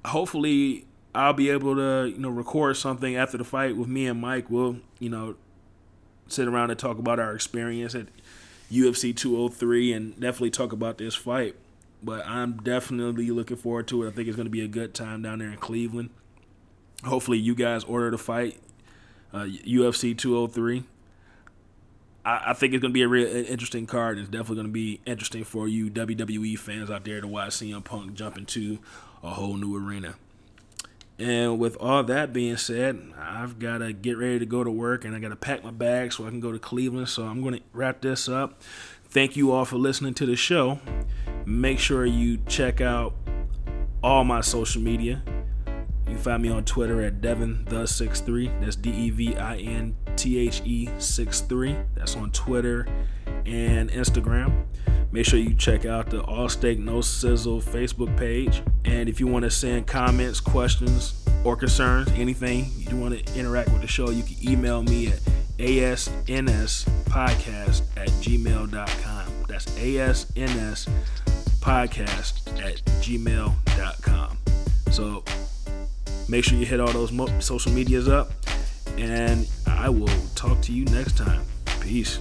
hopefully 0.06 0.86
I'll 1.16 1.34
be 1.34 1.50
able 1.50 1.76
to, 1.76 2.08
you 2.10 2.20
know, 2.20 2.30
record 2.30 2.78
something 2.78 3.16
after 3.16 3.38
the 3.38 3.44
fight 3.44 3.76
with 3.76 3.88
me 3.88 4.08
and 4.08 4.22
Mike. 4.22 4.50
We'll, 4.50 4.78
you 5.00 5.10
know, 5.10 5.36
sit 6.28 6.48
around 6.48 6.70
and 6.70 6.80
talk 6.80 7.00
about 7.00 7.20
our 7.20 7.34
experience 7.34 7.96
at 7.96 8.08
UFC 8.72 9.16
203 9.16 9.94
and 9.94 10.20
definitely 10.20 10.52
talk 10.52 10.72
about 10.72 10.98
this 10.98 11.16
fight 11.16 11.56
but 12.04 12.26
I'm 12.26 12.58
definitely 12.58 13.30
looking 13.32 13.58
forward 13.58 13.88
to 13.90 14.04
it. 14.04 14.08
I 14.08 14.12
think 14.12 14.28
it's 14.28 14.36
going 14.36 14.46
to 14.48 14.52
be 14.52 14.64
a 14.64 14.68
good 14.68 14.94
time 14.94 15.22
down 15.22 15.40
there 15.40 15.50
in 15.50 15.58
Cleveland. 15.58 16.10
Hopefully, 17.04 17.38
you 17.38 17.56
guys 17.56 17.84
order 17.84 18.12
the 18.12 18.18
fight, 18.18 18.60
uh, 19.34 19.44
UFC 19.44 20.18
203. 20.18 20.84
I, 22.26 22.52
I 22.52 22.54
think 22.54 22.74
it's 22.74 22.82
going 22.82 22.92
to 22.92 22.94
be 22.94 23.04
a 23.04 23.08
real 23.08 23.28
interesting 23.28 23.86
card. 23.86 24.18
It's 24.20 24.30
definitely 24.30 24.56
going 24.56 24.68
to 24.68 24.74
be 24.74 25.02
interesting 25.06 25.44
for 25.44 25.68
you 25.68 25.90
WWE 25.90 26.58
fans 26.58 26.92
out 26.92 27.06
there 27.06 27.22
to 27.22 27.28
watch 27.28 27.52
CM 27.52 27.84
Punk 27.84 28.14
jump 28.14 28.38
into 28.38 28.80
a 29.24 29.30
whole 29.32 29.56
new 29.56 29.76
arena. 29.76 30.16
And 31.20 31.58
with 31.58 31.78
all 31.78 32.04
that 32.04 32.32
being 32.32 32.58
said, 32.58 33.02
I've 33.18 33.58
got 33.58 33.80
to 33.80 33.92
get 33.92 34.18
ready 34.18 34.38
to 34.38 34.46
go 34.46 34.64
to 34.64 34.70
work 34.70 35.04
and 35.04 35.16
I 35.16 35.20
got 35.20 35.30
to 35.30 35.36
pack 35.36 35.64
my 35.64 35.72
bag 35.72 36.14
so 36.14 36.28
I 36.28 36.30
can 36.30 36.40
go 36.40 36.52
to 36.52 36.60
Cleveland. 36.60 37.10
So 37.10 37.24
I'm 37.24 37.42
going 37.42 37.56
to 37.56 37.62
wrap 37.74 38.02
this 38.02 38.30
up. 38.30 38.62
Thank 39.10 39.38
you 39.38 39.52
all 39.52 39.66
for 39.66 39.78
listening 39.78 40.14
to 40.16 40.26
the 40.26 40.36
show. 40.36 40.80
Make 41.46 41.80
sure 41.80 42.06
you 42.06 42.40
check 42.48 42.82
out 42.82 43.14
all 44.04 44.24
my 44.26 44.42
social 44.42 44.82
media. 44.82 45.24
You 46.08 46.14
can 46.14 46.24
find 46.24 46.42
me 46.42 46.50
on 46.50 46.64
Twitter 46.64 47.02
at 47.02 47.20
Devin 47.22 47.66
the 47.66 47.86
63. 47.86 48.50
That's 48.62 48.78
D 48.78 48.90
E 48.90 49.10
V 49.10 49.36
I 49.36 49.58
N 49.58 49.96
T 50.16 50.38
H 50.40 50.62
E 50.64 50.90
63. 50.98 51.76
That's 51.96 52.16
on 52.16 52.32
Twitter 52.32 52.88
and 53.46 53.92
Instagram. 53.92 54.66
Make 55.12 55.26
sure 55.26 55.40
you 55.40 55.54
check 55.54 55.86
out 55.86 56.10
the 56.10 56.22
All 56.22 56.48
Steak 56.50 56.80
No 56.80 57.02
Sizzle 57.02 57.62
Facebook 57.62 58.16
page. 58.18 58.62
And 58.86 59.10
if 59.10 59.20
you 59.20 59.28
want 59.28 59.44
to 59.44 59.52
send 59.52 59.88
comments, 59.88 60.40
questions, 60.40 61.26
or 61.44 61.56
concerns, 61.56 62.10
anything 62.12 62.72
you 62.78 62.96
want 62.98 63.18
to 63.18 63.40
interact 63.40 63.72
with 63.72 63.82
the 63.82 63.88
show, 63.88 64.10
you 64.10 64.24
can 64.24 64.36
email 64.48 64.84
me 64.84 65.08
at 65.08 65.20
asnspodcast 65.58 67.08
at 67.98 68.10
gmail.com. 68.10 69.26
That's 69.48 69.66
asns 69.66 70.90
podcast 71.62 72.48
at 72.64 72.82
gmail.com. 73.02 74.38
So 74.92 75.24
make 76.30 76.44
sure 76.44 76.58
you 76.58 76.66
hit 76.66 76.80
all 76.80 76.92
those 76.92 77.12
social 77.44 77.72
medias 77.72 78.08
up, 78.08 78.32
and 78.98 79.48
I 79.66 79.90
will 79.90 80.08
talk 80.36 80.62
to 80.64 80.72
you 80.72 80.86
next 80.86 81.18
time. 81.18 81.42
Peace. 81.82 82.20